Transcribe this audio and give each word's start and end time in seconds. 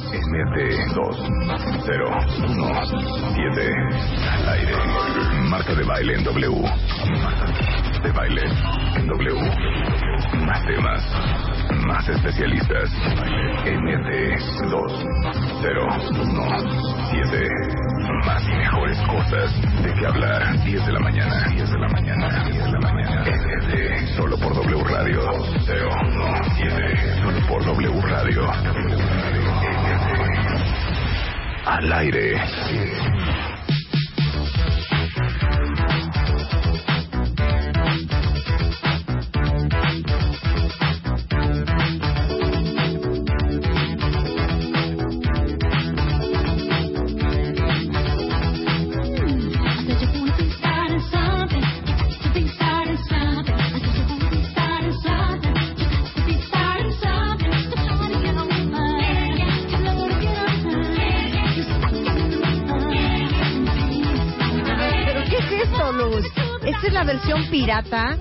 MT201 0.00 1.20
al 4.30 4.48
aire. 4.48 4.74
Marca 5.48 5.74
de 5.74 5.84
baile 5.84 6.14
en 6.14 6.24
W. 6.24 6.62
De 8.02 8.12
baile 8.12 8.42
en 8.96 9.06
W. 9.06 9.34
Más 10.46 10.64
temas, 10.66 11.02
más 11.86 12.08
especialistas. 12.08 12.90
MT201 13.64 15.20
Más 18.24 18.42
y 18.44 18.52
mejores 18.56 18.98
cosas 19.02 19.54
de 19.82 19.94
que 19.94 20.06
hablar. 20.06 20.64
10 20.64 20.86
de 20.86 20.92
la 20.92 21.00
mañana. 21.00 21.46
10 21.54 21.70
de 21.70 21.78
la 21.78 21.88
mañana. 21.88 22.44
10 22.44 22.64
de 22.64 22.70
la 22.72 22.80
mañana. 22.80 23.24
MT 23.24 24.06
solo 24.16 24.36
por 24.38 24.54
W 24.54 24.84
Radio. 24.84 25.20
017 25.66 27.22
solo 27.22 27.40
por 27.48 27.64
W 27.64 28.00
Radio. 28.02 28.50
Al 31.64 31.92
aire. 31.92 33.59
Versión 67.12 67.44
pirata. 67.50 68.16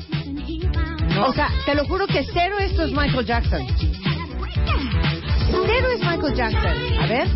O 1.28 1.34
sea, 1.34 1.50
te 1.66 1.76
lo 1.76 1.86
juro 1.86 2.08
que 2.08 2.26
cero 2.34 2.56
esto 2.60 2.84
es 2.84 2.92
Michael 2.92 3.26
Jackson. 3.26 3.62
Cero 5.68 5.88
es 5.96 6.00
Michael 6.00 6.34
Jackson. 6.34 6.78
A 7.00 7.06
ver. 7.06 7.28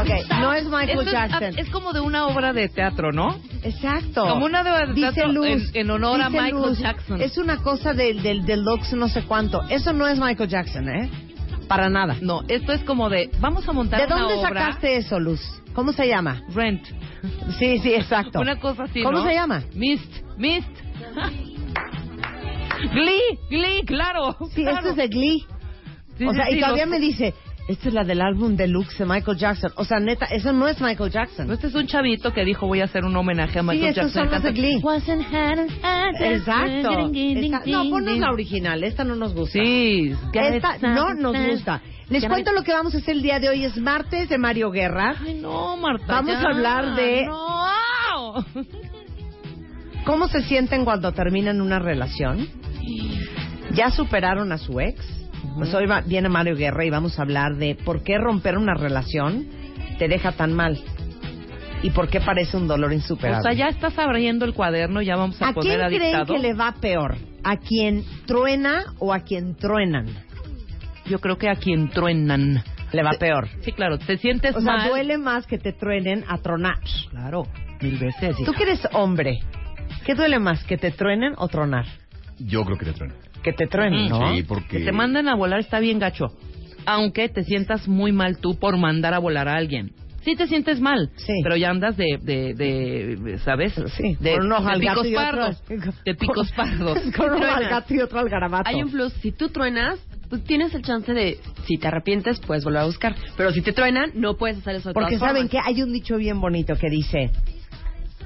Ok, 0.00 0.10
no 0.40 0.52
es 0.52 0.64
Michael 0.64 0.90
Esto 0.90 1.02
es- 1.02 1.12
Jackson. 1.12 1.58
Es, 1.58 1.68
como 1.70 1.92
de 1.92 2.00
una 2.00 2.26
obra 2.26 2.52
de 2.52 2.68
teatro, 2.68 3.12
¿no? 3.12 3.38
Exacto. 3.62 4.26
Como 4.26 4.44
una 4.46 4.60
obra 4.62 4.86
de 4.86 4.94
Dice 4.94 5.12
teatro 5.12 5.32
Luz, 5.32 5.46
en, 5.46 5.70
en 5.74 5.90
honor 5.90 6.20
a 6.20 6.28
Michael 6.28 6.52
Luz, 6.54 6.78
Jackson. 6.78 7.20
Es 7.22 7.38
una 7.38 7.58
cosa 7.58 7.92
del, 7.94 8.22
del 8.22 8.44
deluxe 8.44 8.94
no 8.94 9.08
sé 9.08 9.22
cuánto. 9.22 9.62
Eso 9.68 9.92
no 9.92 10.06
es 10.08 10.18
Michael 10.18 10.48
Jackson, 10.48 10.88
¿eh? 10.88 11.10
Para 11.68 11.88
nada. 11.88 12.16
No, 12.20 12.42
esto 12.48 12.72
es 12.72 12.82
como 12.84 13.08
de, 13.08 13.30
vamos 13.40 13.68
a 13.68 13.72
montar 13.72 14.00
¿De 14.00 14.06
una 14.06 14.18
dónde 14.22 14.34
obra. 14.34 14.48
sacaste 14.48 14.96
eso, 14.96 15.18
Luz? 15.18 15.40
¿Cómo 15.74 15.92
se 15.92 16.06
llama? 16.06 16.42
Rent. 16.54 16.84
Sí, 17.58 17.78
sí, 17.78 17.94
exacto. 17.94 18.40
Una 18.40 18.58
cosa 18.60 18.84
así, 18.84 19.02
¿Cómo 19.02 19.18
¿no? 19.18 19.24
se 19.24 19.32
llama? 19.34 19.62
Mist. 19.74 20.12
Mist. 20.36 20.68
Glee. 22.92 23.38
Glee, 23.50 23.82
claro. 23.86 24.36
Sí, 24.54 24.62
claro. 24.62 24.78
esto 24.78 24.90
es 24.90 24.96
de 24.96 25.08
Glee. 25.08 25.46
Sí, 26.18 26.26
o 26.26 26.30
sí, 26.30 26.36
sea, 26.36 26.46
sí, 26.46 26.56
y 26.56 26.60
todavía 26.60 26.84
los- 26.86 26.90
me 26.90 27.00
dice, 27.00 27.34
esta 27.68 27.88
es 27.88 27.94
la 27.94 28.04
del 28.04 28.20
álbum 28.20 28.56
deluxe 28.56 28.98
de 28.98 29.06
Michael 29.06 29.38
Jackson. 29.38 29.72
O 29.76 29.84
sea, 29.84 29.98
neta, 30.00 30.26
eso 30.26 30.52
no 30.52 30.66
es 30.68 30.80
Michael 30.80 31.10
Jackson. 31.10 31.50
Este 31.50 31.68
es 31.68 31.74
un 31.74 31.86
chavito 31.86 32.32
que 32.32 32.44
dijo 32.44 32.66
voy 32.66 32.80
a 32.80 32.84
hacer 32.84 33.04
un 33.04 33.16
homenaje 33.16 33.58
a 33.58 33.62
Sí, 33.62 33.68
Michael 33.68 33.88
estos 33.90 34.12
Jackson. 34.12 34.22
son 34.24 34.32
los 34.32 34.42
de 34.42 34.52
Glee. 34.52 34.80
Exacto. 36.20 36.88
Esta- 37.46 37.62
no, 37.66 37.90
ponnos 37.90 38.18
la 38.18 38.30
original. 38.30 38.82
Esta 38.84 39.04
no 39.04 39.14
nos 39.16 39.34
gusta. 39.34 39.58
Sí. 39.62 40.12
Esta 40.32 40.78
no 40.88 41.14
nos 41.14 41.36
gusta. 41.46 41.80
Les 42.10 42.24
cuento 42.26 42.52
lo 42.52 42.62
que 42.62 42.72
vamos 42.72 42.94
a 42.94 42.98
hacer 42.98 43.14
el 43.16 43.22
día 43.22 43.38
de 43.40 43.48
hoy. 43.48 43.64
Es 43.64 43.76
martes 43.78 44.28
de 44.28 44.36
Mario 44.38 44.70
Guerra. 44.70 45.14
Ay, 45.24 45.34
no, 45.40 45.76
Marta. 45.76 46.04
Vamos 46.08 46.32
ya. 46.32 46.40
a 46.46 46.50
hablar 46.50 46.94
de- 46.96 47.26
No. 47.26 48.44
¿Cómo 50.04 50.26
se 50.28 50.42
sienten 50.42 50.84
cuando 50.84 51.12
terminan 51.12 51.60
una 51.60 51.78
relación? 51.78 52.48
¿Ya 53.72 53.90
superaron 53.90 54.50
a 54.52 54.58
su 54.58 54.80
ex? 54.80 55.21
Pues 55.56 55.72
hoy 55.74 55.86
va- 55.86 56.00
viene 56.02 56.28
Mario 56.28 56.56
Guerra 56.56 56.84
y 56.84 56.90
vamos 56.90 57.18
a 57.18 57.22
hablar 57.22 57.56
de 57.56 57.74
por 57.74 58.02
qué 58.02 58.18
romper 58.18 58.56
una 58.58 58.74
relación 58.74 59.46
te 59.98 60.08
deja 60.08 60.32
tan 60.32 60.52
mal 60.54 60.78
y 61.82 61.90
por 61.90 62.08
qué 62.08 62.20
parece 62.20 62.56
un 62.56 62.66
dolor 62.68 62.92
insuperable. 62.92 63.40
O 63.40 63.42
sea, 63.42 63.52
ya 63.52 63.68
estás 63.68 63.98
abriendo 63.98 64.44
el 64.44 64.54
cuaderno, 64.54 65.02
ya 65.02 65.16
vamos 65.16 65.40
a, 65.42 65.48
¿A 65.48 65.52
quién 65.52 65.62
poner 65.64 65.82
a 65.82 65.86
creen 65.88 66.02
dictado. 66.02 66.34
que 66.34 66.38
le 66.40 66.54
va 66.54 66.72
peor? 66.80 67.16
¿A 67.44 67.56
quien 67.58 68.04
truena 68.26 68.84
o 68.98 69.12
a 69.12 69.20
quien 69.20 69.56
truenan? 69.56 70.06
Yo 71.06 71.18
creo 71.18 71.36
que 71.38 71.48
a 71.48 71.56
quien 71.56 71.88
truenan. 71.90 72.62
Le 72.92 73.02
va 73.02 73.12
peor. 73.18 73.48
Sí, 73.62 73.72
claro, 73.72 73.98
te 73.98 74.18
sientes 74.18 74.54
O 74.54 74.60
sea, 74.60 74.76
mal. 74.76 74.88
duele 74.90 75.16
más 75.18 75.46
que 75.46 75.58
te 75.58 75.72
truenen 75.72 76.24
a 76.28 76.38
tronar. 76.38 76.78
Claro, 77.10 77.44
mil 77.80 77.98
veces. 77.98 78.36
Tú 78.44 78.52
que 78.52 78.62
eres 78.64 78.80
hombre, 78.92 79.40
¿qué 80.04 80.14
duele 80.14 80.38
más, 80.38 80.62
que 80.64 80.76
te 80.76 80.90
truenen 80.90 81.32
o 81.38 81.48
tronar? 81.48 81.86
Yo 82.38 82.64
creo 82.64 82.76
que 82.78 82.84
te 82.86 82.92
truena. 82.92 83.14
Que 83.42 83.52
te 83.52 83.66
truenen. 83.66 84.08
¿no? 84.08 84.34
Sí, 84.34 84.42
porque... 84.42 84.78
Que 84.78 84.84
te 84.84 84.92
manden 84.92 85.28
a 85.28 85.34
volar 85.34 85.60
está 85.60 85.80
bien 85.80 85.98
gacho. 85.98 86.26
Aunque 86.86 87.28
te 87.28 87.44
sientas 87.44 87.86
muy 87.88 88.12
mal 88.12 88.38
tú 88.38 88.58
por 88.58 88.76
mandar 88.76 89.14
a 89.14 89.18
volar 89.18 89.48
a 89.48 89.56
alguien. 89.56 89.92
Sí 90.24 90.36
te 90.36 90.46
sientes 90.46 90.80
mal, 90.80 91.10
Sí. 91.16 91.32
pero 91.42 91.56
ya 91.56 91.70
andas 91.70 91.96
de, 91.96 92.16
de, 92.22 92.54
de 92.54 93.38
¿sabes? 93.38 93.72
Sí, 93.96 94.16
de, 94.20 94.36
con 94.36 94.46
un 94.46 94.52
ojo 94.52 94.68
de 94.70 94.78
picos 94.78 95.06
y 95.06 95.16
otro- 95.16 95.16
pardos. 95.16 95.62
De 96.04 96.14
picos 96.14 96.52
pardos. 96.52 96.98
con 97.16 97.32
uno 97.34 97.44
al 97.46 97.68
gato 97.68 97.92
y 97.94 97.98
otro 98.00 98.20
al 98.20 98.28
garabato. 98.28 98.68
Hay 98.70 98.82
un 98.82 98.90
plus, 98.90 99.12
si 99.14 99.32
tú 99.32 99.48
truenas, 99.48 99.98
pues 100.30 100.44
tienes 100.44 100.72
el 100.76 100.82
chance 100.82 101.12
de, 101.12 101.38
si 101.66 101.76
te 101.76 101.88
arrepientes, 101.88 102.38
puedes 102.38 102.62
volver 102.62 102.82
a 102.82 102.84
buscar. 102.84 103.16
Pero 103.36 103.50
si 103.50 103.62
te 103.62 103.72
truenan, 103.72 104.12
no 104.14 104.36
puedes 104.36 104.58
hacer 104.58 104.76
eso 104.76 104.90
de 104.90 104.94
Porque 104.94 105.16
todas 105.16 105.28
saben 105.30 105.48
formas. 105.48 105.64
que 105.64 105.70
hay 105.72 105.82
un 105.82 105.92
dicho 105.92 106.16
bien 106.16 106.40
bonito 106.40 106.74
que 106.76 106.88
dice, 106.88 107.30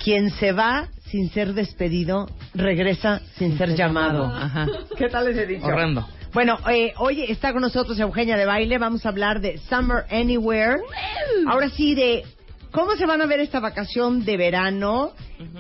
quien 0.03 0.31
se 0.31 0.53
va 0.53 0.89
sin 1.11 1.31
ser 1.31 1.55
despedido, 1.55 2.29
regresa 2.55 3.23
sin 3.37 3.57
ser 3.57 3.75
llamado. 3.75 4.25
Ajá. 4.25 4.67
¿Qué 4.99 5.09
tal 5.09 5.29
ese 5.29 5.47
dicho? 5.47 5.65
Horrendo. 5.65 6.07
Bueno, 6.33 6.59
eh, 6.71 6.93
hoy 6.99 7.23
está 7.23 7.53
con 7.53 7.62
nosotros 7.62 7.99
Eugenia 7.99 8.37
de 8.37 8.45
Baile. 8.45 8.79
Vamos 8.79 9.07
a 9.07 9.09
hablar 9.09 9.41
de 9.41 9.59
Summer 9.71 10.05
Anywhere. 10.11 10.81
Ahora 11.49 11.71
sí, 11.71 11.95
de 11.95 12.25
cómo 12.73 12.93
se 12.97 13.07
van 13.07 13.23
a 13.23 13.27
ver 13.27 13.41
esta 13.41 13.61
vacación 13.61 14.25
de 14.25 14.37
verano, 14.37 15.12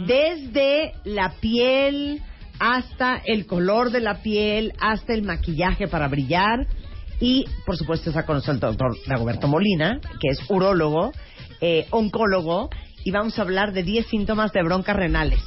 desde 0.06 0.92
la 1.04 1.32
piel 1.40 2.20
hasta 2.58 3.20
el 3.24 3.46
color 3.46 3.90
de 3.90 4.00
la 4.00 4.22
piel, 4.22 4.72
hasta 4.78 5.14
el 5.14 5.22
maquillaje 5.22 5.88
para 5.88 6.08
brillar. 6.08 6.66
Y, 7.20 7.46
por 7.64 7.76
supuesto, 7.76 8.10
está 8.10 8.26
con 8.26 8.36
nosotros 8.36 8.56
el 8.56 8.60
doctor 8.60 8.96
Dagoberto 9.06 9.48
Molina, 9.48 9.98
que 10.20 10.28
es 10.28 10.38
urólogo, 10.50 11.12
eh, 11.62 11.86
oncólogo, 11.90 12.68
y 13.06 13.12
vamos 13.12 13.38
a 13.38 13.42
hablar 13.42 13.72
de 13.72 13.84
10 13.84 14.08
síntomas 14.08 14.50
de 14.52 14.64
broncas 14.64 14.96
renales. 14.96 15.38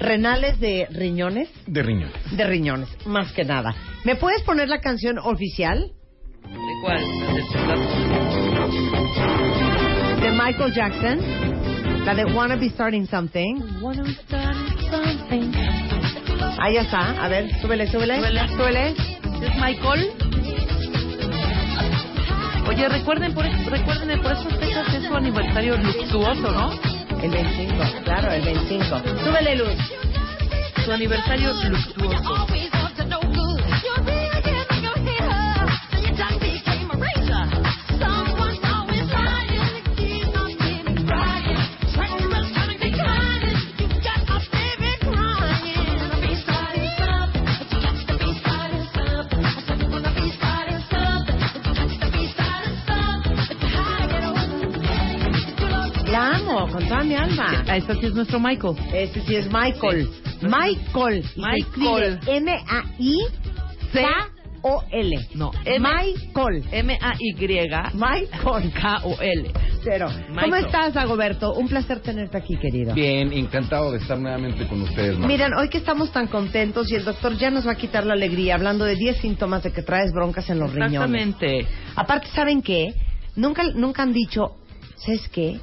Renales 0.00 0.58
de 0.58 0.88
riñones 0.90 1.48
De 1.68 1.80
riñón. 1.84 2.10
de 2.32 2.44
riñones, 2.44 2.88
más 3.06 3.30
que 3.30 3.44
nada. 3.44 3.74
¿Me 4.04 4.16
puedes 4.16 4.42
poner 4.42 4.68
la 4.68 4.80
canción 4.80 5.16
oficial 5.20 5.92
¿De 6.42 6.80
cuál? 6.82 7.00
de 10.20 10.30
Michael 10.32 10.74
Jackson? 10.74 11.18
La 12.04 12.14
de 12.16 12.24
Wanna 12.24 12.56
Be 12.56 12.70
Starting 12.70 13.06
Something. 13.06 13.54
Ahí 16.58 16.74
ya 16.74 16.80
está. 16.82 17.24
A 17.24 17.28
ver, 17.28 17.48
súbele, 17.60 17.86
súbele. 17.86 18.16
Súbele. 18.16 18.48
Súbele. 18.48 18.88
¿Es 18.90 19.54
Michael? 19.60 20.10
Oye, 22.68 22.88
recuerden 22.88 23.32
por, 23.32 23.44
recuerden, 23.44 24.20
por 24.20 24.32
esas 24.32 24.56
fechas 24.58 24.92
es 24.94 25.06
su 25.06 25.14
aniversario 25.14 25.76
luctuoso, 25.78 26.50
¿no? 26.50 26.95
El 27.22 27.30
25, 27.30 27.84
claro, 28.04 28.32
el 28.32 28.42
25. 28.42 29.02
Súbele, 29.24 29.56
Luz. 29.56 29.76
Su 30.84 30.92
aniversario 30.92 31.52
luctuoso. 31.68 32.46
Claro, 56.16 56.68
con 56.72 56.82
toda 56.88 57.04
mi 57.04 57.14
alma. 57.14 57.64
Ah, 57.68 57.76
Esta 57.76 57.94
sí 57.94 58.06
es 58.06 58.14
nuestro 58.14 58.40
Michael. 58.40 58.74
Ese 58.92 59.20
sí 59.26 59.36
es 59.36 59.46
Michael. 59.52 60.08
Michael. 60.42 61.24
Y 61.36 61.40
Michael. 61.40 62.18
escribe 62.18 62.18
M-A-I-K-O-L. 63.92 65.28
No, 65.34 65.50
M- 65.64 65.78
Michael. 65.80 66.64
M-A-Y. 66.72 67.68
Michael. 67.94 68.72
K-O-L. 68.72 69.50
Pero, 69.84 70.06
¿cómo 70.08 70.40
Michael. 70.42 70.64
estás, 70.66 70.94
Dagoberto? 70.94 71.52
Un 71.54 71.68
placer 71.68 72.00
tenerte 72.00 72.36
aquí, 72.38 72.56
querido. 72.56 72.92
Bien, 72.94 73.32
encantado 73.32 73.92
de 73.92 73.98
estar 73.98 74.18
nuevamente 74.18 74.66
con 74.66 74.82
ustedes. 74.82 75.12
Marta. 75.12 75.26
Miren, 75.28 75.54
hoy 75.54 75.68
que 75.68 75.78
estamos 75.78 76.10
tan 76.10 76.26
contentos 76.26 76.90
y 76.90 76.96
el 76.96 77.04
doctor 77.04 77.36
ya 77.36 77.50
nos 77.50 77.66
va 77.66 77.72
a 77.72 77.76
quitar 77.76 78.04
la 78.04 78.14
alegría 78.14 78.56
hablando 78.56 78.84
de 78.84 78.96
10 78.96 79.18
síntomas 79.18 79.62
de 79.62 79.72
que 79.72 79.82
traes 79.82 80.10
broncas 80.12 80.50
en 80.50 80.58
los 80.58 80.72
riñones. 80.72 80.94
Exactamente. 80.94 81.66
Aparte, 81.94 82.26
¿saben 82.34 82.62
qué? 82.62 82.94
Nunca, 83.36 83.62
nunca 83.74 84.02
han 84.02 84.12
dicho, 84.12 84.56
¿sabes 84.96 85.28
qué? 85.28 85.60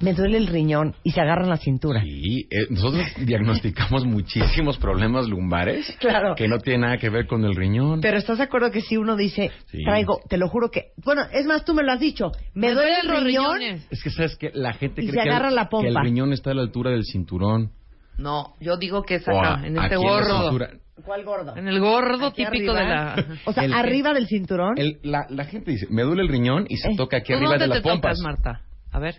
Me 0.00 0.12
duele 0.14 0.38
el 0.38 0.46
riñón 0.46 0.94
y 1.02 1.10
se 1.10 1.20
agarran 1.20 1.48
la 1.48 1.56
cintura. 1.56 2.00
Sí, 2.02 2.46
eh, 2.50 2.66
nosotros 2.70 3.04
diagnosticamos 3.26 4.04
muchísimos 4.04 4.78
problemas 4.78 5.28
lumbares 5.28 5.96
Claro. 5.98 6.34
que 6.36 6.46
no 6.46 6.58
tienen 6.58 6.82
nada 6.82 6.98
que 6.98 7.08
ver 7.10 7.26
con 7.26 7.44
el 7.44 7.56
riñón. 7.56 8.00
Pero 8.00 8.16
¿estás 8.18 8.38
de 8.38 8.44
acuerdo 8.44 8.70
que 8.70 8.80
si 8.80 8.96
uno 8.96 9.16
dice, 9.16 9.50
Sí. 9.66 9.82
traigo, 9.84 10.20
te 10.28 10.36
lo 10.38 10.48
juro 10.48 10.70
que... 10.70 10.92
Bueno, 11.04 11.22
es 11.32 11.46
más, 11.46 11.64
tú 11.64 11.74
me 11.74 11.82
lo 11.82 11.90
has 11.92 12.00
dicho, 12.00 12.30
me, 12.54 12.68
Me 12.68 12.74
duele 12.74 12.96
el 13.02 13.08
riñón 13.24 13.58
riñones. 13.58 13.86
Es 13.90 14.02
que 14.02 14.10
sabes 14.10 14.36
que 14.36 14.50
la 14.54 14.72
gente 14.72 15.02
Y 15.02 15.08
cree 15.08 15.20
se 15.20 15.24
que, 15.24 15.30
agarra 15.30 15.48
el, 15.48 15.54
la 15.56 15.68
pompa. 15.68 15.82
que 15.84 15.88
el 15.90 16.00
riñón 16.04 16.32
está 16.32 16.52
a 16.52 16.54
la 16.54 16.62
altura 16.62 16.90
del 16.92 17.04
cinturón. 17.04 17.72
No, 18.18 18.54
yo 18.60 18.76
digo 18.76 19.02
que 19.02 19.16
es 19.16 19.28
acá, 19.28 19.60
a- 19.60 19.66
en 19.66 19.76
este 19.78 19.96
gordo. 19.96 20.58
¿Cuál 21.04 21.24
gordo? 21.24 21.56
En 21.56 21.68
el 21.68 21.78
gordo 21.80 22.26
Aquí 22.26 22.44
típico 22.44 22.72
arriba. 22.72 23.14
de 23.16 23.22
la... 23.22 23.38
O 23.46 23.52
sea, 23.52 23.64
El- 23.64 23.72
arriba 23.72 24.12
del 24.14 24.26
cinturón. 24.26 24.74
El- 24.76 24.98
la, 25.02 25.26
la 25.30 25.44
gente 25.44 25.70
dice, 25.70 25.86
me 25.90 26.02
duele 26.02 26.22
el 26.22 26.28
riñón 26.28 26.66
y 26.68 26.76
se 26.76 26.90
Eh, 26.92 26.96
toca 26.96 27.18
aquí 27.18 27.28
¿Tú 27.32 27.34
arriba 27.34 27.50
dónde 27.52 27.64
de 27.64 27.68
las 27.68 27.78
te 27.82 27.88
pompas. 27.88 28.18
tocas, 28.18 28.20
Marta? 28.20 28.60
A 28.92 28.98
ver. 28.98 29.16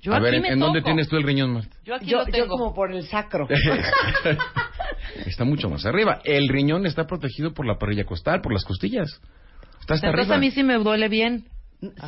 Yo 0.00 0.12
a 0.12 0.16
aquí 0.16 0.24
ver, 0.24 0.34
¿en, 0.34 0.42
me 0.42 0.48
en 0.48 0.58
dónde 0.58 0.82
tienes 0.82 1.08
tú 1.08 1.16
el 1.16 1.22
riñón, 1.24 1.52
Marta? 1.52 1.76
Yo 1.84 1.94
aquí 1.94 2.06
yo, 2.06 2.18
lo 2.18 2.26
yo 2.26 2.32
tengo. 2.32 2.48
como 2.48 2.74
por 2.74 2.92
el 2.92 3.02
sacro. 3.06 3.46
está 5.26 5.44
mucho 5.44 5.68
más 5.68 5.84
arriba. 5.86 6.20
El 6.24 6.48
riñón 6.48 6.86
está 6.86 7.06
protegido 7.06 7.52
por 7.52 7.66
la 7.66 7.76
parrilla 7.78 8.04
costal, 8.04 8.40
por 8.40 8.52
las 8.52 8.64
costillas. 8.64 9.20
Está 9.80 9.94
hasta 9.94 10.06
Entonces 10.08 10.30
arriba. 10.30 10.34
a 10.36 10.38
mí 10.38 10.50
sí 10.50 10.62
me 10.62 10.74
duele 10.78 11.08
bien. 11.08 11.46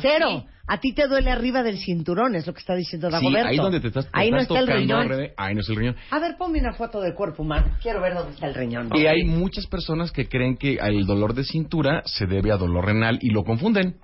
Cero. 0.01 0.45
A 0.65 0.79
ti 0.79 0.93
te 0.93 1.07
duele 1.07 1.29
arriba 1.29 1.61
del 1.61 1.77
cinturón, 1.77 2.35
es 2.35 2.47
lo 2.47 2.53
que 2.53 2.59
está 2.59 2.73
diciendo 2.75 3.07
Sí, 3.09 3.13
Dagoberto. 3.13 3.49
ahí 3.49 3.57
donde 3.57 3.79
te 3.81 3.87
estás, 3.87 4.05
te 4.05 4.11
Ahí 4.13 4.31
no 4.31 4.37
el 4.37 4.47
tocando, 4.47 4.71
riñón. 4.73 5.11
Ahí 5.35 5.55
no 5.55 5.61
es 5.61 5.67
el 5.69 5.75
riñón. 5.75 5.95
A 6.09 6.19
ver, 6.19 6.35
ponme 6.37 6.59
una 6.59 6.73
foto 6.73 7.01
del 7.01 7.13
cuerpo 7.15 7.43
humano. 7.43 7.75
Quiero 7.81 7.99
ver 8.01 8.13
dónde 8.13 8.33
está 8.33 8.47
el 8.47 8.53
riñón. 8.55 8.89
Y 8.95 9.07
hay 9.07 9.23
muchas 9.25 9.67
personas 9.67 10.11
que 10.11 10.29
creen 10.29 10.55
que 10.55 10.75
el 10.81 11.05
dolor 11.05 11.33
de 11.33 11.43
cintura 11.43 12.01
se 12.05 12.27
debe 12.27 12.51
a 12.51 12.57
dolor 12.57 12.85
renal 12.85 13.17
y 13.21 13.31
lo 13.31 13.43
confunden. 13.43 13.95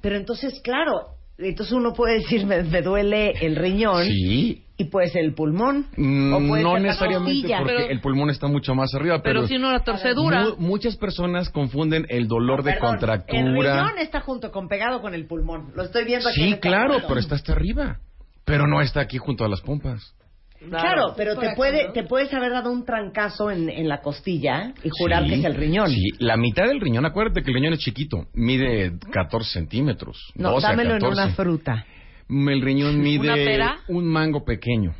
Pero 0.00 0.16
entonces, 0.16 0.60
claro, 0.64 1.10
entonces 1.48 1.72
uno 1.72 1.92
puede 1.92 2.20
decir, 2.20 2.46
me, 2.46 2.62
me 2.62 2.82
duele 2.82 3.32
el 3.40 3.56
riñón 3.56 4.04
Sí. 4.04 4.62
y 4.76 4.84
puede 4.84 5.08
ser 5.08 5.24
el 5.24 5.34
pulmón. 5.34 5.86
Mm, 5.96 6.32
o 6.34 6.48
puede 6.48 6.62
no 6.62 6.72
ser 6.74 6.82
necesariamente 6.82 7.48
porque 7.58 7.74
Pero- 7.76 7.88
el 7.90 8.00
pulmón 8.00 8.30
está 8.30 8.46
mucho 8.48 8.74
más 8.74 8.94
arriba, 8.94 9.22
pero, 9.22 9.40
Pero 9.40 9.46
si 9.48 9.58
no 9.58 9.70
la 9.72 9.80
torcedura. 9.84 10.42
mu- 10.44 10.56
muchas 10.58 10.96
personas 10.96 11.50
confunden 11.50 12.06
el 12.08 12.26
dolor 12.28 12.62
de 12.62 12.72
Perdón, 12.72 12.86
El 12.86 12.90
contractura. 12.98 13.82
riñón 13.82 13.98
está 13.98 14.20
junto 14.20 14.50
con 14.50 14.68
pegado 14.68 15.00
con 15.00 15.14
el 15.14 15.26
pulmón. 15.26 15.72
Lo 15.74 15.82
estoy 15.84 16.04
viendo 16.04 16.28
aquí. 16.28 16.40
en 16.40 16.46
Sí, 16.48 16.52
esta 16.54 16.68
claro, 16.68 16.96
pero 17.06 17.20
está 17.20 17.34
hasta 17.36 17.52
arriba. 17.52 17.98
Pero 18.44 18.66
no 18.66 18.80
está 18.80 19.00
aquí 19.00 19.18
junto 19.18 19.44
a 19.44 19.48
las 19.48 19.60
pompas. 19.60 20.14
Claro, 20.68 21.14
pero 21.16 21.36
te 21.36 21.54
puede, 21.54 21.90
te 21.92 22.04
puedes 22.04 22.32
haber 22.32 22.52
dado 22.52 22.70
un 22.70 22.84
trancazo 22.84 23.50
en, 23.50 23.68
en 23.68 23.88
la 23.88 24.00
costilla 24.00 24.72
y 24.82 24.90
jurar 24.90 25.24
Sí, 25.24 25.28
que 25.30 25.34
es 25.36 25.44
el 25.44 25.54
riñón. 25.54 25.88
Sí, 25.88 26.10
la 26.18 26.36
mitad 26.36 26.64
del 26.66 26.80
riñón, 26.80 27.04
acuérdate 27.04 27.42
que 27.42 27.50
el 27.50 27.54
riñón 27.54 27.72
es 27.74 27.80
chiquito, 27.80 28.26
mide 28.34 28.92
14 29.10 29.50
centímetros. 29.52 30.32
No, 30.34 30.52
12 30.52 30.66
a 30.66 30.70
dámelo 30.70 30.94
en 30.94 31.00
14. 31.00 31.22
una 31.22 31.34
fruta. 31.34 31.86
El 32.28 32.62
riñón 32.62 33.00
mide 33.00 33.20
¿Una 33.20 33.34
pera? 33.34 33.78
un 33.88 34.06
mango 34.06 34.44
pequeño. 34.44 34.94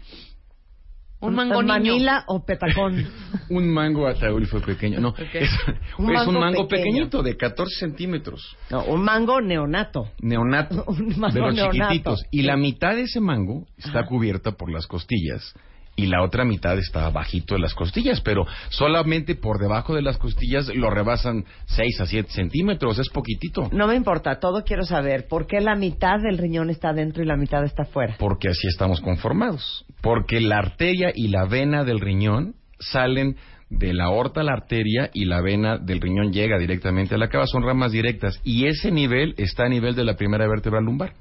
Un 1.28 1.34
mango 1.34 1.62
niño. 1.62 1.72
Manila 1.72 2.24
o 2.26 2.44
petacón. 2.44 3.06
Un 3.48 3.68
mango 3.72 4.06
ataúd 4.06 4.44
fue 4.46 4.60
pequeño. 4.60 5.00
No, 5.00 5.14
es, 5.16 5.50
Un 5.98 6.10
es 6.10 6.14
mango 6.14 6.30
un 6.30 6.40
mango 6.40 6.68
pequeño. 6.68 6.84
pequeñito 6.90 7.22
de 7.22 7.36
14 7.36 7.74
centímetros. 7.78 8.56
No, 8.70 8.84
un 8.84 9.02
mango 9.02 9.40
neonato. 9.40 10.10
Neonato. 10.20 10.84
Un 10.88 11.18
mango 11.18 11.34
de 11.34 11.40
los 11.40 11.54
neonato. 11.54 11.72
chiquititos. 11.72 12.22
Y 12.30 12.42
la 12.42 12.56
mitad 12.56 12.94
de 12.94 13.02
ese 13.02 13.20
mango 13.20 13.66
está 13.78 14.04
cubierta 14.04 14.52
por 14.52 14.70
las 14.70 14.86
costillas. 14.86 15.54
Y 15.94 16.06
la 16.06 16.22
otra 16.22 16.46
mitad 16.46 16.78
está 16.78 17.10
bajito 17.10 17.54
de 17.54 17.60
las 17.60 17.74
costillas, 17.74 18.22
pero 18.22 18.46
solamente 18.70 19.34
por 19.34 19.58
debajo 19.58 19.94
de 19.94 20.00
las 20.00 20.16
costillas 20.16 20.74
lo 20.74 20.88
rebasan 20.88 21.44
6 21.66 22.00
a 22.00 22.06
7 22.06 22.30
centímetros, 22.32 22.98
es 22.98 23.10
poquitito. 23.10 23.68
No 23.72 23.86
me 23.86 23.94
importa, 23.94 24.40
todo 24.40 24.64
quiero 24.64 24.84
saber. 24.84 25.28
¿Por 25.28 25.46
qué 25.46 25.60
la 25.60 25.74
mitad 25.74 26.18
del 26.18 26.38
riñón 26.38 26.70
está 26.70 26.94
dentro 26.94 27.22
y 27.22 27.26
la 27.26 27.36
mitad 27.36 27.62
está 27.64 27.82
afuera? 27.82 28.16
Porque 28.18 28.48
así 28.48 28.66
estamos 28.68 29.02
conformados. 29.02 29.84
Porque 30.02 30.40
la 30.40 30.58
arteria 30.58 31.12
y 31.14 31.28
la 31.28 31.46
vena 31.46 31.84
del 31.84 32.00
riñón 32.00 32.54
salen 32.80 33.36
de 33.70 33.94
la 33.94 34.04
aorta 34.04 34.40
a 34.40 34.44
la 34.44 34.52
arteria 34.52 35.10
y 35.14 35.24
la 35.24 35.40
vena 35.40 35.78
del 35.78 36.00
riñón 36.00 36.32
llega 36.32 36.58
directamente 36.58 37.14
a 37.14 37.18
la 37.18 37.28
cava, 37.28 37.46
son 37.46 37.62
ramas 37.62 37.92
directas. 37.92 38.38
Y 38.44 38.66
ese 38.66 38.90
nivel 38.90 39.34
está 39.38 39.64
a 39.64 39.68
nivel 39.68 39.94
de 39.94 40.04
la 40.04 40.16
primera 40.16 40.46
vértebra 40.46 40.80
lumbar, 40.80 41.14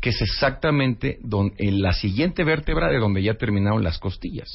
que 0.00 0.10
es 0.10 0.20
exactamente 0.20 1.18
don- 1.22 1.52
en 1.56 1.80
la 1.80 1.92
siguiente 1.92 2.44
vértebra 2.44 2.88
de 2.88 2.98
donde 2.98 3.22
ya 3.22 3.34
terminaron 3.34 3.82
las 3.82 3.98
costillas. 3.98 4.48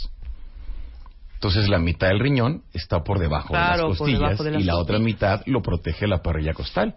Entonces 1.35 1.67
la 1.69 1.79
mitad 1.79 2.07
del 2.07 2.19
riñón 2.19 2.63
está 2.73 3.03
por 3.03 3.19
debajo 3.19 3.49
Claro, 3.49 3.83
de 3.83 3.89
las 3.89 3.97
costillas 3.97 4.19
debajo 4.19 4.43
de 4.43 4.51
las 4.51 4.61
y 4.61 4.65
la 4.65 4.77
otra 4.77 4.99
mitad 4.99 5.41
lo 5.45 5.61
protege 5.61 6.07
la 6.07 6.21
parrilla 6.21 6.53
costal. 6.53 6.95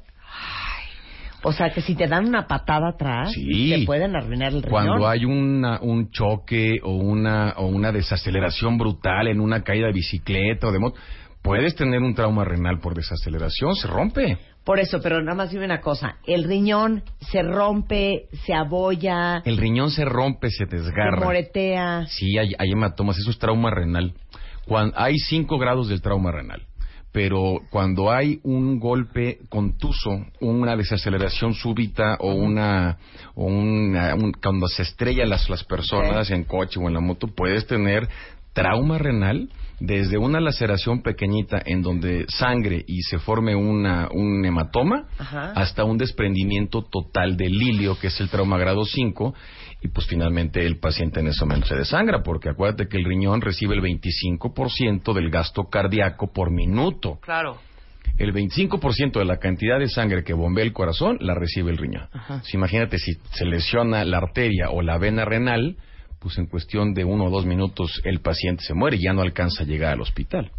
O 1.42 1.52
sea, 1.52 1.70
que 1.70 1.80
si 1.80 1.94
te 1.94 2.06
dan 2.08 2.26
una 2.26 2.46
patada 2.46 2.88
atrás, 2.90 3.30
Sí. 3.32 3.70
te 3.80 3.86
pueden 3.86 4.16
arruinar 4.16 4.48
el 4.52 4.62
riñón. 4.62 4.70
Cuando 4.70 5.08
hay 5.08 5.24
una, 5.24 5.80
un 5.80 6.10
choque 6.10 6.78
o 6.82 6.92
una, 6.96 7.54
o 7.56 7.66
una 7.66 7.92
desaceleración 7.92 8.78
brutal 8.78 9.28
en 9.28 9.40
una 9.40 9.62
caída 9.62 9.86
de 9.86 9.92
bicicleta 9.92 10.68
o 10.68 10.72
de 10.72 10.78
moto, 10.78 10.98
puedes 11.42 11.76
tener 11.76 12.00
un 12.02 12.14
trauma 12.14 12.44
renal 12.44 12.80
por 12.80 12.94
desaceleración, 12.94 13.76
se 13.76 13.86
rompe. 13.86 14.38
Por 14.64 14.80
eso, 14.80 14.98
pero 15.00 15.22
nada 15.22 15.36
más 15.36 15.50
dime 15.52 15.64
una 15.64 15.80
cosa. 15.80 16.16
El 16.26 16.42
riñón 16.42 17.04
se 17.20 17.40
rompe, 17.42 18.26
se 18.44 18.52
abolla, 18.52 19.40
El 19.44 19.56
riñón 19.58 19.90
se 19.90 20.04
rompe, 20.04 20.50
se 20.50 20.66
se 20.66 20.76
desgarra. 20.76 21.24
moretea. 21.24 22.06
Sí, 22.08 22.36
hay, 22.36 22.48
hay 22.58 22.72
hematomas, 22.72 23.16
eso 23.18 23.30
es 23.30 23.38
trauma 23.38 23.70
renal. 23.70 24.14
Cuan- 24.66 24.92
hay 24.96 25.16
cinco 25.18 25.58
grados 25.58 25.88
del 25.88 26.02
trauma 26.02 26.32
renal, 26.32 26.62
pero 27.16 27.62
cuando 27.70 28.12
hay 28.12 28.40
un 28.42 28.78
golpe 28.78 29.38
contuso, 29.48 30.10
una 30.38 30.76
desaceleración 30.76 31.54
súbita 31.54 32.16
o 32.20 32.34
una, 32.34 32.98
o 33.34 33.46
una- 33.46 34.14
un- 34.14 34.32
cuando 34.32 34.68
se 34.68 34.82
estrellan 34.82 35.30
las, 35.30 35.48
las 35.48 35.64
personas 35.64 36.30
en 36.30 36.44
coche 36.44 36.78
o 36.78 36.86
en 36.88 36.92
la 36.92 37.00
moto, 37.00 37.28
puedes 37.28 37.66
tener 37.66 38.06
trauma 38.52 38.98
renal 38.98 39.48
desde 39.80 40.18
una 40.18 40.40
laceración 40.40 41.02
pequeñita 41.02 41.62
en 41.64 41.80
donde 41.80 42.26
sangre 42.28 42.84
y 42.86 43.00
se 43.02 43.18
forme 43.18 43.54
una, 43.54 44.08
un 44.12 44.44
hematoma 44.44 45.06
Ajá. 45.18 45.52
hasta 45.54 45.84
un 45.84 45.96
desprendimiento 45.96 46.82
total 46.82 47.38
del 47.38 47.54
hilio, 47.54 47.98
que 47.98 48.08
es 48.08 48.20
el 48.20 48.28
trauma 48.28 48.58
grado 48.58 48.84
5, 48.84 49.34
y 49.86 49.88
pues 49.88 50.06
finalmente 50.06 50.66
el 50.66 50.78
paciente 50.78 51.20
en 51.20 51.28
ese 51.28 51.44
momento 51.44 51.68
se 51.68 51.76
desangra, 51.76 52.22
porque 52.22 52.48
acuérdate 52.48 52.88
que 52.88 52.96
el 52.96 53.04
riñón 53.04 53.40
recibe 53.40 53.76
el 53.76 53.82
25% 53.82 55.14
del 55.14 55.30
gasto 55.30 55.64
cardíaco 55.64 56.32
por 56.32 56.50
minuto. 56.50 57.20
Claro. 57.22 57.58
El 58.18 58.32
25% 58.32 59.18
de 59.18 59.24
la 59.24 59.38
cantidad 59.38 59.78
de 59.78 59.88
sangre 59.88 60.24
que 60.24 60.32
bombea 60.32 60.64
el 60.64 60.72
corazón 60.72 61.18
la 61.20 61.34
recibe 61.34 61.70
el 61.70 61.78
riñón. 61.78 62.08
Pues 62.26 62.52
imagínate 62.52 62.98
si 62.98 63.12
se 63.32 63.44
lesiona 63.44 64.04
la 64.04 64.18
arteria 64.18 64.70
o 64.70 64.82
la 64.82 64.98
vena 64.98 65.24
renal, 65.24 65.76
pues 66.18 66.36
en 66.38 66.46
cuestión 66.46 66.92
de 66.92 67.04
uno 67.04 67.26
o 67.26 67.30
dos 67.30 67.46
minutos 67.46 68.00
el 68.04 68.20
paciente 68.20 68.64
se 68.64 68.74
muere 68.74 68.96
y 68.96 69.04
ya 69.04 69.12
no 69.12 69.22
alcanza 69.22 69.62
a 69.62 69.66
llegar 69.66 69.92
al 69.92 70.00
hospital. 70.00 70.50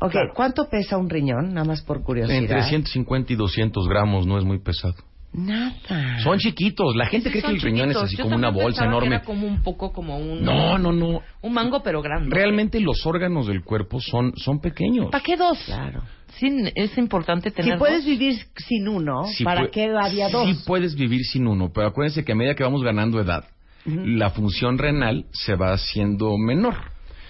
Ok, 0.00 0.14
¿cuánto 0.34 0.68
pesa 0.68 0.98
un 0.98 1.08
riñón? 1.08 1.54
Nada 1.54 1.66
más 1.66 1.80
por 1.82 2.02
curiosidad. 2.02 2.36
Entre 2.36 2.62
150 2.64 3.32
y 3.32 3.36
200 3.36 3.88
gramos 3.88 4.26
no 4.26 4.36
es 4.36 4.44
muy 4.44 4.58
pesado. 4.58 4.96
Nada. 5.34 6.20
Son 6.22 6.38
chiquitos. 6.38 6.94
La 6.94 7.06
gente 7.06 7.28
Sí, 7.28 7.32
cree 7.32 7.42
que 7.42 7.50
el 7.50 7.60
riñón 7.60 7.90
es 7.90 7.96
chiquitos. 7.96 8.02
así 8.04 8.16
Yo 8.16 8.22
como 8.24 8.36
una 8.36 8.50
bolsa 8.50 8.66
pensaba 8.82 8.86
que 8.86 8.96
enorme. 8.96 9.16
Era 9.16 9.24
como 9.24 9.46
un 9.46 9.62
poco 9.62 9.92
como 9.92 10.16
un. 10.16 10.42
No, 10.44 10.78
no, 10.78 10.92
no. 10.92 11.20
Un 11.42 11.52
mango, 11.52 11.82
pero 11.82 12.00
grande. 12.02 12.28
Realmente 12.34 12.80
los 12.80 13.04
órganos 13.04 13.46
del 13.48 13.62
cuerpo 13.64 14.00
son, 14.00 14.32
son 14.36 14.60
pequeños. 14.60 15.10
¿Para 15.10 15.24
qué 15.24 15.36
dos? 15.36 15.58
Claro. 15.66 16.02
Sí, 16.38 16.48
es 16.74 16.96
importante 16.98 17.50
Si 17.50 17.56
tener. 17.56 17.78
puedes 17.78 17.98
dos. 17.98 18.06
vivir 18.06 18.34
sin 18.56 18.88
uno, 18.88 19.24
Sí 19.24 19.44
¿para 19.44 19.68
qué 19.70 19.88
había 19.96 20.28
dos? 20.28 20.46
Sí 20.48 20.62
puedes 20.66 20.94
vivir 20.94 21.22
sin 21.24 21.46
uno, 21.46 21.70
pero 21.72 21.88
acuérdense 21.88 22.24
que 22.24 22.32
a 22.32 22.34
medida 22.34 22.54
que 22.54 22.64
vamos 22.64 22.82
ganando 22.82 23.20
edad, 23.20 23.44
la 23.86 24.30
función 24.30 24.78
renal 24.78 25.26
se 25.32 25.54
va 25.56 25.72
haciendo 25.72 26.36
menor. 26.38 26.74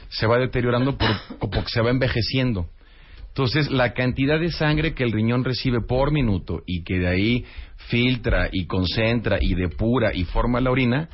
Se 0.08 0.26
va 0.26 0.38
deteriorando 0.38 0.96
por, 0.96 1.11
o 1.40 1.50
porque 1.50 1.68
se 1.70 1.80
va 1.82 1.90
envejeciendo. 1.90 2.66
Entonces, 3.36 3.68
la 3.68 3.94
cantidad 3.94 4.38
de 4.38 4.52
sangre 4.52 4.94
que 4.94 5.02
el 5.02 5.10
riñón 5.10 5.42
recibe 5.42 5.80
por 5.80 6.12
minuto 6.12 6.62
y 6.66 6.84
que 6.84 7.00
de 7.00 7.08
ahí 7.08 7.44
filtra 7.88 8.48
y 8.52 8.66
concentra 8.66 9.38
y 9.40 9.54
depura 9.54 10.14
y 10.14 10.22
forma 10.22 10.60
la 10.60 10.70
orina, 10.70 11.08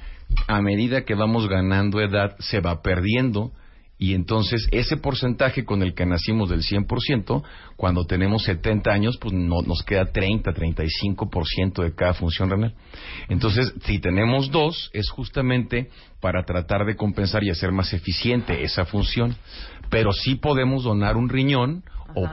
a 0.46 0.60
medida 0.60 1.06
que 1.06 1.14
vamos 1.14 1.48
ganando 1.48 1.98
edad 1.98 2.36
se 2.38 2.60
va 2.60 2.82
perdiendo 2.82 3.52
Y 3.98 4.12
entonces 4.12 4.68
ese 4.70 4.98
porcentaje 4.98 5.64
con 5.64 5.82
el 5.82 5.94
que 5.94 6.04
nacimos 6.04 6.50
del 6.50 6.60
100%, 6.60 7.42
cuando 7.76 8.04
tenemos 8.04 8.42
70 8.44 8.90
años, 8.90 9.16
pues 9.18 9.32
no, 9.32 9.62
nos 9.62 9.82
queda 9.82 10.04
30, 10.04 10.52
35% 10.52 11.82
de 11.82 11.94
cada 11.94 12.12
función 12.12 12.50
renal. 12.50 12.74
Entonces, 13.30 13.72
si 13.84 13.98
tenemos 13.98 14.50
dos, 14.50 14.90
es 14.92 15.08
justamente 15.08 15.88
para 16.20 16.44
tratar 16.44 16.84
de 16.84 16.96
compensar 16.96 17.44
y 17.44 17.50
hacer 17.50 17.72
más 17.72 17.94
eficiente 17.94 18.62
esa 18.62 18.84
función. 18.84 19.36
Pero 19.88 20.12
sí 20.12 20.34
podemos 20.34 20.84
donar 20.84 21.16
un 21.16 21.28
riñón 21.28 21.82
o 22.14 22.28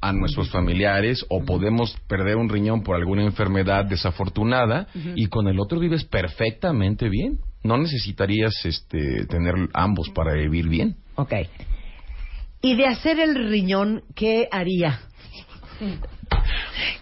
a 0.00 0.12
nuestros 0.12 0.50
familiares 0.50 1.24
o 1.28 1.44
podemos 1.44 1.96
perder 2.06 2.36
un 2.36 2.48
riñón 2.48 2.82
por 2.82 2.96
alguna 2.96 3.24
enfermedad 3.24 3.84
desafortunada 3.84 4.86
y 5.16 5.26
con 5.26 5.48
el 5.48 5.58
otro 5.58 5.80
vives 5.80 6.04
perfectamente 6.04 7.08
bien. 7.08 7.38
No 7.64 7.76
necesitarías 7.76 8.54
este, 8.64 9.26
tener 9.26 9.54
ambos 9.74 10.08
para 10.10 10.34
vivir 10.34 10.68
bien. 10.68 10.96
Ok. 11.16 11.32
Y 12.62 12.76
de 12.76 12.86
hacer 12.86 13.18
el 13.18 13.48
riñón, 13.48 14.02
¿qué 14.14 14.48
haría? 14.50 15.00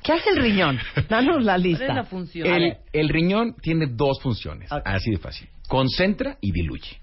¿Qué 0.02 0.12
hace 0.12 0.30
el 0.30 0.36
riñón? 0.42 0.78
Danos 1.08 1.44
la 1.44 1.54
¿Cuál 1.56 1.66
es 1.66 1.78
la 1.80 1.86
lista. 1.88 2.04
función? 2.04 2.46
El, 2.46 2.76
el 2.92 3.08
riñón 3.08 3.56
tiene 3.60 3.86
dos 3.86 4.20
funciones, 4.22 4.70
así 4.70 5.10
de 5.10 5.18
fácil. 5.18 5.48
Concentra 5.68 6.38
y 6.40 6.52
diluye. 6.52 7.00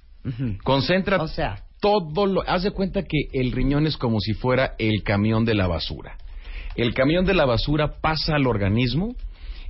Concentra 0.64 1.22
O 1.22 1.28
sea, 1.28 1.63
todo 1.84 2.26
lo... 2.26 2.50
Haz 2.50 2.64
de 2.64 2.72
cuenta 2.72 3.04
que 3.04 3.28
el 3.34 3.52
riñón 3.52 3.86
es 3.86 3.98
como 3.98 4.22
si 4.22 4.34
fuera 4.34 4.74
el 4.80 5.04
camión 5.04 5.44
de 5.44 5.54
la 5.54 5.68
basura. 5.68 6.18
El 6.78 6.94
camión 6.94 7.26
de 7.26 7.34
la 7.34 7.46
basura 7.46 8.00
pasa 8.00 8.36
al 8.36 8.48
organismo 8.48 9.16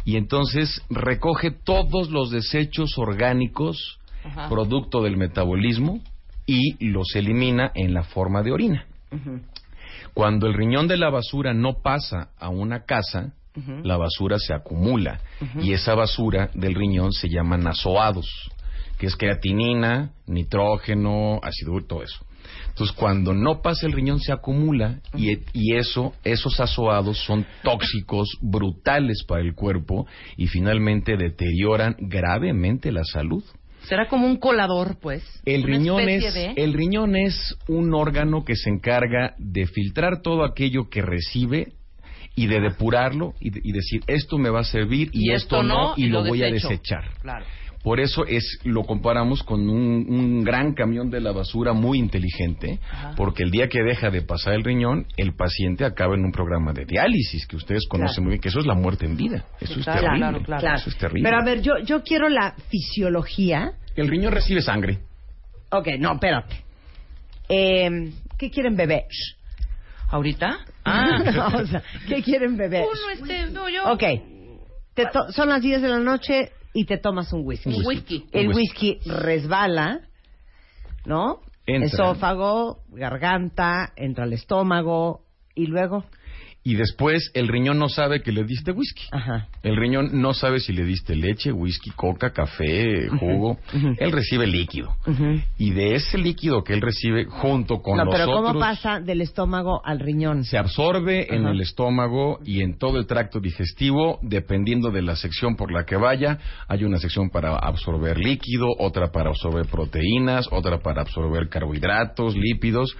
y 0.05 0.17
entonces 0.17 0.83
recoge 0.91 1.49
todos 1.49 2.11
los 2.11 2.29
desechos 2.29 2.99
orgánicos 2.99 3.97
Ajá. 4.23 4.47
producto 4.47 5.01
del 5.01 5.17
metabolismo 5.17 6.01
y 6.45 6.85
los 6.85 7.15
elimina 7.15 7.71
en 7.73 7.95
la 7.95 8.03
forma 8.03 8.43
de 8.43 8.51
orina. 8.51 8.85
Cuando 10.13 10.45
el 10.45 10.53
riñón 10.53 10.87
de 10.87 10.97
la 10.97 11.09
basura 11.09 11.55
no 11.55 11.81
pasa 11.81 12.29
a 12.39 12.49
una 12.49 12.83
casa, 12.83 13.33
la 13.83 13.97
basura 13.97 14.37
se 14.37 14.53
acumula 14.53 15.19
y 15.61 15.73
esa 15.73 15.95
basura 15.95 16.51
del 16.53 16.75
riñón 16.75 17.11
se 17.11 17.27
llama 17.27 17.57
nasoados, 17.57 18.51
que 19.03 19.07
es 19.07 19.17
creatinina, 19.17 20.13
nitrógeno, 20.27 21.41
ácido 21.43 21.73
todo 21.85 22.03
eso. 22.03 22.25
Entonces, 22.69 22.95
cuando 22.95 23.33
no 23.33 23.61
pasa 23.61 23.85
el 23.85 23.91
riñón 23.91 24.21
se 24.21 24.31
acumula 24.31 25.01
y, 25.13 25.31
y 25.51 25.75
eso, 25.75 26.13
esos 26.23 26.57
azoados 26.61 27.17
son 27.25 27.45
tóxicos, 27.63 28.29
brutales 28.41 29.25
para 29.27 29.41
el 29.41 29.55
cuerpo 29.55 30.07
y 30.37 30.47
finalmente 30.47 31.17
deterioran 31.17 31.97
gravemente 31.99 32.93
la 32.93 33.03
salud. 33.03 33.43
Será 33.89 34.07
como 34.07 34.25
un 34.25 34.37
colador, 34.37 34.97
pues. 35.01 35.21
El 35.43 35.63
riñón, 35.63 36.07
es, 36.07 36.33
de- 36.33 36.53
el 36.55 36.71
riñón 36.71 37.17
es 37.17 37.57
un 37.67 37.93
órgano 37.93 38.45
que 38.45 38.55
se 38.55 38.69
encarga 38.69 39.35
de 39.37 39.65
filtrar 39.67 40.21
todo 40.21 40.45
aquello 40.45 40.87
que 40.89 41.01
recibe 41.01 41.73
y 42.35 42.47
de 42.47 42.61
depurarlo 42.61 43.33
y, 43.41 43.49
de- 43.49 43.59
y 43.63 43.73
decir 43.73 44.01
esto 44.07 44.37
me 44.37 44.49
va 44.49 44.61
a 44.61 44.63
servir 44.63 45.09
y, 45.11 45.33
esto, 45.33 45.61
no 45.61 45.93
y, 45.97 46.05
lo, 46.07 46.23
voy 46.23 46.39
desecho. 46.39 46.67
a 46.67 46.69
desechar. 46.71 47.03
Claro. 47.21 47.45
Por 47.83 47.99
eso 47.99 48.25
es 48.25 48.59
lo 48.63 48.83
comparamos 48.83 49.43
con 49.43 49.69
un, 49.69 50.05
un 50.09 50.43
gran 50.43 50.73
camión 50.73 51.09
de 51.09 51.19
la 51.19 51.33
basura 51.33 51.73
muy 51.73 51.99
inteligente, 51.99 52.79
Ajá. 52.89 53.13
porque 53.17 53.43
el 53.43 53.51
día 53.51 53.67
que 53.67 53.83
deja 53.83 54.09
de 54.09 54.21
pasar 54.21 54.53
el 54.53 54.63
riñón, 54.63 55.05
el 55.17 55.35
paciente 55.35 55.83
acaba 55.83 56.15
en 56.15 56.23
un 56.23 56.31
programa 56.31 56.71
de 56.71 56.85
diálisis 56.85 57.45
que 57.45 57.57
ustedes 57.57 57.85
conocen 57.89 58.13
Claro. 58.15 58.23
muy 58.23 58.29
bien, 58.31 58.41
que 58.41 58.47
eso 58.49 58.59
es 58.61 58.65
la 58.65 58.73
muerte 58.73 59.05
en 59.05 59.17
vida. 59.17 59.45
Eso 59.59 59.79
es 59.79 59.83
Claro, 59.83 59.99
terrible. 60.01 60.19
claro, 60.19 60.43
claro. 60.43 60.61
claro. 60.61 60.77
Eso 60.77 60.89
es 60.89 60.97
terrible. 60.97 61.23
Pero 61.29 61.41
a 61.41 61.43
ver, 61.45 61.61
yo, 61.61 61.73
yo 61.85 62.03
quiero 62.03 62.29
la 62.29 62.55
fisiología. 62.69 63.73
El 63.95 64.07
riñón 64.07 64.31
recibe 64.31 64.61
sangre. 64.61 64.99
Ok, 65.69 65.87
no, 65.99 66.13
espérate. 66.13 66.63
Eh, 67.49 68.11
¿Qué 68.37 68.49
quieren 68.49 68.75
beber? 68.75 69.03
¿Ahorita? 70.09 70.57
Ah. 70.85 71.49
o 71.55 71.65
sea, 71.65 71.81
¿qué 72.09 72.21
quieren 72.21 72.57
beber? 72.57 72.83
Uno, 72.83 73.09
este, 73.13 73.49
no, 73.51 73.69
yo. 73.69 73.85
Ok. 73.91 74.03
Te 74.93 75.05
to- 75.05 75.31
son 75.31 75.47
las 75.47 75.61
10 75.61 75.81
de 75.81 75.87
la 75.87 75.99
noche 75.99 76.51
y 76.73 76.85
te 76.85 76.97
tomas 76.97 77.31
un 77.33 77.45
whisky. 77.45 77.69
Un 77.69 77.85
whisky. 77.85 78.25
El 78.31 78.49
Un 78.49 78.55
whisky 78.55 78.99
resbala, 79.05 80.01
¿no? 81.05 81.41
Entra. 81.65 81.87
Esófago, 81.87 82.83
garganta, 82.89 83.93
entra 83.95 84.25
al 84.25 84.33
estómago 84.33 85.25
y 85.55 85.67
luego. 85.67 86.05
Y 86.63 86.75
después 86.75 87.31
el 87.33 87.47
riñón 87.47 87.77
no 87.77 87.89
sabe 87.89 88.21
que 88.21 88.31
le 88.31 88.43
diste 88.43 88.71
whisky. 88.71 89.03
Ajá. 89.11 89.47
El 89.63 89.75
riñón 89.75 90.21
no 90.21 90.33
sabe 90.33 90.59
si 90.59 90.71
le 90.73 90.85
diste 90.85 91.15
leche, 91.15 91.51
whisky, 91.51 91.91
coca, 91.91 92.31
café, 92.31 93.09
jugo. 93.19 93.57
Él 93.97 94.11
recibe 94.11 94.47
líquido. 94.47 94.95
Y 95.57 95.71
de 95.71 95.95
ese 95.95 96.17
líquido 96.17 96.63
que 96.63 96.73
él 96.73 96.81
recibe 96.81 97.25
junto 97.25 97.81
con 97.81 97.97
no, 97.97 98.05
los 98.05 98.15
pero 98.15 98.27
¿cómo 98.27 98.59
pasa 98.59 98.99
del 98.99 99.21
estómago 99.21 99.81
al 99.85 99.99
riñón? 99.99 100.43
se 100.43 100.57
absorbe 100.57 101.33
en 101.33 101.45
el 101.45 101.61
estómago 101.61 102.39
y 102.45 102.61
en 102.61 102.77
todo 102.77 102.97
el 102.97 103.07
tracto 103.07 103.39
digestivo, 103.39 104.19
dependiendo 104.21 104.91
de 104.91 105.01
la 105.01 105.15
sección 105.15 105.55
por 105.55 105.71
la 105.71 105.85
que 105.85 105.95
vaya. 105.95 106.39
Hay 106.67 106.83
una 106.83 106.97
sección 106.97 107.29
para 107.29 107.57
absorber 107.57 108.17
líquido, 108.17 108.67
otra 108.79 109.11
para 109.11 109.29
absorber 109.29 109.65
proteínas, 109.65 110.47
otra 110.51 110.79
para 110.79 111.01
absorber 111.01 111.49
carbohidratos, 111.49 112.35
lípidos. 112.35 112.95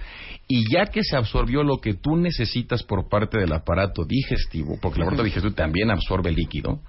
Y 0.46 0.64
ya 0.70 0.86
que 0.86 1.02
se 1.02 1.16
absorbió 1.16 1.62
lo 1.62 1.78
que 1.78 1.94
tú 1.94 2.16
necesitas 2.16 2.82
por 2.82 3.08
parte 3.08 3.38
del 3.38 3.53
aparato 3.54 4.04
digestivo, 4.04 4.78
porque 4.80 4.98
el 4.98 5.02
aparato 5.02 5.22
digestivo 5.22 5.54
también 5.54 5.90
absorbe 5.90 6.32
líquido, 6.32 6.80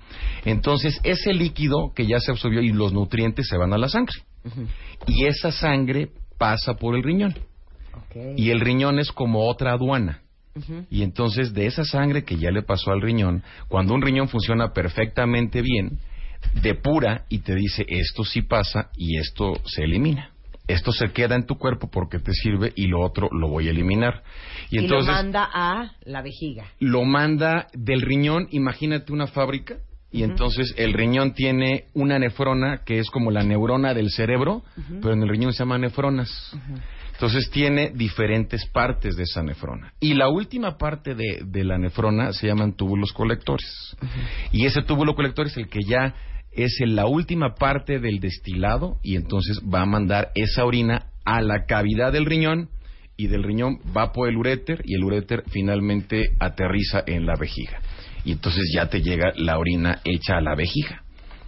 entonces 0.44 1.00
ese 1.04 1.34
líquido 1.34 1.94
que 1.96 2.06
ya 2.06 2.20
se 2.20 2.32
absorbió 2.32 2.62
y 2.62 2.70
los 2.70 2.94
nutrientes 2.94 3.48
se 3.48 3.58
van 3.58 3.74
a 3.74 3.78
la 3.78 3.90
sangre. 3.90 4.16
Y 5.08 5.26
esa 5.26 5.52
sangre 5.52 6.10
pasa 6.38 6.76
por 6.76 6.96
el 6.96 7.04
riñón. 7.04 7.36
Y 8.38 8.50
el 8.50 8.60
riñón 8.62 9.00
es 9.00 9.12
como 9.12 9.48
otra 9.48 9.74
aduana. 9.74 10.22
Y 10.90 11.04
entonces 11.04 11.54
de 11.54 11.66
esa 11.66 11.84
sangre 11.84 12.24
que 12.24 12.38
ya 12.38 12.50
le 12.50 12.64
pasó 12.64 12.92
al 12.92 13.02
riñón, 13.02 13.44
cuando 13.68 13.94
un 13.94 14.02
riñón 14.02 14.30
funciona 14.30 14.72
perfectamente 14.72 15.62
bien, 15.62 16.00
depura 16.62 17.26
y 17.30 17.40
te 17.40 17.56
dice 17.56 17.86
esto 17.88 18.24
sí 18.24 18.42
pasa 18.42 18.90
y 18.96 19.18
esto 19.18 19.54
se 19.66 19.84
elimina. 19.84 20.35
Esto 20.68 20.92
se 20.92 21.12
queda 21.12 21.36
en 21.36 21.46
tu 21.46 21.56
cuerpo 21.58 21.90
porque 21.92 22.20
te 22.20 22.34
sirve 22.34 22.74
y 22.76 22.88
lo 22.88 23.02
otro 23.02 23.30
lo 23.32 23.48
voy 23.50 23.68
a 23.68 23.72
eliminar. 23.72 24.24
Y 24.70 24.78
Y, 24.78 24.84
entonces 24.84 25.08
lo 25.08 25.14
manda 25.14 25.50
a 25.54 25.92
la 26.06 26.22
vejiga. 26.22 26.66
lo 26.80 27.04
manda 27.04 27.68
del 27.74 28.02
riñón, 28.02 28.48
imagínate 28.52 29.14
una 29.14 29.28
fábrica, 29.28 29.78
y 30.12 30.24
entonces 30.24 30.74
el 30.78 30.94
riñón 30.94 31.34
tiene 31.34 31.88
una 31.94 32.18
nefrona 32.18 32.84
que 32.86 33.00
es 33.00 33.10
como 33.10 33.32
la 33.32 33.44
neurona 33.44 33.94
del 33.94 34.10
cerebro, 34.12 34.64
pero 35.02 35.14
en 35.14 35.22
el 35.24 35.28
riñón 35.30 35.52
se 35.52 35.60
llama 35.60 35.78
nefronas. 35.78 36.56
Entonces 37.12 37.50
tiene 37.50 37.92
diferentes 37.94 38.66
partes 38.68 39.18
de 39.18 39.24
esa 39.24 39.44
nefrona. 39.44 39.94
Y 40.00 40.14
la 40.14 40.30
última 40.30 40.78
parte 40.78 41.16
de, 41.16 41.42
de 41.46 41.64
la 41.66 41.78
nefrona 41.78 42.32
se 42.32 42.48
llaman 42.48 42.74
túbulos 42.78 43.12
colectores. 43.12 43.98
Y 44.54 44.66
ese 44.66 44.82
túbulo 44.84 45.16
colector 45.16 45.48
es 45.48 45.58
el 45.58 45.68
que 45.68 45.80
ya 45.86 46.16
es 46.56 46.80
en 46.82 46.96
la 46.96 47.06
última 47.06 47.56
parte 47.56 48.00
del 48.00 48.20
destilado 48.20 48.98
y 49.04 49.16
entonces 49.16 49.60
va 49.62 49.82
a 49.82 49.86
mandar 49.86 50.32
esa 50.36 50.66
orina 50.66 51.08
a 51.26 51.42
la 51.42 51.66
cavidad 51.66 52.14
del 52.14 52.26
riñón 52.26 52.70
y 53.18 53.28
del 53.28 53.44
riñón 53.44 53.80
va 53.96 54.12
por 54.12 54.30
el 54.30 54.38
uréter 54.38 54.82
y 54.86 54.96
el 54.96 55.04
uréter 55.04 55.44
finalmente 55.50 56.32
aterriza 56.40 57.04
en 57.06 57.26
la 57.26 57.36
vejiga. 57.36 57.80
Y 58.24 58.32
entonces 58.32 58.72
ya 58.74 58.90
te 58.90 59.02
llega 59.02 59.32
la 59.36 59.58
orina 59.58 60.00
hecha 60.04 60.38
a 60.38 60.42
la 60.42 60.56
vejiga 60.56 61.04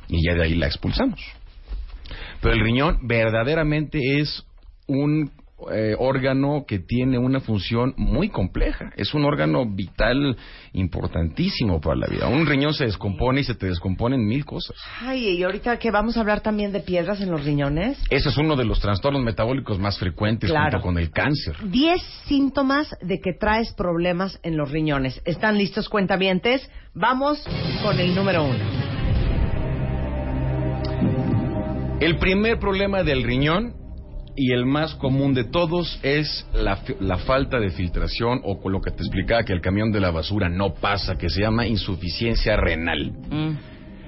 y 0.07 0.25
ya 0.25 0.35
de 0.35 0.43
ahí 0.43 0.55
la 0.55 0.67
expulsamos. 0.67 1.19
Pero 2.41 2.53
el 2.53 2.61
riñón 2.61 2.99
verdaderamente 3.07 4.19
es 4.19 4.45
un 4.87 5.31
eh, 5.73 5.95
órgano 5.97 6.65
que 6.67 6.77
tiene 6.79 7.17
una 7.17 7.39
función 7.39 7.93
muy 7.97 8.29
compleja. 8.29 8.91
Es 8.95 9.13
un 9.15 9.25
órgano 9.25 9.65
vital 9.65 10.37
importantísimo 10.73 11.81
para 11.81 11.95
la 11.95 12.07
vida. 12.07 12.27
Un 12.27 12.45
riñón 12.45 12.73
se 12.73 12.85
descompone 12.85 13.41
y 13.41 13.43
se 13.43 13.55
te 13.55 13.65
descomponen 13.65 14.25
mil 14.25 14.45
cosas. 14.45 14.75
Ay, 15.01 15.29
y 15.29 15.43
ahorita 15.43 15.77
que 15.79 15.89
vamos 15.89 16.15
a 16.15 16.21
hablar 16.21 16.41
también 16.41 16.71
de 16.71 16.79
piedras 16.81 17.21
en 17.21 17.31
los 17.31 17.43
riñones. 17.43 17.97
Ese 18.09 18.29
es 18.29 18.37
uno 18.37 18.55
de 18.55 18.65
los 18.65 18.79
trastornos 18.79 19.23
metabólicos 19.23 19.79
más 19.79 19.97
frecuentes 19.97 20.49
Claro. 20.49 20.71
junto 20.73 20.81
con 20.85 20.97
el 20.99 21.09
cáncer. 21.09 21.55
10 21.63 22.01
síntomas 22.27 22.95
de 23.01 23.19
que 23.19 23.33
traes 23.33 23.73
problemas 23.73 24.39
en 24.43 24.57
los 24.57 24.69
riñones. 24.71 25.21
¿Están 25.25 25.57
listos, 25.57 25.89
cuentavientes? 25.89 26.69
Vamos 26.93 27.43
con 27.83 27.99
el 27.99 28.13
número 28.13 28.43
uno. 28.43 28.63
El 31.99 32.19
primer 32.19 32.59
problema 32.59 33.01
del 33.03 33.23
riñón 33.23 33.73
y 34.37 34.51
el 34.51 34.65
más 34.67 34.93
común 34.95 35.33
de 35.33 35.45
todos 35.45 35.99
es 36.03 36.45
la, 36.53 37.17
falta 37.17 37.59
de 37.59 37.71
filtración 37.71 38.39
o 38.43 38.61
con 38.61 38.71
lo 38.71 38.81
que 38.81 38.91
te 38.91 39.01
explicaba 39.01 39.43
que 39.43 39.51
el 39.51 39.61
camión 39.61 39.91
de 39.91 39.99
la 39.99 40.11
basura 40.11 40.47
no 40.47 40.75
pasa, 40.75 41.17
que 41.17 41.29
se 41.29 41.41
llama 41.41 41.65
insuficiencia 41.65 42.55
renal. 42.55 43.11
Mm. 43.29 43.57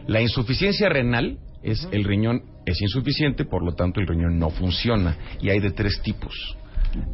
La 0.08 0.22
insuficiencia 0.22 0.88
renal 0.88 1.40
es 1.64 1.88
el 1.92 2.04
riñón 2.04 2.44
es 2.66 2.80
insuficiente, 2.82 3.46
por 3.46 3.66
lo 3.66 3.74
tanto 3.74 4.00
el 4.00 4.08
riñón 4.08 4.38
no 4.38 4.52
funciona 4.52 5.18
y 5.42 5.50
hay 5.50 5.60
de 5.60 5.72
tres 5.72 6.00
tipos. 6.04 6.56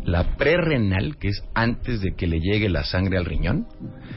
La 0.03 0.37
prerrenal, 0.37 1.17
que 1.17 1.29
es 1.29 1.43
antes 1.53 2.01
de 2.01 2.15
que 2.15 2.27
le 2.27 2.39
llegue 2.39 2.69
la 2.69 2.83
sangre 2.83 3.17
al 3.17 3.25
riñón, 3.25 3.67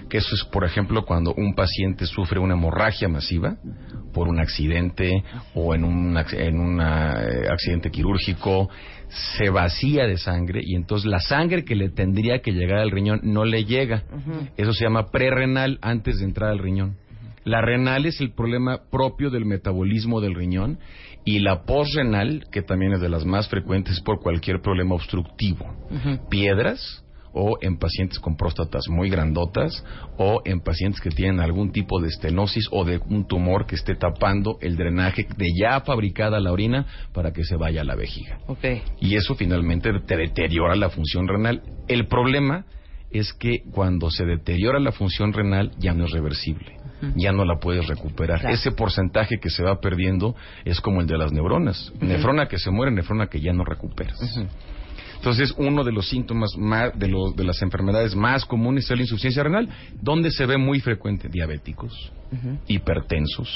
que 0.09 0.19
eso 0.19 0.35
es, 0.35 0.45
por 0.45 0.65
ejemplo, 0.65 1.05
cuando 1.05 1.35
un 1.35 1.55
paciente 1.55 2.07
sufre 2.07 2.39
una 2.39 2.55
hemorragia 2.55 3.09
masiva 3.09 3.57
por 4.13 4.29
un 4.29 4.41
accidente 4.41 5.25
o 5.55 5.75
en 5.75 5.85
un 5.85 6.17
en 6.33 6.61
un 6.61 6.81
eh, 6.81 7.49
accidente 7.51 7.91
quirúrgico, 7.91 8.69
se 9.37 9.51
vacía 9.51 10.07
de 10.07 10.19
sangre 10.19 10.61
y 10.65 10.75
entonces 10.75 11.07
la 11.07 11.21
sangre 11.21 11.65
que 11.65 11.75
le 11.75 11.91
tendría 11.91 12.41
que 12.41 12.53
llegar 12.53 12.79
al 12.79 12.91
riñón 12.91 13.21
no 13.23 13.45
le 13.45 13.65
llega. 13.65 14.05
Eso 14.57 14.73
se 14.73 14.85
llama 14.85 15.11
prerrenal 15.11 15.79
antes 15.83 16.19
de 16.19 16.25
entrar 16.25 16.51
al 16.51 16.59
riñón. 16.59 16.97
La 17.45 17.63
renal 17.63 18.05
es 18.05 18.21
el 18.21 18.33
problema 18.33 18.83
propio 18.91 19.31
del 19.31 19.47
metabolismo 19.47 20.21
del 20.21 20.35
riñón 20.35 20.79
y 21.29 21.41
la 21.41 21.65
posrenal, 21.65 22.47
que 22.51 22.63
también 22.63 22.95
es 22.95 23.03
de 23.03 23.11
las 23.11 23.27
más 23.27 23.49
frecuentes 23.49 24.01
por 24.01 24.19
cualquier 24.19 24.63
problema 24.63 24.95
obstructivo. 24.95 25.67
Piedras 26.31 27.05
o 27.35 27.59
en 27.61 27.77
pacientes 27.77 28.19
con 28.19 28.35
próstatas 28.35 28.89
muy 28.89 29.11
grandotas 29.11 29.85
o 30.17 30.41
en 30.47 30.61
pacientes 30.61 31.03
que 31.03 31.11
tienen 31.11 31.41
algún 31.41 31.71
tipo 31.71 32.01
de 32.01 32.09
estenosis 32.09 32.67
o 32.71 32.83
de 32.87 32.99
un 33.11 33.27
tumor 33.29 33.67
que 33.67 33.75
esté 33.75 33.95
tapando 33.95 34.57
el 34.63 34.77
drenaje 34.77 35.27
de 35.37 35.49
ya 35.55 35.83
fabricada 35.83 36.41
la 36.41 36.51
orina 36.51 36.87
para 37.13 37.31
que 37.35 37.45
se 37.45 37.57
vaya 37.57 37.83
a 37.83 37.85
la 37.85 37.95
vejiga. 37.95 38.39
Y 38.99 39.17
eso 39.17 39.35
finalmente 39.35 39.93
te 40.07 40.17
deteriora 40.17 40.77
la 40.77 40.89
función 40.89 41.29
renal. 41.29 41.61
El 41.89 42.07
problema 42.07 42.65
es 43.11 43.35
que 43.35 43.65
cuando 43.71 44.11
se 44.11 44.25
deteriora 44.25 44.81
la 44.81 44.93
función 44.93 45.35
renal 45.35 45.73
ya 45.79 45.93
no 45.93 46.07
es 46.07 46.11
reversible, 46.11 46.78
ya 47.17 47.33
no 47.33 47.45
la 47.45 47.59
puedes 47.59 47.87
recuperar. 47.87 48.41
Claro. 48.41 48.55
Ese 48.55 48.73
porcentaje 48.73 49.39
que 49.39 49.51
se 49.51 49.63
va 49.63 49.81
perdiendo 49.81 50.35
es 50.65 50.81
como 50.81 51.01
el 51.01 51.07
de 51.07 51.19
las 51.19 51.33
neuronas. 51.33 51.93
Nefrona 52.01 52.49
que 52.49 52.59
se 52.59 52.71
muere, 52.71 52.93
nefrona 52.93 53.29
que 53.29 53.41
ya 53.41 53.53
no 53.53 53.65
recuperas. 53.65 54.19
Entonces, 55.19 55.53
uno 55.59 55.85
de 55.85 55.93
los 55.93 56.09
síntomas 56.09 56.57
más, 56.57 56.99
de, 56.99 57.09
los- 57.09 57.35
de 57.37 57.45
las 57.45 57.61
enfermedades 57.63 58.15
más 58.15 58.45
comunes 58.45 58.85
es 58.91 58.97
la 58.97 59.03
insuficiencia 59.03 59.43
renal, 59.43 59.69
donde 60.01 60.31
se 60.31 60.47
ve 60.47 60.57
muy 60.57 60.81
frecuente 60.81 61.29
diabéticos, 61.29 61.93
hipertensos, 62.69 63.49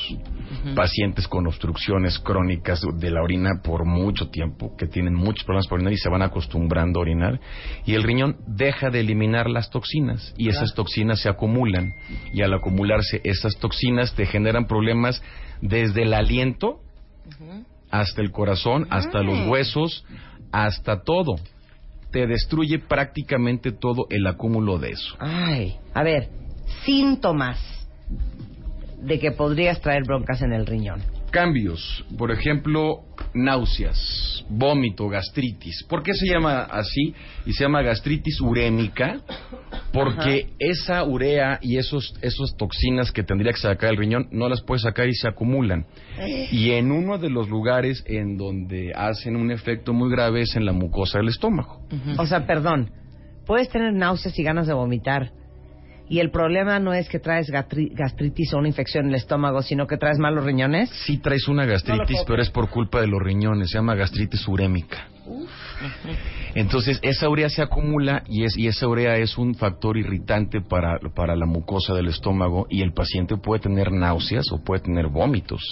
pacientes 0.75 1.29
con 1.29 1.47
obstrucciones 1.47 2.19
crónicas 2.19 2.81
de 2.99 3.11
la 3.11 3.23
orina 3.23 3.61
por 3.63 3.85
mucho 3.85 4.29
tiempo, 4.31 4.75
que 4.77 4.87
tienen 4.87 5.15
muchos 5.15 5.45
problemas 5.45 5.67
para 5.67 5.77
orinar 5.77 5.93
y 5.93 5.99
se 5.99 6.09
van 6.09 6.23
acostumbrando 6.23 6.99
a 6.99 7.03
orinar, 7.03 7.41
y 7.87 7.95
el 7.95 8.03
riñón 8.03 8.37
deja 8.47 8.91
de 8.91 9.01
eliminar 9.01 9.49
las 9.49 9.71
toxinas 9.71 10.35
y 10.37 10.49
esas 10.49 10.75
toxinas 10.75 11.21
se 11.21 11.29
acumulan 11.29 11.93
y 12.33 12.43
al 12.43 12.55
acumularse 12.55 13.21
esas 13.25 13.57
toxinas 13.59 14.15
te 14.15 14.27
generan 14.27 14.67
problemas 14.67 15.23
desde 15.61 16.03
el 16.03 16.13
aliento 16.15 16.81
hasta 17.91 18.21
el 18.23 18.31
corazón, 18.33 18.87
hasta 18.91 19.23
los 19.23 19.47
huesos, 19.49 20.05
hasta 20.51 21.03
todo. 21.03 21.37
Te 22.13 22.27
destruye 22.27 22.79
prácticamente 22.79 23.73
todo 23.73 24.07
el 24.11 24.27
acúmulo 24.27 24.79
de 24.79 24.91
eso. 24.91 25.17
Ay, 25.19 25.77
a 25.95 26.03
ver, 26.03 26.29
síntomas 26.85 27.59
de 29.01 29.19
que 29.19 29.33
podrías 29.33 29.81
traer 29.81 30.05
broncas 30.05 30.43
en 30.43 30.53
el 30.53 30.67
riñón. 30.67 31.03
Cambios, 31.33 32.05
por 32.19 32.31
ejemplo, 32.31 33.05
náuseas, 33.33 34.45
vómito, 34.51 35.09
gastritis. 35.09 35.83
¿Por 35.89 36.03
qué 36.03 36.13
se 36.13 36.27
llama 36.27 36.65
así? 36.65 37.15
Y 37.47 37.55
se 37.55 37.65
llama 37.65 37.81
gastritis 37.81 38.39
urémica 38.43 39.19
porque 39.95 40.51
esa 40.59 41.03
urea 41.05 41.59
y 41.63 41.79
esos 41.79 42.15
esos 42.21 42.55
toxinas 42.59 43.13
que 43.13 43.23
tendría 43.23 43.53
que 43.53 43.61
sacar 43.61 43.91
el 43.91 43.97
riñón 43.97 44.29
no 44.31 44.49
las 44.51 44.61
puede 44.61 44.81
sacar 44.81 45.09
y 45.09 45.15
se 45.15 45.27
acumulan. 45.27 45.87
Y 46.51 46.73
en 46.73 46.93
uno 46.93 47.17
de 47.17 47.31
los 47.31 47.49
lugares 47.49 48.05
en 48.07 48.37
donde 48.37 48.93
hacen 48.95 49.35
un 49.37 49.51
efecto 49.51 49.95
muy 49.95 50.11
grave 50.11 50.43
es 50.43 50.55
en 50.55 50.67
la 50.67 50.73
mucosa 50.73 51.19
del 51.19 51.29
estómago. 51.29 51.81
O 52.19 52.27
sea, 52.27 52.47
perdón, 52.47 52.91
puedes 53.47 53.71
tener 53.71 53.95
náuseas 53.95 54.39
y 54.39 54.43
ganas 54.43 54.67
de 54.67 54.75
vomitar. 54.75 55.33
Y 56.13 56.21
el 56.21 56.31
problema 56.31 56.79
no 56.79 56.93
es 56.93 57.09
que 57.09 57.19
traes 57.19 57.51
gastritis 57.51 58.53
o 58.53 58.59
una 58.59 58.69
infección 58.69 59.07
en 59.07 59.13
el 59.13 59.17
estómago, 59.17 59.63
sino 59.63 59.87
que 59.87 59.97
traes 59.97 60.19
malos 60.19 60.45
riñones. 60.45 60.91
Sí 61.07 61.17
traes 61.17 61.49
una 61.49 61.65
gastritis, 61.65 62.23
pero 62.27 62.43
es 62.43 62.51
por 62.51 62.69
culpa 62.69 63.01
de 63.01 63.07
los 63.07 63.19
riñones, 63.19 63.71
se 63.71 63.79
llama 63.79 63.95
gastritis 63.95 64.47
urémica. 64.47 65.09
Entonces, 66.55 66.99
esa 67.01 67.31
urea 67.31 67.49
se 67.49 67.63
acumula 67.63 68.25
y, 68.27 68.45
es, 68.45 68.59
y 68.59 68.67
esa 68.67 68.89
urea 68.89 69.17
es 69.17 69.39
un 69.39 69.55
factor 69.55 69.97
irritante 69.97 70.61
para, 70.61 70.99
para 71.15 71.35
la 71.35 71.47
mucosa 71.47 71.95
del 71.95 72.09
estómago 72.09 72.67
y 72.69 72.83
el 72.83 72.93
paciente 72.93 73.39
puede 73.39 73.63
tener 73.63 73.91
náuseas 73.91 74.45
o 74.53 74.63
puede 74.63 74.83
tener 74.83 75.07
vómitos 75.07 75.63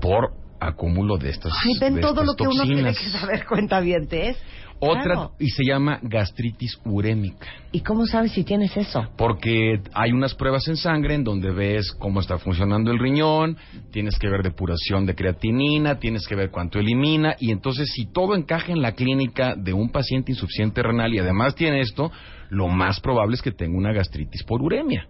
por 0.00 0.32
acúmulo 0.60 1.18
de 1.18 1.28
estas, 1.28 1.52
Ay, 1.62 1.74
ven 1.78 1.96
de 1.96 2.00
todo 2.00 2.22
estas 2.22 2.26
lo 2.26 2.34
que 2.34 2.48
uno 2.48 2.62
tiene 2.64 2.94
que 2.94 3.10
saber, 3.10 3.46
cuenta 3.46 3.80
bien, 3.80 4.08
es. 4.10 4.38
Otra, 4.80 5.02
Claro. 5.02 5.32
y 5.38 5.48
se 5.48 5.64
llama 5.64 5.98
gastritis 6.02 6.78
urémica. 6.84 7.46
¿Y 7.72 7.80
cómo 7.80 8.06
sabes 8.06 8.32
si 8.32 8.44
tienes 8.44 8.76
eso? 8.76 9.08
Porque 9.16 9.80
hay 9.92 10.12
unas 10.12 10.34
pruebas 10.34 10.68
en 10.68 10.76
sangre 10.76 11.14
en 11.14 11.24
donde 11.24 11.50
ves 11.50 11.92
cómo 11.98 12.20
está 12.20 12.38
funcionando 12.38 12.90
el 12.90 12.98
riñón, 12.98 13.56
tienes 13.90 14.18
que 14.18 14.28
ver 14.28 14.42
depuración 14.42 15.04
de 15.06 15.14
creatinina, 15.14 15.98
tienes 15.98 16.26
que 16.26 16.34
ver 16.36 16.50
cuánto 16.50 16.78
elimina, 16.78 17.34
y 17.40 17.50
entonces 17.50 17.90
si 17.92 18.06
todo 18.06 18.36
encaja 18.36 18.72
en 18.72 18.80
la 18.80 18.92
clínica 18.92 19.54
de 19.56 19.72
un 19.72 19.90
paciente 19.90 20.32
insuficiente 20.32 20.82
renal 20.82 21.12
y 21.14 21.18
además 21.18 21.54
tiene 21.54 21.80
esto, 21.80 22.10
lo 22.50 22.68
más 22.68 23.00
probable 23.00 23.34
es 23.34 23.42
que 23.42 23.52
tenga 23.52 23.76
una 23.76 23.92
gastritis 23.92 24.44
por 24.44 24.62
uremia. 24.62 25.06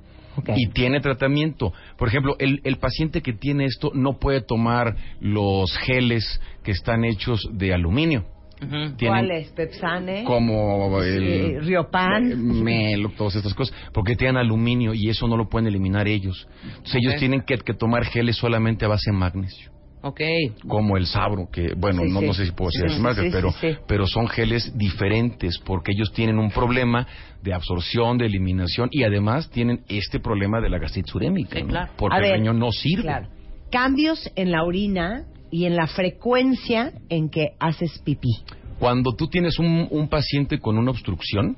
Y 0.57 0.69
tiene 0.69 1.01
tratamiento. 1.01 1.73
Por 1.97 2.07
ejemplo, 2.07 2.37
el, 2.39 2.61
el 2.63 2.77
paciente 2.77 3.23
que 3.23 3.33
tiene 3.33 3.65
esto 3.65 3.91
no 3.93 4.21
puede 4.21 4.41
tomar 4.41 4.95
los 5.21 5.77
geles 5.79 6.41
que 6.63 6.71
están 6.71 7.05
hechos 7.05 7.41
de 7.53 7.75
aluminio. 7.75 8.25
Tienen- 8.59 8.97
¿Cuáles? 8.99 9.49
Pepsane. 9.53 10.25
como 10.25 11.01
el 11.03 11.23
Eh, 11.57 11.61
Riopan. 11.61 12.63
Melo, 12.63 13.11
todas 13.17 13.37
estas 13.37 13.55
cosas, 13.55 13.75
porque 13.93 14.17
tienen 14.17 14.37
aluminio 14.37 14.95
y 14.95 15.09
eso 15.09 15.29
no 15.29 15.37
lo 15.37 15.49
pueden 15.49 15.69
eliminar 15.69 16.09
ellos. 16.09 16.49
Entonces 16.65 16.97
ellos 16.97 17.17
tienen 17.17 17.43
que, 17.43 17.57
que 17.59 17.75
tomar 17.75 18.05
geles 18.05 18.37
solamente 18.37 18.85
a 18.85 18.89
base 18.89 19.11
de 19.13 19.17
magnesio, 19.17 19.71
Ok. 20.03 20.21
como 20.67 20.97
el 20.97 21.07
sabro, 21.07 21.49
que 21.53 21.75
bueno, 21.77 22.03
Sí, 22.05 22.11
no, 22.13 22.21
sí. 22.21 22.27
no 22.27 22.33
sé 22.35 22.47
si 22.47 22.53
puedo 22.53 22.71
Sí, 22.73 22.83
decir 22.83 22.97
sí, 22.97 23.03
marca, 23.03 23.23
sí, 23.23 23.29
pero, 23.31 23.53
sí, 23.53 23.59
sí. 23.73 23.77
pero 23.87 24.07
son 24.07 24.27
geles 24.29 24.77
diferentes 24.77 25.59
porque 25.65 25.93
ellos 25.93 26.13
tienen 26.13 26.39
un 26.39 26.51
problema 26.51 27.07
de 27.43 27.55
absorción, 27.55 28.19
de 28.19 28.27
eliminación 28.27 28.89
y 28.91 29.05
además 29.05 29.49
tienen 29.51 29.83
este 29.89 30.19
problema 30.19 30.61
de 30.61 30.69
la 30.69 30.79
gastritis 30.79 31.15
urémica, 31.15 31.57
Sí, 31.57 31.63
¿no? 31.63 31.69
claro. 31.69 31.93
porque 31.97 32.17
A 32.17 32.19
el 32.19 32.25
ver, 32.25 32.39
riñón 32.41 32.59
no 32.59 32.73
sirve. 32.73 33.03
Claro. 33.05 33.29
Cambios 33.71 34.31
en 34.35 34.51
la 34.51 34.65
orina 34.65 35.27
y 35.51 35.65
en 35.65 35.77
la 35.77 35.87
frecuencia 35.87 36.93
en 37.09 37.29
que 37.29 37.55
haces 37.59 37.99
pipí. 38.05 38.31
Cuando 38.79 39.15
tú 39.15 39.29
tienes 39.29 39.59
un, 39.59 39.89
un 39.91 40.09
paciente 40.09 40.59
con 40.61 40.79
una 40.79 40.91
obstrucción, 40.91 41.57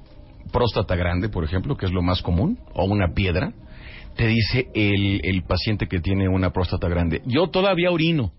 próstata 0.52 0.96
grande, 0.96 1.28
por 1.28 1.44
ejemplo, 1.44 1.76
que 1.76 1.86
es 1.86 1.92
lo 1.92 2.02
más 2.02 2.22
común, 2.22 2.58
o 2.74 2.84
una 2.84 3.12
piedra, 3.14 3.52
te 4.16 4.26
dice 4.26 4.68
el, 4.74 5.20
el 5.24 5.42
paciente 5.44 5.86
que 5.86 6.00
tiene 6.00 6.28
una 6.28 6.50
próstata 6.50 6.88
grande, 6.88 7.22
yo 7.26 7.48
todavía 7.48 7.90
orino. 7.90 8.32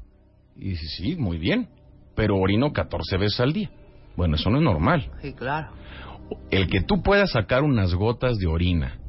Y 0.56 0.70
dice, 0.70 0.86
sí, 0.98 1.16
muy 1.16 1.38
bien, 1.38 1.70
pero 2.16 2.38
orino 2.38 2.72
14 2.72 3.18
veces 3.18 3.40
al 3.40 3.54
día. 3.54 3.70
Bueno, 4.16 4.36
eso 4.36 4.50
no 4.50 4.58
es 4.58 4.64
normal. 4.64 5.10
Sí, 5.22 5.34
claro. 5.34 5.72
El 6.50 6.68
que 6.68 6.82
tú 6.82 7.02
puedas 7.02 7.32
sacar 7.32 7.64
unas 7.64 7.94
gotas 7.94 8.38
de 8.38 8.48
orina 8.48 9.01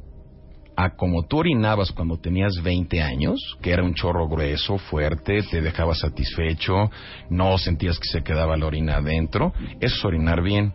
a 0.75 0.95
como 0.95 1.23
tú 1.23 1.39
orinabas 1.39 1.91
cuando 1.91 2.17
tenías 2.17 2.61
20 2.61 3.01
años, 3.01 3.39
que 3.61 3.71
era 3.71 3.83
un 3.83 3.93
chorro 3.93 4.27
grueso, 4.27 4.77
fuerte, 4.77 5.41
te 5.43 5.61
dejaba 5.61 5.93
satisfecho, 5.95 6.89
no 7.29 7.57
sentías 7.57 7.99
que 7.99 8.09
se 8.09 8.23
quedaba 8.23 8.57
la 8.57 8.65
orina 8.65 8.97
adentro, 8.97 9.53
eso 9.79 9.95
es 9.95 10.05
orinar 10.05 10.41
bien. 10.41 10.73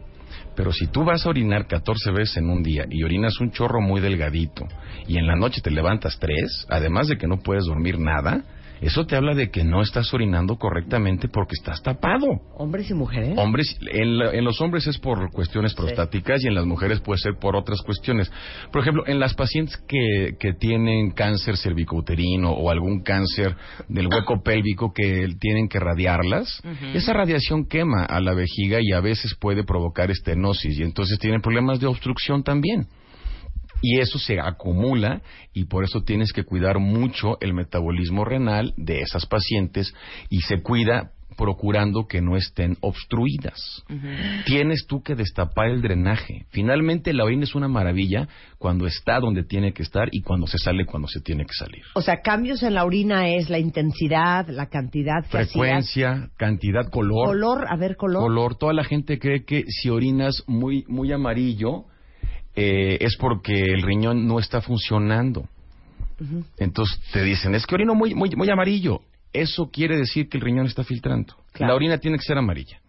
Pero 0.55 0.73
si 0.73 0.89
tú 0.89 1.05
vas 1.05 1.25
a 1.25 1.31
orinar 1.31 1.67
14 1.67 2.11
veces 2.11 2.39
en 2.39 2.51
un 2.51 2.63
día 2.63 2.85
y 2.91 3.05
orinas 3.05 3.39
un 3.41 3.53
chorro 3.53 3.81
muy 3.81 4.01
delgadito 4.01 4.67
y 5.07 5.17
en 5.17 5.27
la 5.27 5.37
noche 5.37 5.61
te 5.61 5.71
levantas 5.71 6.19
tres, 6.19 6.67
además 6.69 7.09
de 7.09 7.17
que 7.17 7.29
no 7.29 7.39
puedes 7.39 7.65
dormir 7.65 7.99
nada, 7.99 8.43
eso 8.81 9.07
te 9.07 9.17
habla 9.17 9.35
de 9.35 9.51
que 9.51 9.65
no 9.65 9.83
estás 9.83 10.13
orinando 10.15 10.57
correctamente 10.57 11.29
porque 11.29 11.55
estás 11.59 11.83
tapado. 11.83 12.27
Hombres 12.57 12.91
y 12.91 12.95
mujeres. 12.95 13.37
Hombres, 13.37 13.77
en, 13.93 14.19
la- 14.19 14.33
en 14.33 14.45
los 14.45 14.61
hombres 14.61 14.87
es 14.87 14.99
por 14.99 15.31
cuestiones 15.33 15.75
prostáticas 15.75 16.43
y 16.45 16.49
en 16.49 16.55
las 16.55 16.65
mujeres 16.67 17.01
puede 17.01 17.19
ser 17.19 17.35
por 17.41 17.57
otras 17.57 17.81
cuestiones. 17.83 18.31
Por 18.73 18.83
ejemplo, 18.83 19.05
en 19.07 19.19
las 19.21 19.35
pacientes 19.35 19.77
que, 19.89 20.35
que 20.39 20.53
tienen 20.55 21.11
cáncer 21.11 21.57
cervicouterino 21.57 22.53
o 22.53 22.71
algún 22.71 23.03
cáncer 23.03 23.57
del 23.89 24.07
hueco 24.09 24.43
pélvico 24.45 24.93
que 24.93 25.27
tienen 25.41 25.69
que 25.69 25.79
radiarlas, 25.81 26.61
esa 26.95 27.13
radiación 27.13 27.67
quema 27.67 28.05
a 28.05 28.21
la 28.21 28.35
vejiga 28.35 28.79
y 28.81 28.93
a 28.93 29.01
veces 29.01 29.35
puede 29.41 29.65
provocar 29.65 30.11
estenosis 30.11 30.79
y 30.79 30.83
entonces 30.83 31.19
tienen 31.19 31.41
problemas 31.41 31.81
de 31.81 31.87
obstrucción 31.87 32.43
también. 32.43 32.87
Y 33.81 34.01
eso 34.01 34.19
se 34.19 34.41
acumula 34.41 35.23
y 35.53 35.65
por 35.65 35.85
eso 35.85 36.03
tienes 36.03 36.33
que 36.33 36.45
cuidar 36.45 36.79
mucho 36.79 37.39
el 37.41 37.55
metabolismo 37.55 38.25
renal 38.25 38.75
de 38.77 39.01
esas 39.01 39.27
pacientes 39.27 39.95
y 40.29 40.41
se 40.41 40.63
cuida 40.63 41.13
procurando 41.39 42.09
que 42.09 42.21
no 42.21 42.37
estén 42.37 42.77
obstruidas. 42.81 43.85
Tienes 44.45 44.87
tú 44.89 45.03
que 45.03 45.15
destapar 45.15 45.69
el 45.69 45.81
drenaje. 45.81 46.47
Finalmente 46.51 47.13
la 47.13 47.25
orina 47.25 47.45
es 47.45 47.55
una 47.55 47.69
maravilla 47.69 48.29
cuando 48.59 48.87
está 48.87 49.21
donde 49.21 49.45
tiene 49.45 49.73
que 49.73 49.85
estar 49.85 50.09
y 50.11 50.23
cuando 50.23 50.49
se 50.49 50.59
sale 50.59 50.85
cuando 50.85 51.07
se 51.07 51.21
tiene 51.21 51.45
que 51.45 51.55
salir. 51.55 51.85
O 51.95 52.03
sea, 52.03 52.23
cambios 52.23 52.65
en 52.65 52.75
la 52.75 52.85
orina 52.85 53.29
es 53.29 53.49
la 53.51 53.61
intensidad, 53.61 54.49
la 54.49 54.67
cantidad. 54.67 55.25
Frecuencia, 55.29 56.29
cantidad, 56.37 56.91
color. 56.91 57.29
Color, 57.29 57.67
a 57.69 57.77
ver, 57.77 57.97
color. 57.97 58.23
color. 58.23 58.57
Toda 58.57 58.73
la 58.73 58.83
gente 58.83 59.21
cree 59.21 59.45
que 59.45 59.65
si 59.69 59.91
orinas 59.91 60.43
muy, 60.49 60.85
muy 60.89 61.13
amarillo 61.13 61.85
eh, 62.61 62.99
es 63.01 63.17
porque 63.17 63.55
el 63.63 63.83
riñón 63.83 64.27
no 64.27 64.39
está 64.41 64.61
funcionando. 64.61 65.49
Entonces 66.59 66.99
te 67.13 67.23
dicen, 67.23 67.55
es 67.55 67.65
que 67.67 67.75
orino 67.77 67.95
muy, 67.95 68.15
muy, 68.15 68.31
muy 68.35 68.51
amarillo. 68.51 69.01
Eso 69.33 69.71
quiere 69.71 69.97
decir 69.97 70.29
que 70.29 70.39
el 70.39 70.43
riñón 70.45 70.67
está 70.67 70.83
filtrando. 70.83 71.35
Claro. 71.53 71.73
La 71.73 71.77
orina 71.77 71.99
tiene 71.99 72.17
que 72.19 72.25
ser 72.25 72.39
amarilla. 72.39 72.81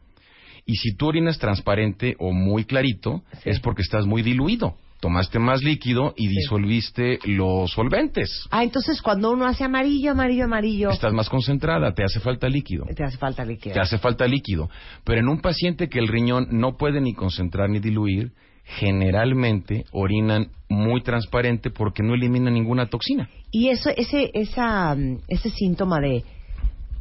Y 0.65 0.75
si 0.77 0.95
tú 0.95 1.07
orinas 1.07 1.37
transparente 1.37 2.15
o 2.19 2.31
muy 2.31 2.65
clarito, 2.65 3.21
Sí. 3.43 3.49
es 3.51 3.59
porque 3.59 3.81
estás 3.83 4.05
muy 4.05 4.23
diluido. 4.23 4.75
Tomaste 4.99 5.39
más 5.39 5.61
líquido 5.63 6.13
y 6.17 6.27
disolviste 6.27 7.19
los 7.25 7.71
solventes. 7.71 8.47
Ah, 8.51 8.63
entonces 8.63 9.01
cuando 9.01 9.31
uno 9.31 9.45
hace 9.45 9.63
amarillo, 9.63 10.11
amarillo, 10.11 10.45
amarillo, 10.45 10.89
Estás 10.89 11.13
más 11.13 11.29
concentrada, 11.29 11.93
te 11.93 12.03
hace 12.03 12.19
falta 12.19 12.49
líquido. 12.49 12.85
te 12.95 13.03
hace 13.03 13.17
falta 13.17 13.45
líquido. 13.45 13.73
Te 13.75 13.79
hace 13.79 13.97
falta 13.97 14.25
líquido. 14.27 14.69
Pero 15.05 15.19
en 15.21 15.29
un 15.29 15.39
paciente 15.39 15.87
que 15.87 15.99
el 15.99 16.07
riñón 16.07 16.47
no 16.51 16.75
puede 16.75 16.99
ni 16.99 17.13
concentrar 17.13 17.69
ni 17.69 17.79
diluir, 17.79 18.31
generalmente 18.77 19.85
orinan 19.91 20.49
muy 20.69 21.01
transparente 21.01 21.71
porque 21.71 22.03
no 22.03 22.13
elimina 22.13 22.51
ninguna 22.51 22.85
toxina. 22.87 23.29
Y 23.51 23.69
eso, 23.69 23.89
ese, 23.89 24.29
esa, 24.33 24.93
mm, 24.95 25.21
ese 25.27 25.49
síntoma 25.49 25.99
de 25.99 26.23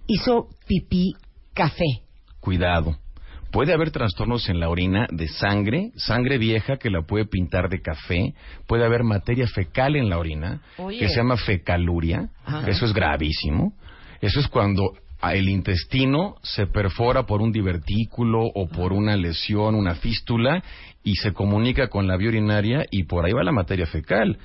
hizo 0.06 0.48
pipí 0.66 1.12
café. 1.52 1.84
Cuidado. 2.40 2.96
Puede 3.50 3.72
haber 3.72 3.90
trastornos 3.90 4.48
en 4.48 4.60
la 4.60 4.68
orina 4.68 5.06
de 5.10 5.26
sangre, 5.28 5.92
sangre 5.96 6.36
vieja 6.38 6.76
que 6.76 6.90
la 6.90 7.02
puede 7.02 7.24
pintar 7.24 7.68
de 7.70 7.80
café, 7.80 8.34
puede 8.66 8.84
haber 8.84 9.04
materia 9.04 9.46
fecal 9.46 9.96
en 9.96 10.10
la 10.10 10.18
orina, 10.18 10.62
Oye. 10.76 10.98
que 10.98 11.08
se 11.08 11.16
llama 11.16 11.36
fecaluria, 11.36 12.28
Ajá. 12.44 12.68
eso 12.68 12.84
es 12.84 12.92
gravísimo. 12.92 13.72
Eso 14.20 14.40
es 14.40 14.48
cuando 14.48 14.92
el 15.22 15.48
intestino 15.48 16.36
se 16.42 16.66
perfora 16.66 17.24
por 17.24 17.42
un 17.42 17.52
divertículo 17.52 18.42
o 18.42 18.68
por 18.68 18.92
una 18.92 19.16
lesión, 19.16 19.74
una 19.74 19.96
fístula, 19.96 20.62
y 21.02 21.16
se 21.16 21.32
comunica 21.32 21.88
con 21.88 22.06
la 22.06 22.16
vía 22.16 22.28
urinaria 22.28 22.84
y 22.90 23.04
por 23.04 23.24
ahí 23.24 23.32
va 23.32 23.42
la 23.42 23.52
materia 23.52 23.86
fecal. 23.86 24.38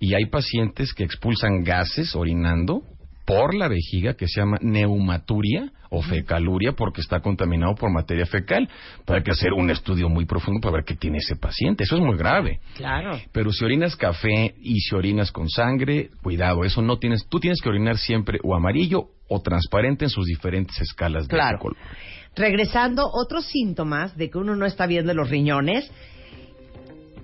Y 0.00 0.14
hay 0.14 0.26
pacientes 0.26 0.92
que 0.92 1.04
expulsan 1.04 1.62
gases 1.64 2.14
orinando 2.14 2.82
por 3.28 3.54
la 3.54 3.68
vejiga 3.68 4.14
que 4.14 4.26
se 4.26 4.40
llama 4.40 4.56
neumaturia 4.62 5.70
o 5.90 6.00
fecaluria 6.00 6.72
porque 6.72 7.02
está 7.02 7.20
contaminado 7.20 7.74
por 7.74 7.92
materia 7.92 8.24
fecal. 8.24 8.66
Pero 9.04 9.18
hay 9.18 9.22
que 9.22 9.32
hacer 9.32 9.52
un 9.52 9.68
estudio 9.68 10.08
muy 10.08 10.24
profundo 10.24 10.60
para 10.62 10.76
ver 10.76 10.84
qué 10.86 10.94
tiene 10.96 11.18
ese 11.18 11.36
paciente. 11.36 11.84
Eso 11.84 11.96
es 11.96 12.02
muy 12.02 12.16
grave. 12.16 12.60
Claro. 12.74 13.20
Pero 13.30 13.52
si 13.52 13.66
orinas 13.66 13.96
café 13.96 14.54
y 14.62 14.80
si 14.80 14.94
orinas 14.94 15.30
con 15.30 15.46
sangre, 15.50 16.08
cuidado, 16.22 16.64
eso 16.64 16.80
no 16.80 16.98
tienes, 16.98 17.26
tú 17.28 17.38
tienes 17.38 17.60
que 17.60 17.68
orinar 17.68 17.98
siempre 17.98 18.38
o 18.42 18.54
amarillo 18.56 19.08
o 19.28 19.42
transparente 19.42 20.06
en 20.06 20.10
sus 20.10 20.24
diferentes 20.24 20.80
escalas 20.80 21.28
de 21.28 21.34
Claro. 21.34 21.58
color. 21.58 21.76
Regresando, 22.34 23.02
otros 23.12 23.44
síntomas 23.44 24.16
de 24.16 24.30
que 24.30 24.38
uno 24.38 24.56
no 24.56 24.64
está 24.64 24.86
bien 24.86 25.04
de 25.06 25.12
los 25.12 25.28
riñones, 25.28 25.90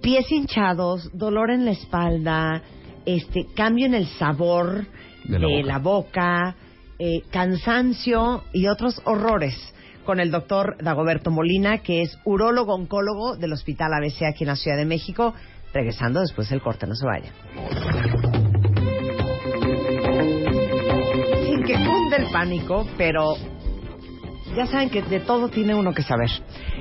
pies 0.03 0.31
hinchados, 0.31 1.11
dolor 1.17 1.51
en 1.51 1.65
la 1.65 1.71
espalda, 1.71 2.63
este 3.07 3.47
cambio 3.57 3.87
en 3.87 3.95
el 3.95 4.07
sabor 4.07 4.87
De 5.25 5.39
de 5.39 5.63
la 5.63 5.75
la 5.75 5.79
boca. 5.79 6.55
eh, 6.99 7.23
cansancio 7.31 8.45
y 8.53 8.69
otros 8.69 9.01
horrores 9.05 9.55
con 10.05 10.21
el 10.21 10.31
doctor 10.31 10.77
Dagoberto 10.81 11.31
Molina, 11.31 11.79
que 11.79 12.03
es 12.03 12.19
urólogo 12.25 12.75
oncólogo 12.75 13.37
del 13.37 13.53
Hospital 13.53 13.93
ABC 13.95 14.23
aquí 14.29 14.45
en 14.45 14.49
la 14.49 14.57
Ciudad 14.57 14.77
de 14.77 14.85
México. 14.85 15.35
Regresando 15.73 16.21
después 16.21 16.49
del 16.51 16.61
corte, 16.61 16.87
no 16.87 16.95
se 16.95 17.05
vaya. 17.07 17.33
Sin 21.45 21.65
que 21.65 21.75
cunde 21.75 22.17
el 22.19 22.31
pánico, 22.31 22.87
pero 22.97 23.35
ya 24.55 24.67
saben 24.67 24.89
que 24.89 25.03
de 25.03 25.21
todo 25.21 25.49
tiene 25.49 25.75
uno 25.75 25.93
que 25.93 26.03
saber. 26.03 26.31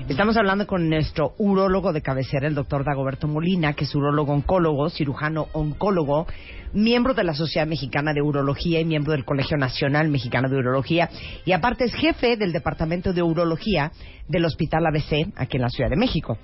Estamos 0.07 0.37
hablando 0.37 0.67
con 0.67 0.89
nuestro 0.89 1.33
urólogo 1.39 1.91
de 1.91 2.01
cabecera, 2.01 2.47
el 2.47 2.53
doctor 2.53 2.85
Dagoberto 2.85 3.27
Molina, 3.27 3.73
que 3.73 3.85
es 3.85 3.95
urólogo 3.95 4.31
oncólogo, 4.31 4.89
cirujano 4.89 5.47
oncólogo, 5.53 6.27
miembro 6.73 7.15
de 7.15 7.23
la 7.23 7.33
Sociedad 7.33 7.65
Mexicana 7.65 8.13
de 8.13 8.21
Urología 8.21 8.79
y 8.79 8.85
miembro 8.85 9.13
del 9.13 9.25
Colegio 9.25 9.57
Nacional 9.57 10.09
Mexicano 10.09 10.49
de 10.49 10.57
Urología. 10.57 11.09
Y 11.45 11.51
aparte 11.51 11.85
es 11.85 11.95
jefe 11.95 12.37
del 12.37 12.51
Departamento 12.51 13.11
de 13.11 13.23
Urología 13.23 13.91
del 14.27 14.45
Hospital 14.45 14.85
ABC, 14.85 15.33
aquí 15.35 15.57
en 15.57 15.63
la 15.63 15.69
Ciudad 15.69 15.89
de 15.89 15.97
México. 15.97 16.37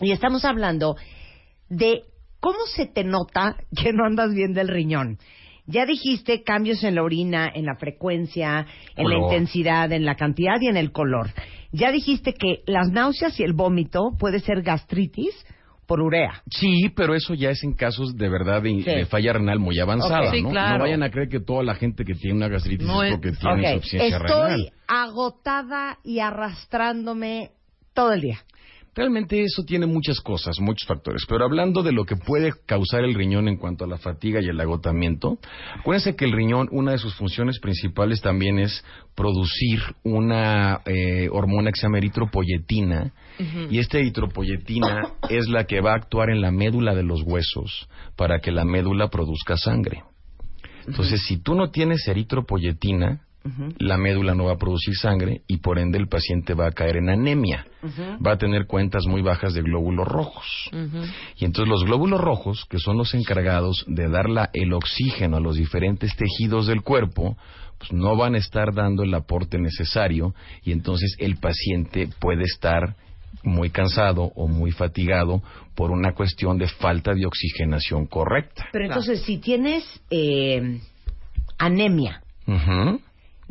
Y 0.00 0.12
estamos 0.12 0.44
hablando 0.46 0.96
de 1.68 2.02
cómo 2.40 2.58
se 2.74 2.86
te 2.86 3.04
nota 3.04 3.56
que 3.76 3.92
no 3.92 4.06
andas 4.06 4.32
bien 4.32 4.54
del 4.54 4.68
riñón. 4.68 5.18
Ya 5.66 5.86
dijiste 5.86 6.42
cambios 6.42 6.82
en 6.82 6.96
la 6.96 7.02
orina, 7.02 7.50
en 7.54 7.66
la 7.66 7.76
frecuencia, 7.76 8.66
en 8.96 9.08
la 9.08 9.16
intensidad, 9.16 9.90
en 9.92 10.04
la 10.04 10.16
cantidad 10.16 10.60
y 10.60 10.66
en 10.66 10.76
el 10.76 10.90
color. 10.92 11.30
Ya 11.70 11.92
dijiste 11.92 12.34
que 12.34 12.62
las 12.66 12.90
náuseas 12.90 13.38
y 13.38 13.44
el 13.44 13.52
vómito 13.52 14.10
puede 14.18 14.40
ser 14.40 14.62
gastritis 14.62 15.32
por 15.86 16.00
urea. 16.00 16.42
Sí, 16.50 16.88
pero 16.96 17.14
eso 17.14 17.34
ya 17.34 17.50
es 17.50 17.62
en 17.64 17.74
casos 17.74 18.16
de 18.16 18.28
verdad 18.28 18.62
de, 18.62 18.70
Sí. 18.70 18.90
de 18.90 19.06
falla 19.06 19.34
renal 19.34 19.58
muy 19.58 19.78
avanzada. 19.78 20.30
Sí, 20.32 20.42
¿no? 20.42 20.50
claro. 20.50 20.78
No 20.78 20.84
vayan 20.84 21.02
a 21.02 21.10
creer 21.10 21.28
que 21.28 21.40
toda 21.40 21.62
la 21.62 21.74
gente 21.74 22.04
que 22.04 22.14
tiene 22.14 22.36
una 22.36 22.48
gastritis 22.48 22.86
No 22.86 23.02
es 23.02 23.10
es- 23.10 23.16
porque 23.16 23.32
tiene 23.32 23.54
Ok, 23.68 23.74
insuficiencia 23.74 24.16
estoy 24.16 24.30
renal. 24.42 24.72
agotada 24.88 25.98
y 26.04 26.18
arrastrándome 26.20 27.50
todo 27.94 28.12
el 28.12 28.20
día. 28.22 28.38
Realmente 28.94 29.42
eso 29.42 29.62
tiene 29.64 29.86
muchas 29.86 30.20
cosas, 30.20 30.60
muchos 30.60 30.86
factores. 30.86 31.22
Pero 31.26 31.44
hablando 31.44 31.82
de 31.82 31.92
lo 31.92 32.04
que 32.04 32.16
puede 32.16 32.52
causar 32.66 33.04
el 33.04 33.14
riñón 33.14 33.48
en 33.48 33.56
cuanto 33.56 33.84
a 33.84 33.88
la 33.88 33.96
fatiga 33.96 34.40
y 34.42 34.48
el 34.48 34.60
agotamiento, 34.60 35.38
acuérdense 35.80 36.14
que 36.14 36.26
el 36.26 36.32
riñón, 36.32 36.68
una 36.72 36.92
de 36.92 36.98
sus 36.98 37.14
funciones 37.14 37.58
principales 37.58 38.20
también 38.20 38.58
es 38.58 38.84
producir 39.14 39.80
una 40.02 40.82
eh, 40.84 41.28
hormona 41.32 41.70
que 41.70 41.80
se 41.80 41.86
llama 41.86 41.98
eritropoyetina. 41.98 43.12
Y 43.70 43.78
esta 43.78 43.98
eritropoyetina 43.98 45.14
es 45.30 45.48
la 45.48 45.64
que 45.64 45.80
va 45.80 45.92
a 45.92 45.96
actuar 45.96 46.30
en 46.30 46.42
la 46.42 46.52
médula 46.52 46.94
de 46.94 47.02
los 47.02 47.22
huesos 47.22 47.88
para 48.14 48.40
que 48.40 48.52
la 48.52 48.64
médula 48.64 49.08
produzca 49.08 49.56
sangre. 49.56 50.04
Entonces, 50.86 51.22
si 51.26 51.38
tú 51.38 51.54
no 51.54 51.70
tienes 51.70 52.06
eritropoyetina, 52.06 53.22
la 53.78 53.96
médula 53.98 54.34
no 54.34 54.44
va 54.44 54.52
a 54.52 54.56
producir 54.58 54.94
sangre 54.94 55.42
y 55.48 55.56
por 55.58 55.78
ende 55.78 55.98
el 55.98 56.08
paciente 56.08 56.54
va 56.54 56.66
a 56.68 56.72
caer 56.72 56.96
en 56.96 57.08
anemia. 57.08 57.66
Va 58.24 58.32
a 58.32 58.38
tener 58.38 58.66
cuentas 58.66 59.04
muy 59.06 59.22
bajas 59.22 59.54
de 59.54 59.62
glóbulos 59.62 60.06
rojos. 60.06 60.70
Y 61.38 61.44
entonces 61.44 61.68
los 61.68 61.84
glóbulos 61.84 62.20
rojos, 62.20 62.64
que 62.70 62.78
son 62.78 62.96
los 62.96 63.14
encargados 63.14 63.84
de 63.88 64.08
dar 64.08 64.28
la- 64.28 64.50
el 64.52 64.72
oxígeno 64.72 65.36
a 65.36 65.40
los 65.40 65.56
diferentes 65.56 66.14
tejidos 66.16 66.66
del 66.66 66.82
cuerpo, 66.82 67.36
pues 67.78 67.92
no 67.92 68.16
van 68.16 68.36
a 68.36 68.38
estar 68.38 68.72
dando 68.74 69.02
el 69.02 69.12
aporte 69.14 69.58
necesario 69.58 70.34
y 70.62 70.70
entonces 70.70 71.16
el 71.18 71.36
paciente 71.38 72.08
puede 72.20 72.44
estar 72.44 72.94
muy 73.42 73.70
cansado 73.70 74.30
o 74.36 74.46
muy 74.46 74.70
fatigado 74.70 75.42
por 75.74 75.90
una 75.90 76.12
cuestión 76.14 76.58
de 76.58 76.68
falta 76.68 77.12
de 77.14 77.26
oxigenación 77.26 78.06
correcta. 78.06 78.68
Pero 78.70 78.84
entonces, 78.84 79.22
si 79.22 79.38
tienes 79.38 79.82
eh, 80.10 80.78
anemia. 81.58 82.22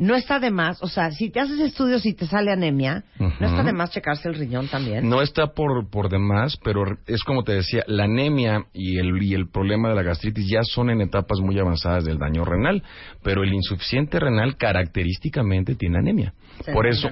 No 0.02 0.16
está 0.16 0.40
de 0.40 0.50
más, 0.50 0.82
o 0.82 0.88
sea, 0.88 1.12
si 1.12 1.30
te 1.30 1.38
haces 1.38 1.60
estudios 1.60 2.04
y 2.04 2.12
te 2.12 2.26
sale 2.26 2.50
anemia, 2.50 3.04
no 3.18 3.28
está 3.46 3.62
de 3.62 3.72
más 3.72 3.90
checarse 3.90 4.28
el 4.28 4.34
riñón 4.34 4.66
también. 4.66 5.08
No 5.08 5.22
está 5.22 5.48
por, 5.54 5.88
por 5.90 6.08
demás, 6.08 6.58
pero 6.64 6.82
es 7.06 7.22
como 7.22 7.44
te 7.44 7.52
decía, 7.52 7.84
la 7.86 8.04
anemia 8.04 8.66
y 8.72 8.98
el, 8.98 9.22
y 9.22 9.34
el 9.34 9.48
problema 9.48 9.90
de 9.90 9.94
la 9.94 10.02
gastritis 10.02 10.48
ya 10.50 10.62
son 10.64 10.90
en 10.90 11.02
etapas 11.02 11.38
muy 11.38 11.56
avanzadas 11.56 12.04
del 12.04 12.18
daño 12.18 12.44
renal, 12.44 12.82
pero 13.22 13.44
el 13.44 13.54
insuficiente 13.54 14.18
renal 14.18 14.56
característicamente 14.56 15.76
tiene 15.76 15.98
anemia. 15.98 16.34
Por 16.72 16.88
eso, 16.88 17.08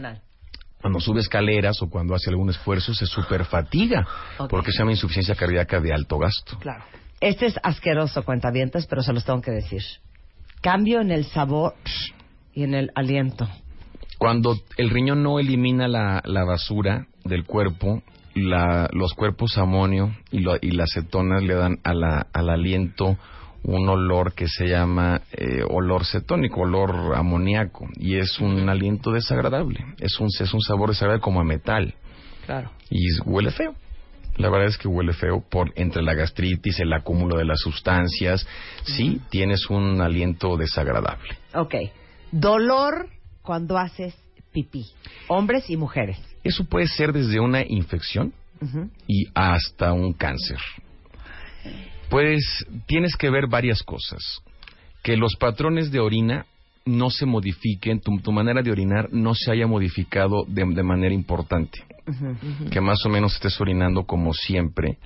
cuando 0.80 0.98
sube 0.98 1.20
escaleras 1.20 1.80
o 1.82 1.88
cuando 1.88 2.16
hace 2.16 2.30
algún 2.30 2.50
esfuerzo 2.50 2.92
se 2.92 3.06
superfatiga, 3.06 4.04
Ok. 4.38 4.50
porque 4.50 4.72
se 4.72 4.78
llama 4.78 4.90
insuficiencia 4.90 5.36
cardíaca 5.36 5.78
de 5.80 5.92
alto 5.92 6.18
gasto. 6.18 6.58
Claro. 6.58 6.82
Este 7.20 7.46
es 7.46 7.54
asqueroso, 7.62 8.24
cuentavientes, 8.24 8.86
pero 8.88 9.02
se 9.02 9.12
los 9.12 9.24
tengo 9.24 9.40
que 9.42 9.52
decir. 9.52 9.82
Cambio 10.60 11.00
en 11.00 11.12
el 11.12 11.24
sabor 11.26 11.74
y 12.54 12.62
en 12.64 12.74
el 12.74 12.90
aliento. 12.94 13.48
Cuando 14.18 14.54
el 14.76 14.90
riñón 14.90 15.22
no 15.22 15.38
elimina 15.38 15.88
la, 15.88 16.20
la 16.24 16.44
basura 16.44 17.06
del 17.24 17.44
cuerpo, 17.44 18.02
la- 18.34 18.88
los 18.92 19.14
cuerpos 19.14 19.56
amonio 19.58 20.14
y, 20.30 20.40
lo- 20.40 20.56
y 20.60 20.72
las 20.72 20.90
cetonas 20.92 21.42
le 21.42 21.54
dan 21.54 21.78
a 21.84 21.94
la- 21.94 22.26
al 22.32 22.50
aliento 22.50 23.16
un 23.62 23.88
olor 23.88 24.32
que 24.34 24.46
se 24.48 24.66
llama 24.68 25.20
eh, 25.32 25.62
olor 25.68 26.04
cetónico, 26.06 26.62
olor 26.62 27.14
amoníaco, 27.14 27.86
y 27.96 28.16
es 28.16 28.40
un 28.40 28.68
aliento 28.70 29.10
desagradable, 29.12 29.84
es 29.98 30.18
un, 30.18 30.28
es 30.28 30.54
un 30.54 30.60
sabor 30.62 30.88
desagradable 30.90 31.20
como 31.22 31.40
a 31.40 31.44
metal, 31.44 31.94
Claro. 32.46 32.70
y 32.88 33.00
huele 33.26 33.50
feo. 33.50 33.74
La 34.36 34.48
verdad 34.48 34.68
es 34.68 34.78
que 34.78 34.88
huele 34.88 35.12
feo 35.12 35.44
por 35.50 35.72
entre 35.76 36.02
la 36.02 36.14
gastritis, 36.14 36.80
el 36.80 36.92
acúmulo 36.94 37.36
de 37.36 37.44
las 37.44 37.60
sustancias, 37.60 38.46
sí, 38.84 39.20
tienes 39.28 39.68
un 39.68 40.00
aliento 40.00 40.56
desagradable. 40.56 41.36
Ok. 41.54 41.74
Dolor 42.32 43.08
cuando 43.42 43.78
haces 43.78 44.14
pipí. 44.52 44.86
Hombres 45.28 45.68
y 45.70 45.76
mujeres. 45.76 46.18
Eso 46.42 46.64
puede 46.64 46.86
ser 46.86 47.12
desde 47.12 47.40
una 47.40 47.62
infección, 47.66 48.32
y 49.06 49.26
hasta 49.34 49.92
un 49.92 50.12
cáncer. 50.12 50.58
Pues 52.08 52.66
tienes 52.86 53.16
que 53.16 53.30
ver 53.30 53.46
varias 53.46 53.82
cosas. 53.82 54.42
Que 55.02 55.16
los 55.16 55.36
patrones 55.36 55.90
de 55.90 56.00
orina 56.00 56.46
no 56.84 57.10
se 57.10 57.24
modifiquen, 57.24 58.00
tu, 58.00 58.18
tu 58.20 58.32
manera 58.32 58.62
de 58.62 58.70
orinar 58.70 59.08
no 59.12 59.34
se 59.34 59.50
haya 59.50 59.66
modificado 59.66 60.44
de, 60.46 60.64
de 60.74 60.82
manera 60.82 61.14
importante. 61.14 61.84
Que 62.70 62.80
más 62.80 63.04
o 63.06 63.08
menos 63.08 63.34
estés 63.34 63.60
orinando 63.60 64.04
como 64.04 64.34
siempre. 64.34 64.98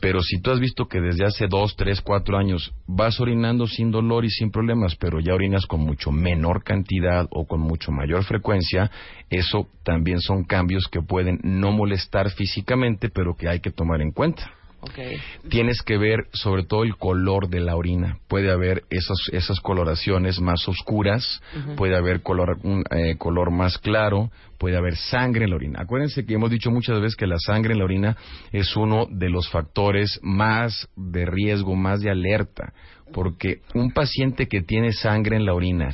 Pero 0.00 0.20
si 0.22 0.40
tú 0.40 0.52
has 0.52 0.60
visto 0.60 0.86
que 0.86 1.00
desde 1.00 1.24
hace 1.24 1.48
dos, 1.48 1.74
tres, 1.76 2.00
cuatro 2.00 2.38
años 2.38 2.72
vas 2.86 3.20
orinando 3.20 3.66
sin 3.66 3.90
dolor 3.90 4.24
y 4.24 4.30
sin 4.30 4.50
problemas, 4.50 4.94
pero 4.94 5.18
ya 5.18 5.34
orinas 5.34 5.66
con 5.66 5.80
mucho 5.80 6.12
menor 6.12 6.62
cantidad 6.62 7.26
o 7.30 7.46
con 7.46 7.60
mucho 7.60 7.90
mayor 7.90 8.24
frecuencia, 8.24 8.90
eso 9.28 9.68
también 9.82 10.20
son 10.20 10.44
cambios 10.44 10.86
que 10.88 11.02
pueden 11.02 11.40
no 11.42 11.72
molestar 11.72 12.30
físicamente, 12.30 13.08
pero 13.08 13.34
que 13.34 13.48
hay 13.48 13.60
que 13.60 13.72
tomar 13.72 14.00
en 14.00 14.12
cuenta. 14.12 14.57
Okay. 14.80 15.16
Tienes 15.48 15.82
que 15.82 15.98
ver 15.98 16.28
sobre 16.32 16.62
todo 16.62 16.84
el 16.84 16.96
color 16.96 17.48
de 17.48 17.58
la 17.58 17.74
orina. 17.74 18.18
Puede 18.28 18.52
haber 18.52 18.84
esas, 18.90 19.18
esas 19.32 19.60
coloraciones 19.60 20.40
más 20.40 20.68
oscuras, 20.68 21.42
puede 21.76 21.96
haber 21.96 22.22
color, 22.22 22.58
un 22.62 22.84
eh, 22.90 23.16
color 23.18 23.50
más 23.50 23.78
claro, 23.78 24.30
puede 24.56 24.76
haber 24.76 24.96
sangre 24.96 25.44
en 25.44 25.50
la 25.50 25.56
orina. 25.56 25.80
Acuérdense 25.82 26.24
que 26.24 26.34
hemos 26.34 26.50
dicho 26.50 26.70
muchas 26.70 27.00
veces 27.00 27.16
que 27.16 27.26
la 27.26 27.38
sangre 27.38 27.72
en 27.72 27.80
la 27.80 27.84
orina 27.84 28.16
es 28.52 28.76
uno 28.76 29.06
de 29.10 29.30
los 29.30 29.48
factores 29.48 30.20
más 30.22 30.88
de 30.94 31.26
riesgo, 31.26 31.74
más 31.74 32.00
de 32.00 32.10
alerta, 32.10 32.72
porque 33.12 33.60
un 33.74 33.90
paciente 33.92 34.46
que 34.46 34.62
tiene 34.62 34.92
sangre 34.92 35.36
en 35.36 35.44
la 35.46 35.54
orina 35.54 35.90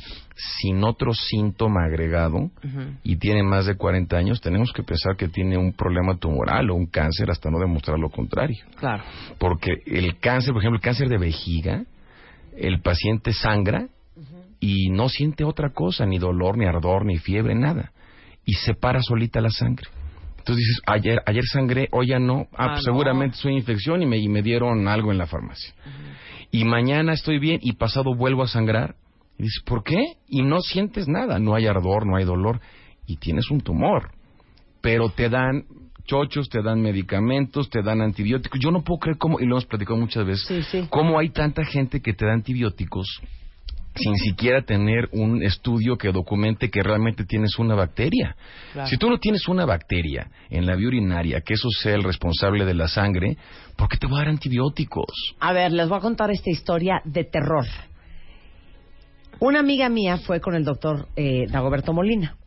sin 0.61 0.83
otro 0.83 1.13
síntoma 1.13 1.85
agregado 1.85 2.51
y 3.03 3.15
tiene 3.17 3.41
más 3.43 3.65
de 3.65 3.75
40 3.77 4.17
años, 4.17 4.41
tenemos 4.41 4.71
que 4.73 4.83
pensar 4.83 5.15
que 5.15 5.29
tiene 5.29 5.57
un 5.57 5.71
problema 5.73 6.17
tumoral 6.17 6.69
o 6.71 6.75
un 6.75 6.87
cáncer 6.87 7.31
hasta 7.31 7.49
no 7.49 7.57
demostrar 7.59 7.97
lo 7.97 8.09
contrario. 8.09 8.65
Claro. 8.77 9.03
Porque 9.37 9.71
el 9.85 10.17
cáncer, 10.19 10.51
por 10.53 10.61
ejemplo, 10.61 10.77
el 10.77 10.83
cáncer 10.83 11.07
de 11.07 11.17
vejiga, 11.17 11.85
el 12.57 12.81
paciente 12.81 13.31
sangra 13.33 13.87
y 14.59 14.89
no 14.89 15.09
siente 15.09 15.43
otra 15.43 15.69
cosa, 15.71 16.05
ni 16.05 16.17
dolor, 16.17 16.57
ni 16.57 16.65
ardor, 16.65 17.05
ni 17.05 17.17
fiebre, 17.17 17.55
nada. 17.55 17.91
Y 18.45 18.53
se 18.53 18.73
para 18.73 19.01
solita 19.01 19.39
la 19.41 19.49
sangre. 19.49 19.87
Entonces 20.37 20.63
dices, 20.67 20.81
ayer, 20.85 21.21
ayer 21.25 21.43
sangré, 21.51 21.87
hoy 21.91 22.07
ya 22.09 22.19
no. 22.19 22.47
Ah, 22.53 22.55
Ah, 22.57 22.67
pues 22.73 22.85
no. 22.85 22.93
seguramente 22.93 23.35
soy 23.37 23.53
infección 23.55 24.01
y 24.03 24.05
me, 24.05 24.17
y 24.17 24.27
me 24.29 24.41
dieron 24.43 24.87
algo 24.87 25.11
en 25.11 25.17
la 25.17 25.25
farmacia. 25.25 25.73
Y 26.51 26.65
mañana 26.65 27.13
estoy 27.13 27.39
bien 27.39 27.59
y 27.61 27.73
pasado 27.73 28.15
vuelvo 28.15 28.43
a 28.43 28.47
sangrar. 28.47 28.95
Y 29.37 29.43
dices, 29.43 29.63
¿por 29.65 29.83
qué? 29.83 30.01
Y 30.29 30.41
no 30.43 30.61
sientes 30.61 31.07
nada, 31.07 31.39
no 31.39 31.55
hay 31.55 31.67
ardor, 31.67 32.05
no 32.07 32.15
hay 32.15 32.23
dolor. 32.25 32.61
Y 33.05 33.17
tienes 33.17 33.49
un 33.51 33.61
tumor. 33.61 34.11
Pero 34.81 35.09
te 35.09 35.29
dan 35.29 35.65
chochos, 36.05 36.47
te 36.49 36.61
dan 36.61 36.81
medicamentos, 36.81 37.69
te 37.69 37.81
dan 37.81 38.01
antibióticos. 38.01 38.59
Yo 38.59 38.71
no 38.71 38.83
puedo 38.83 38.99
creer 38.99 39.17
cómo, 39.17 39.39
y 39.39 39.45
lo 39.45 39.55
hemos 39.55 39.65
platicado 39.65 39.97
muchas 39.99 40.25
veces, 40.25 40.45
Sí, 40.47 40.61
sí. 40.63 40.87
cómo 40.89 41.19
hay 41.19 41.29
tanta 41.29 41.65
gente 41.65 42.01
que 42.01 42.13
te 42.13 42.25
da 42.25 42.33
antibióticos 42.33 43.07
sin 43.95 44.15
siquiera 44.17 44.61
tener 44.63 45.09
un 45.11 45.43
estudio 45.43 45.97
que 45.97 46.11
documente 46.11 46.69
que 46.69 46.83
realmente 46.83 47.25
tienes 47.25 47.57
una 47.57 47.75
bacteria. 47.75 48.35
Claro. 48.73 48.87
Si 48.89 48.97
tú 48.97 49.09
no 49.09 49.19
tienes 49.19 49.47
una 49.47 49.65
bacteria 49.65 50.29
en 50.49 50.65
la 50.65 50.75
vía 50.75 50.87
urinaria, 50.87 51.41
que 51.41 51.53
eso 51.53 51.69
sea 51.69 51.95
el 51.95 52.03
responsable 52.03 52.65
de 52.65 52.73
la 52.73 52.87
sangre, 52.87 53.37
¿por 53.75 53.87
qué 53.87 53.97
te 53.97 54.07
voy 54.07 54.17
a 54.17 54.19
dar 54.19 54.29
antibióticos? 54.29 55.35
A 55.39 55.53
ver, 55.53 55.71
les 55.71 55.87
voy 55.87 55.97
a 55.97 56.01
contar 56.01 56.31
esta 56.31 56.49
historia 56.49 57.01
de 57.05 57.23
terror. 57.23 57.65
Una 59.39 59.59
amiga 59.59 59.89
mía 59.89 60.17
fue 60.17 60.39
con 60.39 60.55
el 60.55 60.63
doctor 60.63 61.07
eh, 61.15 61.45
Dagoberto 61.49 61.93
Molina 61.93 62.37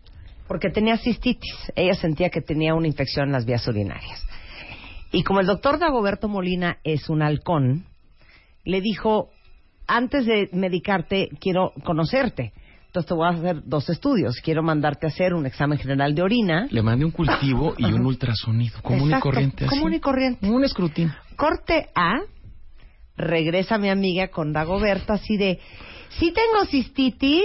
porque 0.48 0.70
tenía 0.70 0.96
cistitis. 0.96 1.54
Ella 1.76 1.94
sentía 1.94 2.30
que 2.30 2.40
tenía 2.40 2.74
una 2.74 2.88
infección 2.88 3.26
en 3.26 3.32
las 3.32 3.44
vías 3.44 3.68
urinarias. 3.68 4.24
Y 5.12 5.22
como 5.22 5.40
el 5.40 5.46
doctor 5.46 5.78
Dagoberto 5.78 6.28
Molina 6.28 6.78
es 6.82 7.08
un 7.08 7.22
halcón, 7.22 7.86
le 8.64 8.80
dijo, 8.80 9.30
antes 9.88 10.26
de 10.26 10.48
medicarte, 10.52 11.28
quiero 11.40 11.72
conocerte. 11.84 12.52
Entonces 12.86 13.08
te 13.08 13.14
voy 13.14 13.26
a 13.26 13.30
hacer 13.30 13.62
dos 13.64 13.88
estudios. 13.90 14.40
Quiero 14.42 14.62
mandarte 14.62 15.06
a 15.06 15.08
hacer 15.10 15.34
un 15.34 15.44
examen 15.46 15.78
general 15.78 16.14
de 16.14 16.22
orina. 16.22 16.68
Le 16.70 16.82
mandé 16.82 17.04
un 17.04 17.10
cultivo 17.10 17.74
y 17.76 17.84
un 17.84 18.06
ultrasonido 18.06 18.80
común 18.82 19.08
Exacto, 19.08 19.28
y 19.28 19.32
corriente. 19.32 19.64
así. 19.66 19.76
común 19.76 19.94
y 19.94 20.00
corriente. 20.00 20.48
Un 20.48 20.64
escrutinio. 20.64 21.14
Corte 21.36 21.88
A, 21.94 22.20
regresa 23.16 23.78
mi 23.78 23.90
amiga 23.90 24.28
con 24.28 24.52
Dagoberto 24.52 25.12
así 25.12 25.36
de, 25.36 25.58
sí 26.18 26.32
tengo 26.32 26.64
cistitis 26.66 27.42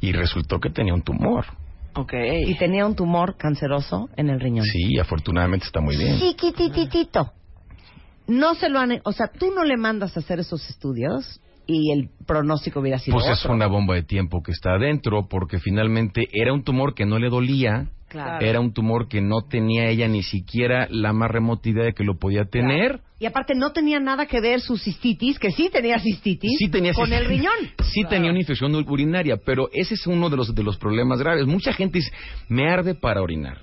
Y 0.00 0.12
resultó 0.12 0.58
que 0.60 0.70
tenía 0.70 0.92
un 0.94 1.02
tumor. 1.02 1.46
Ok. 1.94 2.12
y 2.46 2.54
tenía 2.56 2.86
un 2.86 2.94
tumor 2.94 3.36
canceroso 3.36 4.08
en 4.16 4.28
el 4.30 4.38
riñón. 4.38 4.64
Sí, 4.64 4.98
afortunadamente 4.98 5.66
está 5.66 5.80
muy 5.80 5.96
bien. 5.96 6.18
Chiquitititito. 6.18 7.32
No 8.30 8.54
se 8.54 8.68
lo 8.68 8.78
han, 8.78 9.00
o 9.04 9.12
sea, 9.12 9.26
tú 9.26 9.50
no 9.52 9.64
le 9.64 9.76
mandas 9.76 10.16
a 10.16 10.20
hacer 10.20 10.38
esos 10.38 10.68
estudios 10.70 11.40
y 11.66 11.90
el 11.92 12.08
pronóstico 12.26 12.78
hubiera 12.80 12.98
sido 12.98 13.16
Pues 13.16 13.26
es 13.28 13.44
una 13.44 13.66
bomba 13.66 13.96
de 13.96 14.04
tiempo 14.04 14.40
que 14.42 14.52
está 14.52 14.74
adentro 14.74 15.26
porque 15.28 15.58
finalmente 15.58 16.28
era 16.32 16.52
un 16.52 16.62
tumor 16.62 16.94
que 16.94 17.06
no 17.06 17.18
le 17.18 17.28
dolía, 17.28 17.88
Claro. 18.08 18.44
era 18.44 18.60
un 18.60 18.72
tumor 18.72 19.08
que 19.08 19.20
no 19.20 19.42
tenía 19.48 19.88
ella 19.88 20.08
ni 20.08 20.22
siquiera 20.22 20.86
la 20.90 21.12
más 21.12 21.30
remota 21.30 21.68
idea 21.68 21.84
de 21.84 21.92
que 21.92 22.04
lo 22.04 22.18
podía 22.18 22.44
tener. 22.44 23.00
Y 23.20 23.26
aparte 23.26 23.54
no 23.54 23.72
tenía 23.72 24.00
nada 24.00 24.26
que 24.26 24.40
ver 24.40 24.60
su 24.60 24.76
cistitis, 24.78 25.38
que 25.38 25.50
sí 25.50 25.68
tenía 25.72 25.98
cistitis, 25.98 26.56
Sí 26.58 26.68
tenía 26.70 26.92
con 26.94 27.12
el 27.12 27.24
riñón. 27.24 27.52
Sí 27.82 28.02
tenía 28.08 28.30
una 28.30 28.40
infección 28.40 28.74
urinaria, 28.74 29.36
pero 29.44 29.68
ese 29.72 29.94
es 29.94 30.06
uno 30.06 30.30
de 30.30 30.36
los 30.36 30.54
de 30.54 30.62
los 30.62 30.76
problemas 30.78 31.18
graves. 31.20 31.46
Mucha 31.46 31.72
gente 31.72 31.98
dice, 31.98 32.10
"Me 32.48 32.68
arde 32.68 32.94
para 32.94 33.22
orinar." 33.22 33.58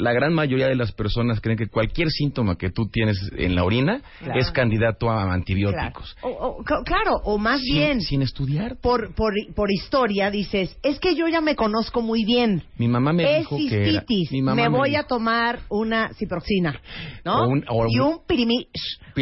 La 0.00 0.12
gran 0.12 0.32
mayoría 0.32 0.66
de 0.68 0.74
las 0.76 0.92
personas 0.92 1.40
creen 1.40 1.58
que 1.58 1.68
cualquier 1.68 2.08
síntoma 2.10 2.56
que 2.56 2.70
tú 2.70 2.88
tienes 2.90 3.16
en 3.36 3.54
la 3.54 3.64
orina 3.64 4.00
Claro. 4.20 4.40
es 4.40 4.50
candidato 4.50 5.10
a 5.10 5.16
Claro. 5.16 5.32
antibióticos. 5.32 6.16
O, 6.22 6.28
o- 6.28 6.64
cl- 6.64 6.84
claro, 6.84 7.12
o 7.24 7.38
más 7.38 7.60
Sin- 7.60 7.74
bien, 7.74 8.00
sin 8.00 8.22
estudiar. 8.22 8.76
por, 8.80 9.14
por, 9.14 9.32
por 9.54 9.70
historia 9.70 10.30
dices, 10.30 10.76
es 10.82 10.98
que 10.98 11.14
yo 11.14 11.28
ya 11.28 11.40
me 11.40 11.54
conozco 11.56 12.02
muy 12.02 12.24
bien. 12.24 12.62
Mi 12.78 12.88
mamá 12.88 13.12
me 13.12 13.24
es 13.30 13.38
dijo 13.40 13.56
que 13.56 13.66
era- 13.90 14.00
cistitis. 14.00 14.32
mi 14.32 14.42
mamá 14.42 14.62
me 14.62 14.68
voy 14.68 14.90
dijo- 14.90 15.00
a 15.02 15.06
tomar 15.06 15.60
una 15.68 16.12
ciproxina, 16.14 16.80
¿no? 17.24 17.44
O 17.44 17.48
un- 17.48 17.64
o 17.68 17.86
y 17.88 17.98
un- 17.98 18.20
pirimi, 18.26 18.66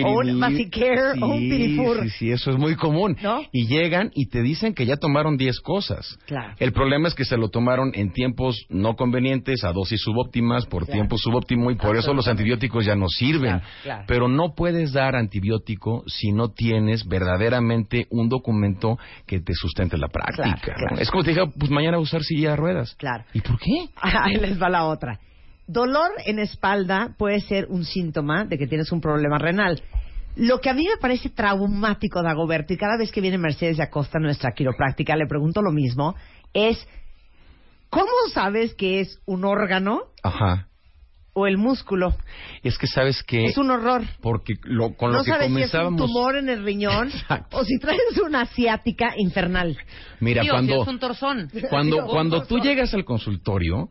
o 0.04 0.20
un 0.20 0.38
Vasicare, 0.40 1.20
o 1.20 1.26
un 1.26 1.48
pirifur. 1.48 2.02
Sí, 2.04 2.10
sí, 2.10 2.30
eso 2.30 2.50
es 2.50 2.56
muy 2.58 2.76
común. 2.76 3.16
¿No? 3.22 3.42
Y 3.52 3.66
llegan 3.66 4.10
y 4.14 4.26
te 4.28 4.42
dicen 4.42 4.74
que 4.74 4.86
ya 4.86 4.96
tomaron 4.96 5.36
10 5.36 5.60
cosas. 5.60 6.18
Claro. 6.26 6.54
El 6.58 6.72
problema 6.72 7.08
es 7.08 7.14
que 7.14 7.24
se 7.24 7.36
lo 7.36 7.48
tomaron 7.48 7.90
en 7.94 8.12
tiempos 8.12 8.64
no 8.68 8.94
convenientes, 8.96 9.64
a 9.64 9.72
dosis 9.72 10.00
subóptimas, 10.00 10.66
por 10.68 10.84
Claro. 10.84 10.98
tiempo 10.98 11.18
subóptimo, 11.18 11.70
y 11.70 11.76
por 11.76 11.96
eso 11.96 12.14
los 12.14 12.28
antibióticos 12.28 12.84
ya 12.86 12.94
no 12.94 13.08
sirven. 13.08 13.58
Claro, 13.58 13.66
claro. 13.82 14.04
Pero 14.06 14.28
no 14.28 14.54
puedes 14.54 14.92
dar 14.92 15.16
antibiótico 15.16 16.04
si 16.06 16.32
no 16.32 16.48
tienes 16.50 17.06
verdaderamente 17.06 18.06
un 18.10 18.28
documento 18.28 18.98
que 19.26 19.40
te 19.40 19.52
sustente 19.54 19.96
la 19.98 20.08
práctica. 20.08 20.74
Es 20.98 21.10
como 21.10 21.24
te 21.24 21.30
dije, 21.30 21.42
pues 21.58 21.70
mañana 21.70 21.98
usar 21.98 22.22
silla 22.22 22.50
de 22.50 22.56
ruedas. 22.56 22.94
Claro. 22.96 23.24
¿Y 23.32 23.40
por 23.40 23.58
qué? 23.58 23.88
Ahí 24.02 24.36
les 24.36 24.60
va 24.60 24.68
la 24.68 24.84
otra. 24.84 25.18
Dolor 25.66 26.10
en 26.24 26.38
espalda 26.38 27.14
puede 27.18 27.40
ser 27.40 27.66
un 27.68 27.84
síntoma 27.84 28.44
de 28.46 28.56
que 28.56 28.66
tienes 28.66 28.90
un 28.90 29.00
problema 29.00 29.38
renal. 29.38 29.82
Lo 30.36 30.60
que 30.60 30.70
a 30.70 30.74
mí 30.74 30.84
me 30.84 30.96
parece 31.00 31.30
traumático, 31.30 32.22
Dagoberto, 32.22 32.72
y 32.72 32.76
cada 32.76 32.96
vez 32.96 33.10
que 33.10 33.20
viene 33.20 33.38
Mercedes 33.38 33.76
de 33.76 33.82
Acosta, 33.82 34.18
nuestra 34.18 34.52
quiropráctica, 34.52 35.16
le 35.16 35.26
pregunto 35.26 35.60
lo 35.60 35.72
mismo, 35.72 36.14
es, 36.54 36.86
¿cómo 37.90 38.12
sabes 38.32 38.74
que 38.74 39.00
es 39.00 39.20
un 39.26 39.44
órgano 39.44 40.02
Ajá. 40.22 40.68
o 41.32 41.46
el 41.46 41.58
músculo? 41.58 42.16
Es 42.62 42.78
que 42.78 42.86
sabes 42.86 43.22
que... 43.22 43.46
Es 43.46 43.58
un 43.58 43.70
horror. 43.70 44.02
Porque 44.20 44.54
lo, 44.62 44.94
con 44.94 45.12
no 45.12 45.18
lo 45.18 45.24
que 45.24 45.30
sabes 45.30 45.52
si 45.52 45.62
es 45.62 45.74
un 45.74 45.96
tumor 45.96 46.36
en 46.36 46.48
el 46.48 46.64
riñón 46.64 47.08
Exacto. 47.14 47.58
o 47.58 47.64
si 47.64 47.78
traes 47.78 48.18
una 48.24 48.42
asiática 48.42 49.14
infernal. 49.16 49.76
Mira, 50.20 50.42
Tío, 50.42 50.52
cuando... 50.52 50.74
si 50.74 50.80
es 50.82 50.88
un 50.88 50.98
torzón. 50.98 51.50
Cuando, 51.70 52.06
cuando 52.10 52.42
tú 52.42 52.58
llegas 52.58 52.92
al 52.94 53.04
consultorio, 53.04 53.88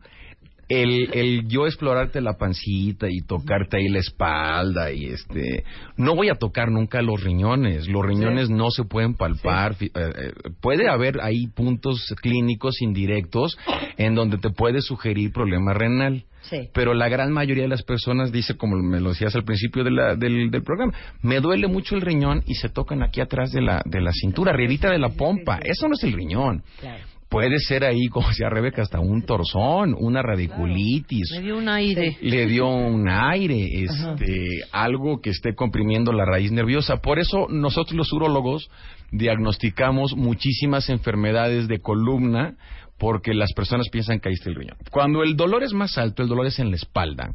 el, 0.68 1.10
el 1.14 1.48
yo 1.48 1.66
explorarte 1.66 2.20
la 2.20 2.34
pancita 2.36 3.06
y 3.08 3.20
tocarte 3.22 3.78
ahí 3.78 3.88
la 3.88 4.00
espalda 4.00 4.92
y 4.92 5.06
este, 5.06 5.64
no 5.96 6.14
voy 6.14 6.28
a 6.28 6.34
tocar 6.34 6.70
nunca 6.70 7.00
los 7.02 7.22
riñones. 7.22 7.88
Los 7.88 8.04
riñones 8.04 8.50
no 8.50 8.70
se 8.70 8.84
pueden 8.84 9.14
palpar. 9.14 9.74
Fi- 9.74 9.86
eh, 9.86 9.90
eh, 9.94 10.32
puede 10.60 10.88
haber 10.88 11.20
ahí 11.22 11.46
puntos 11.48 12.14
clínicos 12.20 12.82
indirectos 12.82 13.56
en 13.96 14.14
donde 14.14 14.38
te 14.38 14.50
puede 14.50 14.80
sugerir 14.82 15.32
problema 15.32 15.72
renal. 15.72 16.24
Sí. 16.42 16.68
Pero 16.72 16.94
la 16.94 17.08
gran 17.08 17.32
mayoría 17.32 17.64
de 17.64 17.68
las 17.68 17.82
personas 17.82 18.30
dice, 18.32 18.56
como 18.56 18.76
me 18.76 19.00
lo 19.00 19.10
decías 19.10 19.34
al 19.34 19.44
principio 19.44 19.84
de 19.84 19.90
la- 19.90 20.14
del, 20.16 20.50
del 20.50 20.62
programa, 20.62 20.92
me 21.22 21.40
duele 21.40 21.66
mucho 21.66 21.94
el 21.94 22.00
riñón 22.02 22.42
y 22.46 22.54
se 22.54 22.68
tocan 22.68 23.02
aquí 23.02 23.20
atrás 23.20 23.50
de 23.52 23.60
la, 23.60 23.82
de 23.84 24.00
la 24.00 24.12
cintura, 24.12 24.52
arribita 24.52 24.90
de 24.90 24.98
la 24.98 25.08
pompa. 25.10 25.58
Eso 25.62 25.88
no 25.88 25.94
es 25.94 26.04
el 26.04 26.12
riñón. 26.12 26.62
Claro. 26.80 27.04
Puede 27.28 27.58
ser 27.58 27.84
ahí, 27.84 28.08
como 28.08 28.28
decía 28.28 28.48
Rebeca, 28.48 28.80
hasta 28.80 29.00
un 29.00 29.22
torzón, 29.22 29.94
una 29.98 30.22
radiculitis. 30.22 31.30
Me 31.36 31.42
dio 31.42 31.58
un 31.58 31.68
aire. 31.68 32.16
Le 32.22 32.46
dio 32.46 32.68
un 32.68 33.06
aire, 33.06 33.82
este, 33.82 34.60
algo 34.72 35.20
que 35.20 35.30
esté 35.30 35.54
comprimiendo 35.54 36.12
la 36.12 36.24
raíz 36.24 36.52
nerviosa. 36.52 36.96
Por 37.02 37.18
eso 37.18 37.46
nosotros 37.50 37.96
los 37.96 38.12
urólogos 38.14 38.70
diagnosticamos 39.12 40.16
muchísimas 40.16 40.88
enfermedades 40.88 41.68
de 41.68 41.80
columna 41.80 42.56
porque 42.98 43.34
las 43.34 43.52
personas 43.52 43.90
piensan 43.90 44.20
que 44.20 44.30
ahí 44.30 44.34
está 44.34 44.48
el 44.48 44.56
riñón. 44.56 44.78
Cuando 44.90 45.22
el 45.22 45.36
dolor 45.36 45.62
es 45.62 45.74
más 45.74 45.98
alto, 45.98 46.22
el 46.22 46.28
dolor 46.28 46.46
es 46.46 46.58
en 46.58 46.70
la 46.70 46.76
espalda. 46.76 47.34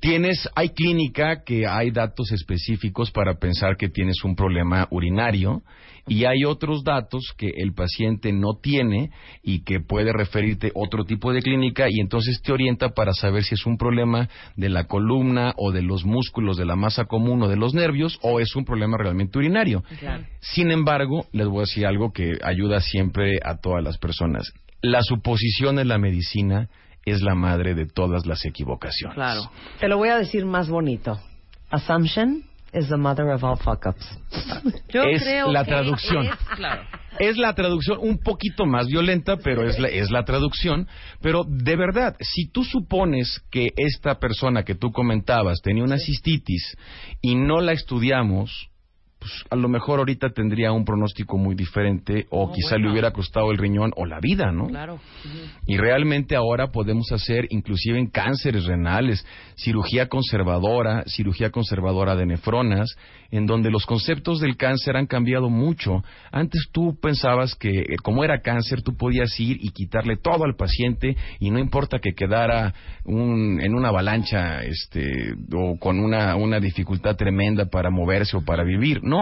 Tienes, 0.00 0.48
hay 0.54 0.70
clínica 0.70 1.42
que 1.44 1.66
hay 1.66 1.90
datos 1.90 2.32
específicos 2.32 3.10
para 3.10 3.34
pensar 3.34 3.76
que 3.76 3.88
tienes 3.88 4.24
un 4.24 4.34
problema 4.36 4.88
urinario 4.90 5.62
y 6.06 6.24
hay 6.24 6.44
otros 6.44 6.84
datos 6.84 7.34
que 7.36 7.50
el 7.56 7.74
paciente 7.74 8.32
no 8.32 8.54
tiene 8.60 9.10
y 9.42 9.64
que 9.64 9.80
puede 9.80 10.12
referirte 10.12 10.70
otro 10.74 11.04
tipo 11.04 11.32
de 11.32 11.42
clínica 11.42 11.86
y 11.88 12.00
entonces 12.00 12.40
te 12.42 12.52
orienta 12.52 12.90
para 12.90 13.12
saber 13.12 13.42
si 13.42 13.54
es 13.54 13.66
un 13.66 13.76
problema 13.76 14.28
de 14.56 14.68
la 14.68 14.84
columna 14.84 15.52
o 15.56 15.72
de 15.72 15.82
los 15.82 16.04
músculos 16.04 16.56
de 16.56 16.64
la 16.64 16.76
masa 16.76 17.06
común 17.06 17.42
o 17.42 17.48
de 17.48 17.56
los 17.56 17.74
nervios 17.74 18.18
o 18.22 18.40
es 18.40 18.54
un 18.54 18.64
problema 18.64 18.96
realmente 18.96 19.38
urinario. 19.38 19.82
Sin 20.40 20.70
embargo, 20.70 21.26
les 21.32 21.46
voy 21.46 21.58
a 21.58 21.60
decir 21.62 21.86
algo 21.86 22.12
que 22.12 22.38
ayuda 22.42 22.80
siempre 22.80 23.38
a 23.44 23.56
todas 23.56 23.82
las 23.82 23.98
personas. 23.98 24.52
La 24.82 25.02
suposición 25.02 25.78
en 25.78 25.88
la 25.88 25.98
medicina 25.98 26.68
es 27.04 27.22
la 27.22 27.34
madre 27.34 27.74
de 27.74 27.86
todas 27.86 28.26
las 28.26 28.44
equivocaciones. 28.44 29.14
Claro. 29.14 29.50
Te 29.80 29.88
lo 29.88 29.96
voy 29.96 30.10
a 30.10 30.18
decir 30.18 30.44
más 30.44 30.68
bonito. 30.68 31.18
Assumption 31.70 32.44
is 32.76 32.88
the 32.88 32.96
mother 32.96 33.30
of 33.30 33.42
all 33.42 33.56
fuck-ups. 33.56 34.04
Yo 34.92 35.02
Es 35.02 35.22
creo 35.22 35.50
la 35.50 35.64
que 35.64 35.70
traducción. 35.70 36.26
es- 36.26 36.36
claro. 36.56 36.82
Es 37.18 37.38
la 37.38 37.54
traducción 37.54 37.96
un 38.02 38.18
poquito 38.18 38.66
más 38.66 38.88
violenta, 38.88 39.38
pero 39.38 39.66
es 39.66 39.78
la, 39.78 39.88
es 39.88 40.10
la 40.10 40.24
traducción. 40.26 40.86
Pero 41.22 41.44
de 41.48 41.74
verdad, 41.74 42.14
si 42.20 42.50
tú 42.50 42.62
supones 42.62 43.40
que 43.50 43.68
esta 43.76 44.18
persona 44.18 44.64
que 44.64 44.74
tú 44.74 44.92
comentabas 44.92 45.62
tenía 45.62 45.82
una 45.82 45.96
cistitis 45.98 46.76
y 47.22 47.34
no 47.34 47.62
la 47.62 47.72
estudiamos, 47.72 48.68
pues 49.26 49.44
a 49.50 49.56
lo 49.56 49.68
mejor 49.68 49.98
ahorita 49.98 50.30
tendría 50.30 50.70
un 50.70 50.84
pronóstico 50.84 51.36
muy 51.36 51.56
diferente 51.56 52.26
o 52.30 52.46
No, 52.46 52.52
quizá 52.52 52.76
le 52.78 52.88
hubiera 52.90 53.10
costado 53.10 53.50
el 53.50 53.58
riñón 53.58 53.90
o 53.96 54.06
la 54.06 54.20
vida, 54.20 54.52
¿no? 54.52 54.66
Claro. 54.68 55.00
Y 55.66 55.76
realmente 55.78 56.36
ahora 56.36 56.68
podemos 56.68 57.10
hacer, 57.10 57.46
inclusive 57.50 57.98
en 57.98 58.06
cánceres 58.08 58.66
renales, 58.66 59.26
cirugía 59.56 60.06
conservadora, 60.08 61.02
cirugía 61.06 61.50
conservadora 61.50 62.14
de 62.14 62.26
nefronas, 62.26 62.88
en 63.32 63.46
donde 63.46 63.70
los 63.72 63.84
conceptos 63.86 64.38
del 64.38 64.56
cáncer 64.56 64.96
han 64.96 65.06
cambiado 65.06 65.50
mucho. 65.50 66.04
Antes 66.30 66.68
tú 66.70 66.96
pensabas 67.00 67.56
que 67.56 67.80
eh, 67.80 67.96
como 68.02 68.22
era 68.22 68.40
cáncer 68.40 68.82
tú 68.82 68.96
podías 68.96 69.38
ir 69.40 69.56
y 69.60 69.70
quitarle 69.70 70.16
todo 70.16 70.44
al 70.44 70.54
paciente 70.54 71.16
y 71.40 71.50
no 71.50 71.58
importa 71.58 71.98
que 71.98 72.12
quedara 72.12 72.72
un- 73.04 73.60
en 73.60 73.74
una 73.74 73.88
avalancha 73.88 74.62
este, 74.62 75.34
o 75.52 75.76
con 75.80 75.98
una, 75.98 76.36
una 76.36 76.60
dificultad 76.60 77.16
tremenda 77.16 77.64
para 77.66 77.90
moverse 77.90 78.36
o 78.36 78.44
para 78.44 78.62
vivir. 78.62 79.00
No, 79.02 79.15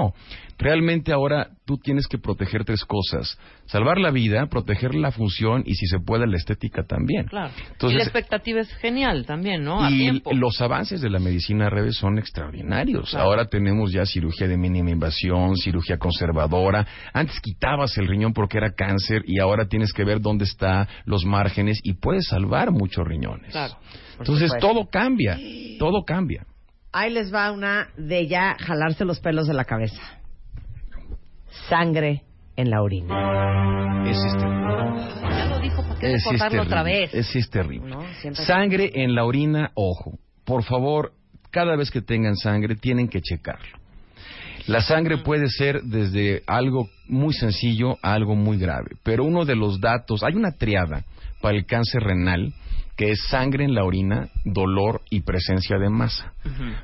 realmente 0.59 1.13
ahora 1.13 1.51
tú 1.65 1.79
tienes 1.79 2.07
que 2.07 2.19
proteger 2.19 2.65
tres 2.65 2.85
cosas. 2.85 3.39
Salvar 3.67 3.99
la 3.99 4.11
vida, 4.11 4.47
proteger 4.47 4.95
la 4.95 5.11
función 5.11 5.63
y 5.67 5.75
si 5.75 5.87
se 5.87 5.99
puede 5.99 6.27
la 6.27 6.37
estética 6.37 6.85
también. 6.85 7.27
Claro. 7.27 7.53
y 7.83 7.93
la 7.93 8.03
expectativa 8.03 8.61
es 8.61 8.73
genial 8.77 9.27
también, 9.27 9.65
¿no? 9.65 9.83
A 9.83 9.91
y 9.91 9.99
tiempo. 9.99 10.33
los 10.33 10.61
avances 10.61 11.01
de 11.01 11.11
la 11.11 11.19
medicina 11.19 11.71
revés 11.71 11.97
son 11.97 12.19
extraordinarios. 12.19 13.11
Claro. 13.11 13.25
Ahora 13.25 13.47
tenemos 13.47 13.93
ya 13.93 14.07
cirugía 14.07 14.47
de 14.49 14.57
mínima 14.57 14.91
invasión, 14.91 15.57
cirugía 15.57 15.99
conservadora. 15.99 16.87
Antes 17.13 17.41
quitabas 17.41 17.97
el 17.99 18.07
riñón 18.07 18.33
porque 18.33 18.59
era 18.59 18.73
cáncer 18.75 19.23
y 19.27 19.41
ahora 19.41 19.67
tienes 19.67 19.93
que 19.93 20.05
ver 20.05 20.21
dónde 20.21 20.45
están 20.45 20.87
los 21.05 21.25
márgenes 21.25 21.81
y 21.83 21.95
puedes 21.95 22.27
salvar 22.29 22.71
muchos 22.71 23.07
riñones. 23.07 23.53
Claro. 23.53 23.77
Entonces 24.19 24.51
supuesto. 24.51 24.69
todo 24.69 24.89
cambia, 24.91 25.39
todo 25.79 26.05
cambia. 26.05 26.47
Ahí 26.97 27.11
les 27.11 27.35
va 27.35 27.51
una 27.51 27.89
de 27.97 28.29
ya 28.29 28.55
jalarse 28.57 29.05
los 29.05 29.19
pelos 29.19 29.49
de 29.49 29.55
la 29.55 29.65
cabeza. 29.65 30.01
Sangre 31.69 32.23
en 32.55 32.71
la 32.71 32.83
orina. 32.83 34.05
Es 34.09 34.17
terrible. 34.39 35.03
Ya 35.29 35.47
lo 35.47 35.59
dijo, 35.59 35.83
¿para 35.83 35.99
qué 35.99 36.13
es 36.13 36.25
recordarlo 36.25 36.63
otra 36.63 36.83
vez? 36.85 37.13
Ese 37.13 37.41
es 37.41 37.51
terrible. 37.51 37.97
Sangre 38.35 38.93
en 38.95 39.17
la 39.17 39.25
orina, 39.25 39.73
ojo. 39.75 40.21
Por 40.45 40.63
favor, 40.63 41.15
cada 41.51 41.75
vez 41.75 41.91
que 41.91 42.01
tengan 42.01 42.37
sangre 42.37 42.77
tienen 42.77 43.09
que 43.09 43.21
checarlo. 43.21 43.77
La 44.69 44.81
sangre 44.81 45.19
puede 45.19 45.49
ser 45.49 45.83
desde 45.83 46.45
algo 46.47 46.89
muy 47.09 47.35
sencillo 47.35 47.99
a 48.03 48.15
algo 48.15 48.37
muy 48.37 48.57
grave, 48.57 48.93
pero 49.03 49.25
uno 49.25 49.45
de 49.45 49.57
los 49.57 49.81
datos, 49.81 50.23
hay 50.23 50.35
una 50.35 50.53
triada 50.53 51.03
para 51.43 51.57
el 51.57 51.67
cáncer 51.67 52.05
renal 52.05 52.55
que 52.97 53.11
es 53.11 53.21
sangre 53.29 53.65
en 53.65 53.75
la 53.75 53.85
orina, 53.85 54.29
dolor 54.45 55.01
y 55.11 55.23
presencia 55.23 55.79
de 55.79 55.91
masa. 55.91 56.33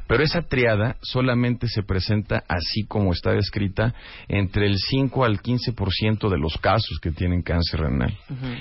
Pero 0.08 0.22
esa 0.24 0.42
triada 0.42 0.96
solamente 1.02 1.68
se 1.68 1.82
presenta 1.82 2.42
así 2.48 2.84
como 2.88 3.12
está 3.12 3.30
descrita 3.32 3.94
entre 4.28 4.66
el 4.66 4.76
5 4.76 5.24
al 5.24 5.40
15% 5.40 6.28
de 6.28 6.38
los 6.38 6.56
casos 6.58 6.98
que 7.00 7.12
tienen 7.12 7.42
cáncer 7.42 7.80
renal. 7.80 8.16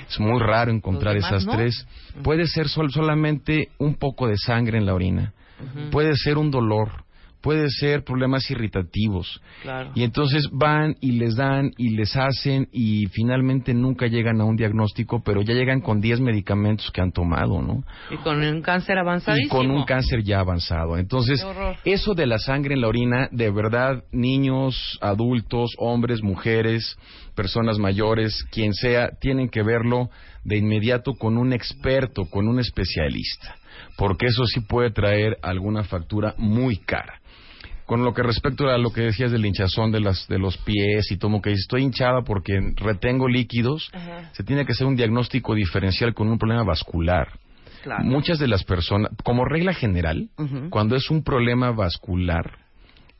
Es 0.08 0.20
muy 0.20 0.38
raro 0.40 0.70
encontrar 0.70 1.16
esas 1.16 1.44
no. 1.46 1.52
tres. 1.56 1.86
Puede 2.22 2.46
ser 2.46 2.68
sol- 2.68 2.92
solamente 2.92 3.68
un 3.78 3.94
poco 3.96 4.28
de 4.28 4.36
sangre 4.36 4.78
en 4.78 4.86
la 4.86 4.94
orina. 4.94 5.32
Puede 5.90 6.14
ser 6.16 6.38
un 6.38 6.50
dolor. 6.50 7.04
Puede 7.40 7.68
ser 7.70 8.04
problemas 8.04 8.50
irritativos. 8.50 9.40
Claro. 9.62 9.92
Y 9.94 10.02
entonces 10.02 10.48
van 10.52 10.96
y 11.00 11.12
les 11.12 11.36
dan 11.36 11.72
y 11.76 11.96
les 11.96 12.14
hacen 12.16 12.68
y 12.72 13.06
finalmente 13.06 13.72
nunca 13.74 14.06
llegan 14.06 14.40
a 14.40 14.44
un 14.44 14.56
diagnóstico, 14.56 15.22
pero 15.24 15.42
ya 15.42 15.54
llegan 15.54 15.80
con 15.80 16.00
10 16.00 16.20
medicamentos 16.20 16.90
que 16.90 17.00
han 17.00 17.12
tomado, 17.12 17.62
¿no? 17.62 17.82
Y 18.10 18.16
con 18.18 18.40
un 18.40 18.62
cáncer 18.62 18.96
y 18.96 19.00
avanzadísimo. 19.00 19.56
con 19.56 19.70
un 19.70 19.84
cáncer 19.84 20.22
ya 20.22 20.40
avanzado. 20.40 20.98
Entonces, 20.98 21.44
eso 21.84 22.14
de 22.14 22.26
la 22.26 22.38
sangre 22.38 22.74
en 22.74 22.82
la 22.82 22.88
orina, 22.88 23.28
de 23.32 23.50
verdad, 23.50 24.04
niños, 24.12 24.98
adultos, 25.00 25.70
hombres, 25.78 26.22
mujeres, 26.22 26.96
personas 27.34 27.78
mayores, 27.78 28.44
quien 28.50 28.74
sea, 28.74 29.10
tienen 29.20 29.48
que 29.48 29.62
verlo 29.62 30.10
de 30.44 30.58
inmediato 30.58 31.14
con 31.14 31.38
un 31.38 31.52
experto, 31.52 32.24
con 32.26 32.48
un 32.48 32.60
especialista, 32.60 33.56
porque 33.96 34.26
eso 34.26 34.44
sí 34.46 34.60
puede 34.60 34.90
traer 34.90 35.38
alguna 35.42 35.84
factura 35.84 36.34
muy 36.38 36.76
cara. 36.76 37.19
Con 37.90 38.04
lo 38.04 38.14
que 38.14 38.22
respecto 38.22 38.68
a 38.68 38.78
lo 38.78 38.92
que 38.92 39.00
decías 39.00 39.32
del 39.32 39.44
hinchazón 39.44 39.90
de, 39.90 39.98
las, 39.98 40.28
de 40.28 40.38
los 40.38 40.56
pies 40.58 41.10
y 41.10 41.16
todo, 41.16 41.42
que 41.42 41.50
estoy 41.50 41.82
hinchada 41.82 42.22
porque 42.22 42.60
retengo 42.76 43.26
líquidos, 43.26 43.90
se 44.30 44.44
tiene 44.44 44.64
que 44.64 44.70
hacer 44.70 44.86
un 44.86 44.94
diagnóstico 44.94 45.56
diferencial 45.56 46.14
con 46.14 46.28
un 46.28 46.38
problema 46.38 46.62
vascular. 46.62 47.40
Claro. 47.82 48.04
Muchas 48.04 48.38
de 48.38 48.46
las 48.46 48.62
personas, 48.62 49.10
como 49.24 49.44
regla 49.44 49.74
general, 49.74 50.28
cuando 50.70 50.94
es 50.94 51.10
un 51.10 51.24
problema 51.24 51.72
vascular, 51.72 52.58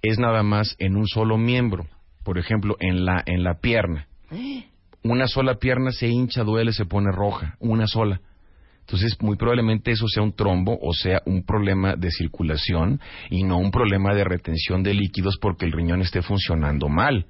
es 0.03 0.21
nada 0.21 0.45
más 0.45 0.77
en 0.79 0.97
un 0.97 1.09
solo 1.09 1.37
miembro. 1.37 1.89
Por 2.23 2.39
ejemplo, 2.39 2.77
en 2.79 3.05
la, 3.05 3.25
en 3.27 3.43
la 3.43 3.55
pierna. 3.55 4.07
Una 5.03 5.27
sola 5.27 5.57
pierna 5.57 5.91
se 5.91 6.07
hincha, 6.07 6.45
duele, 6.45 6.73
se 6.73 6.85
pone 6.85 7.11
roja. 7.11 7.57
Una 7.59 7.89
sola. 7.89 8.21
Entonces, 8.91 9.17
muy 9.23 9.37
probablemente 9.37 9.93
eso 9.93 10.09
sea 10.09 10.25
un 10.25 10.33
trombo 10.33 10.77
o 10.83 10.93
sea 10.93 11.23
un 11.25 11.45
problema 11.45 11.95
de 11.95 12.11
circulación 12.11 13.01
y 13.31 13.45
no 13.45 13.57
un 13.57 13.71
problema 13.71 14.17
de 14.17 14.25
retención 14.25 14.83
de 14.83 14.95
líquidos 14.95 15.39
porque 15.41 15.65
el 15.65 15.71
riñón 15.71 16.01
esté 16.03 16.23
funcionando 16.23 16.89
mal. 16.89 17.27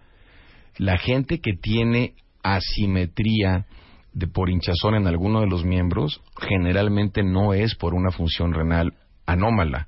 La 0.78 0.96
gente 0.96 1.40
que 1.40 1.52
tiene 1.52 2.14
asimetría 2.42 3.66
de 4.14 4.26
por 4.26 4.48
hinchazón 4.48 4.94
en 4.94 5.06
alguno 5.06 5.42
de 5.42 5.48
los 5.48 5.62
miembros 5.62 6.22
generalmente 6.40 7.22
no 7.22 7.52
es 7.52 7.74
por 7.74 7.92
una 7.92 8.10
función 8.10 8.54
renal 8.54 8.94
anómala. 9.26 9.86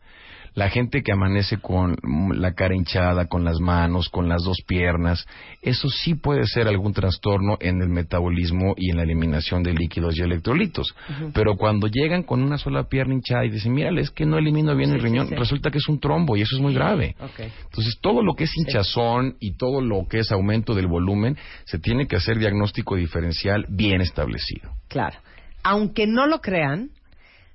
La 0.55 0.69
gente 0.69 1.03
que 1.03 1.13
amanece 1.13 1.59
con 1.59 1.97
la 2.35 2.53
cara 2.53 2.75
hinchada, 2.75 3.27
con 3.27 3.45
las 3.45 3.59
manos, 3.61 4.09
con 4.09 4.29
las 4.29 4.43
dos 4.43 4.59
piernas, 4.67 5.27
eso 5.63 5.89
sí 5.89 6.15
puede 6.15 6.47
ser 6.47 6.69
algún 6.69 6.93
trastorno 6.93 7.57
en 7.61 7.81
el 7.81 7.89
metabolismo 7.89 8.75
y 8.77 8.91
en 8.91 8.97
la 8.97 9.05
eliminación 9.05 9.63
de 9.63 9.73
líquidos 9.73 10.19
y 10.19 10.23
electrolitos. 10.23 10.95
Pero 11.33 11.57
cuando 11.57 11.87
llegan 11.87 12.23
con 12.23 12.43
una 12.43 12.59
sola 12.59 12.85
pierna 12.85 13.15
hinchada 13.15 13.45
y 13.47 13.51
dicen, 13.51 13.73
mírale, 13.73 14.03
es 14.03 14.11
que 14.11 14.27
no 14.27 14.39
elimino 14.39 14.77
bien 14.77 14.93
el 14.93 15.01
riñón, 15.01 15.31
resulta 15.31 15.71
que 15.71 15.79
es 15.79 15.89
un 15.89 16.01
trombo 16.01 16.37
y 16.37 16.43
eso 16.43 16.57
es 16.57 16.63
muy 16.63 16.75
grave. 16.75 17.17
Entonces, 17.65 17.99
todo 18.01 18.23
lo 18.23 18.35
que 18.35 18.45
es 18.45 18.57
hinchazón 18.57 19.37
y 19.41 19.53
todo 19.57 19.81
lo 19.81 20.07
que 20.09 20.19
es 20.19 20.33
aumento 20.33 20.75
del 20.75 20.87
volumen, 20.87 21.37
se 21.65 21.79
tiene 21.79 22.07
que 22.07 22.17
hacer 22.17 22.39
diagnóstico 22.39 22.97
diferencial 22.97 23.67
bien 23.69 24.01
establecido. 24.01 24.71
Claro. 24.89 25.19
Aunque 25.65 26.07
no 26.07 26.27
lo 26.27 26.41
crean, 26.41 26.91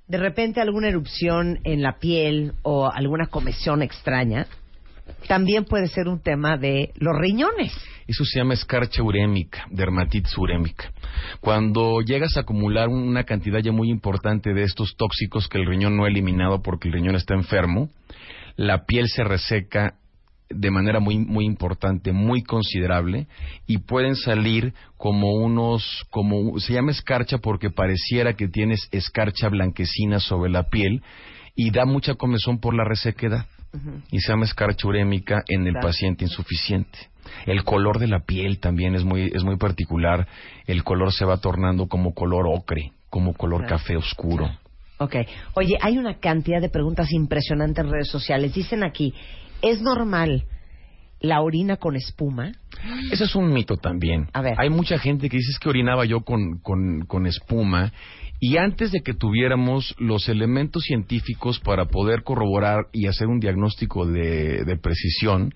de 0.08 0.18
repente 0.18 0.60
alguna 0.60 0.88
erupción 0.88 1.60
en 1.64 1.82
la 1.82 1.98
piel 1.98 2.54
o 2.62 2.90
alguna 2.90 3.26
comezón 3.26 3.82
extraña 3.82 4.46
también 5.26 5.64
puede 5.64 5.88
ser 5.88 6.08
un 6.08 6.20
tema 6.20 6.56
de 6.56 6.92
los 6.96 7.16
riñones. 7.18 7.72
Eso 8.06 8.24
se 8.24 8.38
llama 8.38 8.54
escarcha 8.54 9.02
urémica, 9.02 9.66
dermatitis 9.70 10.36
urémica. 10.38 10.90
Cuando 11.40 12.00
llegas 12.00 12.36
a 12.36 12.40
acumular 12.40 12.88
una 12.88 13.24
cantidad 13.24 13.60
ya 13.60 13.72
muy 13.72 13.90
importante 13.90 14.54
de 14.54 14.62
estos 14.62 14.96
tóxicos 14.96 15.48
que 15.48 15.58
el 15.58 15.66
riñón 15.66 15.96
no 15.96 16.04
ha 16.04 16.08
eliminado 16.08 16.62
porque 16.62 16.88
el 16.88 16.94
riñón 16.94 17.16
está 17.16 17.34
enfermo, 17.34 17.90
la 18.56 18.86
piel 18.86 19.08
se 19.08 19.24
reseca 19.24 19.94
de 20.50 20.70
manera 20.70 20.98
muy 21.00 21.18
muy 21.18 21.44
importante, 21.44 22.12
muy 22.12 22.42
considerable 22.42 23.26
y 23.66 23.78
pueden 23.78 24.16
salir 24.16 24.72
como 24.96 25.32
unos 25.34 26.04
como 26.10 26.58
se 26.58 26.72
llama 26.72 26.90
escarcha 26.90 27.38
porque 27.38 27.70
pareciera 27.70 28.32
que 28.34 28.48
tienes 28.48 28.88
escarcha 28.90 29.48
blanquecina 29.48 30.20
sobre 30.20 30.50
la 30.50 30.64
piel 30.64 31.02
y 31.54 31.70
da 31.70 31.84
mucha 31.84 32.14
comezón 32.14 32.60
por 32.60 32.74
la 32.74 32.84
resequedad. 32.84 33.46
Y 34.10 34.20
se 34.20 34.32
llama 34.32 34.46
escarcha 34.46 34.88
urémica 34.88 35.42
en 35.48 35.66
el 35.66 35.72
Claro. 35.74 35.88
paciente 35.88 36.24
insuficiente. 36.24 36.98
El 37.44 37.62
color 37.64 37.98
de 37.98 38.06
la 38.08 38.20
piel 38.20 38.58
también 38.58 38.94
es 38.94 39.04
muy 39.04 39.30
es 39.34 39.44
muy 39.44 39.56
particular. 39.58 40.26
El 40.66 40.82
color 40.84 41.12
se 41.12 41.26
va 41.26 41.36
tornando 41.36 41.86
como 41.86 42.14
color 42.14 42.46
ocre, 42.48 42.92
como 43.10 43.34
color 43.34 43.66
Claro. 43.66 43.76
café 43.76 43.96
oscuro. 43.96 44.50
Ok. 44.98 45.16
Oye, 45.54 45.76
hay 45.80 45.98
una 45.98 46.14
cantidad 46.18 46.60
de 46.62 46.70
preguntas 46.70 47.12
impresionantes 47.12 47.84
en 47.84 47.90
redes 47.92 48.08
sociales. 48.08 48.54
Dicen 48.54 48.82
aquí, 48.82 49.12
¿es 49.62 49.80
normal 49.80 50.44
la 51.20 51.40
orina 51.40 51.76
con 51.76 51.96
espuma? 51.96 52.52
Ese 53.10 53.24
es 53.24 53.34
un 53.34 53.52
mito 53.52 53.76
también. 53.76 54.28
A 54.32 54.40
ver. 54.40 54.54
Hay 54.58 54.70
mucha 54.70 54.98
gente 54.98 55.28
que 55.28 55.38
dice 55.38 55.50
"Es 55.50 55.58
que 55.58 55.68
orinaba 55.68 56.04
yo 56.04 56.20
con, 56.20 56.58
con, 56.58 57.06
con 57.06 57.26
espuma. 57.26 57.92
Y 58.40 58.56
antes 58.56 58.92
de 58.92 59.00
que 59.00 59.14
tuviéramos 59.14 59.96
los 59.98 60.28
elementos 60.28 60.84
científicos 60.84 61.58
para 61.58 61.86
poder 61.86 62.22
corroborar 62.22 62.86
y 62.92 63.06
hacer 63.06 63.26
un 63.26 63.40
diagnóstico 63.40 64.06
de, 64.06 64.64
de 64.64 64.76
precisión, 64.76 65.54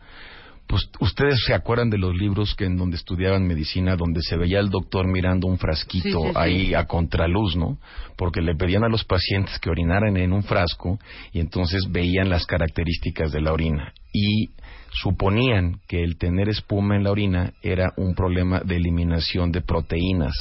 pues 0.67 0.89
ustedes 1.01 1.43
se 1.45 1.55
acuerdan 1.55 1.91
de 1.91 1.99
los 1.99 2.15
libros 2.15 2.55
que 2.55 2.65
en 2.65 2.77
donde 2.77 2.97
estudiaban 2.97 3.47
medicina, 3.47 3.97
donde 3.97 4.23
se 4.23 4.37
veía 4.37 4.59
el 4.59 4.71
doctor 4.71 5.07
mirando 5.07 5.47
un 5.47 5.59
frasquito 5.59 6.21
Sí, 6.21 6.27
sí, 6.27 6.29
sí. 6.29 6.33
ahí 6.35 6.75
a 6.75 6.87
contraluz, 6.87 7.57
¿no? 7.57 7.79
Porque 8.17 8.41
le 8.41 8.55
pedían 8.55 8.85
a 8.85 8.89
los 8.89 9.05
pacientes 9.05 9.59
que 9.59 9.71
orinaran 9.71 10.17
en 10.17 10.33
un 10.33 10.43
frasco 10.43 10.99
y 11.33 11.41
entonces 11.41 11.91
veían 11.91 12.31
las 12.31 12.47
características 12.47 13.33
de 13.33 13.41
la 13.41 13.53
orina 13.53 13.93
y 14.13 14.51
suponían 14.93 15.81
que 15.89 16.03
el 16.03 16.17
tener 16.19 16.49
espuma 16.49 16.97
en 16.97 17.05
la 17.05 17.11
orina 17.11 17.53
era 17.63 17.93
un 17.97 18.15
problema 18.15 18.61
de 18.61 18.77
eliminación 18.77 19.51
de 19.53 19.63
proteínas 19.63 20.35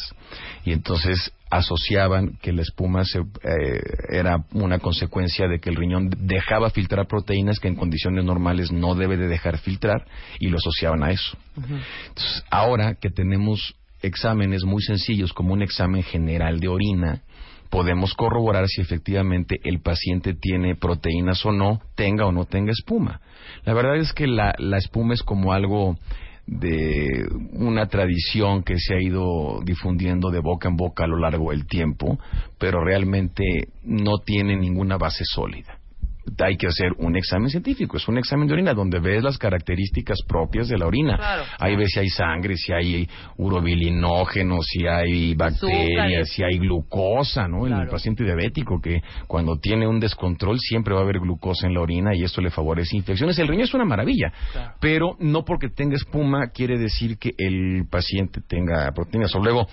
y 0.66 0.72
entonces 0.74 1.32
asociaban 1.52 2.38
que 2.42 2.54
la 2.54 2.62
espuma 2.62 3.04
se, 3.04 3.20
eh, 3.20 3.82
era 4.10 4.46
una 4.54 4.80
consecuencia 4.80 5.48
de 5.48 5.60
que 5.60 5.70
el 5.70 5.76
riñón 5.76 6.10
dejaba 6.18 6.70
filtrar 6.70 7.08
proteínas 7.08 7.60
que 7.60 7.68
en 7.68 7.76
condiciones 7.76 8.24
normales 8.24 8.72
no 8.72 8.96
debe 8.96 9.18
de 9.18 9.28
dejar 9.28 9.58
filtrar 9.58 10.06
y 10.40 10.48
lo 10.48 10.58
asociaban 10.58 11.04
a 11.04 11.12
eso. 11.12 11.38
Entonces, 11.58 12.46
ahora 12.50 12.96
que 12.96 13.10
tenemos 13.10 13.76
exámenes 14.02 14.64
muy 14.64 14.82
sencillos 14.82 15.34
como 15.34 15.54
un 15.54 15.62
examen 15.62 16.04
general 16.04 16.62
de 16.62 16.70
orina, 16.70 17.22
podemos 17.70 18.14
corroborar 18.16 18.68
si 18.68 18.82
efectivamente 18.82 19.58
el 19.64 19.82
paciente 19.82 20.34
tiene 20.34 20.76
proteínas 20.76 21.46
o 21.46 21.52
no, 21.52 21.82
tenga 21.96 22.26
o 22.26 22.32
no 22.32 22.46
tenga 22.46 22.72
espuma. 22.72 23.20
La 23.66 23.74
verdad 23.74 23.98
es 23.98 24.14
que 24.14 24.26
la, 24.26 24.56
la 24.58 24.78
espuma 24.78 25.14
es 25.14 25.22
como 25.22 25.52
algo 25.52 25.98
de 26.48 27.28
una 27.54 27.88
tradición 27.88 28.64
que 28.64 28.78
se 28.78 28.96
ha 28.96 29.02
ido 29.02 29.62
difundiendo 29.64 30.32
de 30.32 30.40
boca 30.40 30.70
en 30.70 30.76
boca 30.76 31.06
a 31.06 31.08
lo 31.08 31.18
largo 31.18 31.52
del 31.52 31.66
tiempo, 31.66 32.20
pero 32.58 32.84
realmente 32.84 33.44
no 33.84 34.20
tiene 34.20 34.58
ninguna 34.58 34.98
base 34.98 35.24
sólida. 35.26 35.81
Hay 36.40 36.56
que 36.56 36.68
hacer 36.68 36.92
un 37.00 37.16
examen 37.18 37.50
científico, 37.50 37.98
es 37.98 38.08
un 38.08 38.18
examen 38.18 38.48
de 38.48 38.54
orina 38.54 38.74
donde 38.74 39.00
ves 39.00 39.24
las 39.24 39.38
características 39.38 40.20
propias 40.28 40.68
de 40.68 40.78
la 40.78 40.86
orina. 40.86 41.18
Claro. 41.18 41.44
Ahí 41.60 41.76
ves 41.76 41.90
si 41.94 42.00
hay 42.00 42.10
sangre, 42.10 42.56
si 42.58 42.72
hay 42.72 43.08
urobilinógenos, 43.38 44.66
si 44.68 44.86
hay 44.88 45.34
bacterias, 45.34 46.30
si 46.30 46.44
hay 46.44 46.58
glucosa, 46.60 47.48
¿no? 47.48 47.66
En 47.68 47.74
el 47.74 47.88
paciente 47.88 48.24
diabético 48.24 48.80
que 48.82 49.02
cuando 49.28 49.58
tiene 49.58 49.88
un 49.88 50.00
descontrol 50.00 50.60
siempre 50.60 50.94
va 50.94 51.02
a 51.02 51.04
haber 51.04 51.20
glucosa 51.20 51.68
en 51.68 51.74
la 51.74 51.82
orina 51.82 52.16
y 52.16 52.24
esto 52.24 52.42
le 52.42 52.50
favorece 52.52 52.96
infecciones. 52.98 53.38
El 53.40 53.48
riñón 53.48 53.64
es 53.66 53.74
una 53.74 53.86
maravilla, 53.86 54.32
Claro. 54.52 54.74
pero 54.80 55.16
no 55.20 55.44
porque 55.44 55.70
tenga 55.70 55.96
espuma 55.96 56.50
quiere 56.54 56.78
decir 56.78 57.18
que 57.18 57.34
el 57.38 57.88
paciente 57.90 58.42
tenga 58.48 58.92
proteínas. 58.94 59.34
O 59.36 59.40
luego 59.40 59.68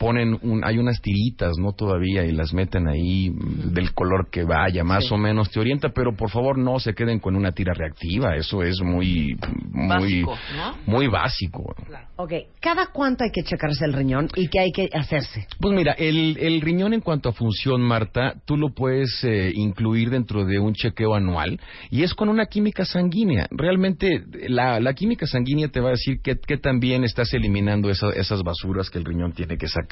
ponen 0.00 0.38
un, 0.40 0.64
hay 0.64 0.78
unas 0.78 1.02
tiritas, 1.02 1.58
¿no? 1.58 1.72
Todavía 1.74 2.24
y 2.24 2.32
las 2.32 2.54
meten 2.54 2.88
ahí 2.88 3.30
del 3.34 3.92
color 3.92 4.30
que 4.30 4.44
vaya, 4.44 4.82
más 4.82 5.12
o 5.12 5.18
menos 5.18 5.50
te 5.50 5.60
orienta, 5.60 5.90
pero 5.90 6.16
por 6.16 6.30
favor 6.30 6.56
no 6.56 6.80
se 6.80 6.94
queden 6.94 7.18
con 7.20 7.36
una 7.36 7.52
tira 7.52 7.74
reactiva, 7.74 8.34
eso 8.34 8.62
es 8.62 8.80
muy, 8.80 9.36
muy, 9.70 10.22
Básico, 10.22 10.38
¿no? 10.56 10.78
muy 10.86 11.06
básico. 11.06 11.74
Ok. 12.16 12.32
¿Cada 12.60 12.86
cuánto 12.86 13.24
hay 13.24 13.30
que 13.30 13.42
checarse 13.42 13.84
el 13.84 13.92
riñón 13.92 14.28
y 14.36 14.48
qué 14.48 14.60
hay 14.60 14.72
que 14.72 14.88
hacerse? 14.90 15.46
Pues 15.60 15.74
mira, 15.76 15.92
el, 15.92 16.38
el 16.38 16.62
riñón 16.62 16.94
en 16.94 17.00
cuanto 17.02 17.28
a 17.28 17.32
función, 17.32 17.82
Marta, 17.82 18.36
tú 18.46 18.56
lo 18.56 18.70
puedes 18.74 19.22
eh, 19.22 19.52
incluir 19.54 20.08
dentro 20.08 20.46
de 20.46 20.58
un 20.58 20.72
chequeo 20.72 21.14
anual 21.14 21.60
y 21.90 22.04
es 22.04 22.14
con 22.14 22.30
una 22.30 22.46
química 22.46 22.86
sanguínea. 22.86 23.46
Realmente 23.50 24.24
la, 24.48 24.80
la 24.80 24.94
química 24.94 25.26
sanguínea 25.26 25.68
te 25.68 25.80
va 25.80 25.88
a 25.88 25.92
decir 25.92 26.20
que, 26.24 26.36
que 26.36 26.56
también 26.56 27.04
estás 27.04 27.34
eliminando 27.34 27.90
esa- 27.90 28.12
esas 28.14 28.42
basuras 28.42 28.88
que 28.88 28.96
el 28.98 29.04
riñón 29.04 29.32
tiene 29.32 29.58
que 29.58 29.68
sacar. 29.68 29.89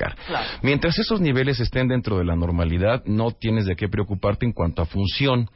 Mientras 0.63 0.99
esos 0.99 1.21
niveles 1.21 1.61
estén 1.61 1.89
dentro 1.89 2.19
de 2.19 2.25
la 2.25 2.37
normalidad, 2.37 3.03
no 3.07 3.31
tienes 3.33 3.67
de 3.67 3.77
qué 3.77 3.89
preocuparte 3.89 4.47
en 4.47 4.53
cuanto 4.53 4.83
a 4.83 4.87
función. 4.87 5.49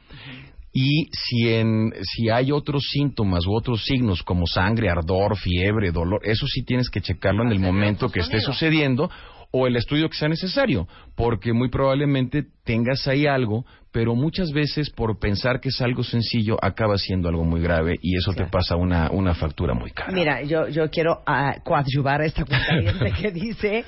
Y 0.75 1.07
si, 1.11 1.53
en, 1.53 1.93
si 2.01 2.29
hay 2.29 2.51
otros 2.51 2.87
síntomas 2.89 3.45
u 3.45 3.55
otros 3.55 3.85
signos 3.85 4.23
como 4.23 4.47
sangre, 4.47 4.89
ardor, 4.89 5.37
fiebre, 5.37 5.91
dolor, 5.91 6.21
eso 6.23 6.47
sí 6.47 6.63
tienes 6.65 6.89
que 6.89 6.99
checarlo 6.99 7.43
en 7.43 7.51
el 7.51 7.59
momento 7.59 8.09
que 8.09 8.21
esté 8.21 8.41
sucediendo 8.41 9.09
o 9.55 9.67
el 9.67 9.75
estudio 9.75 10.09
que 10.09 10.17
sea 10.17 10.29
necesario, 10.29 10.87
porque 11.15 11.53
muy 11.53 11.69
probablemente 11.69 12.43
tengas 12.63 13.07
ahí 13.07 13.27
algo, 13.27 13.65
pero 13.91 14.15
muchas 14.15 14.51
veces 14.51 14.89
por 14.89 15.19
pensar 15.19 15.59
que 15.61 15.69
es 15.69 15.79
algo 15.79 16.03
sencillo 16.03 16.57
acaba 16.59 16.97
siendo 16.97 17.29
algo 17.29 17.43
muy 17.43 17.61
grave 17.61 17.99
y 18.01 18.17
eso 18.17 18.33
te 18.33 18.45
pasa 18.45 18.75
una, 18.75 19.11
una 19.11 19.35
factura 19.35 19.75
muy 19.75 19.91
cara. 19.91 20.11
Mira, 20.11 20.41
yo, 20.41 20.67
yo 20.69 20.89
quiero 20.89 21.21
ah, 21.27 21.57
coadyuvar 21.63 22.21
a 22.21 22.25
esta 22.25 22.45
cuenta 22.45 23.11
que 23.21 23.31
dice 23.31 23.85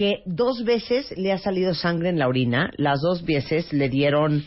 que 0.00 0.22
dos 0.24 0.64
veces 0.64 1.12
le 1.18 1.30
ha 1.30 1.36
salido 1.36 1.74
sangre 1.74 2.08
en 2.08 2.18
la 2.18 2.26
orina, 2.26 2.70
las 2.78 3.02
dos 3.02 3.22
veces 3.22 3.70
le 3.70 3.90
dieron 3.90 4.42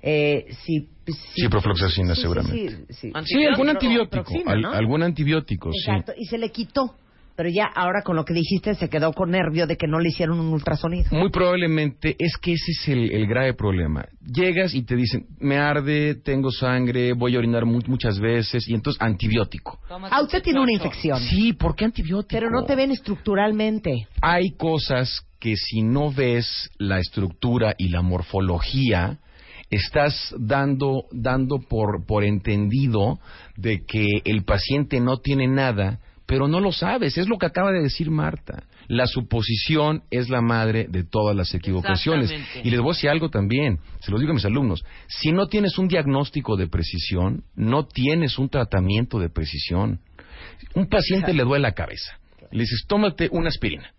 eh, 0.00 0.46
si, 0.64 0.88
si- 1.06 1.42
Ciprofloxacina, 1.42 2.14
sí, 2.14 2.20
sí, 2.20 2.22
seguramente. 2.22 2.76
sí, 2.88 2.94
sí. 2.94 3.12
Sí, 3.26 3.44
algún 3.44 3.68
antibiótico, 3.68 4.24
proxima, 4.24 4.52
al- 4.52 4.62
¿no? 4.62 4.72
algún 4.72 5.02
antibiótico, 5.02 5.70
sí. 5.72 5.78
Exacto, 5.90 6.14
y 6.16 6.24
se 6.24 6.38
le 6.38 6.50
quitó. 6.50 6.96
Pero 7.36 7.48
ya 7.48 7.64
ahora 7.74 8.02
con 8.02 8.14
lo 8.16 8.24
que 8.24 8.34
dijiste 8.34 8.74
se 8.74 8.88
quedó 8.88 9.12
con 9.12 9.30
nervio 9.30 9.66
de 9.66 9.76
que 9.76 9.86
no 9.86 9.98
le 10.00 10.10
hicieron 10.10 10.38
un 10.38 10.52
ultrasonido. 10.52 11.08
Muy 11.12 11.30
probablemente 11.30 12.14
es 12.18 12.36
que 12.36 12.52
ese 12.52 12.72
es 12.72 12.88
el, 12.88 13.10
el 13.10 13.26
grave 13.26 13.54
problema. 13.54 14.04
Llegas 14.20 14.74
y 14.74 14.82
te 14.82 14.96
dicen, 14.96 15.26
me 15.40 15.56
arde, 15.58 16.14
tengo 16.16 16.50
sangre, 16.50 17.12
voy 17.14 17.34
a 17.34 17.38
orinar 17.38 17.64
mu- 17.64 17.80
muchas 17.86 18.18
veces, 18.20 18.68
y 18.68 18.74
entonces 18.74 19.00
antibiótico. 19.02 19.78
Tómate 19.88 20.14
Ah, 20.14 20.22
usted 20.22 20.42
tiene 20.42 20.60
una 20.60 20.72
infección. 20.72 21.18
Sí, 21.20 21.52
¿por 21.54 21.74
qué 21.74 21.86
antibiótico? 21.86 22.28
Pero 22.38 22.50
no 22.50 22.64
te 22.64 22.74
ven 22.76 22.90
estructuralmente. 22.90 24.06
Hay 24.20 24.52
cosas 24.56 25.26
que 25.40 25.56
si 25.56 25.82
no 25.82 26.12
ves 26.12 26.70
la 26.78 26.98
estructura 26.98 27.74
y 27.78 27.88
la 27.88 28.02
morfología, 28.02 29.18
estás 29.70 30.34
dando, 30.38 31.04
dando 31.12 31.58
por, 31.68 32.04
por 32.06 32.24
entendido 32.24 33.18
de 33.56 33.84
que 33.86 34.06
el 34.24 34.44
paciente 34.44 35.00
no 35.00 35.16
tiene 35.18 35.48
nada, 35.48 35.98
pero 36.32 36.48
no 36.48 36.60
lo 36.60 36.72
sabes. 36.72 37.18
Es 37.18 37.28
lo 37.28 37.36
que 37.36 37.44
acaba 37.44 37.72
de 37.72 37.82
decir 37.82 38.10
Marta. 38.10 38.64
La 38.88 39.06
suposición 39.06 40.04
es 40.10 40.30
la 40.30 40.40
madre 40.40 40.86
de 40.88 41.04
todas 41.04 41.36
las 41.36 41.54
equivocaciones. 41.54 42.32
Y 42.64 42.70
les 42.70 42.80
voy 42.80 42.92
a 42.92 42.94
decir 42.94 43.10
algo 43.10 43.28
también, 43.28 43.80
se 44.00 44.10
los 44.10 44.18
digo 44.18 44.30
a 44.30 44.36
mis 44.36 44.46
alumnos. 44.46 44.82
Si 45.08 45.30
no 45.30 45.46
tienes 45.48 45.76
un 45.76 45.88
diagnóstico 45.88 46.56
de 46.56 46.68
precisión, 46.68 47.44
no 47.54 47.84
tienes 47.84 48.38
un 48.38 48.48
tratamiento 48.48 49.18
de 49.18 49.28
precisión. 49.28 50.00
Un 50.74 50.88
paciente 50.88 51.34
le 51.34 51.44
duele 51.44 51.64
la 51.64 51.72
cabeza. 51.72 52.18
Le 52.50 52.60
dices, 52.60 52.86
tómate 52.88 53.28
una 53.30 53.48
aspirina. 53.48 53.92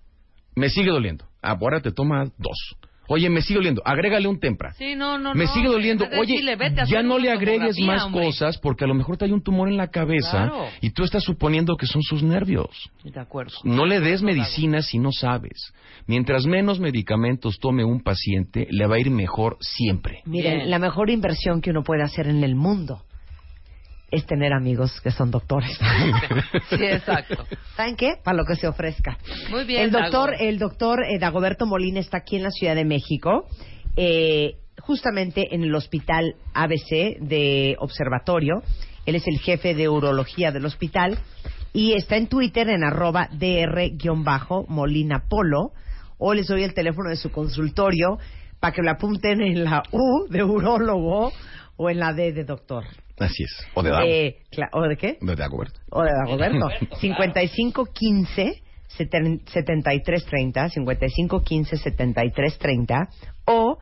Me 0.56 0.70
sigue 0.70 0.90
doliendo. 0.90 1.28
Ahora 1.40 1.82
te 1.82 1.92
toma 1.92 2.32
dos. 2.40 2.78
Oye, 3.08 3.30
me 3.30 3.42
sigue 3.42 3.56
doliendo. 3.56 3.82
Agrégale 3.86 4.28
un 4.28 4.40
tempra. 4.40 4.74
Sí, 4.74 4.96
no, 4.96 5.18
no, 5.18 5.34
me 5.36 5.46
no, 5.46 5.54
sigue 5.54 5.68
doliendo. 5.68 6.06
Oye, 6.20 6.34
decirle, 6.34 6.56
vete 6.56 6.82
a 6.82 6.86
ya 6.86 7.04
no 7.04 7.20
le 7.20 7.32
agregues 7.32 7.78
más 7.82 8.04
hombre. 8.06 8.26
cosas 8.26 8.58
porque 8.58 8.86
a 8.86 8.88
lo 8.88 8.94
mejor 8.94 9.18
te 9.18 9.26
hay 9.26 9.32
un 9.32 9.44
tumor 9.44 9.68
en 9.68 9.78
la 9.78 9.90
cabeza 9.90 10.48
Claro. 10.48 10.68
y 10.82 10.92
tú 10.92 11.04
estás 11.04 11.24
suponiendo 11.24 11.76
que 11.76 11.86
son 11.86 12.02
sus 12.02 12.24
nervios. 12.24 12.90
De 13.04 13.20
acuerdo. 13.20 13.54
No 13.64 13.86
le 13.86 14.00
des 14.00 14.22
medicina 14.22 14.82
si 14.82 15.00
no 15.00 15.12
sabes. 15.12 15.74
Mientras 16.08 16.46
menos 16.46 16.80
medicamentos 16.80 17.60
tome 17.60 17.84
un 17.84 18.02
paciente, 18.02 18.68
le 18.70 18.88
va 18.88 18.96
a 18.96 19.00
ir 19.00 19.10
mejor 19.10 19.58
siempre. 19.60 20.22
Miren, 20.26 20.58
Bien. 20.60 20.70
la 20.70 20.80
mejor 20.80 21.10
inversión 21.10 21.62
que 21.62 21.72
uno 21.72 21.84
puede 21.84 22.04
hacer 22.04 22.28
en 22.28 22.44
el 22.44 22.56
mundo 22.56 23.04
es 24.14 24.26
tener 24.28 24.54
amigos 24.54 25.02
que 25.02 25.10
son 25.12 25.32
doctores. 25.32 25.78
Sí, 26.70 26.84
exacto. 26.84 27.46
¿Saben 27.76 27.96
qué? 27.96 28.14
Para 28.24 28.38
lo 28.38 28.46
que 28.46 28.56
se 28.56 28.68
ofrezca. 28.68 29.18
Muy 29.50 29.66
bien, 29.66 29.82
El 29.84 29.92
doctor, 29.92 30.32
Dago. 30.32 30.44
el 30.44 30.60
doctor 30.60 31.04
eh, 31.04 31.18
Dagoberto 31.20 31.66
Molina 31.66 32.00
está 32.00 32.18
aquí 32.18 32.36
en 32.36 32.44
la 32.44 32.52
Ciudad 32.52 32.76
de 32.76 32.86
México, 32.86 33.48
eh, 33.98 34.58
justamente 34.80 35.54
en 35.54 35.64
el 35.64 35.74
hospital 35.76 36.36
ABC 36.54 37.20
de 37.20 37.76
Observatorio. 37.80 38.62
Él 39.06 39.16
es 39.16 39.28
el 39.28 39.40
jefe 39.40 39.74
de 39.74 39.90
urología 39.90 40.52
del 40.52 40.66
hospital 40.66 41.18
y 41.74 41.94
está 41.94 42.16
en 42.16 42.28
Twitter 42.28 42.70
en 42.70 42.84
arroba 42.84 43.30
dr-molina 43.32 45.24
polo 45.28 45.72
o 46.18 46.34
les 46.34 46.48
doy 46.48 46.64
el 46.64 46.74
teléfono 46.74 47.10
de 47.10 47.16
su 47.18 47.32
consultorio 47.32 48.20
para 48.60 48.74
que 48.74 48.82
lo 48.84 48.92
apunten 48.92 49.42
en 49.42 49.64
la 49.64 49.84
U 49.92 50.28
de 50.30 50.44
urólogo 50.44 51.32
o 51.78 51.90
en 51.90 52.00
la 52.00 52.14
D 52.14 52.32
de 52.32 52.44
doctor. 52.46 52.86
Así 53.26 53.44
es. 53.44 53.68
O 53.74 53.84
de 53.84 53.90
Dago. 53.90 54.08
Eh, 54.08 54.38
¿O 54.72 54.82
de 54.84 54.98
qué? 54.98 55.18
De 55.22 55.36
Dagoberto. 55.36 55.80
O 55.90 56.04
de 56.04 56.12
Dagoberto. 56.12 56.68
5515 57.00 58.62
7330 58.98 60.70
5515 60.70 61.78
7330 61.78 63.10
o 63.46 63.78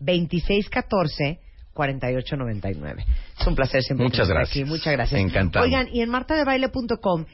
2614 0.00 1.40
4899. 1.74 3.04
Es 3.38 3.46
un 3.46 3.54
placer 3.54 3.82
siempre 3.82 4.06
Muchas 4.06 4.28
gracias. 4.28 4.56
aquí. 4.56 4.64
Muchas 4.64 4.92
gracias. 4.92 5.20
Encantado. 5.20 5.64
Oigan, 5.64 5.88
y 5.92 6.00
en 6.00 6.10
martadebaile.com 6.10 7.24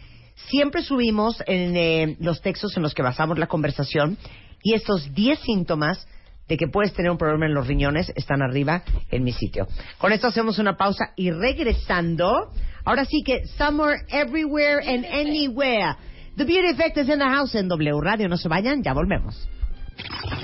siempre 0.48 0.82
subimos 0.82 1.42
en 1.46 1.76
eh, 1.76 2.16
los 2.20 2.40
textos 2.40 2.76
en 2.76 2.82
los 2.82 2.94
que 2.94 3.02
basamos 3.02 3.38
la 3.38 3.46
conversación 3.46 4.16
y 4.62 4.74
estos 4.74 5.12
10 5.14 5.38
síntomas 5.40 6.06
de 6.51 6.57
que 6.57 6.66
puedes 6.66 6.92
tener 6.92 7.12
un 7.12 7.16
problema 7.16 7.46
en 7.46 7.55
los 7.55 7.66
riñones 7.68 8.12
están 8.16 8.42
arriba 8.42 8.82
en 9.11 9.22
mi 9.22 9.32
sitio. 9.32 9.68
Con 9.98 10.12
esto 10.12 10.26
hacemos 10.26 10.59
una 10.59 10.76
pausa 10.76 11.12
y 11.16 11.30
regresando, 11.30 12.51
ahora 12.84 13.05
sí 13.05 13.22
que 13.24 13.46
Somewhere, 13.57 14.03
Everywhere 14.09 14.80
and 14.84 15.07
Anywhere. 15.07 15.94
The 16.36 16.44
Beauty 16.44 16.70
Effect 16.70 16.98
is 16.98 17.09
in 17.09 17.20
the 17.20 17.24
house 17.24 17.55
en 17.55 17.68
W 17.68 18.01
Radio. 18.01 18.28
No 18.28 18.36
se 18.36 18.48
vayan, 18.48 18.82
ya 18.82 18.92
volvemos. 18.92 19.48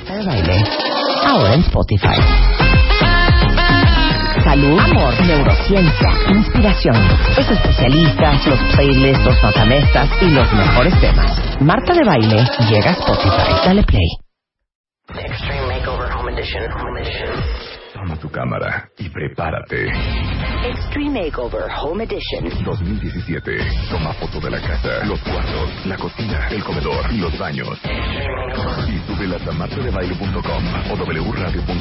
de 0.08 0.24
baile. 0.24 0.64
Ahora 1.24 1.54
en 1.54 1.60
Spotify. 1.62 2.20
Salud, 4.44 4.78
amor, 4.78 5.26
neurociencia, 5.26 6.08
inspiración. 6.28 6.96
Los 7.36 7.50
especialistas, 7.50 8.46
los 8.46 8.60
playlists, 8.74 9.24
los 9.24 9.42
matamestas 9.42 10.08
y 10.22 10.30
los 10.30 10.52
mejores 10.52 11.00
temas. 11.00 11.60
Marta 11.60 11.92
de 11.94 12.04
baile 12.04 12.44
llega 12.70 12.90
a 12.90 12.92
Spotify. 12.92 13.66
Dale 13.66 13.82
play. 13.82 14.25
Extreme 15.08 15.66
Makeover 15.68 16.10
Home 16.16 16.32
Edition. 16.32 16.68
Home 16.72 17.00
Edition. 17.00 17.30
Toma 17.94 18.16
tu 18.18 18.28
cámara 18.28 18.90
y 18.98 19.08
prepárate. 19.08 19.86
Extreme 20.68 21.22
Makeover 21.22 21.70
Home 21.80 22.02
Edition. 22.04 22.64
2017. 22.64 23.56
Toma 23.88 24.12
foto 24.14 24.40
de 24.40 24.50
la 24.50 24.60
casa, 24.60 25.04
los 25.04 25.20
cuartos, 25.22 25.86
la 25.86 25.96
cocina, 25.96 26.48
el 26.50 26.64
comedor 26.64 27.06
y 27.12 27.18
los 27.18 27.38
baños. 27.38 27.78
Y 28.88 28.98
súbelas 29.06 29.46
a 29.46 29.52
martadebaile.com 29.52 30.64
o 30.90 30.96
wradio.com.mx. 30.96 31.76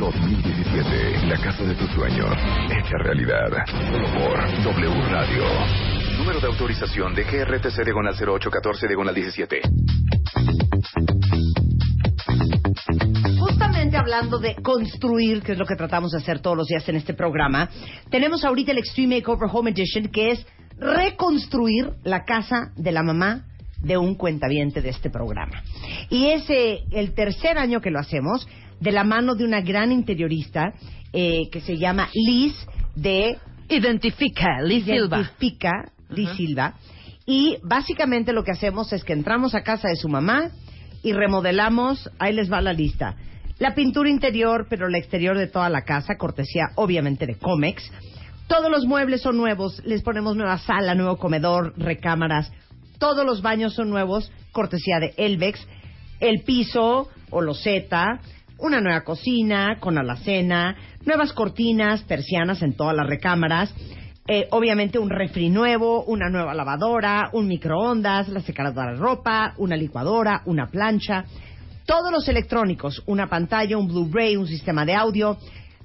2017. 0.00 1.26
La 1.28 1.36
casa 1.36 1.62
de 1.62 1.74
tus 1.76 1.90
sueños. 1.92 2.36
Hecha 2.70 2.98
realidad. 2.98 3.50
Solo 3.66 4.08
por 4.18 4.62
W 4.74 5.02
Radio. 5.10 5.44
Número 6.18 6.40
de 6.40 6.46
autorización 6.48 7.14
de 7.14 7.22
GRTC 7.22 7.84
Diagonal 7.84 8.14
0814 8.14 8.88
Diagonal 8.88 9.14
17. 9.14 9.60
Hablando 14.00 14.38
de 14.38 14.54
construir, 14.56 15.42
que 15.42 15.52
es 15.52 15.58
lo 15.58 15.66
que 15.66 15.76
tratamos 15.76 16.12
de 16.12 16.18
hacer 16.18 16.40
todos 16.40 16.56
los 16.56 16.66
días 16.66 16.88
en 16.88 16.96
este 16.96 17.12
programa, 17.12 17.68
tenemos 18.10 18.44
ahorita 18.44 18.72
el 18.72 18.78
Extreme 18.78 19.16
Makeover 19.16 19.48
Home 19.52 19.70
Edition, 19.70 20.08
que 20.08 20.30
es 20.30 20.46
reconstruir 20.78 21.92
la 22.02 22.24
casa 22.24 22.72
de 22.76 22.92
la 22.92 23.02
mamá 23.02 23.44
de 23.82 23.98
un 23.98 24.14
cuentaviente 24.14 24.80
de 24.80 24.88
este 24.88 25.10
programa. 25.10 25.62
Y 26.08 26.28
es 26.28 26.48
eh, 26.48 26.80
el 26.92 27.12
tercer 27.14 27.58
año 27.58 27.80
que 27.80 27.90
lo 27.90 27.98
hacemos, 27.98 28.48
de 28.80 28.92
la 28.92 29.04
mano 29.04 29.34
de 29.34 29.44
una 29.44 29.60
gran 29.60 29.92
interiorista 29.92 30.72
eh, 31.12 31.50
que 31.52 31.60
se 31.60 31.76
llama 31.76 32.08
Liz 32.14 32.54
de 32.96 33.36
Identifica, 33.68 34.62
Liz 34.62 34.84
Silva. 34.86 35.18
Identifica, 35.18 35.92
Liz 36.08 36.30
Silva. 36.36 36.74
Y 37.26 37.58
básicamente 37.62 38.32
lo 38.32 38.44
que 38.44 38.52
hacemos 38.52 38.94
es 38.94 39.04
que 39.04 39.12
entramos 39.12 39.54
a 39.54 39.62
casa 39.62 39.88
de 39.88 39.96
su 39.96 40.08
mamá 40.08 40.50
y 41.02 41.12
remodelamos, 41.12 42.10
ahí 42.18 42.32
les 42.32 42.50
va 42.50 42.62
la 42.62 42.72
lista. 42.72 43.16
La 43.60 43.74
pintura 43.74 44.08
interior, 44.08 44.68
pero 44.70 44.88
la 44.88 44.96
exterior 44.96 45.36
de 45.36 45.46
toda 45.46 45.68
la 45.68 45.82
casa, 45.82 46.16
cortesía 46.16 46.70
obviamente 46.76 47.26
de 47.26 47.36
Comex. 47.36 47.92
Todos 48.46 48.70
los 48.70 48.86
muebles 48.86 49.20
son 49.20 49.36
nuevos, 49.36 49.82
les 49.84 50.00
ponemos 50.00 50.34
nueva 50.34 50.56
sala, 50.56 50.94
nuevo 50.94 51.18
comedor, 51.18 51.74
recámaras. 51.76 52.50
Todos 52.98 53.26
los 53.26 53.42
baños 53.42 53.74
son 53.74 53.90
nuevos, 53.90 54.32
cortesía 54.52 54.98
de 54.98 55.12
Elvex. 55.18 55.60
El 56.20 56.42
piso 56.42 57.10
o 57.28 57.42
loseta, 57.42 58.22
una 58.56 58.80
nueva 58.80 59.02
cocina 59.02 59.76
con 59.78 59.98
alacena, 59.98 60.74
nuevas 61.04 61.34
cortinas, 61.34 62.02
persianas 62.04 62.62
en 62.62 62.74
todas 62.74 62.96
las 62.96 63.08
recámaras. 63.08 63.74
Eh, 64.26 64.48
obviamente 64.52 64.98
un 64.98 65.10
refri 65.10 65.50
nuevo, 65.50 66.04
una 66.04 66.30
nueva 66.30 66.54
lavadora, 66.54 67.28
un 67.34 67.46
microondas, 67.46 68.30
la 68.30 68.40
secadora 68.40 68.92
de 68.92 68.98
ropa, 68.98 69.52
una 69.58 69.76
licuadora, 69.76 70.40
una 70.46 70.68
plancha, 70.68 71.26
todos 71.90 72.12
los 72.12 72.28
electrónicos, 72.28 73.02
una 73.06 73.28
pantalla, 73.28 73.76
un 73.76 73.88
Blu-ray, 73.88 74.36
un 74.36 74.46
sistema 74.46 74.84
de 74.84 74.94
audio, 74.94 75.36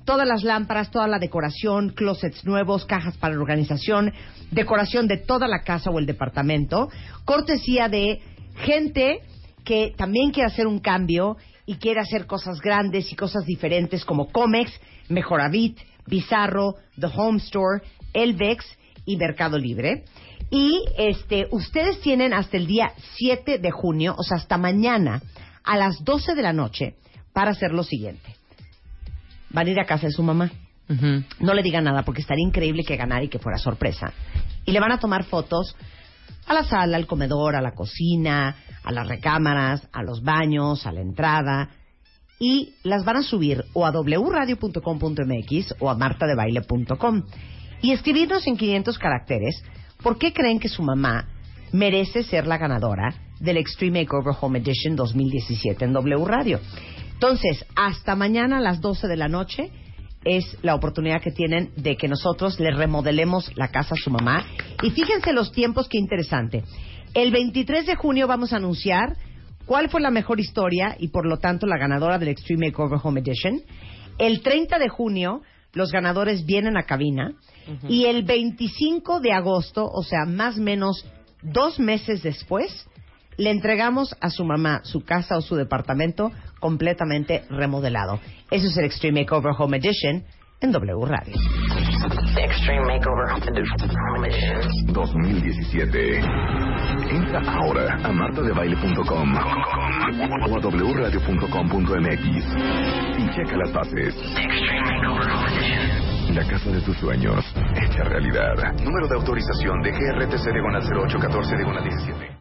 todas 0.06 0.28
las 0.28 0.44
lámparas, 0.44 0.92
toda 0.92 1.08
la 1.08 1.18
decoración, 1.18 1.94
closets 1.96 2.46
nuevos, 2.46 2.86
cajas 2.86 3.18
para 3.18 3.34
la 3.34 3.42
organización, 3.42 4.14
decoración 4.52 5.08
de 5.08 5.18
toda 5.18 5.48
la 5.48 5.64
casa 5.64 5.90
o 5.90 5.98
el 5.98 6.06
departamento, 6.06 6.90
cortesía 7.26 7.90
de 7.90 8.22
gente 8.58 9.22
que 9.64 9.96
también 9.98 10.30
quiere 10.30 10.46
hacer 10.46 10.68
un 10.68 10.78
cambio 10.78 11.38
y 11.66 11.78
quiere 11.78 12.02
hacer 12.02 12.28
cosas 12.28 12.62
grandes 12.62 13.12
y 13.12 13.16
cosas 13.16 13.44
diferentes 13.44 14.06
como 14.06 14.32
Comex, 14.32 14.80
Mejoravit, 15.10 15.80
Bizarro, 16.06 16.76
The 17.00 17.08
Home 17.16 17.40
Store, 17.40 17.82
Elvex 18.14 18.64
y 19.08 19.18
Mercado 19.18 19.58
Libre. 19.58 20.04
Y 20.52 20.84
este, 21.00 21.48
ustedes 21.50 22.00
tienen 22.02 22.32
hasta 22.32 22.58
el 22.58 22.68
día 22.68 22.92
7 23.18 23.58
de 23.58 23.72
junio, 23.72 24.14
o 24.16 24.22
sea, 24.22 24.38
hasta 24.38 24.60
mañana, 24.60 25.24
a 25.66 25.78
las 25.78 26.04
12 26.04 26.36
de 26.36 26.42
la 26.42 26.54
noche, 26.54 26.96
para 27.34 27.52
hacer 27.52 27.72
lo 27.72 27.84
siguiente. 27.84 28.36
Van 29.50 29.68
a 29.68 29.70
ir 29.70 29.80
a 29.80 29.86
casa 29.86 30.08
de 30.08 30.14
su 30.14 30.24
mamá. 30.24 30.52
No 31.40 31.54
le 31.54 31.64
digan 31.64 31.84
nada 31.84 32.04
porque 32.04 32.22
estaría 32.22 32.46
increíble 32.46 32.84
que 32.84 32.96
ganara 32.96 33.24
y 33.24 33.28
que 33.28 33.40
fuera 33.40 33.58
sorpresa. 33.58 34.14
Y 34.66 34.72
le 34.72 34.80
van 34.80 34.92
a 34.92 35.00
tomar 35.00 35.24
fotos 35.24 35.76
a 36.48 36.54
la 36.54 36.64
sala, 36.64 36.98
al 36.98 37.08
comedor, 37.08 37.56
a 37.56 37.62
la 37.62 37.74
cocina, 37.74 38.56
a 38.84 38.92
las 38.92 39.08
recámaras, 39.08 39.88
a 39.92 40.04
los 40.04 40.24
baños, 40.24 40.86
a 40.86 40.92
la 40.92 41.02
entrada. 41.02 41.70
Y 42.40 42.76
las 42.84 43.04
van 43.04 43.18
a 43.18 43.24
subir 43.24 43.66
o 43.74 43.86
a 43.86 43.92
wradio.com.mx 43.92 45.76
o 45.80 45.90
a 45.90 45.96
martadebaile.com. 45.96 47.24
Y 47.82 47.92
escribirnos 47.92 48.46
en 48.48 48.58
500 48.58 49.00
caracteres 49.00 49.64
por 50.04 50.18
qué 50.18 50.34
creen 50.34 50.60
que 50.60 50.70
su 50.70 50.84
mamá 50.84 51.28
merece 51.72 52.24
ser 52.24 52.46
la 52.46 52.58
ganadora 52.58 53.25
del 53.40 53.58
Extreme 53.58 54.02
Makeover 54.02 54.36
Home 54.42 54.60
Edition 54.60 54.96
2017 54.96 55.86
en 55.86 55.94
W 55.94 56.26
Radio. 56.26 56.60
Entonces, 57.14 57.66
hasta 57.76 58.16
mañana 58.16 58.58
a 58.58 58.62
las 58.62 58.82
12 58.82 59.08
de 59.08 59.18
la 59.18 59.28
noche 59.28 59.72
es 60.26 60.58
la 60.64 60.76
oportunidad 60.76 61.22
que 61.22 61.32
tienen 61.32 61.72
de 61.78 61.96
que 61.96 62.08
nosotros 62.08 62.60
le 62.60 62.72
remodelemos 62.72 63.56
la 63.56 63.70
casa 63.70 63.96
a 63.96 63.98
su 63.98 64.10
mamá. 64.10 64.46
Y 64.82 64.90
fíjense 64.90 65.32
los 65.34 65.52
tiempos, 65.52 65.88
qué 65.88 65.98
interesante. 65.98 66.64
El 67.14 67.32
23 67.32 67.86
de 67.86 67.96
junio 67.96 68.28
vamos 68.28 68.52
a 68.52 68.58
anunciar 68.58 69.16
cuál 69.66 69.90
fue 69.90 70.02
la 70.02 70.12
mejor 70.12 70.40
historia 70.40 70.96
y 71.00 71.10
por 71.10 71.26
lo 71.26 71.38
tanto 71.38 71.68
la 71.68 71.78
ganadora 71.78 72.18
del 72.18 72.30
Extreme 72.30 72.68
Makeover 72.68 73.00
Home 73.02 73.22
Edition. 73.22 73.62
El 74.18 74.42
30 74.42 74.80
de 74.80 74.90
junio 74.90 75.42
los 75.74 75.92
ganadores 75.92 76.46
vienen 76.46 76.78
a 76.78 76.84
cabina 76.84 77.34
y 77.88 78.06
el 78.06 78.24
25 78.24 79.20
de 79.20 79.34
agosto, 79.34 79.86
o 79.86 80.04
sea, 80.04 80.26
más 80.26 80.58
o 80.58 80.62
menos 80.62 81.06
dos 81.42 81.80
meses 81.80 82.24
después, 82.24 82.88
le 83.38 83.52
entregamos 83.52 84.16
a 84.22 84.30
su 84.30 84.46
mamá 84.46 84.82
su 84.84 85.04
casa 85.04 85.38
o 85.38 85.42
su 85.42 85.56
departamento 85.56 86.32
completamente 86.60 87.44
remodelado. 87.50 88.20
Eso 88.52 88.68
es 88.68 88.78
el 88.78 88.86
Extreme 88.86 89.22
Makeover 89.22 89.54
Home 89.58 89.78
Edition 89.78 90.24
en 90.62 90.72
W 90.72 91.06
Radio. 91.06 91.36
Extreme 92.38 92.86
Makeover 92.86 93.32
Home 93.34 93.46
Edition. 93.48 94.94
2017. 94.94 96.18
Entra 97.10 97.42
ahora 97.46 97.98
a 98.04 98.12
martadebaile.com 98.12 99.36
o 99.36 99.42
a 100.34 100.48
wradio.com.mx 100.48 102.26
y 103.18 103.30
checa 103.36 103.58
las 103.58 103.74
bases. 103.74 104.16
La 106.34 106.44
casa 106.48 106.70
de 106.70 106.82
tus 106.82 106.98
sueños, 106.98 107.46
hecha 107.76 108.04
realidad. 108.04 108.56
Número 108.84 109.08
de 109.08 109.16
autorización 109.16 109.82
de 109.82 109.92
GRTC 109.92 110.52
Diagonal 110.52 110.84
0814 110.84 111.56
Diagonal 111.56 111.84
17. 111.84 112.35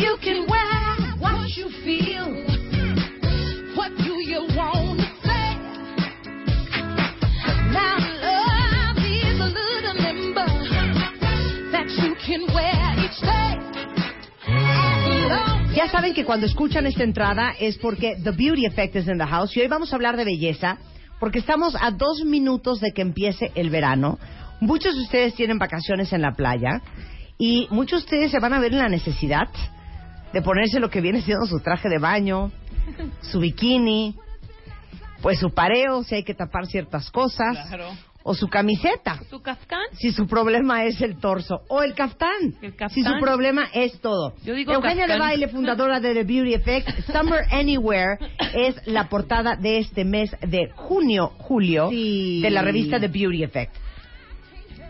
You 0.00 0.16
can 0.22 0.46
wear 0.48 1.16
what 1.18 1.50
you 1.56 1.68
feel, 1.84 2.26
what 3.76 3.92
do 3.98 4.14
you 4.24 4.40
want 4.56 4.98
to 4.98 5.06
say? 5.24 5.48
Now 7.70 7.98
love 8.00 8.96
is 8.96 9.36
a 9.38 9.50
little 9.60 9.96
member 10.00 10.48
that 11.72 11.88
you 12.00 12.14
can 12.26 12.46
wear 12.54 12.80
each 13.04 13.20
day. 13.20 13.60
As 14.46 15.30
long 15.30 15.74
Ya 15.74 15.88
saben 15.88 16.14
que 16.14 16.24
cuando 16.24 16.46
escuchan 16.46 16.86
esta 16.86 17.04
entrada 17.04 17.54
es 17.60 17.76
porque 17.76 18.16
The 18.22 18.32
Beauty 18.32 18.66
Effect 18.66 18.96
is 18.96 19.08
in 19.08 19.18
the 19.18 19.26
house 19.26 19.54
y 19.56 19.60
hoy 19.60 19.68
vamos 19.68 19.92
a 19.92 19.96
hablar 19.96 20.16
de 20.16 20.24
belleza 20.24 20.78
porque 21.18 21.40
estamos 21.40 21.76
a 21.78 21.90
dos 21.90 22.24
minutos 22.24 22.80
de 22.80 22.92
que 22.92 23.02
empiece 23.02 23.52
el 23.54 23.68
verano. 23.68 24.18
Muchos 24.60 24.94
de 24.94 25.02
ustedes 25.02 25.34
tienen 25.34 25.58
vacaciones 25.58 26.12
en 26.14 26.22
la 26.22 26.32
playa 26.32 26.80
y 27.36 27.68
muchos 27.70 28.00
de 28.00 28.04
ustedes 28.04 28.30
se 28.30 28.40
van 28.40 28.54
a 28.54 28.60
ver 28.60 28.72
en 28.72 28.78
la 28.78 28.88
necesidad 28.88 29.48
de 30.32 30.42
ponerse 30.42 30.80
lo 30.80 30.90
que 30.90 31.00
viene 31.00 31.22
siendo 31.22 31.46
su 31.46 31.60
traje 31.60 31.88
de 31.88 31.98
baño, 31.98 32.50
su 33.20 33.40
bikini, 33.40 34.14
pues 35.22 35.38
su 35.38 35.50
pareo 35.52 36.02
si 36.02 36.14
hay 36.16 36.24
que 36.24 36.34
tapar 36.34 36.66
ciertas 36.66 37.10
cosas 37.10 37.58
Claro. 37.68 37.88
o 38.22 38.34
su 38.34 38.48
camiseta 38.48 39.18
¿Tu 39.30 39.40
caftán? 39.42 39.82
si 39.92 40.12
su 40.12 40.26
problema 40.26 40.84
es 40.84 41.00
el 41.02 41.16
torso 41.18 41.60
o 41.68 41.82
el 41.82 41.94
caftán, 41.94 42.54
El 42.62 42.74
caftán. 42.76 42.90
si 42.90 43.02
su 43.02 43.18
problema 43.20 43.68
es 43.74 44.00
todo. 44.00 44.34
Yo 44.44 44.54
digo 44.54 44.72
Eugenia 44.72 45.06
de. 45.06 45.18
Baile, 45.18 45.48
fundadora 45.48 46.00
de 46.00 46.14
The 46.14 46.24
Beauty 46.24 46.54
Effect, 46.54 46.88
Summer 47.12 47.44
Anywhere 47.50 48.18
es 48.54 48.76
la 48.86 49.08
portada 49.08 49.56
de 49.56 49.78
este 49.78 50.04
mes 50.04 50.30
de 50.40 50.70
junio, 50.74 51.32
julio 51.38 51.90
Sí. 51.90 52.40
de 52.42 52.50
la 52.50 52.62
revista 52.62 52.98
The 53.00 53.08
Beauty 53.08 53.42
Effect. 53.42 53.74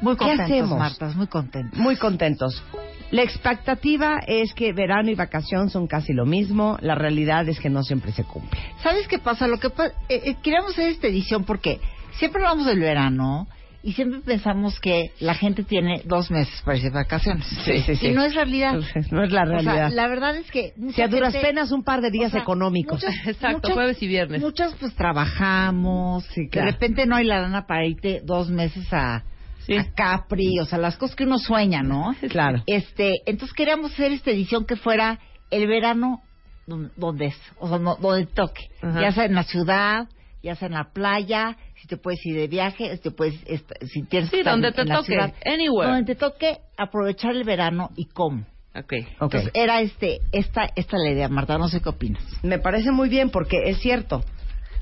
Muy 0.01 0.15
¿Qué 0.15 0.19
contentos, 0.19 0.47
hacemos? 0.47 0.79
Martas, 0.79 1.15
muy 1.17 1.27
contentos. 1.27 1.79
Muy 1.79 1.97
contentos. 1.97 2.63
La 3.11 3.23
expectativa 3.23 4.21
es 4.27 4.55
que 4.55 4.73
verano 4.73 5.11
y 5.11 5.15
vacación 5.15 5.69
son 5.71 5.87
casi 5.89 6.13
lo 6.13 6.27
mismo. 6.27 6.79
La 6.81 6.95
realidad 6.95 7.49
es 7.49 7.59
que 7.59 7.69
no 7.71 7.83
siempre 7.83 8.13
se 8.13 8.23
cumple. 8.25 8.59
¿Sabes 8.83 9.09
qué 9.09 9.19
pasa? 9.19 9.49
Lo 9.49 9.59
que 9.59 9.71
pa- 9.71 9.89
eh, 10.09 10.23
eh, 10.25 10.37
queríamos 10.43 10.73
hacer 10.73 10.91
esta 10.91 11.09
edición 11.09 11.45
porque 11.45 11.81
siempre 12.19 12.41
hablamos 12.43 12.67
del 12.67 12.79
verano 12.79 13.49
y 13.83 13.95
siempre 13.95 14.21
pensamos 14.21 14.79
que 14.79 15.11
la 15.21 15.35
gente 15.35 15.65
tiene 15.65 16.03
dos 16.05 16.31
meses 16.31 16.61
para 16.63 16.77
irse 16.77 16.91
de 16.91 16.95
vacaciones. 16.95 17.47
Sí, 17.65 17.81
sí, 17.81 17.97
sí. 17.97 18.07
Y 18.09 18.11
no 18.13 18.23
es 18.23 18.35
realidad. 18.35 18.75
No 19.11 19.25
es 19.25 19.33
la 19.33 19.43
O 19.43 19.47
sea, 19.47 19.55
realidad. 19.63 19.91
la 19.93 20.07
verdad 20.07 20.37
es 20.37 20.51
que 20.51 20.75
Si 20.95 21.01
a 21.03 21.09
duras 21.09 21.33
gente- 21.33 21.49
penas 21.49 21.73
un 21.73 21.83
par 21.83 22.03
de 22.03 22.11
días 22.11 22.29
o 22.29 22.33
sea, 22.33 22.43
económicos. 22.43 23.03
muchas- 23.03 23.15
Exacto, 23.27 23.57
muchas- 23.63 23.73
jueves 23.75 24.03
y 24.03 24.07
viernes. 24.07 24.41
Muchas 24.41 24.75
pues 24.79 24.95
trabajamos, 24.95 26.27
claro. 26.51 26.67
de 26.67 26.73
repente 26.73 27.07
no 27.07 27.17
hay 27.17 27.25
la 27.25 27.41
lana 27.41 27.67
para 27.67 27.85
irte 27.87 28.21
dos 28.25 28.51
meses 28.51 28.87
a, 28.93 29.25
Sí. 29.71 29.77
a 29.79 29.93
Capri, 29.95 30.59
o 30.61 30.65
sea, 30.65 30.79
las 30.79 30.97
cosas 30.97 31.15
que 31.17 31.25
uno 31.25 31.39
sueña, 31.39 31.83
¿no? 31.83 32.15
Claro. 32.29 32.63
Este, 32.67 33.21
entonces 33.27 33.55
queríamos 33.55 33.93
hacer 33.93 34.13
esta 34.13 34.31
edición 34.31 34.65
que 34.67 34.77
fuera 34.77 35.19
el 35.51 35.67
verano 35.67 36.23
don- 36.67 36.93
donde 36.97 37.27
es, 37.27 37.37
o 37.59 37.69
sea, 37.69 37.79
no- 37.79 37.97
donde 37.97 38.27
toque, 38.27 38.69
ya 38.83 39.13
sea 39.13 39.25
en 39.25 39.35
la 39.35 39.43
ciudad, 39.45 40.09
ya 40.43 40.55
sea 40.55 40.69
en 40.69 40.75
la 40.75 40.93
playa, 40.93 41.57
si 41.81 41.87
te 41.89 41.97
puedes 41.97 42.25
ir 42.25 42.37
de 42.37 42.47
viaje, 42.49 42.97
si 42.97 43.03
te 43.03 43.11
puedes, 43.11 43.35
est- 43.47 43.71
si 43.87 44.03
tienes 44.05 44.31
Sí, 44.31 44.39
que 44.39 44.45
donde 44.45 44.73
te 44.73 44.83
en 44.83 44.89
la 44.89 44.97
toque, 44.97 45.07
ciudad. 45.13 45.35
anywhere. 45.45 45.91
donde 45.91 46.15
te 46.15 46.19
toque 46.19 46.59
aprovechar 46.77 47.35
el 47.37 47.45
verano 47.45 47.91
y 47.97 48.07
cómo. 48.07 48.45
Ok. 48.75 48.93
Ok. 49.19 49.35
Entonces 49.35 49.51
era 49.55 49.81
este, 49.81 50.21
esta, 50.33 50.69
esta 50.77 50.97
la 50.97 51.11
idea, 51.11 51.29
Marta, 51.29 51.59
no 51.59 51.67
sé 51.69 51.81
qué 51.81 51.89
opinas. 51.89 52.23
Me 52.45 52.59
parece 52.61 52.93
muy 52.93 53.09
bien 53.09 53.31
porque 53.31 53.69
es 53.69 53.79
cierto. 53.81 54.23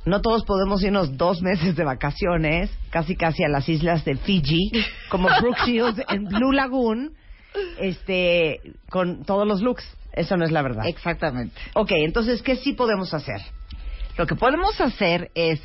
No 0.05 0.21
todos 0.21 0.45
podemos 0.45 0.83
irnos 0.83 1.17
dos 1.17 1.43
meses 1.43 1.77
de 1.77 1.85
vacaciones, 1.85 2.71
casi 2.91 3.17
casi 3.17 3.45
a 3.45 3.49
las 3.49 3.69
islas 3.69 4.05
de 4.05 4.17
Fiji, 4.17 4.71
como 5.09 5.29
Brooke 5.41 5.65
Shields 5.67 6.03
en 6.09 6.25
Blue 6.25 6.53
Lagoon, 6.53 7.13
este, 7.79 8.61
con 8.89 9.25
todos 9.25 9.47
los 9.47 9.61
looks. 9.61 9.85
Eso 10.13 10.37
no 10.37 10.45
es 10.45 10.51
la 10.51 10.63
verdad. 10.63 10.87
Exactamente. 10.87 11.55
Ok, 11.75 11.93
entonces, 11.93 12.43
¿qué 12.43 12.57
sí 12.57 12.73
podemos 12.73 13.13
hacer? 13.15 13.41
Lo 14.17 14.27
que 14.27 14.35
podemos 14.35 14.81
hacer 14.81 15.31
es, 15.35 15.61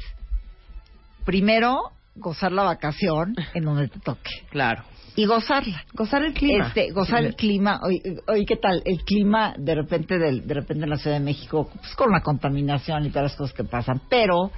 primero, 1.26 1.92
gozar 2.16 2.52
la 2.52 2.64
vacación 2.64 3.36
en 3.54 3.64
donde 3.64 3.88
te 3.88 4.00
toque. 4.00 4.30
Claro. 4.52 4.84
Y 5.16 5.26
gozarla. 5.26 5.86
Gozar 5.94 6.24
el 6.24 6.34
clima. 6.34 6.68
Este, 6.68 6.92
gozar 6.92 7.24
el 7.24 7.36
clima. 7.36 7.80
Oye, 7.84 8.02
oye, 8.28 8.46
¿qué 8.46 8.56
tal? 8.56 8.82
El 8.86 9.04
clima 9.04 9.54
de 9.58 9.76
repente 9.76 10.18
del, 10.18 10.48
de 10.48 10.54
repente 10.54 10.84
en 10.84 10.90
la 10.90 10.98
Ciudad 10.98 11.18
de 11.18 11.24
México, 11.24 11.70
pues 11.72 11.96
con 11.96 12.12
la 12.12 12.22
contaminación 12.22 13.06
y 13.06 13.10
todas 13.10 13.32
las 13.32 13.36
cosas 13.36 13.56
que 13.56 13.64
pasan. 13.64 14.02
Pero 14.10 14.52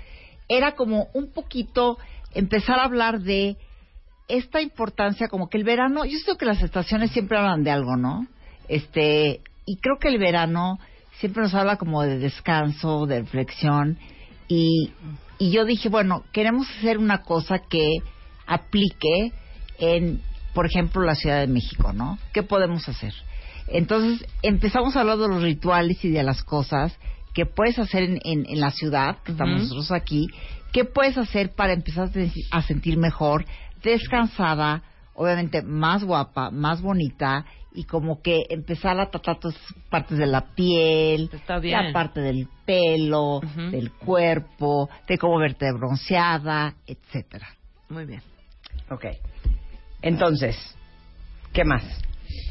era 0.47 0.73
como 0.75 1.07
un 1.13 1.31
poquito 1.31 1.97
empezar 2.33 2.79
a 2.79 2.85
hablar 2.85 3.19
de 3.19 3.57
esta 4.27 4.61
importancia, 4.61 5.27
como 5.27 5.49
que 5.49 5.57
el 5.57 5.63
verano, 5.63 6.05
yo 6.05 6.17
sé 6.19 6.37
que 6.37 6.45
las 6.45 6.61
estaciones 6.61 7.11
siempre 7.11 7.37
hablan 7.37 7.63
de 7.63 7.71
algo, 7.71 7.95
¿no? 7.97 8.25
Este, 8.67 9.41
y 9.65 9.77
creo 9.77 9.97
que 9.99 10.07
el 10.07 10.17
verano 10.17 10.79
siempre 11.19 11.43
nos 11.43 11.53
habla 11.53 11.77
como 11.77 12.01
de 12.01 12.17
descanso, 12.17 13.05
de 13.05 13.19
reflexión. 13.19 13.97
Y, 14.47 14.91
y 15.37 15.51
yo 15.51 15.65
dije, 15.65 15.89
bueno, 15.89 16.23
queremos 16.31 16.67
hacer 16.77 16.97
una 16.97 17.21
cosa 17.21 17.59
que 17.69 17.97
aplique 18.47 19.31
en, 19.79 20.21
por 20.55 20.65
ejemplo, 20.65 21.03
la 21.03 21.13
Ciudad 21.13 21.41
de 21.41 21.47
México, 21.47 21.93
¿no? 21.93 22.17
¿Qué 22.33 22.41
podemos 22.41 22.87
hacer? 22.89 23.13
Entonces 23.67 24.27
empezamos 24.41 24.95
a 24.95 25.01
hablar 25.01 25.17
de 25.19 25.27
los 25.27 25.43
rituales 25.43 26.03
y 26.03 26.09
de 26.09 26.23
las 26.23 26.43
cosas 26.43 26.97
que 27.33 27.45
puedes 27.45 27.77
hacer 27.77 28.03
en, 28.03 28.19
en, 28.23 28.45
en 28.47 28.59
la 28.59 28.71
ciudad, 28.71 29.17
que 29.23 29.33
estamos 29.33 29.59
nosotros 29.63 29.91
aquí, 29.91 30.27
qué 30.71 30.85
puedes 30.85 31.17
hacer 31.17 31.51
para 31.53 31.73
empezar 31.73 32.09
a 32.51 32.61
sentir- 32.61 32.97
mejor, 32.97 33.45
descansada, 33.83 34.81
obviamente 35.13 35.61
más 35.61 36.03
guapa, 36.03 36.49
más 36.51 36.81
bonita 36.81 37.45
y 37.73 37.83
como 37.83 38.21
que 38.21 38.45
empezar 38.49 38.97
a 38.99 39.09
tratar 39.09 39.39
todas 39.39 39.57
esas 39.57 39.73
partes 39.89 40.17
de 40.17 40.25
la 40.27 40.41
piel, 40.55 41.29
Está 41.33 41.59
bien. 41.59 41.87
la 41.87 41.91
parte 41.91 42.21
del 42.21 42.47
pelo, 42.65 43.41
del 43.71 43.91
cuerpo, 43.91 44.89
de 45.07 45.17
cómo 45.17 45.37
verte 45.37 45.69
bronceada, 45.73 46.75
etcétera. 46.87 47.47
Muy 47.89 48.05
bien. 48.05 48.21
Ok. 48.89 49.05
Entonces, 50.05 50.55
¿qué 51.53 51.65
más? 51.65 51.83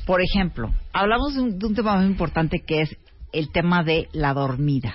Por 0.06 0.20
ejemplo, 0.20 0.70
hablamos 0.92 1.34
de 1.34 1.40
un, 1.40 1.58
de 1.58 1.66
un 1.66 1.74
tema 1.74 1.96
muy 1.96 2.06
importante 2.06 2.58
que 2.66 2.82
es 2.82 2.96
el 3.32 3.50
tema 3.50 3.82
de 3.82 4.08
la 4.12 4.34
dormida. 4.34 4.94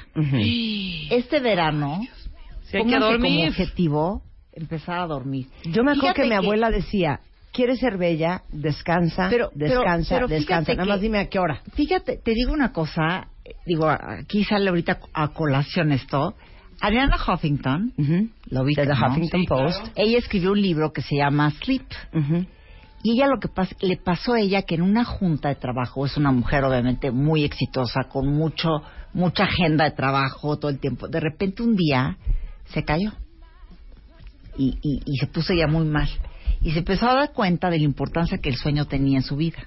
Este 1.10 1.40
verano, 1.40 2.00
Sí, 2.64 2.78
hay 2.78 2.84
que 2.84 2.90
pónganse 2.92 3.08
dormir. 3.12 3.32
como 3.40 3.48
objetivo 3.50 4.22
empezar 4.54 5.00
a 5.00 5.08
dormir. 5.08 5.48
Yo 5.64 5.84
me 5.84 5.94
acuerdo 5.94 6.14
que 6.16 6.26
mi 6.28 6.36
abuela 6.36 6.70
decía, 6.70 7.20
¿quieres 7.52 7.80
ser 7.80 7.98
bella? 7.98 8.44
Descansa, 8.52 9.28
Pero- 9.30 9.50
descansa, 9.56 10.16
pero 10.16 10.28
descansa. 10.28 10.66
fíjate 10.74 10.76
Nada 10.78 10.90
más 10.90 11.02
dime 11.02 11.20
a 11.20 11.30
qué 11.30 11.40
hora. 11.40 11.62
Fíjate, 11.74 12.18
te 12.24 12.32
digo 12.34 12.54
una 12.54 12.72
cosa, 12.72 13.28
eh, 13.46 13.54
digo, 13.66 13.90
aquí 13.90 14.44
sale 14.44 14.70
ahorita 14.70 15.00
a 15.14 15.30
colación 15.30 15.92
esto. 15.92 16.36
Ariana 16.82 17.18
Huffington, 17.18 17.94
lo 18.50 18.64
viste, 18.64 18.82
De 18.86 18.88
The 18.88 19.00
¿no? 19.00 19.08
Huffington 19.08 19.42
Sí, 19.42 19.48
Post. 19.48 19.78
claro. 19.80 19.92
Ella 19.96 20.18
escribió 20.18 20.52
un 20.52 20.62
libro 20.62 20.92
que 20.94 21.02
se 21.02 21.16
llama 21.18 21.52
Sleep. 21.64 21.86
Y 23.02 23.14
ella 23.14 23.28
lo 23.28 23.40
que 23.40 23.48
pas- 23.48 23.76
le 23.82 23.96
pasó 23.98 24.34
a 24.34 24.40
ella 24.42 24.64
que 24.64 24.76
en 24.76 24.82
una 24.82 25.06
junta 25.06 25.48
de 25.50 25.56
trabajo, 25.56 26.06
es 26.06 26.18
una 26.18 26.32
mujer 26.34 26.64
obviamente 26.66 27.12
muy 27.12 27.44
exitosa, 27.46 28.02
con 28.10 28.28
mucho, 28.28 28.82
mucha 29.14 29.44
agenda 29.44 29.86
de 29.86 29.92
trabajo 29.92 30.58
todo 30.60 30.70
el 30.70 30.80
tiempo, 30.80 31.08
de 31.08 31.20
repente 31.22 31.64
un 31.64 31.76
día 31.78 32.18
se 32.74 32.84
cayó 32.84 33.14
y, 34.58 34.78
y, 34.82 35.02
y 35.06 35.18
se 35.18 35.28
puso 35.28 35.54
ya 35.54 35.68
muy 35.68 35.86
mal. 35.86 36.10
Y 36.62 36.72
se 36.72 36.80
empezó 36.80 37.10
a 37.10 37.16
dar 37.16 37.32
cuenta 37.32 37.70
de 37.70 37.78
la 37.78 37.86
importancia 37.86 38.38
que 38.40 38.50
el 38.50 38.58
sueño 38.58 38.84
tenía 38.86 39.18
en 39.20 39.24
su 39.24 39.38
vida. 39.38 39.60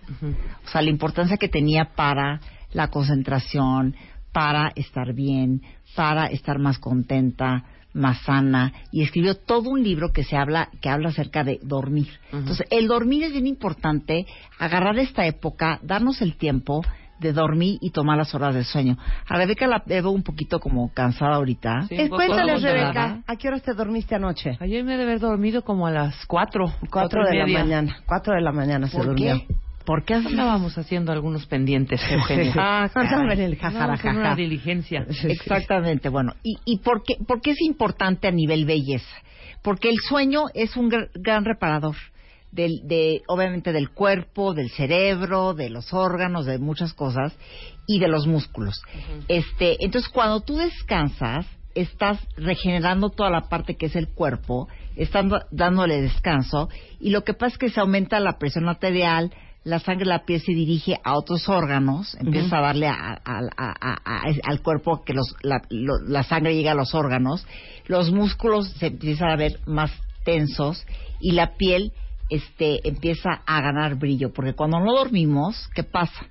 O 0.67 0.69
sea, 0.69 0.83
la 0.83 0.91
importancia 0.91 1.39
que 1.39 1.49
tenía 1.49 1.87
para 1.97 2.39
la 2.75 2.89
concentración, 2.89 3.97
para 4.33 4.73
estar 4.75 5.13
bien, 5.13 5.63
para 5.95 6.27
estar 6.27 6.59
más 6.59 6.79
contenta, 6.79 7.65
más 7.93 8.21
sana. 8.23 8.73
Y 8.91 9.03
escribió 9.03 9.37
todo 9.37 9.71
un 9.71 9.83
libro 9.83 10.13
que 10.13 10.25
se 10.25 10.37
habla, 10.37 10.69
que 10.81 10.89
habla 10.89 11.11
acerca 11.11 11.45
de 11.45 11.61
dormir. 11.63 12.09
Entonces, 12.33 12.67
el 12.71 12.89
dormir 12.89 13.25
es 13.25 13.33
bien 13.33 13.47
importante, 13.47 14.27
agarrar 14.59 14.99
esta 14.99 15.27
época, 15.27 15.79
darnos 15.83 16.23
el 16.23 16.37
tiempo 16.37 16.83
de 17.21 17.33
dormir 17.33 17.79
y 17.81 17.91
tomar 17.91 18.19
las 18.19 18.35
horas 18.35 18.55
de 18.55 18.65
sueño. 18.65 18.99
A 19.29 19.37
Rebeca 19.37 19.67
la 19.69 19.83
veo 19.87 20.11
un 20.11 20.25
poquito 20.25 20.59
como 20.59 20.93
cansada 20.93 21.37
ahorita. 21.37 21.87
Sí, 21.89 22.09
cuéntales. 22.09 22.61
Rebeca, 22.63 23.23
¿a 23.27 23.37
qué 23.37 23.49
horas 23.49 23.63
te 23.63 23.75
dormiste 23.75 24.17
anoche? 24.17 24.57
Ayer 24.61 24.83
me 24.83 24.95
he 24.95 24.97
de 24.97 25.05
haber 25.05 25.21
dormido 25.21 25.63
como 25.63 25.87
a 25.87 25.93
las 25.93 26.27
cuatro. 26.27 26.73
Cuatro 26.91 27.23
y 27.23 27.37
de 27.37 27.39
la 27.39 27.61
mañana. 27.61 27.97
Cuatro 28.07 28.35
de 28.35 28.41
la 28.41 28.51
mañana 28.51 28.89
se 28.89 28.97
¿Por 28.97 29.07
durmió. 29.07 29.37
qué? 29.37 29.55
¿Por 29.85 30.05
qué 30.05 30.15
así? 30.15 30.29
Andábamos 30.29 30.77
haciendo 30.79 31.13
algunos 31.13 31.47
pendientes, 31.47 32.01
Eugenia. 32.11 32.53
Ah, 32.57 32.91
en 32.95 33.41
el 33.41 33.59
Andábamos 33.63 34.05
en 34.05 34.17
una 34.19 34.35
diligencia. 34.37 35.07
Exactamente, 35.25 36.09
bueno. 36.09 36.35
¿Y, 36.43 36.57
y 36.65 36.79
por, 36.79 37.03
qué, 37.03 37.17
por 37.27 37.41
qué 37.41 37.51
es 37.53 37.61
importante 37.63 38.29
a 38.29 38.31
nivel 38.31 38.65
belleza? 38.65 39.15
Porque 39.63 39.89
el 39.91 39.97
sueño 40.09 40.45
es 40.55 40.77
un 40.77 40.91
gr- 40.91 41.11
gran 41.15 41.45
reparador. 41.45 41.97
Del, 42.51 42.87
de, 42.87 43.23
obviamente 43.29 43.73
del 43.73 43.89
cuerpo, 43.93 44.53
del 44.53 44.69
cerebro, 44.69 45.55
de 45.55 45.71
los 45.71 45.95
órganos, 45.95 46.45
de 46.45 46.59
muchas 46.59 46.93
cosas 46.93 47.33
y 47.87 47.99
de 47.99 48.09
los 48.09 48.27
músculos. 48.27 48.83
Este, 49.27 49.83
entonces 49.83 50.11
cuando 50.11 50.41
tú 50.41 50.57
descansas, 50.59 51.47
estás 51.75 52.19
regenerando 52.37 53.09
toda 53.09 53.31
la 53.31 53.49
parte 53.49 53.77
que 53.79 53.87
es 53.87 53.97
el 53.97 54.09
cuerpo, 54.09 54.69
estás 54.97 55.25
dándole 55.51 56.03
descanso 56.03 56.69
y 57.01 57.09
lo 57.09 57.25
que 57.25 57.33
pasa 57.33 57.55
es 57.55 57.59
que 57.59 57.71
se 57.71 57.81
aumenta 57.81 58.21
la 58.21 58.37
presión 58.37 58.69
arterial, 58.69 59.33
la 59.65 59.79
sangre 59.79 60.05
de 60.05 60.11
la 60.11 60.25
piel 60.25 60.41
se 60.41 60.53
dirige 60.53 60.99
a 61.05 61.17
otros 61.17 61.49
órganos, 61.49 62.17
empieza 62.21 62.59
a 62.59 62.63
darle 62.63 62.89
a- 62.89 63.21
a- 63.25 63.41
a- 63.57 63.75
a- 63.81 63.99
a- 64.05 64.23
al 64.45 64.61
cuerpo 64.63 65.05
que 65.05 65.13
los, 65.15 65.37
la, 65.43 65.63
lo- 65.71 66.01
la 66.07 66.25
sangre 66.25 66.55
llega 66.57 66.73
a 66.73 66.75
los 66.75 66.95
órganos, 66.95 67.47
los 67.87 68.11
músculos 68.11 68.69
se 68.79 68.87
empiezan 68.89 69.31
a 69.31 69.37
ver 69.37 69.61
más 69.67 69.93
tensos 70.25 70.85
y 71.21 71.33
la 71.33 71.55
piel 71.57 71.93
este, 72.29 72.81
empieza 72.89 73.43
a 73.47 73.61
ganar 73.61 73.97
brillo, 73.97 74.33
porque 74.33 74.55
cuando 74.55 74.81
no 74.81 74.93
dormimos, 74.95 75.69
¿qué 75.75 75.83
pasa? 75.85 76.27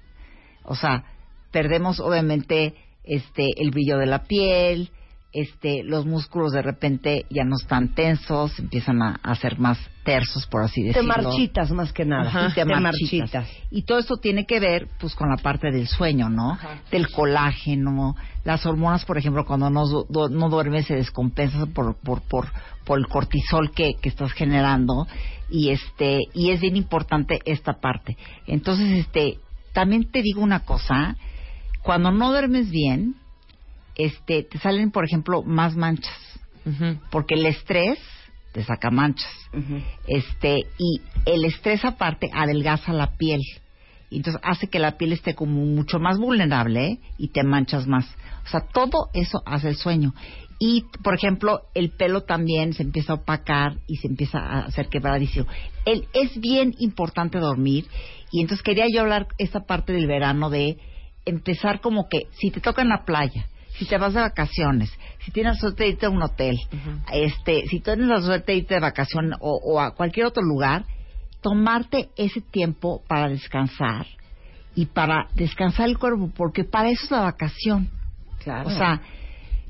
O 0.63 0.75
sea, 0.75 1.03
perdemos 1.51 1.99
obviamente 1.99 2.73
este 3.03 3.47
el 3.57 3.71
brillo 3.71 3.97
de 3.97 4.05
la 4.07 4.23
piel, 4.23 4.89
este 5.33 5.83
los 5.83 6.05
músculos 6.05 6.51
de 6.51 6.61
repente 6.61 7.25
ya 7.29 7.43
no 7.43 7.55
están 7.55 7.95
tensos, 7.95 8.57
empiezan 8.59 9.01
a, 9.01 9.19
a 9.23 9.35
ser 9.35 9.57
más 9.59 9.77
tersos, 10.03 10.45
por 10.47 10.63
así 10.63 10.81
Te 10.81 10.87
decirlo. 10.87 11.07
marchitas 11.09 11.71
más 11.71 11.93
que 11.93 12.05
nada. 12.05 12.27
Ajá, 12.29 12.53
te 12.53 12.65
marchitas. 12.65 13.47
Y 13.69 13.83
todo 13.83 13.99
esto 13.99 14.17
tiene 14.17 14.45
que 14.45 14.59
ver 14.59 14.87
pues 14.99 15.15
con 15.15 15.29
la 15.29 15.37
parte 15.37 15.71
del 15.71 15.87
sueño, 15.87 16.27
¿no? 16.29 16.57
Del 16.91 17.07
colágeno, 17.09 18.15
las 18.43 18.65
hormonas, 18.65 19.05
por 19.05 19.17
ejemplo, 19.17 19.45
cuando 19.45 19.69
no, 19.69 19.85
du- 19.87 20.05
no 20.29 20.49
duermes 20.49 20.87
se 20.87 20.95
descompensan 20.95 21.71
por, 21.71 21.95
por, 21.95 22.21
por, 22.23 22.47
por 22.83 22.99
el 22.99 23.07
cortisol 23.07 23.71
que, 23.71 23.93
que 24.01 24.09
estás 24.09 24.31
generando 24.33 25.07
y 25.49 25.69
este 25.69 26.19
y 26.33 26.49
es 26.51 26.59
bien 26.61 26.75
importante 26.75 27.39
esta 27.45 27.73
parte. 27.79 28.17
Entonces, 28.47 28.89
este 28.91 29.37
también 29.73 30.09
te 30.11 30.21
digo 30.21 30.41
una 30.41 30.61
cosa, 30.61 31.15
cuando 31.83 32.11
no 32.11 32.31
duermes 32.31 32.69
bien, 32.69 33.15
este 33.95 34.43
te 34.43 34.57
salen, 34.59 34.91
por 34.91 35.05
ejemplo, 35.05 35.43
más 35.43 35.75
manchas, 35.75 36.17
porque 37.09 37.35
el 37.35 37.45
estrés 37.45 37.99
te 38.51 38.63
saca 38.63 38.91
manchas. 38.91 39.31
Este 40.07 40.65
y 40.77 41.01
el 41.25 41.45
estrés 41.45 41.83
aparte 41.85 42.29
adelgaza 42.33 42.93
la 42.93 43.15
piel. 43.15 43.41
Y 44.09 44.17
entonces 44.17 44.41
hace 44.43 44.67
que 44.67 44.79
la 44.79 44.97
piel 44.97 45.13
esté 45.13 45.35
como 45.35 45.65
mucho 45.65 45.97
más 45.97 46.17
vulnerable 46.17 46.99
y 47.17 47.29
te 47.29 47.43
manchas 47.43 47.87
más. 47.87 48.13
O 48.45 48.49
sea, 48.49 48.59
todo 48.61 49.09
eso 49.13 49.41
hace 49.45 49.69
el 49.69 49.77
sueño. 49.77 50.13
Y, 50.59 50.85
por 51.01 51.15
ejemplo, 51.15 51.61
el 51.73 51.89
pelo 51.89 52.21
también 52.21 52.73
se 52.73 52.83
empieza 52.83 53.13
a 53.13 53.15
opacar 53.15 53.77
y 53.87 53.95
se 53.95 54.07
empieza 54.07 54.37
a 54.37 54.65
hacer 54.65 54.89
quebradizo. 54.89 55.47
El, 55.85 56.07
es 56.13 56.39
bien 56.39 56.75
importante 56.77 57.39
dormir. 57.39 57.87
Y 58.31 58.41
entonces 58.41 58.63
quería 58.63 58.85
yo 58.93 59.01
hablar 59.01 59.27
esta 59.39 59.61
parte 59.61 59.91
del 59.93 60.05
verano 60.05 60.51
de 60.51 60.77
empezar 61.25 61.81
como 61.81 62.07
que 62.09 62.27
si 62.39 62.51
te 62.51 62.61
toca 62.61 62.81
en 62.81 62.89
la 62.89 63.05
playa, 63.05 63.47
si 63.81 63.87
te 63.87 63.97
vas 63.97 64.13
de 64.13 64.21
vacaciones, 64.21 64.95
si 65.25 65.31
tienes 65.31 65.55
la 65.55 65.59
suerte 65.59 65.83
de 65.85 65.89
irte 65.89 66.05
a 66.05 66.11
un 66.11 66.21
hotel, 66.21 66.55
este, 67.11 67.65
si 67.65 67.79
tienes 67.79 68.05
la 68.05 68.21
suerte 68.21 68.51
de 68.51 68.59
irte 68.59 68.75
de 68.75 68.79
vacación 68.79 69.33
o, 69.39 69.59
o 69.59 69.79
a 69.79 69.95
cualquier 69.95 70.27
otro 70.27 70.43
lugar, 70.43 70.85
tomarte 71.41 72.11
ese 72.15 72.41
tiempo 72.41 73.01
para 73.07 73.27
descansar 73.27 74.05
y 74.75 74.85
para 74.85 75.29
descansar 75.33 75.89
el 75.89 75.97
cuerpo, 75.97 76.29
porque 76.37 76.63
para 76.63 76.91
eso 76.91 77.05
es 77.05 77.11
la 77.11 77.21
vacación. 77.21 77.89
Claro. 78.43 78.69
O 78.69 78.71
sea, 78.71 79.01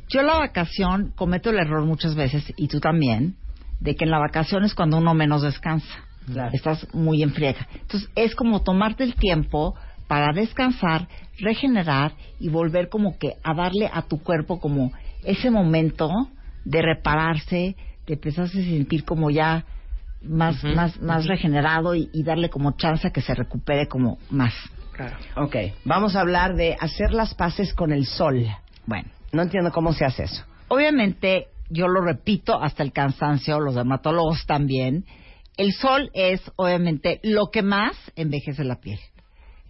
yo 0.09 0.24
la 0.24 0.39
vacación 0.39 1.14
cometo 1.16 1.49
el 1.49 1.59
error 1.59 1.86
muchas 1.86 2.14
veces, 2.14 2.51
y 2.57 2.68
tú 2.68 2.82
también, 2.82 3.38
de 3.80 3.95
que 3.95 4.03
en 4.03 4.12
la 4.12 4.20
vacación 4.20 4.66
es 4.66 4.76
cuando 4.76 4.97
uno 4.97 5.14
menos 5.14 5.41
descansa. 5.41 6.03
Claro. 6.26 6.51
Estás 6.51 6.86
muy 6.93 7.24
en 7.24 7.32
friega. 7.32 7.66
Entonces, 7.76 8.09
es 8.16 8.36
como 8.36 8.62
tomarte 8.62 9.05
el 9.05 9.16
tiempo 9.16 9.74
para 10.12 10.34
descansar, 10.34 11.07
regenerar 11.39 12.12
y 12.38 12.49
volver 12.49 12.89
como 12.89 13.18
que 13.18 13.36
a 13.45 13.53
darle 13.53 13.89
a 13.93 14.01
tu 14.01 14.22
cuerpo 14.22 14.59
como 14.59 14.91
ese 15.24 15.49
momento 15.49 16.09
de 16.66 16.82
repararse, 16.82 17.78
de 18.05 18.14
empezarse 18.16 18.59
a 18.59 18.64
sentir 18.66 19.05
como 19.05 19.30
ya 19.30 19.64
más, 20.22 20.62
más, 20.66 20.99
más 20.99 21.26
regenerado 21.28 21.95
y, 21.95 22.09
y 22.12 22.24
darle 22.24 22.49
como 22.49 22.74
chance 22.74 23.07
a 23.07 23.14
que 23.14 23.22
se 23.22 23.34
recupere 23.34 23.88
como 23.88 24.18
más. 24.30 24.53
Claro. 24.91 25.16
Ok, 25.38 25.55
vamos 25.86 26.18
a 26.18 26.20
hablar 26.20 26.55
de 26.57 26.76
hacer 26.78 27.14
las 27.14 27.34
paces 27.34 27.74
con 27.74 27.93
el 27.93 28.05
sol. 28.05 28.45
Bueno, 28.86 29.07
No 29.32 29.43
entiendo 29.43 29.72
cómo 29.72 29.93
se 29.93 30.03
hace 30.03 30.24
eso. 30.24 30.43
obviamente, 30.68 31.47
yo 31.70 31.88
lo 31.88 32.01
repito 32.01 32.62
hasta 32.62 32.84
el 32.84 32.91
cansancio, 32.91 33.62
los 33.62 33.76
dermatólogos 33.76 34.45
también, 34.45 35.05
el 35.55 35.72
sol 35.72 36.09
es 36.14 36.41
obviamente 36.57 37.22
lo 37.24 37.49
que 37.49 37.62
más 37.62 37.95
envejece 38.18 38.66
la 38.66 38.76
piel. 38.82 38.99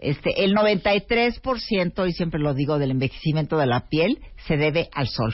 Este, 0.02 0.44
el 0.44 0.56
93%, 0.56 2.10
y 2.10 2.12
siempre 2.14 2.40
lo 2.40 2.54
digo, 2.54 2.80
del 2.80 2.92
envejecimiento 2.92 3.58
de 3.58 3.68
la 3.68 3.88
piel 3.88 4.20
se 4.48 4.58
debe 4.58 4.90
al 4.94 5.08
sol. 5.08 5.34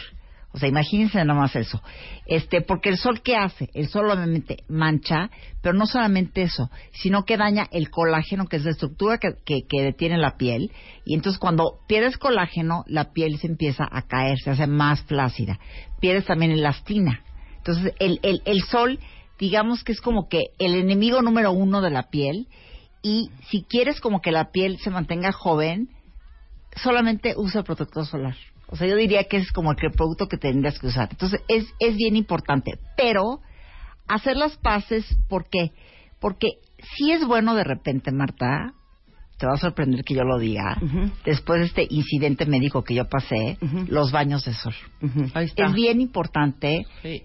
O 0.51 0.59
sea, 0.59 0.69
imagínense 0.69 1.17
nada 1.23 1.39
más 1.39 1.55
eso. 1.55 1.81
Este, 2.25 2.61
porque 2.61 2.89
el 2.89 2.97
sol, 2.97 3.21
¿qué 3.21 3.35
hace? 3.35 3.69
El 3.73 3.89
sol 3.89 4.09
obviamente 4.09 4.63
mancha, 4.67 5.29
pero 5.61 5.75
no 5.75 5.85
solamente 5.85 6.41
eso, 6.41 6.71
sino 6.93 7.25
que 7.25 7.37
daña 7.37 7.67
el 7.71 7.89
colágeno, 7.89 8.47
que 8.47 8.55
es 8.57 8.65
la 8.65 8.71
estructura 8.71 9.19
que, 9.19 9.35
que, 9.45 9.67
que 9.69 9.81
detiene 9.81 10.17
la 10.17 10.35
piel. 10.35 10.71
Y 11.05 11.13
entonces 11.13 11.39
cuando 11.39 11.79
pierdes 11.87 12.17
colágeno, 12.17 12.83
la 12.87 13.11
piel 13.13 13.37
se 13.37 13.47
empieza 13.47 13.87
a 13.89 14.07
caer, 14.07 14.37
se 14.39 14.49
hace 14.49 14.67
más 14.67 15.01
flácida. 15.03 15.59
Pierdes 15.99 16.25
también 16.25 16.51
elastina. 16.51 17.21
Entonces, 17.57 17.93
el, 17.99 18.19
el, 18.23 18.41
el 18.45 18.61
sol, 18.63 18.99
digamos 19.37 19.83
que 19.83 19.91
es 19.91 20.01
como 20.01 20.27
que 20.27 20.45
el 20.57 20.75
enemigo 20.75 21.21
número 21.21 21.51
uno 21.51 21.81
de 21.81 21.91
la 21.91 22.09
piel. 22.09 22.47
Y 23.07 23.31
si 23.49 23.63
quieres 23.63 24.01
como 24.01 24.19
que 24.19 24.31
la 24.33 24.51
piel 24.51 24.77
se 24.79 24.89
mantenga 24.89 25.31
joven, 25.31 25.87
solamente 26.83 27.35
usa 27.37 27.63
protector 27.63 28.05
solar. 28.05 28.35
O 28.67 28.75
sea, 28.75 28.85
yo 28.85 28.97
diría 28.97 29.23
que 29.23 29.37
es 29.37 29.51
como 29.53 29.71
el 29.71 29.77
producto 29.77 30.27
que 30.27 30.37
tendrías 30.37 30.77
que 30.77 30.87
usar. 30.87 31.07
Entonces, 31.11 31.41
es, 31.47 31.65
es 31.79 31.95
bien 31.95 32.17
importante. 32.17 32.73
Pero, 32.97 33.39
hacer 34.09 34.35
las 34.35 34.57
paces, 34.57 35.05
¿por 35.29 35.47
qué? 35.49 35.71
Porque 36.19 36.47
si 36.97 37.11
es 37.11 37.25
bueno 37.25 37.55
de 37.55 37.63
repente, 37.63 38.11
Marta, 38.11 38.73
te 39.37 39.45
va 39.47 39.53
a 39.53 39.57
sorprender 39.57 40.03
que 40.03 40.15
yo 40.15 40.23
lo 40.25 40.37
diga, 40.37 40.77
después 41.23 41.59
de 41.61 41.65
este 41.67 41.87
incidente 41.89 42.45
médico 42.45 42.83
que 42.83 42.93
yo 42.95 43.05
pasé, 43.07 43.57
los 43.87 44.11
baños 44.11 44.43
de 44.43 44.53
sol. 44.53 44.75
Ahí 45.33 45.45
está. 45.45 45.67
Es 45.67 45.73
bien 45.73 46.01
importante 46.01 46.85
Sí. 47.03 47.21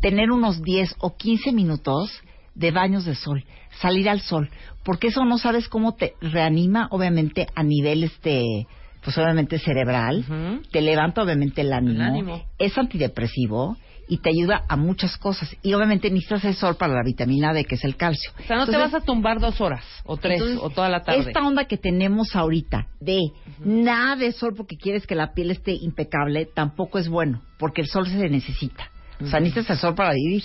tener 0.00 0.30
unos 0.30 0.62
10 0.62 0.94
o 1.00 1.16
15 1.16 1.50
minutos 1.52 2.10
de 2.54 2.70
baños 2.70 3.04
de 3.06 3.14
sol, 3.14 3.44
salir 3.80 4.08
al 4.08 4.20
sol, 4.20 4.50
porque 4.84 5.08
eso 5.08 5.24
no 5.24 5.38
sabes 5.38 5.68
cómo 5.68 5.94
te 5.94 6.14
reanima, 6.20 6.88
obviamente, 6.90 7.46
a 7.54 7.62
nivel 7.62 8.04
este, 8.04 8.66
pues 9.02 9.16
obviamente 9.18 9.58
cerebral, 9.58 10.24
te 10.70 10.80
levanta 10.80 11.22
obviamente 11.22 11.60
el 11.62 11.72
ánimo, 11.72 11.94
El 11.94 12.02
ánimo. 12.02 12.42
es 12.58 12.76
antidepresivo 12.76 13.76
y 14.08 14.18
te 14.18 14.30
ayuda 14.30 14.62
a 14.68 14.76
muchas 14.76 15.16
cosas. 15.16 15.54
Y 15.62 15.74
obviamente 15.74 16.08
necesitas 16.10 16.44
el 16.44 16.54
sol 16.54 16.76
para 16.76 16.94
la 16.94 17.02
vitamina 17.04 17.52
D, 17.52 17.64
que 17.64 17.74
es 17.74 17.84
el 17.84 17.96
calcio. 17.96 18.30
O 18.38 18.42
sea, 18.46 18.56
no 18.56 18.66
te 18.66 18.76
vas 18.76 18.94
a 18.94 19.00
tumbar 19.00 19.40
dos 19.40 19.60
horas 19.60 19.84
o 20.04 20.16
tres 20.16 20.40
entonces, 20.40 20.60
o 20.62 20.70
toda 20.70 20.88
la 20.88 21.02
tarde. 21.02 21.20
Esta 21.20 21.44
onda 21.44 21.64
que 21.64 21.76
tenemos 21.76 22.36
ahorita 22.36 22.86
de 23.00 23.18
nada 23.58 24.14
de 24.14 24.30
sol 24.30 24.54
porque 24.56 24.76
quieres 24.76 25.06
que 25.08 25.16
la 25.16 25.32
piel 25.34 25.50
esté 25.50 25.72
impecable, 25.72 26.46
tampoco 26.46 26.98
es 26.98 27.08
bueno, 27.08 27.42
porque 27.58 27.80
el 27.80 27.88
sol 27.88 28.06
se 28.06 28.28
necesita. 28.28 28.90
O 29.20 29.26
sea, 29.26 29.40
necesitas 29.40 29.70
el 29.70 29.78
sol 29.78 29.94
para 29.96 30.12
vivir. 30.12 30.44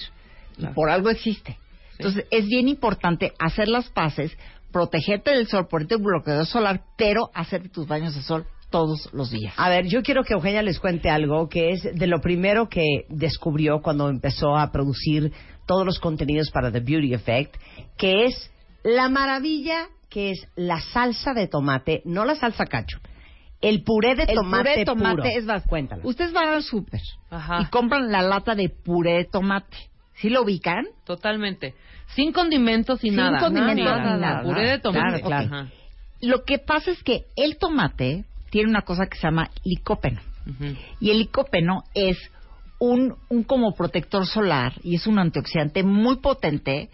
Claro. 0.57 0.75
por 0.75 0.89
algo 0.89 1.09
existe. 1.09 1.57
Entonces, 2.05 2.25
es 2.31 2.47
bien 2.47 2.67
importante 2.67 3.33
hacer 3.39 3.67
las 3.67 3.89
paces, 3.89 4.35
protegerte 4.71 5.31
del 5.31 5.47
sol, 5.47 5.67
ponerte 5.67 5.95
un 5.95 6.03
bloqueador 6.03 6.45
solar, 6.45 6.81
pero 6.97 7.29
hacerte 7.33 7.69
tus 7.69 7.87
baños 7.87 8.15
de 8.15 8.21
sol 8.21 8.45
todos 8.69 9.09
los 9.13 9.29
días. 9.29 9.53
A 9.57 9.69
ver, 9.69 9.85
yo 9.87 10.01
quiero 10.01 10.23
que 10.23 10.33
Eugenia 10.33 10.61
les 10.61 10.79
cuente 10.79 11.09
algo 11.09 11.49
que 11.49 11.71
es 11.71 11.83
de 11.93 12.07
lo 12.07 12.21
primero 12.21 12.69
que 12.69 13.05
descubrió 13.09 13.81
cuando 13.81 14.09
empezó 14.09 14.55
a 14.55 14.71
producir 14.71 15.31
todos 15.67 15.85
los 15.85 15.99
contenidos 15.99 16.49
para 16.51 16.71
The 16.71 16.79
Beauty 16.79 17.13
Effect, 17.13 17.55
que 17.97 18.25
es 18.25 18.51
la 18.83 19.09
maravilla 19.09 19.87
que 20.09 20.31
es 20.31 20.47
la 20.55 20.81
salsa 20.81 21.33
de 21.33 21.47
tomate, 21.47 22.01
no 22.03 22.25
la 22.25 22.35
salsa 22.35 22.65
cacho, 22.65 22.99
el 23.61 23.83
puré 23.83 24.15
de 24.15 24.23
El 24.23 24.35
tomate 24.35 24.63
puré 24.63 24.77
de 24.77 24.85
tomate 24.85 25.15
puro. 25.15 25.29
es 25.29 25.45
más. 25.45 25.65
Cuéntala. 25.65 26.01
Ustedes 26.03 26.33
van 26.33 26.49
al 26.49 26.63
súper 26.63 26.99
y 27.59 27.65
compran 27.65 28.11
la 28.11 28.21
lata 28.21 28.55
de 28.55 28.69
puré 28.69 29.13
de 29.13 29.25
tomate. 29.25 29.77
¿Sí 30.15 30.29
lo 30.29 30.43
ubican? 30.43 30.85
Totalmente. 31.05 31.73
Sin 32.15 32.31
condimentos 32.31 33.03
y 33.03 33.07
Sin 33.09 33.15
nada. 33.17 33.39
condimentos 33.39 33.85
nada, 33.85 34.15
ni 34.15 34.21
nada. 34.21 34.43
Puré 34.43 34.69
de 34.69 34.79
tomate. 34.79 35.21
Claro, 35.21 35.47
claro. 35.47 35.67
Lo 36.21 36.43
que 36.43 36.59
pasa 36.59 36.91
es 36.91 37.01
que 37.03 37.25
el 37.35 37.57
tomate 37.57 38.25
tiene 38.49 38.69
una 38.69 38.81
cosa 38.81 39.05
que 39.07 39.17
se 39.17 39.23
llama 39.27 39.49
licópeno. 39.63 40.19
Ujú. 40.47 40.75
Y 40.99 41.09
el 41.11 41.19
licópeno 41.19 41.83
es 41.93 42.17
un, 42.79 43.15
un 43.29 43.43
como 43.43 43.73
protector 43.73 44.25
solar 44.25 44.73
y 44.83 44.95
es 44.95 45.07
un 45.07 45.19
antioxidante 45.19 45.83
muy 45.83 46.17
potente. 46.17 46.89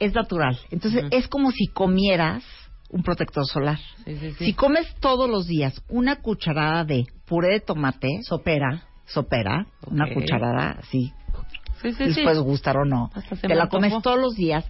Es 0.00 0.12
natural. 0.14 0.58
Entonces 0.70 1.04
es 1.12 1.28
como 1.28 1.50
si 1.52 1.66
comieras 1.68 2.42
un 2.90 3.02
protector 3.02 3.44
solar. 3.46 3.78
Sí, 4.04 4.16
sí, 4.16 4.32
sí. 4.38 4.44
Si 4.46 4.52
comes 4.54 4.92
todos 5.00 5.28
los 5.28 5.46
días 5.46 5.80
una 5.88 6.16
cucharada 6.16 6.84
de 6.84 7.06
puré 7.26 7.52
de 7.54 7.60
tomate, 7.60 8.08
Sopera. 8.22 8.84
sopera, 9.06 9.66
una 9.86 10.12
cucharada 10.12 10.78
así, 10.80 11.12
Sí, 11.90 11.92
sí, 11.92 12.04
les 12.04 12.14
sí. 12.16 12.22
puede 12.24 12.40
gustar 12.40 12.76
o 12.78 12.84
no, 12.84 13.10
te 13.40 13.54
la 13.54 13.68
comes 13.68 13.92
todos 14.02 14.18
los 14.18 14.34
días, 14.34 14.64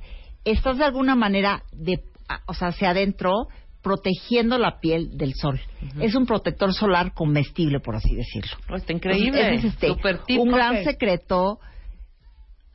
estás 0.45 0.79
de 0.79 0.85
alguna 0.85 1.15
manera, 1.15 1.63
de, 1.73 2.01
a- 2.29 2.41
o 2.47 2.55
sea, 2.55 2.69
hacia 2.69 2.91
adentro, 2.91 3.47
protegiendo 3.83 4.59
la 4.59 4.81
piel 4.81 5.17
del 5.17 5.35
sol. 5.35 5.61
Es 6.01 6.15
un 6.15 6.27
protector 6.27 6.73
solar 6.75 7.13
comestible, 7.15 7.81
por 7.81 7.97
así 7.97 8.15
decirlo. 8.17 8.57
Oh, 8.71 8.77
está 8.77 8.93
increíble. 8.95 9.55
Es 9.57 9.65
este, 9.65 9.89
Super 9.89 10.19
tip. 10.25 10.41
un 10.41 10.51
gran 10.51 10.83
secreto. 10.85 11.59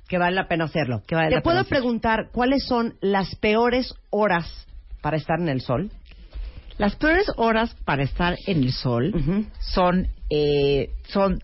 Que 0.07 0.17
vale 0.17 0.35
la 0.35 0.47
pena 0.47 0.65
hacerlo. 0.65 1.01
Que 1.07 1.15
vale 1.15 1.29
Te 1.29 1.35
la 1.35 1.41
puedo 1.41 1.57
pena 1.63 1.69
preguntar 1.69 2.29
cuáles 2.31 2.63
son 2.65 2.95
las 3.01 3.35
peores 3.35 3.93
horas 4.11 4.67
para 5.01 5.17
estar 5.17 5.39
en 5.39 5.49
el 5.49 5.61
sol. 5.61 5.91
Las 6.77 6.95
peores 6.95 7.25
horas 7.37 7.75
para 7.85 8.03
estar 8.03 8.35
en 8.47 8.63
el 8.63 8.71
sol 8.71 9.11
son, 9.59 10.07
eh, 10.29 10.91
son, 11.09 11.41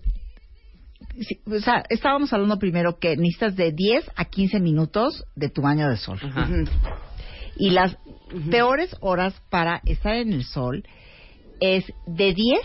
sí, 1.21 1.39
o 1.45 1.59
sea, 1.59 1.83
estábamos 1.89 2.31
hablando 2.33 2.57
primero 2.59 2.97
que 2.99 3.15
necesitas 3.17 3.55
de 3.55 3.71
10 3.71 4.11
a 4.15 4.25
15 4.25 4.59
minutos 4.59 5.23
de 5.35 5.49
tu 5.49 5.61
baño 5.61 5.89
de 5.89 5.97
sol. 5.97 6.19
Ajá. 6.23 6.47
Y 7.57 7.69
las 7.69 7.97
peores 8.51 8.95
horas 8.99 9.33
para 9.49 9.81
estar 9.85 10.15
en 10.15 10.33
el 10.33 10.43
sol 10.43 10.83
es 11.61 11.85
de 12.05 12.33
10 12.33 12.59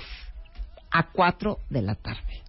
a 0.90 1.10
4 1.12 1.58
de 1.70 1.82
la 1.82 1.94
tarde. 1.94 2.42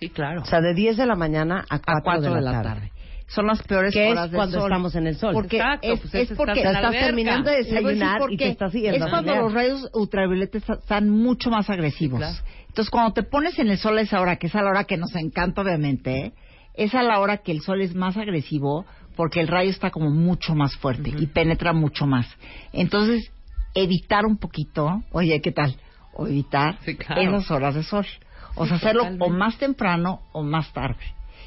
Sí, 0.00 0.10
claro. 0.10 0.42
O 0.42 0.44
sea, 0.44 0.60
de 0.60 0.74
10 0.74 0.96
de 0.98 1.06
la 1.06 1.16
mañana 1.16 1.64
a 1.70 1.78
4, 1.80 1.92
A 1.96 2.02
4 2.02 2.34
de, 2.34 2.40
la 2.42 2.62
tarde. 2.62 2.92
Son 3.26 3.46
las 3.46 3.62
peores 3.62 3.92
Que 3.92 4.10
horas 4.10 4.26
es 4.26 4.30
del 4.30 4.36
cuando 4.38 4.58
sol. 4.60 4.70
estamos 4.70 4.94
en 4.94 5.06
el 5.06 5.16
sol. 5.16 5.32
Porque 5.34 5.56
Exacto, 5.56 5.92
es, 5.92 6.00
pues 6.00 6.14
es 6.14 6.30
es 6.30 6.36
porque 6.36 6.62
la 6.64 6.70
estás 6.70 6.84
alberca. 6.84 7.06
terminando 7.06 7.50
de 7.50 7.56
desayunar 7.56 8.20
y 8.30 8.36
qué. 8.36 8.44
te 8.44 8.50
estás 8.52 8.72
yendo 8.72 9.04
Es 9.04 9.10
cuando 9.10 9.34
los 9.36 9.52
rayos 9.52 9.90
ultravioletas 9.94 10.62
están 10.68 11.08
mucho 11.10 11.50
más 11.50 11.68
agresivos. 11.70 12.20
claro. 12.20 12.36
Entonces, 12.68 12.90
cuando 12.90 13.12
te 13.12 13.22
pones 13.22 13.58
en 13.58 13.68
el 13.68 13.78
sol 13.78 13.98
a 13.98 14.02
esa 14.02 14.20
hora, 14.20 14.36
que 14.36 14.46
es 14.46 14.54
a 14.54 14.62
la 14.62 14.70
hora 14.70 14.84
que 14.84 14.96
nos 14.96 15.14
encanta, 15.16 15.62
obviamente, 15.62 16.32
es 16.74 16.94
a 16.94 17.02
la 17.02 17.18
hora 17.20 17.38
que 17.38 17.52
el 17.52 17.60
sol 17.60 17.80
es 17.82 17.94
más 17.94 18.16
agresivo 18.16 18.84
porque 19.16 19.40
el 19.40 19.48
rayo 19.48 19.70
está 19.70 19.90
como 19.90 20.10
mucho 20.10 20.54
más 20.54 20.76
fuerte 20.76 21.12
y 21.16 21.26
penetra 21.26 21.72
mucho 21.72 22.06
más. 22.06 22.26
Entonces, 22.72 23.32
evitar 23.74 24.24
un 24.26 24.38
poquito, 24.38 25.02
oye, 25.10 25.40
¿qué 25.40 25.50
tal? 25.50 25.76
O 26.14 26.26
evitar 26.26 26.78
Sí, 26.84 26.94
claro. 26.96 27.20
esas 27.20 27.50
horas 27.50 27.74
de 27.74 27.82
sol. 27.82 28.06
O 28.54 28.62
Sí, 28.64 28.68
sea, 28.68 28.76
hacerlo 28.76 29.00
totalmente. 29.02 29.24
o 29.26 29.36
más 29.36 29.58
temprano 29.58 30.20
o 30.32 30.42
más 30.42 30.72
tarde. 30.72 31.02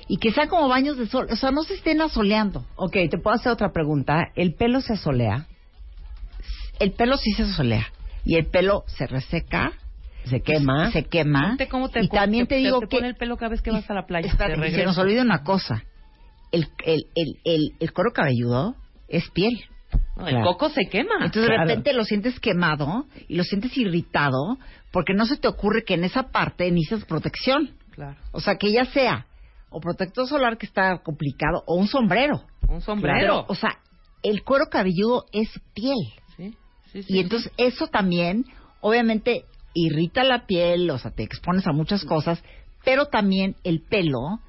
Y 0.07 0.17
que 0.17 0.31
sean 0.33 0.49
como 0.49 0.67
baños 0.67 0.97
de 0.97 1.07
sol. 1.07 1.27
O 1.31 1.35
sea, 1.37 1.51
no 1.51 1.63
se 1.63 1.75
estén 1.75 2.01
asoleando. 2.01 2.65
Ok, 2.75 2.93
te 3.09 3.17
puedo 3.17 3.35
hacer 3.35 3.51
otra 3.53 3.71
pregunta. 3.71 4.31
¿El 4.35 4.53
pelo 4.55 4.81
se 4.81 4.93
asolea? 4.93 5.45
el 6.79 6.93
pelo 6.93 7.15
sí 7.17 7.31
se 7.33 7.45
solea 7.53 7.85
y 8.25 8.37
el 8.37 8.47
pelo 8.47 8.83
se 8.87 9.05
reseca, 9.05 9.71
Se 10.25 10.41
quema. 10.41 10.91
se 10.91 11.05
quema. 11.05 11.57
Cómo 11.69 11.89
te, 11.89 12.03
y 12.03 12.07
también 12.07 12.47
te, 12.47 12.55
digo 12.55 12.79
te 12.79 12.87
que 12.87 12.97
pone 12.97 13.09
el 13.09 13.15
pelo 13.15 13.37
cada 13.37 13.49
vez 13.49 13.61
que 13.61 13.71
vas 13.71 13.89
a 13.89 13.93
la 13.93 14.05
playa. 14.05 14.27
Espérate, 14.27 14.59
Te 14.59 14.67
y 14.67 14.71
se 14.71 14.85
nos 14.85 14.97
olvida 14.97 15.21
una 15.21 15.43
cosa. 15.43 15.83
El, 16.51 16.67
el, 16.85 17.05
el, 17.15 17.39
el, 17.43 17.71
el 17.79 17.93
cuero 17.93 18.11
cabelludo 18.13 18.75
es 19.07 19.29
piel. 19.31 19.53
No, 20.15 20.27
el 20.27 20.41
coco 20.43 20.69
se 20.69 20.85
quema. 20.85 21.15
Entonces 21.25 21.49
de 21.49 21.57
repente 21.57 21.93
lo 21.93 22.03
sientes 22.03 22.39
quemado 22.39 23.05
y 23.27 23.35
lo 23.35 23.43
sientes 23.43 23.75
irritado 23.77 24.57
porque 24.91 25.13
no 25.13 25.25
se 25.25 25.37
te 25.37 25.47
ocurre 25.47 25.83
que 25.83 25.95
en 25.95 26.03
esa 26.03 26.29
parte 26.31 26.69
necesitas 26.69 27.05
protección. 27.05 27.71
Claro. 27.91 28.17
O 28.31 28.39
sea, 28.39 28.55
que 28.55 28.71
ya 28.71 28.85
sea 28.85 29.25
o 29.69 29.79
protector 29.79 30.27
solar 30.27 30.57
que 30.57 30.65
está 30.65 30.99
complicado 30.99 31.63
o 31.65 31.75
un 31.75 31.87
sombrero. 31.87 32.43
Un 32.67 32.81
sombrero. 32.81 33.19
Pero, 33.19 33.45
o 33.47 33.55
sea, 33.55 33.79
el 34.21 34.43
cuero 34.43 34.65
cabelludo 34.69 35.25
es 35.31 35.49
piel. 35.73 35.97
Sí, 36.35 36.55
sí, 36.91 37.03
sí, 37.03 37.13
Y 37.13 37.19
entonces 37.19 37.51
eso 37.57 37.87
también, 37.87 38.45
obviamente, 38.81 39.45
irrita 39.73 40.23
la 40.23 40.45
piel, 40.45 40.89
o 40.89 40.97
sea, 40.97 41.11
te 41.11 41.23
expones 41.23 41.65
a 41.67 41.71
muchas 41.71 42.03
cosas, 42.05 42.43
pero 42.83 43.05
también 43.05 43.55
el 43.63 43.81
pelo 43.81 44.39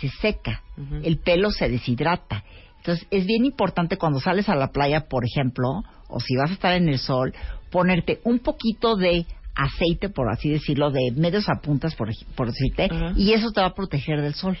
se 0.00 0.08
seca, 0.08 0.62
el 1.02 1.18
pelo 1.18 1.50
se 1.50 1.68
deshidrata. 1.68 2.44
Entonces 2.78 3.06
es 3.10 3.26
bien 3.26 3.44
importante 3.44 3.96
cuando 3.96 4.18
sales 4.18 4.48
a 4.48 4.56
la 4.56 4.72
playa, 4.72 5.06
por 5.08 5.24
ejemplo, 5.24 5.68
o 6.08 6.20
si 6.20 6.34
vas 6.36 6.50
a 6.50 6.54
estar 6.54 6.74
en 6.74 6.88
el 6.88 6.98
sol, 6.98 7.32
ponerte 7.70 8.20
un 8.24 8.40
poquito 8.40 8.96
de 8.96 9.26
aceite, 9.54 10.08
por 10.08 10.30
así 10.30 10.50
decirlo, 10.50 10.90
de 10.90 11.12
medios 11.14 11.48
a 11.48 11.60
puntas, 11.60 11.94
por, 11.94 12.08
por 12.34 12.48
decirte, 12.48 12.88
y 13.16 13.32
eso 13.32 13.52
te 13.52 13.60
va 13.60 13.68
a 13.68 13.74
proteger 13.74 14.20
del 14.20 14.34
sol. 14.34 14.58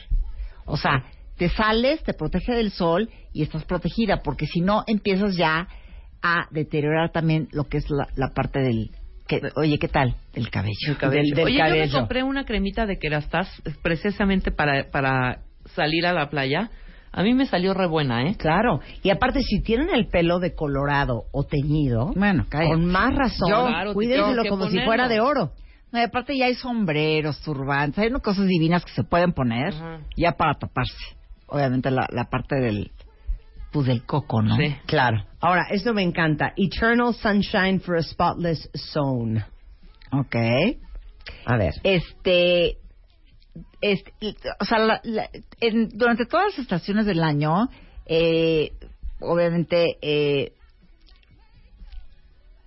O 0.66 0.76
sea, 0.76 1.04
te 1.36 1.48
sales, 1.48 2.02
te 2.04 2.14
protege 2.14 2.54
del 2.54 2.70
sol 2.70 3.10
y 3.32 3.42
estás 3.42 3.64
protegida, 3.64 4.22
porque 4.22 4.46
si 4.46 4.60
no 4.60 4.84
empiezas 4.86 5.36
ya 5.36 5.66
a 6.22 6.46
deteriorar 6.50 7.10
también 7.10 7.48
lo 7.52 7.64
que 7.64 7.78
es 7.78 7.90
la, 7.90 8.06
la 8.16 8.28
parte 8.28 8.60
del... 8.60 8.90
Que, 9.26 9.40
oye, 9.56 9.78
¿qué 9.78 9.88
tal? 9.88 10.16
Del 10.34 10.50
cabello. 10.50 10.74
El 10.88 10.96
cabello. 10.96 11.22
Del- 11.22 11.30
del 11.34 11.44
Oye, 11.46 11.58
yo 11.58 11.86
me 11.86 11.90
compré 11.90 12.22
una 12.22 12.44
cremita 12.44 12.86
de 12.86 12.98
Kerastase 12.98 13.62
precisamente 13.82 14.50
para, 14.50 14.90
para 14.90 15.40
salir 15.74 16.06
a 16.06 16.12
la 16.12 16.28
playa. 16.28 16.70
A 17.12 17.22
mí 17.22 17.34
me 17.34 17.46
salió 17.46 17.74
re 17.74 17.86
buena, 17.86 18.26
¿eh? 18.26 18.36
Claro. 18.38 18.80
Y 19.02 19.10
aparte, 19.10 19.40
si 19.42 19.60
tienen 19.62 19.90
el 19.94 20.08
pelo 20.08 20.38
decolorado 20.38 21.24
o 21.32 21.44
teñido, 21.44 22.10
Bueno, 22.16 22.46
cállate. 22.48 22.70
con 22.70 22.86
más 22.86 23.14
razón, 23.14 23.50
Yo- 23.50 23.66
Claro, 23.66 23.92
cuídenselo 23.94 24.44
como 24.48 24.68
si 24.68 24.80
fuera 24.80 25.08
de 25.08 25.20
oro. 25.20 25.52
No, 25.92 26.00
y 26.00 26.04
aparte 26.04 26.36
ya 26.36 26.46
hay 26.46 26.54
sombreros, 26.54 27.38
turbantes, 27.42 27.98
hay 27.98 28.08
unas 28.08 28.22
cosas 28.22 28.46
divinas 28.46 28.82
que 28.84 28.92
se 28.92 29.04
pueden 29.04 29.32
poner 29.34 29.74
Ajá. 29.74 30.00
ya 30.16 30.32
para 30.32 30.54
taparse. 30.54 30.96
Obviamente 31.46 31.90
la, 31.90 32.06
la 32.10 32.24
parte 32.30 32.56
del 32.56 32.90
pues 33.72 33.86
del 33.86 34.04
coco, 34.04 34.42
¿no? 34.42 34.56
Sí. 34.56 34.76
Claro. 34.86 35.24
Ahora, 35.40 35.66
esto 35.70 35.94
me 35.94 36.02
encanta. 36.02 36.52
Eternal 36.56 37.14
Sunshine 37.14 37.80
for 37.80 37.96
a 37.96 38.02
Spotless 38.02 38.70
Zone. 38.92 39.44
Ok. 40.12 40.36
A 41.46 41.56
ver. 41.56 41.72
Este, 41.82 42.76
este 43.80 44.12
o 44.60 44.64
sea, 44.64 44.78
la- 44.78 45.00
la- 45.04 45.30
en- 45.60 45.88
durante 45.88 46.26
todas 46.26 46.50
las 46.50 46.58
estaciones 46.58 47.06
del 47.06 47.22
año, 47.22 47.68
eh, 48.06 48.72
obviamente, 49.20 49.96
eh, 50.02 50.52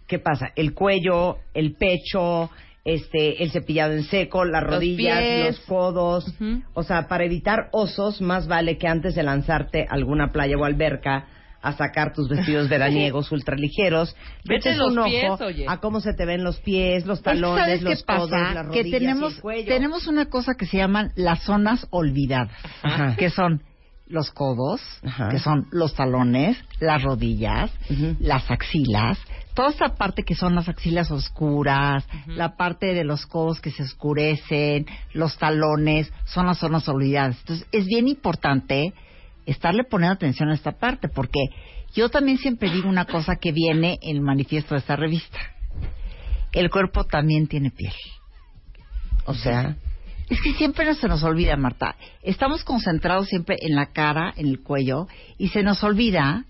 ¿Qué 0.07 0.19
pasa? 0.19 0.49
El 0.55 0.75
cuello, 0.75 1.37
el 1.55 1.75
pecho, 1.77 2.51
este, 2.85 3.43
el 3.43 3.51
cepillado 3.51 3.93
en 3.93 4.03
seco, 4.03 4.45
las 4.45 4.63
Los 4.63 4.75
rodillas, 4.75 5.19
pies. 5.19 5.45
los 5.57 5.59
codos. 5.61 6.27
Ujú. 6.27 6.61
O 6.75 6.83
sea, 6.83 7.07
para 7.07 7.25
evitar 7.25 7.67
osos, 7.73 8.21
más 8.21 8.47
vale 8.47 8.77
que 8.77 8.87
antes 8.87 9.15
de 9.15 9.23
lanzarte 9.23 9.87
a 9.89 9.93
alguna 9.95 10.31
playa 10.31 10.55
o 10.57 10.63
alberca 10.63 11.25
a 11.63 11.73
sacar 11.73 12.13
tus 12.13 12.29
vestidos 12.29 12.69
veraniegos 12.69 13.31
ultraligeros, 13.31 14.15
Vete 14.47 14.75
los 14.75 14.95
un 14.95 15.03
pies, 15.05 15.25
ojo 15.31 15.45
oye. 15.45 15.65
a 15.67 15.77
cómo 15.79 15.99
se 15.99 16.13
te 16.13 16.23
ven 16.27 16.43
los 16.43 16.59
pies, 16.59 17.07
los 17.07 17.17
es 17.17 17.23
que 17.23 17.31
talones, 17.31 17.63
¿sabes 17.65 17.81
los 17.81 18.03
qué 18.03 18.05
codos, 18.05 18.29
pasa? 18.29 18.53
las 18.53 18.67
que 18.67 18.81
rodillas 18.81 18.85
y 18.87 18.91
tenemos, 18.91 19.35
el 19.35 19.41
cuello. 19.41 19.73
tenemos 19.73 20.07
una 20.07 20.25
cosa 20.27 20.53
que 20.53 20.67
se 20.67 20.77
llaman 20.77 21.11
las 21.15 21.41
zonas 21.41 21.87
olvidadas, 21.89 22.51
Ajá. 22.83 23.15
que 23.15 23.31
son 23.31 23.63
los 24.07 24.29
codos, 24.29 24.79
Ajá. 25.03 25.29
que 25.29 25.39
son 25.39 25.65
los 25.71 25.95
talones, 25.95 26.55
las 26.79 27.01
rodillas, 27.01 27.71
Ujú. 27.89 28.15
las 28.19 28.51
axilas, 28.51 29.17
toda 29.55 29.69
esta 29.69 29.95
parte 29.95 30.23
que 30.23 30.35
son 30.35 30.53
las 30.53 30.69
axilas 30.69 31.09
oscuras, 31.09 32.05
la 32.27 32.55
parte 32.55 32.93
de 32.93 33.03
los 33.03 33.25
codos 33.25 33.59
que 33.61 33.71
se 33.71 33.83
oscurecen, 33.83 34.85
los 35.13 35.37
talones, 35.37 36.11
son 36.25 36.45
las 36.45 36.59
zonas 36.59 36.87
olvidadas. 36.87 37.39
Entonces, 37.39 37.67
es 37.71 37.87
bien 37.87 38.07
importante 38.07 38.93
estarle 39.45 39.83
poniendo 39.83 40.13
atención 40.13 40.49
a 40.49 40.53
esta 40.53 40.73
parte, 40.73 41.07
porque 41.07 41.39
yo 41.95 42.09
también 42.09 42.37
siempre 42.37 42.69
digo 42.69 42.89
una 42.89 43.05
cosa 43.05 43.37
que 43.37 43.51
viene 43.51 43.97
en 44.01 44.17
el 44.17 44.21
manifiesto 44.21 44.75
de 44.75 44.79
esta 44.79 44.95
revista. 44.95 45.39
El 46.51 46.69
cuerpo 46.69 47.05
también 47.05 47.47
tiene 47.47 47.71
piel. 47.71 47.93
O 49.25 49.33
sea, 49.33 49.75
Es 50.29 50.41
que 50.41 50.53
siempre 50.53 50.85
no 50.85 50.95
se 50.95 51.07
nos 51.07 51.23
olvida, 51.23 51.55
Marta. 51.55 51.95
Estamos 52.23 52.63
concentrados 52.63 53.27
siempre 53.27 53.57
en 53.61 53.75
la 53.75 53.87
cara, 53.87 54.33
en 54.35 54.47
el 54.47 54.63
cuello, 54.63 55.07
y 55.37 55.49
se 55.49 55.61
nos 55.61 55.83
olvida 55.83 56.45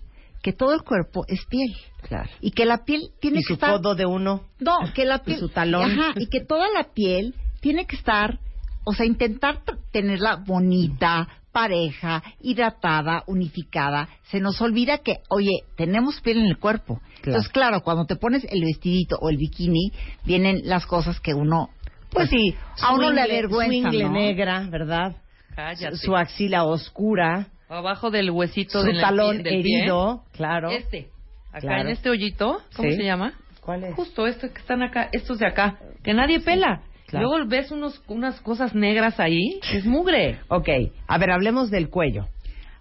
que 0.46 0.52
todo 0.52 0.74
el 0.74 0.82
cuerpo 0.82 1.24
es 1.26 1.44
piel. 1.46 1.74
claro. 2.02 2.30
Y 2.40 2.52
que 2.52 2.66
la 2.66 2.84
piel 2.84 3.10
tiene 3.20 3.38
Y 3.38 3.42
que 3.42 3.46
su 3.48 3.54
estar... 3.54 3.72
codo 3.72 3.96
de 3.96 4.06
uno. 4.06 4.44
No, 4.60 4.76
que 4.94 5.04
la 5.04 5.16
Y 5.16 5.26
piel... 5.26 5.38
su 5.40 5.48
talón. 5.48 5.90
Ajá, 5.90 6.12
y 6.14 6.28
que 6.28 6.38
toda 6.40 6.68
la 6.72 6.84
piel 6.94 7.34
tiene 7.60 7.84
que 7.84 7.96
estar... 7.96 8.38
O 8.84 8.92
sea, 8.94 9.04
intentar 9.06 9.62
tenerla 9.90 10.36
bonita, 10.46 11.26
pareja, 11.50 12.22
hidratada, 12.40 13.24
unificada. 13.26 14.08
Se 14.30 14.38
nos 14.38 14.60
olvida 14.60 14.98
que, 14.98 15.16
oye, 15.30 15.64
tenemos 15.76 16.20
piel 16.20 16.38
en 16.38 16.46
el 16.46 16.58
cuerpo. 16.58 17.00
Entonces, 17.24 17.48
claro, 17.50 17.80
cuando 17.80 18.04
te 18.06 18.14
pones 18.14 18.46
el 18.48 18.60
vestidito 18.62 19.16
o 19.20 19.28
el 19.30 19.38
bikini, 19.38 19.90
vienen 20.24 20.60
las 20.62 20.86
cosas 20.86 21.18
que 21.18 21.34
uno... 21.34 21.70
Pues 22.10 22.30
sí, 22.30 22.54
a 22.80 22.94
uno 22.94 23.10
le 23.10 23.20
avergüenza, 23.22 23.66
Su 23.90 23.96
ingle 23.96 24.04
¿no? 24.04 24.12
negra, 24.12 24.64
¿verdad? 24.70 25.16
Cállate. 25.56 25.96
Su 25.96 26.14
axila 26.14 26.62
oscura. 26.62 27.48
Abajo 27.68 28.10
del 28.10 28.30
huesito 28.30 28.80
su 28.80 28.86
del 28.86 29.00
talón 29.00 29.42
del 29.42 29.62
pie. 29.62 29.80
herido, 29.80 30.22
claro. 30.32 30.70
Este. 30.70 31.08
Acá 31.50 31.60
Claro. 31.60 31.80
en 31.82 31.88
este 31.88 32.10
hoyito. 32.10 32.60
¿Cómo 32.76 32.90
Sí. 32.90 32.96
se 32.96 33.04
llama? 33.04 33.32
¿Cuál 33.60 33.84
es? 33.84 33.94
Justo 33.94 34.26
estos 34.26 34.50
que 34.50 34.60
están 34.60 34.82
acá. 34.82 35.08
Estos 35.12 35.38
de 35.38 35.46
acá. 35.46 35.78
Que 36.02 36.14
nadie 36.14 36.40
pela. 36.40 36.82
claro. 37.08 37.28
Luego 37.28 37.46
ves 37.48 37.70
unos, 37.70 38.02
unas 38.08 38.40
cosas 38.40 38.74
negras 38.74 39.18
ahí. 39.20 39.60
Es 39.72 39.84
mugre. 39.86 40.40
Ok, 40.48 40.68
a 41.06 41.18
ver, 41.18 41.30
hablemos 41.30 41.70
del 41.70 41.88
cuello. 41.88 42.26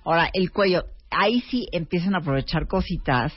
Ahora, 0.03 0.29
el 0.33 0.51
cuello, 0.51 0.83
ahí 1.11 1.41
sí 1.41 1.67
empiezan 1.71 2.15
a 2.15 2.19
aprovechar 2.19 2.67
cositas 2.67 3.31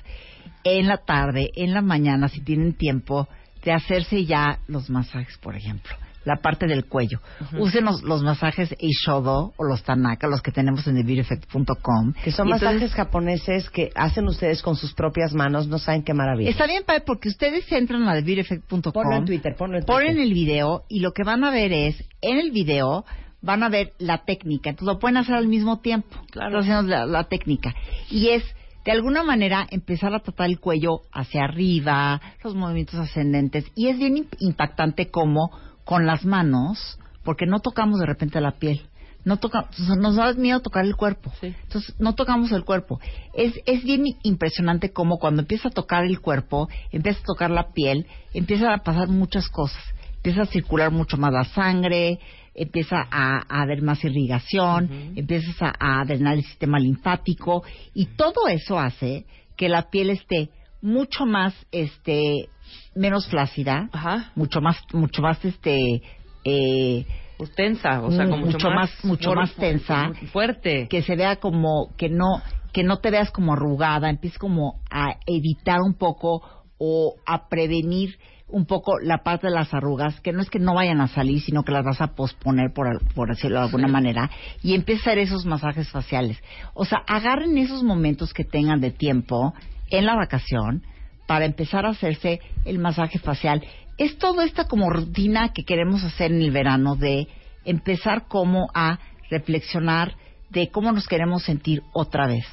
en 0.64 0.86
la 0.88 0.96
tarde, 0.98 1.50
en 1.56 1.72
la 1.74 1.82
mañana, 1.82 2.28
si 2.28 2.40
tienen 2.42 2.72
tiempo, 2.74 3.28
de 3.64 3.72
hacerse 3.72 4.24
ya 4.24 4.60
los 4.66 4.88
masajes, 4.90 5.36
por 5.38 5.56
ejemplo. 5.56 5.94
La 6.28 6.36
parte 6.42 6.66
del 6.66 6.84
cuello. 6.84 7.20
Usen 7.58 7.86
los, 7.86 8.02
los 8.02 8.22
masajes 8.22 8.74
Eishodo 8.78 9.54
o 9.56 9.64
los 9.64 9.82
Tanaka, 9.82 10.26
los 10.28 10.42
que 10.42 10.52
tenemos 10.52 10.86
en 10.86 10.96
TheBeautyEffect.com. 10.96 12.12
Que 12.22 12.32
son 12.32 12.48
Y 12.48 12.50
masajes 12.50 12.74
entonces- 12.74 12.96
japoneses 12.96 13.70
que 13.70 13.90
hacen 13.94 14.26
ustedes 14.26 14.60
con 14.62 14.76
sus 14.76 14.92
propias 14.94 15.32
manos, 15.32 15.68
no 15.68 15.78
saben 15.78 16.02
qué 16.02 16.12
maravilla. 16.14 16.50
Está 16.50 16.66
bien, 16.66 16.82
padre, 16.84 17.02
porque 17.06 17.28
ustedes 17.28 17.70
entran 17.72 18.06
a 18.08 18.12
TheBeautyEffect.com. 18.14 18.92
Ponlo 18.92 19.16
en 19.16 19.24
Twitter, 19.24 19.54
ponlo 19.56 19.78
en 19.78 19.84
Twitter. 19.84 20.06
ponen 20.06 20.20
el 20.20 20.32
video 20.34 20.84
y 20.88 21.00
lo 21.00 21.12
que 21.12 21.24
van 21.24 21.44
a 21.44 21.50
ver 21.50 21.72
es, 21.72 21.96
en 22.20 22.38
el 22.38 22.50
video 22.50 23.04
van 23.40 23.62
a 23.62 23.68
ver 23.68 23.92
la 23.98 24.24
técnica. 24.24 24.70
Entonces 24.70 24.92
lo 24.94 24.98
pueden 24.98 25.16
hacer 25.16 25.34
al 25.34 25.48
mismo 25.48 25.78
tiempo. 25.80 26.08
Claro. 26.30 26.60
Entonces 26.60 26.84
la, 26.90 27.06
la 27.06 27.24
técnica. 27.24 27.74
Y 28.10 28.28
es, 28.30 28.42
de 28.84 28.92
alguna 28.92 29.22
manera, 29.22 29.66
empezar 29.70 30.14
a 30.14 30.20
tratar 30.20 30.46
el 30.50 30.58
cuello 30.60 31.00
hacia 31.12 31.44
arriba, 31.44 32.20
los 32.44 32.54
movimientos 32.54 32.96
ascendentes. 33.00 33.64
Y 33.74 33.88
es 33.88 33.98
bien 33.98 34.16
imp- 34.16 34.36
impactante 34.40 35.10
como 35.10 35.50
con 35.88 36.04
las 36.04 36.26
manos, 36.26 36.98
porque 37.24 37.46
no 37.46 37.60
tocamos 37.60 37.98
de 37.98 38.04
repente 38.04 38.42
la 38.42 38.58
piel. 38.58 38.82
No 39.24 39.38
toca, 39.38 39.70
nos 39.96 40.16
da 40.16 40.34
miedo 40.34 40.60
tocar 40.60 40.84
el 40.84 40.96
cuerpo. 40.96 41.32
Sí. 41.40 41.54
Entonces, 41.62 41.94
no 41.98 42.14
tocamos 42.14 42.52
el 42.52 42.62
cuerpo. 42.66 43.00
Es, 43.32 43.54
es 43.64 43.84
bien 43.84 44.04
impresionante 44.22 44.92
como 44.92 45.18
cuando 45.18 45.40
empieza 45.40 45.68
a 45.68 45.70
tocar 45.70 46.04
el 46.04 46.20
cuerpo, 46.20 46.68
empieza 46.92 47.20
a 47.20 47.24
tocar 47.24 47.50
la 47.50 47.72
piel, 47.72 48.06
empiezan 48.34 48.70
a 48.70 48.82
pasar 48.82 49.08
muchas 49.08 49.48
cosas. 49.48 49.82
Empieza 50.16 50.42
a 50.42 50.46
circular 50.46 50.90
mucho 50.90 51.16
más 51.16 51.32
la 51.32 51.44
sangre, 51.44 52.18
empieza 52.54 52.98
a, 53.10 53.38
a 53.48 53.62
haber 53.62 53.80
más 53.80 54.04
irrigación, 54.04 54.90
empiezas 55.16 55.56
a, 55.62 56.00
a 56.00 56.04
drenar 56.04 56.34
el 56.34 56.44
sistema 56.44 56.78
linfático 56.78 57.62
y 57.94 58.04
todo 58.04 58.46
eso 58.48 58.78
hace 58.78 59.24
que 59.56 59.70
la 59.70 59.88
piel 59.88 60.10
esté 60.10 60.50
mucho 60.82 61.24
más, 61.24 61.54
este, 61.72 62.50
menos 62.98 63.26
flácida, 63.28 63.88
Ajá. 63.92 64.32
mucho 64.34 64.60
más, 64.60 64.76
mucho 64.92 65.22
más, 65.22 65.42
este, 65.44 66.02
eh, 66.44 67.06
Pues 67.38 67.54
tensa. 67.54 68.02
O 68.02 68.10
sea, 68.10 68.26
mucho 68.26 68.70
más- 68.70 69.04
mucho 69.04 69.32
más 69.34 69.54
tensa. 69.54 70.10
Fuerte. 70.32 70.88
que 70.88 71.02
se 71.02 71.14
vea 71.16 71.36
como 71.36 71.94
que 71.96 72.08
no 72.08 72.42
que 72.72 72.82
no 72.84 72.98
te 72.98 73.10
veas 73.10 73.30
como 73.30 73.54
arrugada, 73.54 74.10
empieces 74.10 74.38
como 74.38 74.80
a 74.90 75.14
evitar 75.26 75.78
un 75.80 75.94
poco 75.94 76.42
o 76.78 77.14
a 77.26 77.48
prevenir 77.48 78.18
un 78.46 78.66
poco 78.66 78.98
la 79.00 79.18
parte 79.24 79.46
de 79.48 79.52
las 79.54 79.72
arrugas, 79.72 80.20
que 80.20 80.32
no 80.32 80.42
es 80.42 80.50
que 80.50 80.58
no 80.58 80.74
vayan 80.74 81.00
a 81.00 81.08
salir, 81.08 81.40
sino 81.40 81.62
que 81.64 81.72
las 81.72 81.84
vas 81.84 82.00
a 82.00 82.14
posponer 82.14 82.72
por, 82.74 82.86
por 83.14 83.28
decirlo 83.28 83.58
de 83.58 83.64
alguna 83.66 83.88
manera, 83.88 84.30
y 84.62 84.74
empieza 84.74 85.00
a 85.00 85.12
hacer 85.12 85.18
esos 85.18 85.44
masajes 85.46 85.90
faciales. 85.90 86.38
O 86.74 86.84
sea, 86.84 86.98
agarren 87.06 87.56
esos 87.58 87.82
momentos 87.82 88.32
que 88.34 88.44
tengan 88.44 88.80
de 88.80 88.90
tiempo 88.90 89.54
en 89.90 90.06
la 90.06 90.14
vacación 90.14 90.82
para 91.28 91.44
empezar 91.44 91.84
a 91.84 91.90
hacerse 91.90 92.40
el 92.64 92.78
masaje 92.78 93.18
facial. 93.18 93.62
Es 93.98 94.16
toda 94.16 94.46
esta 94.46 94.64
como 94.64 94.88
rutina 94.88 95.52
que 95.52 95.64
queremos 95.64 96.02
hacer 96.02 96.32
en 96.32 96.40
el 96.40 96.50
verano 96.50 96.96
de 96.96 97.28
empezar 97.66 98.26
como 98.28 98.68
a 98.72 98.98
reflexionar 99.30 100.14
de 100.48 100.70
cómo 100.70 100.90
nos 100.90 101.06
queremos 101.06 101.42
sentir 101.42 101.82
otra 101.92 102.26
vez. 102.26 102.46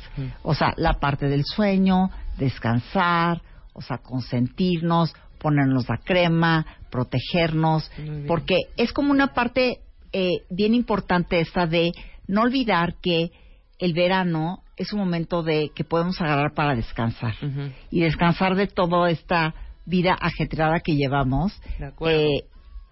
O 0.43 0.53
sea, 0.53 0.73
la 0.75 0.99
parte 0.99 1.27
del 1.29 1.45
sueño, 1.45 2.09
descansar, 2.37 3.41
o 3.71 3.81
sea, 3.81 3.99
consentirnos, 3.99 5.15
ponernos 5.39 5.87
la 5.87 5.97
crema, 6.03 6.65
protegernos, 6.91 7.89
porque 8.27 8.57
es 8.75 8.91
como 8.91 9.11
una 9.11 9.27
parte 9.27 9.79
eh, 10.11 10.43
bien 10.49 10.73
importante 10.73 11.39
esta 11.39 11.65
de 11.65 11.93
no 12.27 12.41
olvidar 12.41 12.95
que 13.01 13.31
el 13.79 13.93
verano 13.93 14.63
es 14.77 14.93
un 14.93 14.99
momento 14.99 15.43
de 15.43 15.71
que 15.75 15.83
podemos 15.83 16.19
agarrar 16.21 16.53
para 16.53 16.75
descansar 16.75 17.33
y 17.91 18.01
descansar 18.01 18.55
de 18.55 18.67
toda 18.67 19.09
esta 19.09 19.53
vida 19.85 20.17
ajetreada 20.19 20.79
que 20.79 20.95
llevamos. 20.95 21.61
De 21.79 21.85
acuerdo. 21.85 22.19
Eh, 22.19 22.45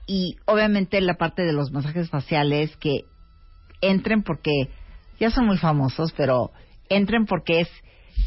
y 0.07 0.35
obviamente 0.45 0.99
la 1.01 1.15
parte 1.15 1.43
de 1.43 1.53
los 1.53 1.71
masajes 1.71 2.09
faciales 2.09 2.75
que 2.77 3.05
entren 3.81 4.23
porque 4.23 4.69
ya 5.19 5.29
son 5.29 5.45
muy 5.45 5.57
famosos, 5.57 6.13
pero 6.15 6.51
entren 6.89 7.25
porque 7.25 7.61
es 7.61 7.69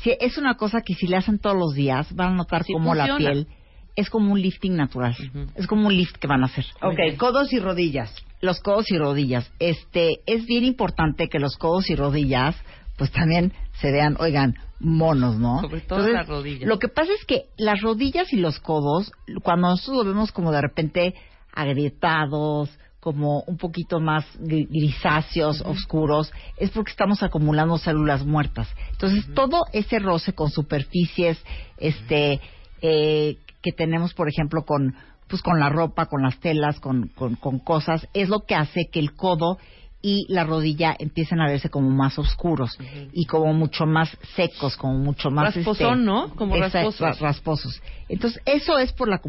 si 0.02 0.16
es 0.20 0.38
una 0.38 0.56
cosa 0.56 0.80
que 0.82 0.94
si 0.94 1.06
le 1.06 1.16
hacen 1.16 1.38
todos 1.38 1.56
los 1.56 1.74
días 1.74 2.14
van 2.14 2.32
a 2.32 2.36
notar 2.36 2.64
Sí 2.64 2.72
como 2.72 2.94
la 2.94 3.16
piel 3.16 3.46
es 3.94 4.10
como 4.10 4.32
un 4.32 4.40
lifting 4.40 4.76
natural, 4.76 5.16
es 5.54 5.66
como 5.66 5.86
un 5.86 5.96
lift 5.96 6.16
que 6.18 6.26
van 6.26 6.42
a 6.42 6.46
hacer. 6.46 6.66
Ok, 6.82 7.16
codos 7.16 7.52
y 7.54 7.58
rodillas. 7.58 8.14
Los 8.40 8.60
codos 8.60 8.90
y 8.90 8.98
rodillas. 8.98 9.50
Este, 9.58 10.20
es 10.26 10.46
bien 10.46 10.64
importante 10.64 11.28
que 11.28 11.38
los 11.38 11.56
codos 11.56 11.88
y 11.90 11.94
rodillas, 11.94 12.56
pues 12.98 13.10
también 13.12 13.52
se 13.80 13.90
vean, 13.90 14.16
oigan, 14.20 14.54
monos, 14.78 15.36
¿no? 15.38 15.60
Sobre 15.60 15.80
todo 15.80 16.00
Entonces, 16.00 16.14
las 16.14 16.28
rodillas. 16.28 16.68
Lo 16.68 16.78
que 16.78 16.88
pasa 16.88 17.12
es 17.12 17.24
que 17.24 17.46
las 17.56 17.80
rodillas 17.80 18.32
y 18.32 18.36
los 18.36 18.58
codos, 18.60 19.10
cuando 19.42 19.68
nosotros 19.68 20.04
lo 20.04 20.12
vemos 20.12 20.32
como 20.32 20.52
de 20.52 20.60
repente 20.60 21.14
agrietados, 21.52 22.70
como 23.00 23.42
un 23.46 23.56
poquito 23.56 24.00
más 24.00 24.24
gri- 24.40 24.66
grisáceos, 24.68 25.60
oscuros, 25.62 26.32
es 26.56 26.70
porque 26.70 26.90
estamos 26.90 27.22
acumulando 27.22 27.78
células 27.78 28.24
muertas. 28.26 28.68
Entonces, 28.90 29.26
todo 29.34 29.60
ese 29.72 29.98
roce 30.00 30.32
con 30.32 30.50
superficies, 30.50 31.38
este, 31.78 32.40
eh, 32.82 33.36
que 33.62 33.72
tenemos, 33.72 34.12
por 34.14 34.28
ejemplo, 34.28 34.62
con, 34.64 34.94
pues 35.28 35.42
con 35.42 35.58
la 35.58 35.68
ropa, 35.68 36.06
con 36.06 36.22
las 36.22 36.38
telas, 36.40 36.78
con, 36.80 37.08
con, 37.08 37.34
con 37.36 37.58
cosas, 37.58 38.06
es 38.14 38.28
lo 38.28 38.40
que 38.46 38.54
hace 38.54 38.88
que 38.92 39.00
el 39.00 39.14
codo 39.14 39.58
y 40.02 40.26
la 40.28 40.44
rodilla 40.44 40.94
empiecen 40.96 41.40
a 41.40 41.48
verse 41.48 41.68
como 41.68 41.90
más 41.90 42.16
oscuros 42.18 42.78
y 43.12 43.24
como 43.24 43.52
mucho 43.54 43.86
más 43.86 44.16
secos, 44.36 44.76
como 44.76 44.98
mucho 44.98 45.30
más 45.30 45.54
Rasposón, 45.56 45.94
este, 46.00 46.04
¿no? 46.04 46.34
Como 46.36 46.54
rasposos. 46.56 47.00
ra- 47.00 47.12
rasposos. 47.28 47.82
Entonces, 48.08 48.40
eso 48.44 48.78
es 48.78 48.92
por 48.92 49.08
la 49.08 49.20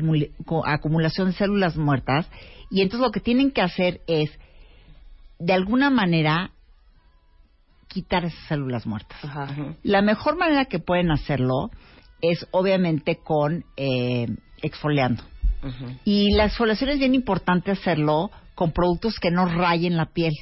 acumulación 0.66 1.28
de 1.30 1.34
células 1.34 1.78
muertas. 1.78 2.30
Y 2.70 2.82
entonces 2.82 3.06
lo 3.08 3.12
que 3.12 3.22
tienen 3.22 3.50
que 3.52 3.62
hacer 3.62 4.02
es, 4.08 4.30
de 5.39 5.54
alguna 5.54 5.89
manera, 5.89 6.52
quitar 7.88 8.26
esas 8.26 8.45
células 8.48 8.86
muertas. 8.86 9.18
La 9.82 10.02
mejor 10.04 10.38
manera 10.38 10.66
que 10.66 10.78
pueden 10.80 11.10
hacerlo 11.10 11.72
es, 12.22 12.45
obviamente, 12.52 13.16
con 13.24 13.64
eh, 13.78 14.28
exfoliando. 14.62 15.24
Y 16.05 16.34
la 16.36 16.45
exfoliación 16.45 16.91
es 16.91 16.99
bien 16.99 17.16
importante 17.16 17.72
hacerlo 17.72 18.32
con 18.55 18.72
productos 18.72 19.20
que 19.20 19.32
no 19.32 19.45
rayen 19.45 19.97
la 19.97 20.05
piel. 20.05 20.34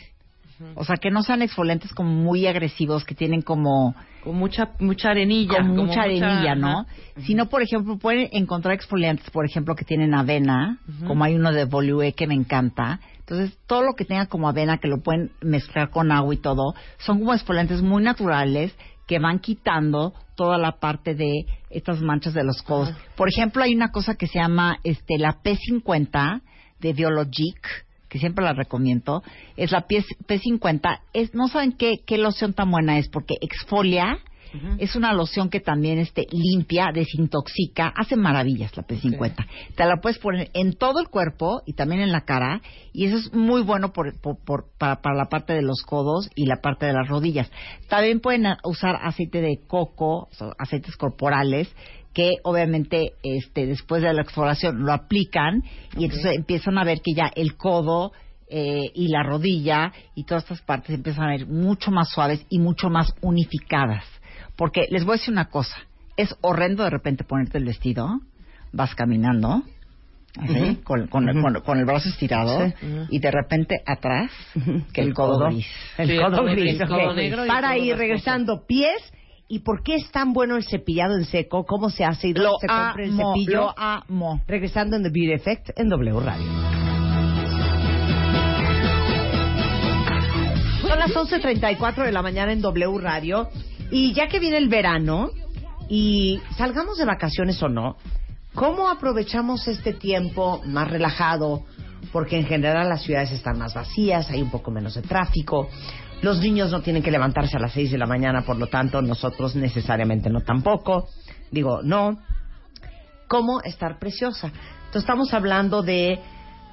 O 0.76 0.86
sea, 0.86 0.96
que 0.96 1.12
no 1.12 1.22
sean 1.22 1.42
exfoliantes 1.42 1.94
como 1.94 2.10
muy 2.12 2.48
agresivos, 2.48 3.04
que 3.04 3.14
tienen 3.14 3.42
como 3.42 3.94
Con 4.24 4.38
mucha, 4.38 4.70
mucha 4.80 5.10
arenilla. 5.10 5.58
con 5.58 5.70
como 5.70 5.86
mucha 5.86 6.04
arenilla, 6.04 6.56
¿no? 6.56 6.86
Sino, 7.26 7.48
por 7.50 7.62
ejemplo, 7.62 7.98
pueden 7.98 8.30
encontrar 8.32 8.74
exfoliantes, 8.74 9.30
por 9.32 9.46
ejemplo, 9.46 9.76
que 9.76 9.84
tienen 9.84 10.14
avena, 10.14 10.80
como 11.08 11.26
hay 11.26 11.36
uno 11.36 11.52
de 11.52 11.66
Volue 11.66 12.14
que 12.14 12.26
me 12.26 12.36
encanta. 12.36 13.02
Entonces, 13.20 13.58
todo 13.68 13.82
lo 13.82 13.94
que 13.98 14.06
tenga 14.06 14.28
como 14.28 14.48
avena, 14.48 14.78
que 14.78 14.88
lo 14.88 15.02
pueden 15.02 15.32
mezclar 15.42 15.90
con 15.90 16.12
agua 16.12 16.34
y 16.34 16.38
todo, 16.38 16.74
son 17.00 17.20
como 17.20 17.34
exfoliantes 17.34 17.82
muy 17.82 18.02
naturales 18.02 18.74
que 19.08 19.20
van 19.20 19.40
quitando 19.40 20.14
toda 20.36 20.58
la 20.58 20.74
parte 20.80 21.16
de 21.16 21.46
estas 21.76 22.02
manchas 22.02 22.34
de 22.34 22.44
los 22.44 22.62
codos. 22.62 22.94
Por 23.16 23.30
ejemplo, 23.30 23.64
hay 23.64 23.76
una 23.76 23.92
cosa 23.92 24.16
que 24.16 24.28
se 24.28 24.40
llama 24.40 24.80
este 24.84 25.18
la 25.18 25.42
P50 25.44 26.42
de 26.80 26.94
Biologic, 26.94 27.86
que 28.10 28.20
siempre 28.20 28.46
la 28.46 28.54
recomiendo, 28.54 29.24
es 29.58 29.72
la 29.72 29.82
P- 29.82 30.04
P50. 30.28 31.00
Es, 31.14 31.34
no 31.34 31.48
saben 31.48 31.74
qué, 31.74 32.00
qué 32.06 32.18
loción 32.18 32.54
tan 32.54 32.72
buena 32.72 32.98
es, 32.98 33.10
porque 33.10 33.36
exfolia, 33.42 34.18
es 34.78 34.96
una 34.96 35.14
loción 35.14 35.50
que 35.50 35.60
también 35.60 36.00
este, 36.00 36.26
limpia, 36.32 36.92
desintoxica, 36.94 37.94
hace 37.96 38.16
maravillas 38.16 38.76
la 38.78 38.84
P50. 38.86 39.46
Te 39.76 39.86
la 39.86 39.98
puedes 40.02 40.20
poner 40.20 40.50
en 40.54 40.74
todo 40.74 41.00
el 41.00 41.08
cuerpo 41.10 41.62
y 41.66 41.74
también 41.74 42.02
en 42.02 42.12
la 42.12 42.22
cara, 42.22 42.62
y 42.94 43.06
eso 43.06 43.18
es 43.18 43.34
muy 43.34 43.62
bueno 43.62 43.92
por- 43.94 44.20
por- 44.22 44.38
por- 44.44 44.66
para, 44.78 45.02
para 45.02 45.16
la 45.16 45.26
parte 45.26 45.54
de 45.54 45.62
los 45.62 45.82
codos 45.84 46.30
y 46.36 46.46
la 46.46 46.62
parte 46.62 46.86
de 46.86 46.94
las 46.94 47.08
rodillas. 47.08 47.52
También 47.90 48.20
pueden 48.20 48.46
usar 48.64 48.98
aceite 49.04 49.42
de 49.42 49.60
coco, 49.68 50.24
o 50.24 50.34
sea, 50.34 50.48
aceites 50.58 50.96
corporales, 50.96 51.74
que 52.14 52.36
obviamente 52.44 53.12
este, 53.24 53.66
después 53.66 54.02
de 54.02 54.14
la 54.14 54.22
exfoliación 54.22 54.84
lo 54.86 54.94
aplican 54.94 55.64
y 55.98 56.06
entonces 56.06 56.34
empiezan 56.36 56.78
a 56.78 56.84
ver 56.86 57.02
que 57.02 57.14
ya 57.14 57.30
el 57.36 57.58
codo 57.58 58.14
eh, 58.48 58.84
y 58.94 59.08
la 59.10 59.24
rodilla 59.24 59.92
y 60.14 60.24
todas 60.24 60.44
estas 60.44 60.62
partes 60.62 60.96
empiezan 60.96 61.26
a 61.26 61.32
ver 61.32 61.48
mucho 61.48 61.92
más 61.92 62.10
suaves 62.12 62.46
y 62.50 62.60
mucho 62.60 62.90
más 62.90 63.12
unificadas. 63.22 64.06
Porque 64.56 64.88
les 64.90 65.04
voy 65.06 65.14
a 65.16 65.18
decir 65.18 65.32
una 65.34 65.46
cosa, 65.50 65.76
es 66.18 66.36
horrendo 66.42 66.84
de 66.84 66.90
repente 66.90 67.24
ponerte 67.24 67.58
el 67.58 67.66
vestido, 67.66 68.22
vas 68.72 68.96
caminando, 68.96 69.64
así, 70.40 70.78
con, 70.84 71.08
con- 71.08 71.26
con- 71.42 71.62
con 71.62 71.78
el 71.80 71.86
brazo 71.86 72.10
estirado, 72.10 72.72
y 73.10 73.20
de 73.20 73.32
repente 73.32 73.82
atrás, 73.86 74.32
que 74.94 75.02
el, 75.02 75.14
codo, 75.14 75.48
gris. 75.50 75.68
El 75.98 76.10
Sí, 76.10 76.18
codo 76.18 76.48
el 76.48 76.56
gris. 76.56 76.82
codo 76.88 77.14
negro 77.14 77.46
Para 77.48 77.78
ir 77.78 77.96
regresando, 77.98 78.66
pies. 78.66 79.02
¿Y 79.48 79.60
por 79.60 79.84
qué 79.84 79.94
es 79.96 80.10
tan 80.10 80.34
bueno 80.34 80.56
el 80.56 80.64
cepillado 80.64 81.16
en 81.16 81.24
seco? 81.26 81.66
¿Cómo 81.68 81.92
se 81.92 82.04
hace? 82.04 82.30
¿Y 82.30 82.34
dónde 82.34 82.50
Lo 82.50 82.58
se 82.60 82.66
compra 82.66 83.04
el 83.04 83.12
amo, 83.12 83.34
cepillo? 83.36 83.54
lo 83.62 83.74
amo. 83.78 84.42
Regresando 84.48 84.96
en 84.96 85.04
The 85.04 85.10
Beauty 85.10 85.34
Effect 85.34 85.70
en 85.80 85.88
W 85.90 86.20
Radio. 86.20 86.46
Son 90.82 91.00
las 91.00 91.12
11.34 91.12 92.06
de 92.06 92.12
la 92.12 92.22
mañana 92.24 92.54
en 92.54 92.62
W 92.62 92.98
Radio. 93.00 93.50
Y 93.92 94.14
ya 94.14 94.28
que 94.28 94.40
viene 94.40 94.58
el 94.58 94.70
verano, 94.70 95.30
y 95.90 96.42
salgamos 96.58 96.98
de 96.98 97.06
vacaciones 97.06 97.62
o 97.62 97.70
no, 97.70 97.98
¿cómo 98.54 98.90
aprovechamos 98.90 99.68
este 99.68 99.94
tiempo 99.94 100.62
más 100.66 100.90
relajado? 100.90 101.64
Porque 102.12 102.38
en 102.38 102.46
general 102.46 102.90
las 102.90 103.04
ciudades 103.04 103.32
están 103.32 103.60
más 103.60 103.74
vacías, 103.74 104.30
hay 104.30 104.42
un 104.42 104.50
poco 104.50 104.72
menos 104.72 104.96
de 104.96 105.02
tráfico. 105.02 105.70
Los 106.22 106.40
niños 106.40 106.72
no 106.72 106.82
tienen 106.82 107.04
que 107.04 107.12
levantarse 107.12 107.58
a 107.58 107.60
las 107.60 107.74
6 107.74 107.92
de 107.92 107.98
la 107.98 108.06
mañana, 108.06 108.44
por 108.44 108.58
lo 108.58 108.68
tanto, 108.68 109.02
nosotros 109.02 109.56
necesariamente 109.56 110.30
no 110.30 110.42
tampoco. 110.42 111.10
Digo, 111.52 111.82
no 111.84 112.18
cómo 113.28 113.62
estar 113.62 114.00
preciosa. 114.00 114.48
Entonces 114.48 115.04
estamos 115.04 115.34
hablando 115.34 115.82
de 115.82 116.20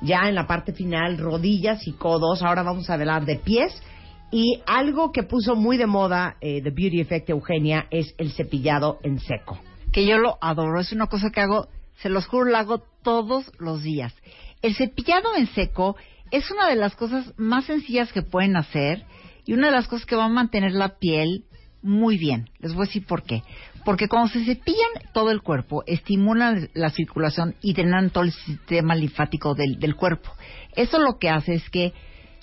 ya 0.01 0.29
en 0.29 0.35
la 0.35 0.47
parte 0.47 0.73
final 0.73 1.19
rodillas 1.19 1.87
y 1.87 1.93
codos. 1.93 2.43
Ahora 2.43 2.63
vamos 2.63 2.89
a 2.89 2.95
hablar 2.95 3.25
de 3.25 3.37
pies 3.37 3.75
y 4.33 4.63
algo 4.67 5.13
que 5.13 5.23
puso 5.23 5.55
muy 5.55 5.77
de 5.77 5.87
moda 5.87 6.37
eh, 6.41 6.63
The 6.63 6.71
Beauty 6.71 7.01
Effect 7.01 7.31
Eugenia 7.31 7.87
es 7.91 8.15
el 8.19 8.33
cepillado 8.33 8.99
en 9.03 9.21
seco. 9.21 9.61
que 9.93 10.07
yo 10.07 10.17
lo 10.17 10.39
adoro. 10.41 10.81
Es 10.81 10.91
una 10.93 11.07
cosa 11.07 11.31
que 11.31 11.43
hago, 11.43 11.69
se 11.97 12.09
los 12.09 12.27
juro, 12.27 12.47
lo 12.51 12.57
hago 12.57 12.79
todos 13.03 13.53
los 13.59 13.83
días. 13.83 14.15
El 14.63 14.75
cepillado 14.75 15.37
en 15.37 15.47
seco 15.49 15.97
es 16.31 16.51
una 16.51 16.67
de 16.67 16.77
las 16.77 16.97
cosas 16.97 17.35
más 17.37 17.67
sencillas 17.67 18.11
que 18.13 18.23
pueden 18.23 18.57
hacer 18.57 19.05
y 19.45 19.53
una 19.53 19.67
de 19.67 19.73
las 19.73 19.87
cosas 19.87 20.07
que 20.07 20.17
va 20.17 20.25
a 20.25 20.29
mantener 20.29 20.73
la 20.73 20.99
piel 20.99 21.45
muy 21.83 22.17
bien. 22.17 22.49
Les 22.59 22.73
voy 22.73 22.85
a 22.85 22.87
decir 22.87 23.05
por 23.07 23.25
qué. 23.25 23.43
Porque 23.85 24.09
cuando 24.09 24.33
se 24.33 24.45
cepillan 24.45 25.13
todo 25.13 25.31
el 25.31 25.43
cuerpo, 25.43 25.83
estimulan 25.87 26.71
la 26.73 26.89
circulación 26.89 27.57
y 27.61 27.75
drenan 27.75 28.11
todo 28.11 28.25
el 28.25 28.33
sistema 28.33 28.95
linfático 28.95 29.55
del, 29.55 29.79
del 29.79 29.95
cuerpo. 29.95 30.31
Eso 30.75 30.99
lo 31.01 31.19
que 31.19 31.29
hace 31.29 31.55
es 31.55 31.69
que, 31.69 31.93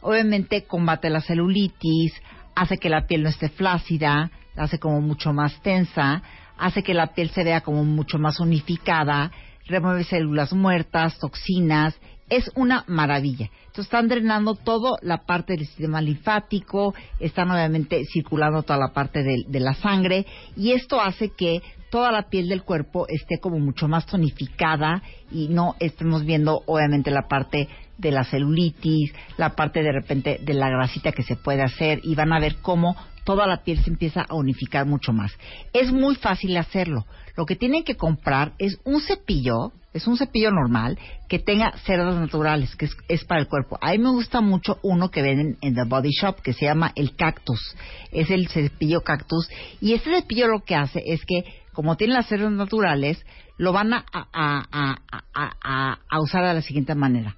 obviamente, 0.01 0.65
combate 0.65 1.09
la 1.09 1.21
celulitis, 1.21 2.13
hace 2.55 2.77
que 2.77 2.89
la 2.89 3.07
piel 3.07 3.23
no 3.23 3.29
esté 3.29 3.49
flácida, 3.49 4.31
la 4.55 4.63
hace 4.63 4.79
como 4.79 5.01
mucho 5.01 5.33
más 5.33 5.61
tensa, 5.61 6.21
hace 6.57 6.83
que 6.83 6.93
la 6.93 7.07
piel 7.13 7.29
se 7.29 7.43
vea 7.43 7.61
como 7.61 7.83
mucho 7.85 8.17
más 8.19 8.39
unificada, 8.39 9.31
remueve 9.65 10.03
células 10.03 10.53
muertas, 10.53 11.17
toxinas, 11.19 11.95
es 12.29 12.51
una 12.55 12.83
maravilla. 12.87 13.49
Entonces 13.67 13.85
están 13.85 14.07
drenando 14.07 14.55
toda 14.55 14.97
la 15.01 15.25
parte 15.25 15.53
del 15.53 15.65
sistema 15.65 16.01
linfático, 16.01 16.93
están 17.19 17.49
obviamente 17.51 18.03
circulando 18.05 18.63
toda 18.63 18.77
la 18.77 18.93
parte 18.93 19.23
de, 19.23 19.45
de 19.47 19.59
la 19.59 19.73
sangre 19.73 20.25
y 20.55 20.71
esto 20.71 21.01
hace 21.01 21.29
que 21.29 21.61
toda 21.89 22.11
la 22.11 22.29
piel 22.29 22.49
del 22.49 22.63
cuerpo 22.63 23.07
esté 23.07 23.39
como 23.39 23.57
mucho 23.57 23.87
más 23.87 24.05
tonificada 24.05 25.01
y 25.31 25.47
no 25.47 25.75
estemos 25.79 26.23
viendo 26.23 26.61
obviamente 26.67 27.09
la 27.09 27.27
parte 27.27 27.67
de 27.99 28.11
la 28.11 28.23
celulitis, 28.23 29.13
la 29.37 29.51
parte 29.55 29.83
de 29.83 29.91
repente 29.91 30.39
de 30.41 30.53
la 30.53 30.69
grasita 30.69 31.11
que 31.11 31.23
se 31.23 31.35
puede 31.35 31.61
hacer 31.61 31.99
y 32.03 32.15
van 32.15 32.33
a 32.33 32.39
ver 32.39 32.55
cómo 32.61 32.95
toda 33.23 33.45
la 33.45 33.63
piel 33.63 33.77
se 33.83 33.91
empieza 33.91 34.25
a 34.27 34.33
unificar 34.35 34.87
mucho 34.87 35.13
más. 35.13 35.31
Es 35.73 35.91
muy 35.91 36.15
fácil 36.15 36.57
hacerlo. 36.57 37.05
Lo 37.35 37.45
que 37.45 37.55
tienen 37.55 37.83
que 37.83 37.95
comprar 37.95 38.53
es 38.57 38.79
un 38.85 39.01
cepillo, 39.01 39.71
es 39.93 40.07
un 40.07 40.17
cepillo 40.17 40.49
normal 40.51 40.97
que 41.27 41.37
tenga 41.37 41.71
cerdas 41.85 42.15
naturales, 42.15 42.75
que 42.75 42.85
es, 42.85 42.97
es 43.07 43.23
para 43.25 43.41
el 43.41 43.47
cuerpo. 43.47 43.77
A 43.81 43.91
mí 43.91 43.99
me 43.99 44.09
gusta 44.09 44.41
mucho 44.41 44.79
uno 44.81 45.11
que 45.11 45.21
venden 45.21 45.57
en 45.61 45.75
The 45.75 45.83
Body 45.85 46.09
Shop 46.11 46.41
que 46.41 46.53
se 46.53 46.65
llama 46.65 46.91
el 46.95 47.15
Cactus. 47.15 47.75
Es 48.11 48.31
el 48.31 48.47
cepillo 48.47 49.01
Cactus 49.01 49.47
y 49.79 49.93
este 49.93 50.09
cepillo 50.15 50.47
lo 50.47 50.63
que 50.63 50.75
hace 50.75 51.03
es 51.05 51.23
que 51.25 51.43
como 51.73 51.95
tiene 51.95 52.13
las 52.15 52.27
cerdas 52.27 52.51
naturales, 52.51 53.23
lo 53.57 53.71
van 53.73 53.93
a, 53.93 54.03
a- 54.11 54.27
a- 54.33 55.97
a- 56.09 56.19
usar 56.19 56.45
de 56.45 56.53
la 56.55 56.61
siguiente 56.61 56.95
manera. 56.95 57.35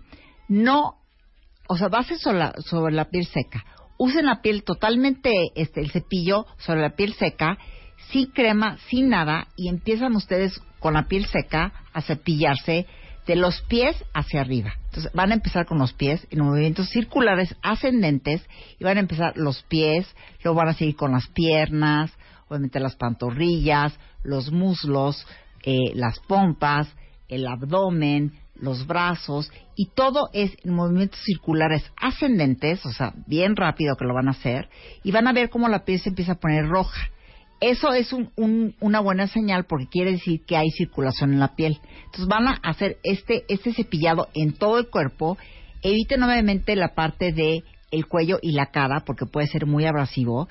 No, 0.51 0.97
o 1.69 1.77
sea, 1.77 1.87
base 1.87 2.17
sobre 2.17 2.39
la, 2.39 2.53
sobre 2.59 2.93
la 2.93 3.05
piel 3.05 3.25
seca. 3.25 3.63
Usen 3.97 4.25
la 4.25 4.41
piel 4.41 4.65
totalmente, 4.65 5.31
este, 5.55 5.79
el 5.79 5.91
cepillo 5.91 6.45
sobre 6.57 6.81
la 6.81 6.97
piel 6.97 7.13
seca, 7.13 7.57
sin 8.09 8.31
crema, 8.31 8.77
sin 8.89 9.07
nada, 9.07 9.47
y 9.55 9.69
empiezan 9.69 10.13
ustedes 10.13 10.61
con 10.79 10.95
la 10.95 11.07
piel 11.07 11.25
seca 11.27 11.71
a 11.93 12.01
cepillarse 12.01 12.85
de 13.25 13.35
los 13.37 13.61
pies 13.61 13.95
hacia 14.13 14.41
arriba. 14.41 14.73
Entonces 14.87 15.09
van 15.13 15.31
a 15.31 15.35
empezar 15.35 15.65
con 15.65 15.77
los 15.77 15.93
pies 15.93 16.27
en 16.31 16.43
movimientos 16.43 16.89
circulares 16.89 17.55
ascendentes 17.63 18.45
y 18.77 18.83
van 18.83 18.97
a 18.97 19.01
empezar 19.01 19.37
los 19.37 19.63
pies, 19.63 20.05
luego 20.43 20.59
van 20.59 20.67
a 20.67 20.73
seguir 20.73 20.97
con 20.97 21.13
las 21.13 21.29
piernas, 21.29 22.11
obviamente 22.49 22.81
las 22.81 22.97
pantorrillas, 22.97 23.97
los 24.23 24.51
muslos, 24.51 25.25
eh, 25.63 25.93
las 25.93 26.19
pompas, 26.19 26.93
el 27.29 27.47
abdomen, 27.47 28.40
los 28.61 28.87
brazos 28.87 29.51
y 29.75 29.87
todo 29.93 30.29
es 30.33 30.51
en 30.63 30.73
movimientos 30.73 31.19
circulares 31.25 31.83
ascendentes, 31.97 32.85
o 32.85 32.91
sea, 32.91 33.13
bien 33.27 33.55
rápido 33.55 33.95
que 33.97 34.05
lo 34.05 34.13
van 34.13 34.27
a 34.27 34.31
hacer 34.31 34.69
y 35.03 35.11
van 35.11 35.27
a 35.27 35.33
ver 35.33 35.49
cómo 35.49 35.67
la 35.67 35.83
piel 35.83 35.99
se 35.99 36.09
empieza 36.09 36.33
a 36.33 36.39
poner 36.39 36.67
roja. 36.67 37.09
Eso 37.59 37.93
es 37.93 38.11
un- 38.13 38.31
un- 38.37 38.75
una 38.79 38.99
buena 39.01 39.27
señal 39.27 39.65
porque 39.65 39.87
quiere 39.87 40.11
decir 40.13 40.41
que 40.47 40.57
hay 40.57 40.69
circulación 40.71 41.33
en 41.33 41.39
la 41.39 41.55
piel. 41.55 41.79
Entonces 42.05 42.27
van 42.27 42.47
a 42.47 42.53
hacer 42.63 42.97
este, 43.03 43.43
este 43.49 43.73
cepillado 43.73 44.29
en 44.33 44.53
todo 44.53 44.79
el 44.79 44.87
cuerpo. 44.89 45.37
Eviten 45.83 46.23
obviamente 46.23 46.75
la 46.75 46.95
parte 46.95 47.31
de 47.33 47.63
el 47.91 48.07
cuello 48.07 48.39
y 48.41 48.53
la 48.53 48.67
cara 48.67 49.03
porque 49.05 49.25
puede 49.25 49.47
ser 49.47 49.65
muy 49.67 49.85
abrasivo 49.85 50.47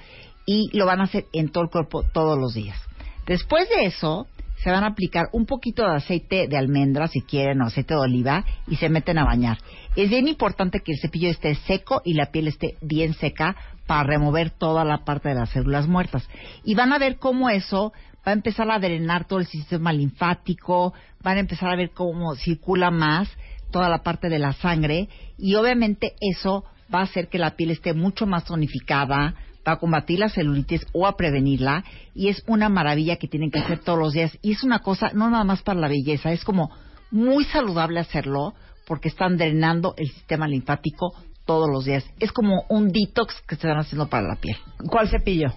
y 0.46 0.68
lo 0.76 0.86
van 0.86 1.00
a 1.00 1.04
hacer 1.04 1.24
en 1.32 1.50
todo 1.50 1.64
el 1.64 1.70
cuerpo 1.70 2.02
todos 2.12 2.38
los 2.38 2.54
días. 2.54 2.78
Después 3.26 3.68
de 3.68 3.86
eso, 3.86 4.26
se 4.62 4.70
van 4.70 4.84
a 4.84 4.88
aplicar 4.88 5.28
un 5.32 5.46
poquito 5.46 5.82
de 5.82 5.96
aceite 5.96 6.46
de 6.48 6.56
almendra, 6.56 7.08
si 7.08 7.22
quieren, 7.22 7.62
o 7.62 7.66
aceite 7.66 7.94
de 7.94 8.00
oliva, 8.00 8.44
y 8.66 8.76
se 8.76 8.88
meten 8.88 9.18
a 9.18 9.24
bañar. 9.24 9.58
Es 9.96 10.10
bien 10.10 10.28
importante 10.28 10.80
que 10.80 10.92
el 10.92 11.00
cepillo 11.00 11.30
esté 11.30 11.54
seco 11.54 12.02
y 12.04 12.14
la 12.14 12.30
piel 12.30 12.48
esté 12.48 12.76
bien 12.82 13.14
seca 13.14 13.56
para 13.86 14.04
remover 14.04 14.50
toda 14.50 14.84
la 14.84 15.04
parte 15.04 15.30
de 15.30 15.34
las 15.34 15.50
células 15.50 15.86
muertas. 15.88 16.28
Y 16.62 16.74
van 16.74 16.92
a 16.92 16.98
ver 16.98 17.16
cómo 17.18 17.48
eso 17.48 17.92
va 18.26 18.32
a 18.32 18.34
empezar 18.34 18.70
a 18.70 18.78
drenar 18.78 19.26
todo 19.26 19.38
el 19.38 19.46
sistema 19.46 19.92
linfático, 19.92 20.92
van 21.22 21.38
a 21.38 21.40
empezar 21.40 21.70
a 21.70 21.76
ver 21.76 21.90
cómo 21.90 22.34
circula 22.34 22.90
más 22.90 23.30
toda 23.70 23.88
la 23.88 24.02
parte 24.02 24.28
de 24.28 24.38
la 24.38 24.52
sangre, 24.52 25.08
y 25.38 25.54
obviamente 25.54 26.14
eso 26.20 26.64
va 26.92 27.00
a 27.00 27.04
hacer 27.04 27.28
que 27.28 27.38
la 27.38 27.56
piel 27.56 27.70
esté 27.70 27.94
mucho 27.94 28.26
más 28.26 28.44
tonificada, 28.44 29.34
va 29.66 29.72
a 29.72 29.78
combatir 29.78 30.18
la 30.18 30.28
celulitis 30.28 30.86
o 30.92 31.06
a 31.06 31.16
prevenirla 31.16 31.84
y 32.14 32.28
es 32.28 32.42
una 32.46 32.68
maravilla 32.68 33.16
que 33.16 33.28
tienen 33.28 33.50
que 33.50 33.58
hacer 33.58 33.80
todos 33.80 33.98
los 33.98 34.12
días 34.12 34.36
y 34.42 34.52
es 34.52 34.62
una 34.64 34.80
cosa 34.80 35.10
no 35.14 35.30
nada 35.30 35.44
más 35.44 35.62
para 35.62 35.80
la 35.80 35.88
belleza, 35.88 36.32
es 36.32 36.44
como 36.44 36.70
muy 37.10 37.44
saludable 37.44 38.00
hacerlo 38.00 38.54
porque 38.86 39.08
están 39.08 39.36
drenando 39.36 39.94
el 39.96 40.08
sistema 40.08 40.48
linfático 40.48 41.12
todos 41.44 41.68
los 41.70 41.84
días. 41.84 42.04
Es 42.18 42.32
como 42.32 42.64
un 42.68 42.92
detox 42.92 43.34
que 43.42 43.56
se 43.56 43.66
están 43.66 43.78
haciendo 43.78 44.08
para 44.08 44.26
la 44.26 44.36
piel. 44.36 44.56
¿Cuál 44.88 45.08
cepillo? 45.08 45.52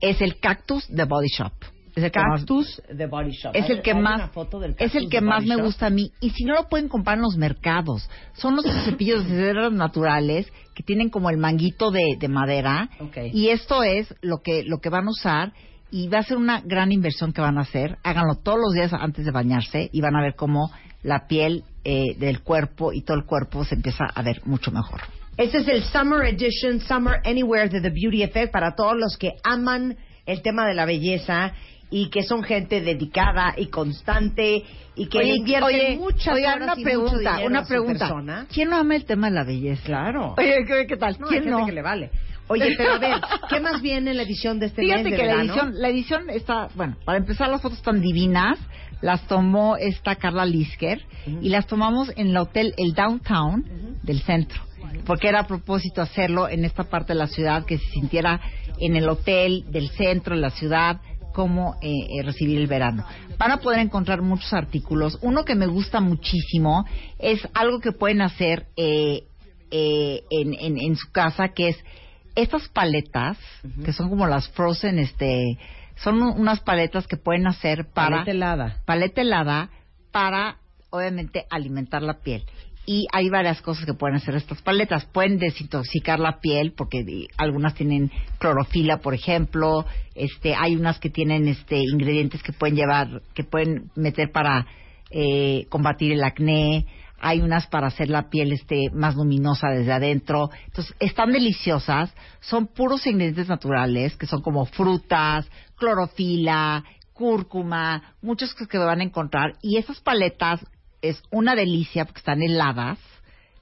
Es 0.00 0.20
el 0.20 0.38
Cactus 0.40 0.86
de 0.88 1.04
Body 1.04 1.28
Shop. 1.28 1.52
Es 1.94 2.04
el 2.04 2.10
que 2.10 2.20
más- 2.20 2.40
Cactus 2.40 2.82
de 2.90 3.06
Body 3.06 3.30
Shop. 3.32 3.50
es 3.54 3.68
el 3.70 3.82
que 3.82 3.94
más 3.94 4.30
es 4.78 4.94
el 4.94 5.08
que 5.08 5.20
más 5.20 5.44
me 5.44 5.56
gusta 5.56 5.86
a 5.86 5.90
mí. 5.90 6.10
Y 6.20 6.30
si 6.30 6.44
no 6.44 6.54
lo 6.54 6.68
pueden 6.68 6.88
comprar 6.88 7.16
en 7.16 7.22
los 7.22 7.36
mercados 7.36 8.08
son 8.34 8.56
los 8.56 8.64
cepillos 8.84 9.24
de 9.28 9.30
cerdas 9.36 9.72
naturales 9.72 10.50
que 10.74 10.82
tienen 10.82 11.10
como 11.10 11.28
el 11.30 11.36
manguito 11.36 11.90
de, 11.90 12.16
de 12.18 12.28
madera. 12.28 12.88
Y 13.32 13.48
esto 13.48 13.82
es 13.82 14.14
lo 14.22 14.38
que 14.42 14.64
lo 14.64 14.78
que 14.78 14.88
van 14.88 15.06
a 15.06 15.10
usar 15.10 15.52
y 15.90 16.08
va 16.08 16.18
a 16.20 16.22
ser 16.22 16.38
una 16.38 16.62
gran 16.62 16.90
inversión 16.92 17.32
que 17.34 17.42
van 17.42 17.58
a 17.58 17.62
hacer. 17.62 17.98
Háganlo 18.02 18.36
todos 18.36 18.58
los 18.58 18.72
días 18.72 18.92
antes 18.94 19.24
de 19.26 19.30
bañarse 19.30 19.90
y 19.92 20.00
van 20.00 20.16
a 20.16 20.22
ver 20.22 20.34
cómo 20.34 20.70
la 21.02 21.26
piel 21.26 21.64
eh, 21.84 22.14
del 22.18 22.40
cuerpo 22.42 22.92
y 22.92 23.02
todo 23.02 23.16
el 23.18 23.24
cuerpo 23.26 23.64
se 23.64 23.74
empieza 23.74 24.04
a 24.06 24.22
ver 24.22 24.40
mucho 24.46 24.70
mejor. 24.70 25.00
Este 25.36 25.58
es 25.58 25.68
el 25.68 25.82
Summer 25.84 26.24
Edition, 26.26 26.80
Summer 26.80 27.20
Anywhere 27.24 27.68
de 27.68 27.80
The 27.80 27.90
Beauty 27.90 28.22
Effect 28.22 28.52
para 28.52 28.74
todos 28.74 28.94
los 28.96 29.16
que 29.18 29.32
aman 29.44 29.96
el 30.24 30.40
tema 30.42 30.66
de 30.66 30.74
la 30.74 30.84
belleza 30.86 31.52
y 31.92 32.08
que 32.08 32.22
son 32.22 32.42
gente 32.42 32.80
dedicada 32.80 33.54
y 33.56 33.66
constante 33.66 34.64
y 34.96 35.06
que 35.06 35.18
le 35.18 35.36
invierten 35.36 35.64
oye, 35.64 35.96
muchas 35.98 36.34
oigan, 36.34 36.62
horas 36.62 36.78
una 36.78 36.80
y 36.80 36.84
mucho 36.84 36.84
pregunta, 36.84 37.30
dinero 37.32 37.46
una 37.46 37.64
pregunta. 37.64 37.98
persona. 37.98 38.46
¿Quién 38.52 38.70
no 38.70 38.76
ama 38.76 38.96
el 38.96 39.04
tema 39.04 39.28
de 39.28 39.34
la 39.34 39.44
belleza? 39.44 39.82
Claro. 39.84 40.34
Oye, 40.38 40.64
¿qué, 40.66 40.86
qué 40.88 40.96
tal? 40.96 41.16
No, 41.20 41.26
hay 41.26 41.30
¿Quién 41.30 41.44
gente 41.44 41.60
no? 41.60 41.66
que 41.66 41.72
le 41.72 41.82
vale. 41.82 42.10
Oye, 42.48 42.74
pero 42.76 42.94
a 42.94 42.98
ver, 42.98 43.20
¿qué 43.48 43.60
más 43.60 43.80
viene 43.82 44.10
en 44.10 44.16
la 44.16 44.24
edición 44.24 44.58
de 44.58 44.66
este 44.66 44.82
Fíjate 44.82 45.04
mes 45.04 45.12
de 45.12 45.16
que 45.18 45.26
la 45.26 45.42
edición, 45.42 45.72
la 45.74 45.88
edición 45.88 46.30
está, 46.30 46.68
bueno, 46.74 46.96
para 47.04 47.18
empezar 47.18 47.48
las 47.48 47.62
fotos 47.62 47.78
están 47.78 48.00
divinas, 48.00 48.58
las 49.00 49.26
tomó 49.26 49.76
esta 49.76 50.16
Carla 50.16 50.44
Lisker 50.44 51.02
y 51.40 51.48
las 51.50 51.66
tomamos 51.66 52.10
en 52.16 52.28
el 52.28 52.36
hotel 52.36 52.74
El 52.78 52.94
Downtown 52.94 53.64
del 54.02 54.20
centro, 54.22 54.60
porque 55.06 55.28
era 55.28 55.40
a 55.40 55.46
propósito 55.46 56.02
hacerlo 56.02 56.48
en 56.48 56.64
esta 56.64 56.84
parte 56.84 57.12
de 57.12 57.18
la 57.18 57.26
ciudad 57.26 57.64
que 57.64 57.78
se 57.78 57.86
sintiera 57.90 58.40
en 58.78 58.96
el 58.96 59.08
hotel 59.08 59.64
del 59.70 59.88
centro 59.90 60.34
de 60.34 60.40
la 60.40 60.50
ciudad 60.50 61.00
cómo 61.32 61.76
eh, 61.80 61.88
eh, 62.18 62.22
recibir 62.22 62.58
el 62.58 62.66
verano. 62.66 63.04
Van 63.38 63.50
a 63.50 63.58
poder 63.58 63.80
encontrar 63.80 64.22
muchos 64.22 64.52
artículos. 64.52 65.18
Uno 65.22 65.44
que 65.44 65.54
me 65.54 65.66
gusta 65.66 66.00
muchísimo 66.00 66.84
es 67.18 67.40
algo 67.54 67.80
que 67.80 67.92
pueden 67.92 68.22
hacer 68.22 68.66
eh, 68.76 69.24
eh, 69.70 70.22
en, 70.30 70.54
en, 70.54 70.78
en 70.78 70.96
su 70.96 71.10
casa, 71.10 71.48
que 71.48 71.70
es 71.70 71.76
estas 72.34 72.68
paletas, 72.68 73.36
que 73.84 73.92
son 73.92 74.08
como 74.08 74.26
las 74.26 74.48
frozen, 74.50 74.98
este, 74.98 75.58
son 75.96 76.22
unas 76.22 76.60
paletas 76.60 77.06
que 77.06 77.16
pueden 77.16 77.46
hacer 77.46 77.86
para 77.92 78.18
Paleta 78.24 78.30
helada. 78.30 78.76
paleta 78.86 79.20
helada 79.20 79.70
para, 80.12 80.56
obviamente, 80.90 81.44
alimentar 81.50 82.02
la 82.02 82.20
piel. 82.20 82.44
Y 82.84 83.06
hay 83.12 83.28
varias 83.28 83.62
cosas 83.62 83.86
que 83.86 83.94
pueden 83.94 84.16
hacer 84.16 84.34
estas 84.34 84.60
paletas. 84.60 85.04
Pueden 85.06 85.38
desintoxicar 85.38 86.18
la 86.18 86.40
piel 86.40 86.72
porque 86.76 87.28
algunas 87.36 87.74
tienen 87.74 88.10
clorofila, 88.38 88.98
por 88.98 89.14
ejemplo. 89.14 89.86
Este, 90.14 90.54
hay 90.56 90.74
unas 90.74 90.98
que 90.98 91.08
tienen 91.08 91.46
este 91.46 91.78
ingredientes 91.78 92.42
que 92.42 92.52
pueden 92.52 92.74
llevar, 92.74 93.22
que 93.34 93.44
pueden 93.44 93.90
meter 93.94 94.32
para 94.32 94.66
eh, 95.10 95.66
combatir 95.68 96.12
el 96.12 96.24
acné. 96.24 96.86
Hay 97.20 97.40
unas 97.40 97.68
para 97.68 97.86
hacer 97.86 98.08
la 98.10 98.28
piel 98.28 98.52
este 98.52 98.90
más 98.92 99.14
luminosa 99.14 99.68
desde 99.68 99.92
adentro. 99.92 100.50
Entonces, 100.66 100.96
están 100.98 101.30
deliciosas. 101.30 102.12
Son 102.40 102.66
puros 102.66 103.06
ingredientes 103.06 103.48
naturales, 103.48 104.16
que 104.16 104.26
son 104.26 104.42
como 104.42 104.66
frutas, 104.66 105.48
clorofila, 105.76 106.82
cúrcuma, 107.12 108.14
muchas 108.22 108.52
cosas 108.54 108.66
que 108.66 108.78
van 108.78 109.00
a 109.00 109.04
encontrar. 109.04 109.54
Y 109.62 109.76
esas 109.76 110.00
paletas 110.00 110.66
es 111.02 111.22
una 111.30 111.54
delicia 111.54 112.04
porque 112.04 112.20
están 112.20 112.42
heladas, 112.42 112.98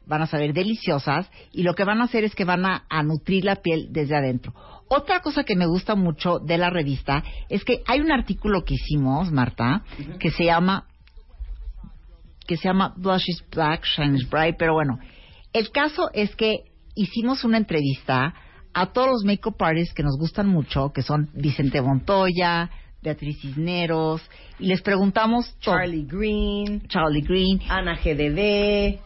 van 0.07 0.22
a 0.22 0.26
saber 0.26 0.53
deliciosas 0.53 1.30
y 1.53 1.62
lo 1.62 1.74
que 1.74 1.84
van 1.84 2.01
a 2.01 2.05
hacer 2.05 2.24
es 2.24 2.34
que 2.34 2.45
van 2.45 2.64
a, 2.64 2.84
a 2.88 3.03
nutrir 3.03 3.45
la 3.45 3.57
piel 3.57 3.88
desde 3.91 4.16
adentro. 4.16 4.55
Otra 4.88 5.20
cosa 5.20 5.45
que 5.45 5.57
me 5.57 5.66
gusta 5.66 5.95
mucho 5.95 6.38
de 6.38 6.59
la 6.59 6.68
revista 6.68 7.22
es 7.49 7.64
que 7.64 7.83
hay 7.87 8.00
un 8.00 8.12
artículo 8.12 8.64
que 8.64 8.75
hicimos, 8.75 9.30
Marta, 9.30 9.84
que 10.18 10.30
se 10.30 10.45
llama 10.45 10.87
que 12.46 12.57
se 12.57 12.64
llama 12.64 12.92
Blush 12.96 13.29
is 13.29 13.45
Black, 13.53 13.84
Shine 13.84 14.17
is 14.17 14.29
Bright, 14.29 14.57
pero 14.58 14.72
bueno, 14.72 14.99
el 15.53 15.71
caso 15.71 16.11
es 16.12 16.34
que 16.34 16.64
hicimos 16.96 17.45
una 17.45 17.58
entrevista 17.58 18.34
a 18.75 18.87
todos 18.87 19.08
los 19.08 19.25
makeup 19.25 19.62
artists 19.62 19.95
que 19.95 20.03
nos 20.03 20.17
gustan 20.18 20.49
mucho, 20.49 20.92
que 20.92 21.03
son 21.03 21.30
Vicente 21.34 21.80
Montoya, 21.80 22.68
Beatriz 23.03 23.41
Cisneros, 23.41 24.22
y 24.59 24.67
les 24.67 24.83
preguntamos. 24.83 25.55
Charlie 25.61 26.05
Green, 26.07 26.87
Charlie 26.89 27.22
Green, 27.22 27.61
Ana 27.68 27.97
GDD, 27.97 28.99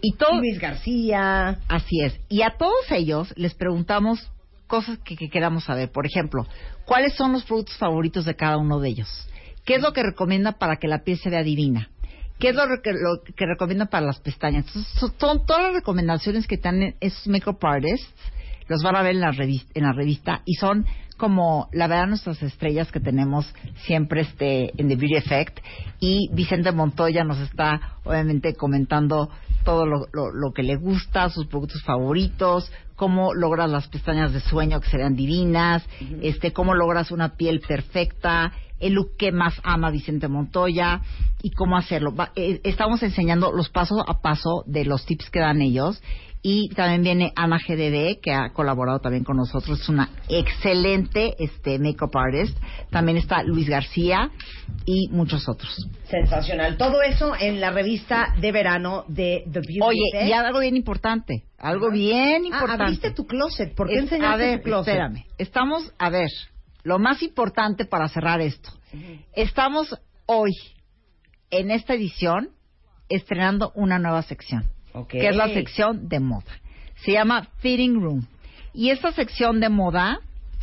y 0.00 0.12
todo, 0.16 0.38
Luis 0.38 0.58
García. 0.60 1.58
Así 1.68 2.00
es. 2.02 2.18
Y 2.28 2.42
a 2.42 2.50
todos 2.58 2.90
ellos 2.90 3.32
les 3.36 3.54
preguntamos 3.54 4.30
cosas 4.66 4.98
que, 4.98 5.16
que 5.16 5.28
queramos 5.28 5.64
saber. 5.64 5.90
Por 5.90 6.06
ejemplo, 6.06 6.46
¿cuáles 6.84 7.14
son 7.14 7.32
los 7.32 7.44
productos 7.44 7.76
favoritos 7.76 8.24
de 8.24 8.36
cada 8.36 8.58
uno 8.58 8.78
de 8.80 8.90
ellos? 8.90 9.28
¿Qué 9.64 9.74
es 9.74 9.82
lo 9.82 9.92
que 9.92 10.02
recomienda 10.02 10.52
para 10.52 10.76
que 10.76 10.88
la 10.88 11.02
piel 11.02 11.18
se 11.18 11.30
vea 11.30 11.42
divina? 11.42 11.90
¿Qué 12.38 12.50
es 12.50 12.54
lo, 12.54 12.62
que, 12.82 12.92
lo 12.92 13.20
que 13.34 13.46
recomienda 13.46 13.86
para 13.86 14.06
las 14.06 14.20
pestañas? 14.20 14.66
Entonces, 14.68 14.92
so- 15.00 15.12
son 15.18 15.44
todas 15.44 15.62
las 15.64 15.72
recomendaciones 15.74 16.46
que 16.46 16.56
dan 16.56 16.94
esos 17.00 17.26
makeup 17.26 17.58
artists, 17.64 18.08
los 18.68 18.82
van 18.82 18.94
a 18.94 19.02
ver 19.02 19.16
en 19.16 19.20
la 19.22 19.32
revista, 19.32 19.72
en 19.74 19.82
la 19.82 19.92
revista 19.92 20.42
y 20.44 20.54
son 20.54 20.86
como 21.18 21.68
la 21.72 21.86
verdad 21.86 22.06
nuestras 22.06 22.42
estrellas 22.42 22.90
que 22.90 23.00
tenemos 23.00 23.52
siempre 23.86 24.22
este 24.22 24.72
en 24.80 24.88
The 24.88 24.96
Beauty 24.96 25.16
Effect. 25.16 25.58
Y 26.00 26.30
Vicente 26.32 26.72
Montoya 26.72 27.24
nos 27.24 27.38
está 27.40 27.98
obviamente 28.04 28.54
comentando 28.54 29.28
todo 29.64 29.84
lo, 29.84 30.06
lo- 30.12 30.30
lo 30.32 30.52
que 30.54 30.62
le 30.62 30.76
gusta, 30.76 31.28
sus 31.28 31.46
productos 31.48 31.82
favoritos, 31.82 32.72
cómo 32.96 33.34
logras 33.34 33.68
las 33.70 33.88
pestañas 33.88 34.32
de 34.32 34.40
sueño 34.40 34.80
que 34.80 34.88
serían 34.88 35.14
divinas, 35.16 35.84
este, 36.22 36.52
cómo 36.52 36.74
logras 36.74 37.10
una 37.10 37.36
piel 37.36 37.60
perfecta, 37.60 38.52
el 38.80 38.94
look 38.94 39.16
que 39.18 39.32
más 39.32 39.60
ama 39.64 39.90
Vicente 39.90 40.28
Montoya 40.28 41.00
y 41.42 41.50
cómo 41.50 41.76
hacerlo. 41.76 42.14
Va- 42.14 42.30
eh, 42.36 42.60
estamos 42.64 43.02
enseñando 43.02 43.52
los 43.52 43.68
pasos 43.68 44.02
a 44.06 44.20
paso 44.22 44.62
de 44.66 44.84
los 44.84 45.04
tips 45.04 45.28
que 45.30 45.40
dan 45.40 45.60
ellos 45.60 46.00
y 46.42 46.68
también 46.70 47.02
viene 47.02 47.32
Ana 47.36 47.58
GDD 47.58 48.20
que 48.22 48.32
ha 48.32 48.50
colaborado 48.52 49.00
también 49.00 49.24
con 49.24 49.36
nosotros, 49.36 49.80
es 49.80 49.88
una 49.88 50.08
excelente 50.28 51.34
este 51.38 51.78
makeup 51.78 52.16
artist. 52.16 52.56
También 52.90 53.18
está 53.18 53.42
Luis 53.42 53.68
García 53.68 54.30
y 54.86 55.08
muchos 55.10 55.48
otros. 55.48 55.88
Sensacional. 56.08 56.76
Todo 56.76 57.02
eso 57.02 57.34
en 57.38 57.60
la 57.60 57.70
revista 57.70 58.34
de 58.40 58.52
verano 58.52 59.04
de 59.08 59.42
The 59.52 59.60
Beauty 59.60 59.80
Oye, 59.82 60.26
y 60.28 60.32
algo 60.32 60.60
bien 60.60 60.76
importante, 60.76 61.44
algo 61.58 61.90
bien 61.90 62.42
Ah, 62.44 62.46
importante. 62.46 62.82
abriste 62.84 63.10
tu 63.10 63.26
closet. 63.26 63.74
¿Por 63.74 63.88
qué 63.88 63.94
Es- 63.94 64.02
enseñaste 64.04 64.34
a 64.34 64.36
ver, 64.36 64.58
tu 64.58 64.64
closet? 64.64 64.88
Espérame. 64.94 65.24
Estamos, 65.38 65.92
a 65.98 66.08
ver, 66.10 66.28
lo 66.84 66.98
más 66.98 67.22
importante 67.22 67.84
para 67.84 68.08
cerrar 68.08 68.40
esto. 68.40 68.70
Estamos 69.34 69.94
hoy, 70.26 70.52
en 71.50 71.70
esta 71.70 71.94
edición, 71.94 72.50
estrenando 73.08 73.72
una 73.74 73.98
nueva 73.98 74.22
sección, 74.22 74.64
Que 75.08 75.28
es 75.28 75.36
la 75.36 75.48
sección 75.48 76.08
de 76.08 76.20
moda. 76.20 76.52
Se 77.04 77.12
llama 77.12 77.48
Fitting 77.58 78.00
Room. 78.00 78.26
Y 78.74 78.90
esta 78.90 79.12
sección 79.12 79.60
de 79.60 79.68
moda 79.68 80.20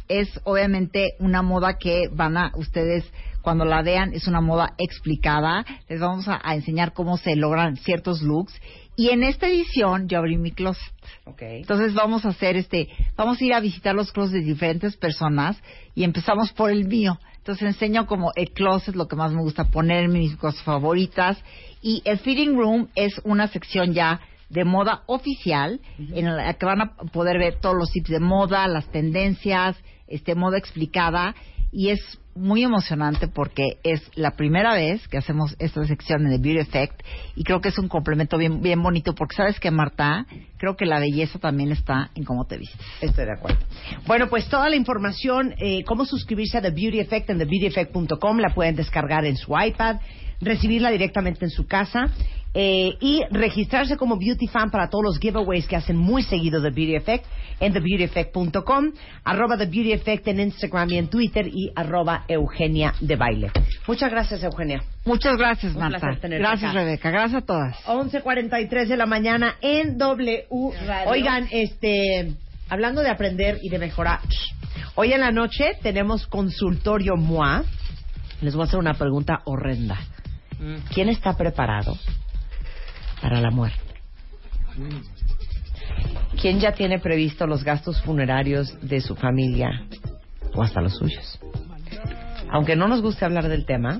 es 0.08 0.40
obviamente 0.44 1.14
una 1.20 1.42
moda 1.42 1.78
que 1.78 2.10
van 2.12 2.38
a 2.38 2.52
ustedes 2.56 3.10
cuando 3.42 3.64
la 3.64 3.82
vean 3.82 4.14
es 4.14 4.28
una 4.28 4.42
moda 4.42 4.74
explicada. 4.78 5.66
Les 5.88 6.00
vamos 6.00 6.28
a, 6.28 6.40
a 6.44 6.56
enseñar 6.56 6.94
cómo 6.94 7.18
se 7.18 7.36
logran 7.36 7.78
ciertos 7.78 8.22
looks. 8.22 8.54
Y 8.96 9.10
en 9.10 9.24
esta 9.24 9.48
edición 9.48 10.08
yo 10.08 10.18
abrí 10.18 10.38
mi 10.38 10.52
closet. 10.52 10.94
Entonces 11.40 11.94
vamos 11.94 12.26
a 12.26 12.30
hacer 12.30 12.56
este, 12.56 12.88
vamos 13.16 13.40
a 13.40 13.44
ir 13.44 13.54
a 13.54 13.60
visitar 13.60 13.94
los 13.94 14.12
closets 14.12 14.46
de 14.46 14.52
diferentes 14.52 14.96
personas 14.96 15.62
y 15.94 16.04
empezamos 16.04 16.52
por 16.54 16.72
el 16.72 16.86
mío. 16.88 17.20
Entonces 17.46 17.76
enseño 17.76 18.08
como 18.08 18.32
el 18.36 18.50
closet, 18.54 18.96
lo 18.96 19.08
que 19.08 19.16
más 19.16 19.32
me 19.32 19.44
gusta 19.44 19.66
ponerme, 19.66 20.18
mis 20.18 20.36
cosas 20.36 20.64
favoritas. 20.64 21.38
Y 21.80 22.02
el 22.04 22.18
fitting 22.18 22.58
room 22.58 22.88
es 22.96 23.22
una 23.24 23.48
sección 23.50 23.94
ya 23.94 24.20
de 24.50 24.66
moda 24.66 25.04
oficial 25.06 25.80
en 26.00 26.36
la 26.36 26.56
que 26.56 26.66
van 26.66 26.82
a 26.82 26.96
poder 26.96 27.38
ver 27.38 27.60
todos 27.60 27.76
los 27.76 27.92
tips 27.92 28.10
de 28.10 28.20
moda, 28.20 28.68
las 28.68 28.88
tendencias, 28.88 29.78
este 30.08 30.34
moda 30.34 30.58
explicada 30.58 31.36
y 31.76 31.90
es 31.90 32.00
muy 32.36 32.64
emocionante 32.64 33.28
porque 33.28 33.80
es 33.84 34.02
la 34.16 34.32
primera 34.32 34.74
vez 34.74 35.06
que 35.10 35.18
hacemos 35.18 35.56
esta 35.60 35.86
sección 35.86 36.26
en 36.26 36.32
The 36.32 36.38
Beauty 36.38 36.62
Effect 36.62 37.02
y 37.36 37.44
creo 37.44 37.60
que 37.60 37.68
es 37.70 37.78
un 37.78 37.90
complemento 37.90 38.38
bien 38.38 38.62
bien 38.62 38.82
bonito 38.82 39.14
porque 39.14 39.36
sabes 39.36 39.60
que 39.60 39.72
Marta, 39.72 40.26
creo 40.58 40.78
que 40.78 40.86
la 40.86 41.00
belleza 41.00 41.38
también 41.38 41.74
está 41.74 42.12
en 42.16 42.24
cómo 42.24 42.46
te 42.46 42.58
vistes. 42.58 42.80
Estoy 43.02 43.26
de 43.26 43.34
acuerdo. 43.34 43.60
Bueno, 44.08 44.30
pues 44.30 44.48
toda 44.48 44.70
la 44.70 44.78
información, 44.78 45.54
eh, 45.58 45.84
cómo 45.84 46.06
suscribirse 46.06 46.58
a 46.58 46.62
The 46.62 46.72
Beauty 46.72 47.00
Effect 47.00 47.30
en 47.30 47.40
TheBeautyEffect.com, 47.40 48.38
la 48.40 48.54
pueden 48.54 48.76
descargar 48.76 49.26
en 49.26 49.36
su 49.36 49.54
iPad, 49.58 49.98
recibirla 50.40 50.92
directamente 50.92 51.44
en 51.44 51.52
su 51.52 51.68
casa 51.68 52.10
eh, 52.58 52.96
y 53.02 53.22
registrarse 53.32 53.98
como 53.98 54.18
Beauty 54.18 54.48
Fan 54.48 54.72
para 54.72 54.90
todos 54.90 55.04
los 55.04 55.20
giveaways 55.20 55.68
que 55.68 55.76
hacen 55.76 55.98
muy 55.98 56.24
seguido 56.24 56.62
The 56.62 56.70
Beauty 56.70 56.96
Effect 56.96 57.26
en 57.60 57.74
TheBeautyEffect.com, 57.74 58.94
arroba 59.26 59.58
The 59.58 59.66
Beauty 59.66 59.92
Effect 59.92 60.30
en 60.30 60.40
Instagram 60.40 60.90
y 60.90 60.98
en 60.98 61.10
Twitter 61.10 61.48
y 61.48 61.74
arroba 61.76 62.24
Eugenia 62.30 62.94
de 63.02 63.18
Baile. 63.18 63.52
Muchas 63.88 64.10
gracias, 64.10 64.42
Eugenia. 64.42 64.82
Muchas 65.04 65.36
gracias, 65.36 65.74
Un 65.74 65.82
Marta. 65.82 66.00
Gracias, 66.22 66.72
acá. 66.72 66.80
Rebeca. 66.80 67.12
Gracias 67.12 67.44
a 67.44 67.46
todas. 67.46 67.76
11.43 67.88 68.88
de 68.88 68.98
la 68.98 69.06
mañana 69.06 69.56
en 69.60 69.98
W 69.98 70.46
Radio. 70.88 71.12
Oigan, 71.12 71.50
este, 71.52 72.36
hablando 72.70 73.02
de 73.02 73.10
aprender 73.10 73.58
y 73.62 73.70
de 73.70 73.80
mejorar, 73.80 74.22
hoy 74.96 75.12
en 75.12 75.20
la 75.20 75.32
noche 75.32 75.74
tenemos 75.84 76.26
consultorio 76.28 77.18
MOA. 77.18 77.66
Les 78.40 78.56
voy 78.56 78.64
a 78.64 78.66
hacer 78.68 78.80
una 78.80 78.94
pregunta 78.94 79.42
horrenda. 79.44 80.00
¿Quién 80.94 81.10
está 81.10 81.36
preparado 81.36 81.98
para 83.26 83.42
la 83.42 83.50
muerte? 83.50 83.80
¿Quién 86.40 86.60
ya 86.60 86.74
tiene 86.74 87.00
previsto 87.00 87.48
los 87.48 87.64
gastos 87.64 88.00
funerarios 88.04 88.78
de 88.88 89.02
su 89.02 89.16
familia 89.16 89.84
o 90.54 90.62
hasta 90.62 90.80
los 90.80 90.96
suyos? 90.96 91.40
Aunque 92.52 92.76
no 92.76 92.88
nos 92.88 93.02
guste 93.02 93.26
hablar 93.26 93.48
del 93.50 93.66
tema, 93.66 94.00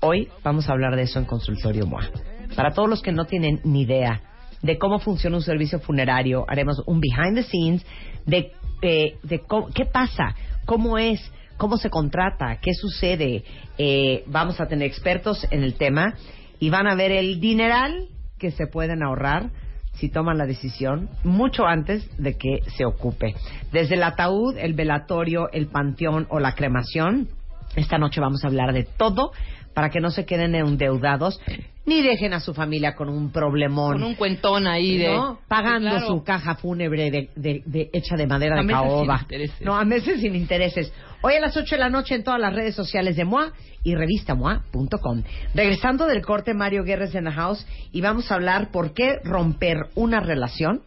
Hoy 0.00 0.28
vamos 0.44 0.68
a 0.68 0.72
hablar 0.72 0.94
de 0.94 1.02
eso 1.02 1.18
en 1.18 1.24
Consultorio 1.24 1.86
MOA. 1.86 2.10
Para 2.54 2.72
todos 2.72 2.88
los 2.88 3.02
que 3.02 3.12
no 3.12 3.24
tienen 3.24 3.60
ni 3.64 3.82
idea 3.82 4.20
de 4.62 4.78
cómo 4.78 4.98
funciona 4.98 5.36
un 5.36 5.42
servicio 5.42 5.80
funerario, 5.80 6.44
haremos 6.48 6.82
un 6.86 7.00
behind 7.00 7.34
the 7.34 7.42
scenes 7.44 7.84
de, 8.26 8.52
eh, 8.82 9.16
de 9.22 9.38
cómo- 9.40 9.68
qué 9.74 9.86
pasa, 9.86 10.36
cómo 10.66 10.98
es, 10.98 11.20
cómo 11.56 11.76
se 11.78 11.88
contrata, 11.88 12.58
qué 12.60 12.72
sucede. 12.74 13.42
Eh, 13.78 14.22
vamos 14.26 14.60
a 14.60 14.66
tener 14.66 14.86
expertos 14.86 15.46
en 15.50 15.62
el 15.64 15.74
tema 15.74 16.14
y 16.58 16.70
van 16.70 16.86
a 16.86 16.94
ver 16.94 17.12
el 17.12 17.40
dineral 17.40 18.08
que 18.38 18.50
se 18.50 18.66
pueden 18.66 19.02
ahorrar 19.02 19.50
si 19.94 20.10
toman 20.10 20.38
la 20.38 20.46
decisión 20.46 21.08
mucho 21.24 21.66
antes 21.66 22.08
de 22.18 22.36
que 22.36 22.60
se 22.76 22.84
ocupe. 22.84 23.34
Desde 23.72 23.94
el 23.94 24.02
ataúd, 24.02 24.56
el 24.58 24.74
velatorio, 24.74 25.50
el 25.52 25.68
panteón 25.68 26.26
o 26.28 26.38
la 26.38 26.54
cremación, 26.54 27.28
esta 27.76 27.98
noche 27.98 28.20
vamos 28.20 28.44
a 28.44 28.48
hablar 28.48 28.72
de 28.72 28.84
todo 28.84 29.32
para 29.76 29.90
que 29.90 30.00
no 30.00 30.10
se 30.10 30.24
queden 30.24 30.54
endeudados 30.54 31.38
ni 31.84 32.00
dejen 32.00 32.32
a 32.32 32.40
su 32.40 32.54
familia 32.54 32.94
con 32.94 33.10
un 33.10 33.30
problemón. 33.30 33.92
Con 33.92 34.02
un 34.04 34.14
cuentón 34.14 34.66
ahí 34.66 34.96
de... 34.96 35.08
¿no? 35.14 35.38
Pagando 35.48 35.90
Claro. 35.90 36.06
su 36.06 36.24
caja 36.24 36.54
fúnebre 36.54 37.10
de, 37.10 37.28
de- 37.36 37.62
de- 37.66 37.90
hecha 37.92 38.16
de 38.16 38.26
madera 38.26 38.58
A 38.58 38.62
de 38.62 38.68
caoba. 38.68 39.18
intereses. 39.20 39.60
No, 39.60 39.76
a 39.76 39.84
meses 39.84 40.18
sin 40.22 40.34
intereses. 40.34 40.90
Hoy 41.20 41.34
a 41.34 41.40
las 41.40 41.54
8 41.58 41.74
de 41.74 41.78
la 41.78 41.90
noche 41.90 42.14
en 42.14 42.24
todas 42.24 42.40
las 42.40 42.54
redes 42.54 42.74
sociales 42.74 43.16
de 43.16 43.26
MOA 43.26 43.52
y 43.84 43.94
revistamoa.com. 43.94 45.22
Regresando 45.54 46.06
del 46.06 46.22
corte, 46.22 46.54
Mario 46.54 46.82
Guerres 46.82 47.14
en 47.14 47.24
la 47.24 47.32
house 47.32 47.66
y 47.92 48.00
vamos 48.00 48.32
a 48.32 48.36
hablar 48.36 48.70
por 48.72 48.94
qué 48.94 49.18
romper 49.24 49.76
una 49.94 50.20
relación 50.20 50.80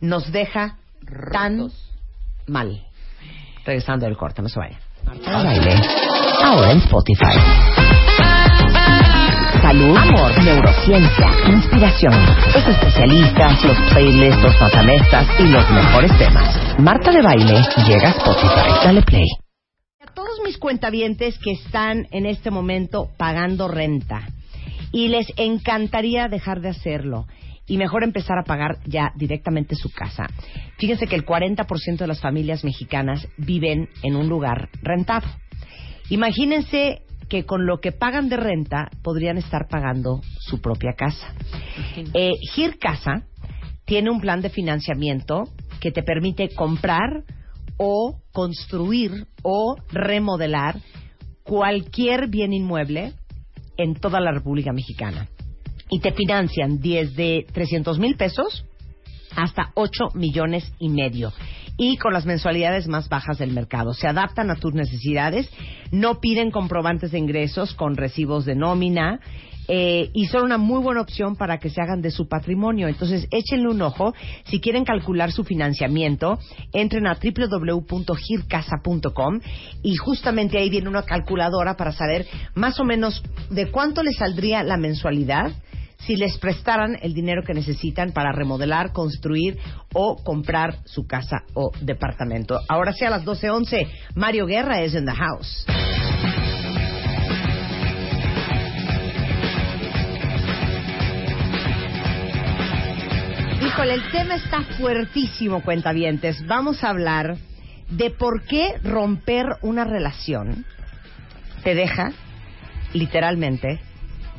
nos 0.00 0.30
deja 0.30 0.76
tan 1.32 1.70
mal. 2.46 2.84
Regresando 3.66 4.06
del 4.06 4.16
corte, 4.16 4.42
no 4.42 4.48
se 4.48 4.60
vayan. 4.60 4.78
Ahora 6.44 6.70
en 6.70 6.78
Spotify. 6.78 7.26
Salud, 9.68 9.94
amor, 9.98 10.44
neurociencia, 10.44 11.30
inspiración. 11.46 12.14
Los 12.54 12.68
especialistas, 12.68 13.62
los 13.66 13.76
playlists, 13.92 14.42
los 14.42 14.58
matamestas 14.58 15.26
y 15.38 15.42
los 15.42 15.70
mejores 15.70 16.10
temas. 16.16 16.80
Marta 16.80 17.12
de 17.12 17.20
Baile 17.20 17.60
llega 17.86 18.08
a 18.08 18.12
Spotify. 18.12 18.70
Dale 18.82 19.02
play. 19.02 19.26
A 20.00 20.06
todos 20.14 20.40
mis 20.42 20.56
cuentavientes 20.56 21.38
que 21.38 21.50
están 21.50 22.06
en 22.12 22.24
este 22.24 22.50
momento 22.50 23.10
pagando 23.18 23.68
renta 23.68 24.22
y 24.90 25.08
les 25.08 25.26
encantaría 25.36 26.28
dejar 26.28 26.62
de 26.62 26.70
hacerlo 26.70 27.26
y 27.66 27.76
mejor 27.76 28.04
empezar 28.04 28.38
a 28.38 28.44
pagar 28.44 28.78
ya 28.86 29.12
directamente 29.16 29.74
su 29.74 29.90
casa. 29.90 30.28
Fíjense 30.78 31.06
que 31.06 31.14
el 31.14 31.26
40% 31.26 31.98
de 31.98 32.06
las 32.06 32.22
familias 32.22 32.64
mexicanas 32.64 33.28
viven 33.36 33.90
en 34.02 34.16
un 34.16 34.30
lugar 34.30 34.70
rentado. 34.80 35.28
Imagínense 36.08 37.02
que 37.28 37.44
con 37.44 37.66
lo 37.66 37.80
que 37.80 37.92
pagan 37.92 38.28
de 38.28 38.36
renta 38.36 38.90
podrían 39.02 39.38
estar 39.38 39.68
pagando 39.68 40.20
su 40.40 40.60
propia 40.60 40.94
casa. 40.94 41.34
Eh, 42.14 42.32
Gir 42.54 42.78
Casa 42.78 43.26
tiene 43.84 44.10
un 44.10 44.20
plan 44.20 44.40
de 44.40 44.50
financiamiento 44.50 45.44
que 45.80 45.92
te 45.92 46.02
permite 46.02 46.48
comprar 46.54 47.24
o 47.76 48.20
construir 48.32 49.26
o 49.42 49.76
remodelar 49.90 50.76
cualquier 51.42 52.28
bien 52.28 52.52
inmueble 52.52 53.12
en 53.76 53.94
toda 53.94 54.20
la 54.20 54.32
República 54.32 54.72
Mexicana. 54.72 55.28
Y 55.90 56.00
te 56.00 56.12
financian 56.12 56.80
desde 56.80 57.46
300 57.52 57.98
mil 57.98 58.16
pesos 58.16 58.66
hasta 59.36 59.70
8 59.74 60.10
millones 60.14 60.72
y 60.78 60.88
medio. 60.88 61.32
Y 61.76 61.96
con 61.96 62.12
las 62.12 62.26
mensualidades 62.26 62.88
más 62.88 63.08
bajas 63.08 63.38
del 63.38 63.52
mercado. 63.52 63.94
Se 63.94 64.08
adaptan 64.08 64.50
a 64.50 64.56
tus 64.56 64.74
necesidades, 64.74 65.48
no 65.92 66.18
piden 66.20 66.50
comprobantes 66.50 67.12
de 67.12 67.18
ingresos 67.18 67.74
con 67.74 67.96
recibos 67.96 68.44
de 68.44 68.56
nómina. 68.56 69.20
eh, 69.70 70.08
y 70.14 70.24
son 70.28 70.44
una 70.44 70.56
muy 70.56 70.82
buena 70.82 71.02
opción 71.02 71.36
para 71.36 71.58
que 71.58 71.68
se 71.68 71.82
hagan 71.82 72.00
de 72.00 72.10
su 72.10 72.26
patrimonio. 72.26 72.88
Entonces, 72.88 73.28
échenle 73.30 73.68
un 73.68 73.82
ojo. 73.82 74.14
Si 74.44 74.60
quieren 74.60 74.86
calcular 74.86 75.30
su 75.30 75.44
financiamiento, 75.44 76.38
entren 76.72 77.06
a 77.06 77.18
www.gircasa.com 77.22 79.40
y 79.82 79.94
justamente 79.96 80.56
ahí 80.56 80.70
viene 80.70 80.88
una 80.88 81.02
calculadora 81.02 81.76
para 81.76 81.92
saber 81.92 82.26
más 82.54 82.80
o 82.80 82.84
menos 82.84 83.22
de 83.50 83.70
cuánto 83.70 84.02
le 84.02 84.14
saldría 84.14 84.62
la 84.62 84.78
mensualidad 84.78 85.52
si 85.98 86.16
les 86.16 86.38
prestaran 86.38 86.96
el 87.02 87.12
dinero 87.12 87.42
que 87.42 87.54
necesitan 87.54 88.12
para 88.12 88.32
remodelar, 88.32 88.92
construir 88.92 89.58
o 89.92 90.16
comprar 90.16 90.78
su 90.84 91.06
casa 91.06 91.42
o 91.54 91.70
departamento. 91.80 92.60
Ahora 92.68 92.92
sí 92.92 93.04
a 93.04 93.10
las 93.10 93.24
12.11, 93.24 93.88
Mario 94.14 94.46
Guerra 94.46 94.82
es 94.82 94.94
in 94.94 95.04
the 95.04 95.12
house. 95.12 95.66
Híjole, 103.64 103.94
el 103.94 104.10
tema 104.10 104.36
está 104.36 104.62
fuertísimo, 104.78 105.62
cuentavientes. 105.62 106.44
Vamos 106.46 106.82
a 106.82 106.90
hablar 106.90 107.36
de 107.90 108.10
por 108.10 108.44
qué 108.44 108.78
romper 108.82 109.46
una 109.62 109.84
relación 109.84 110.64
te 111.62 111.74
deja 111.74 112.12
literalmente 112.92 113.80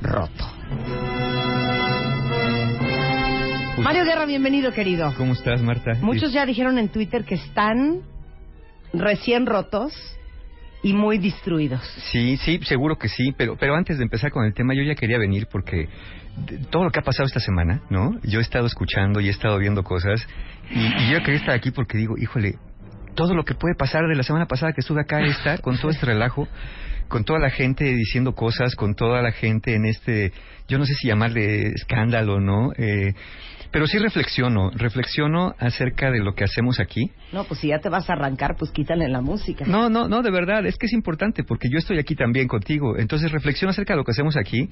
roto. 0.01 1.08
Mario 3.83 4.03
Guerra, 4.03 4.25
bienvenido, 4.25 4.73
querido. 4.73 5.13
¿Cómo 5.17 5.33
estás, 5.33 5.61
Marta? 5.61 5.93
Muchos 6.01 6.33
ya 6.33 6.45
dijeron 6.45 6.77
en 6.77 6.89
Twitter 6.89 7.23
que 7.23 7.35
están 7.35 8.01
recién 8.93 9.45
rotos 9.45 9.93
y 10.83 10.93
muy 10.93 11.17
destruidos. 11.17 11.81
Sí, 12.11 12.37
sí, 12.37 12.59
seguro 12.63 12.97
que 12.97 13.07
sí, 13.07 13.33
pero, 13.37 13.55
pero 13.57 13.75
antes 13.75 13.97
de 13.97 14.03
empezar 14.03 14.31
con 14.31 14.45
el 14.45 14.53
tema, 14.53 14.73
yo 14.73 14.83
ya 14.83 14.95
quería 14.95 15.17
venir 15.17 15.47
porque 15.49 15.87
todo 16.69 16.83
lo 16.83 16.91
que 16.91 16.99
ha 16.99 17.03
pasado 17.03 17.25
esta 17.25 17.39
semana, 17.39 17.81
¿no? 17.89 18.19
Yo 18.23 18.39
he 18.39 18.41
estado 18.41 18.65
escuchando 18.65 19.21
y 19.21 19.27
he 19.27 19.31
estado 19.31 19.57
viendo 19.57 19.83
cosas 19.83 20.27
y, 20.71 20.79
y 20.79 21.11
yo 21.11 21.19
quería 21.19 21.39
estar 21.39 21.55
aquí 21.55 21.71
porque 21.71 21.97
digo, 21.97 22.15
híjole, 22.17 22.55
todo 23.15 23.33
lo 23.33 23.43
que 23.43 23.53
puede 23.53 23.75
pasar 23.75 24.07
de 24.07 24.15
la 24.15 24.23
semana 24.23 24.45
pasada 24.45 24.73
que 24.73 24.81
estuve 24.81 25.01
acá 25.01 25.21
está 25.21 25.57
con 25.57 25.77
todo 25.77 25.91
este 25.91 26.05
relajo, 26.05 26.47
con 27.07 27.23
toda 27.25 27.39
la 27.39 27.49
gente 27.49 27.83
diciendo 27.83 28.33
cosas, 28.33 28.75
con 28.75 28.95
toda 28.95 29.21
la 29.21 29.31
gente 29.31 29.75
en 29.75 29.85
este, 29.85 30.31
yo 30.67 30.77
no 30.77 30.85
sé 30.85 30.93
si 30.93 31.07
llamarle 31.07 31.69
escándalo, 31.69 32.39
¿no? 32.39 32.71
Eh, 32.77 33.13
pero 33.71 33.85
sí 33.85 33.99
reflexiono, 33.99 34.71
reflexiono 34.71 35.53
acerca 35.59 36.09
de 36.09 36.19
lo 36.19 36.33
que 36.33 36.43
hacemos 36.43 36.79
aquí. 36.79 37.11
No, 37.31 37.43
pues 37.43 37.59
si 37.59 37.67
ya 37.67 37.79
te 37.79 37.89
vas 37.89 38.09
a 38.09 38.13
arrancar, 38.13 38.55
pues 38.57 38.71
quítale 38.71 39.07
la 39.07 39.21
música. 39.21 39.65
No, 39.67 39.89
no, 39.89 40.07
no, 40.07 40.21
de 40.21 40.31
verdad, 40.31 40.65
es 40.65 40.77
que 40.77 40.87
es 40.87 40.93
importante 40.93 41.43
porque 41.43 41.69
yo 41.69 41.77
estoy 41.77 41.99
aquí 41.99 42.15
también 42.15 42.47
contigo. 42.47 42.97
Entonces 42.97 43.31
reflexiona 43.31 43.71
acerca 43.71 43.93
de 43.93 43.97
lo 43.97 44.03
que 44.03 44.11
hacemos 44.11 44.37
aquí 44.37 44.69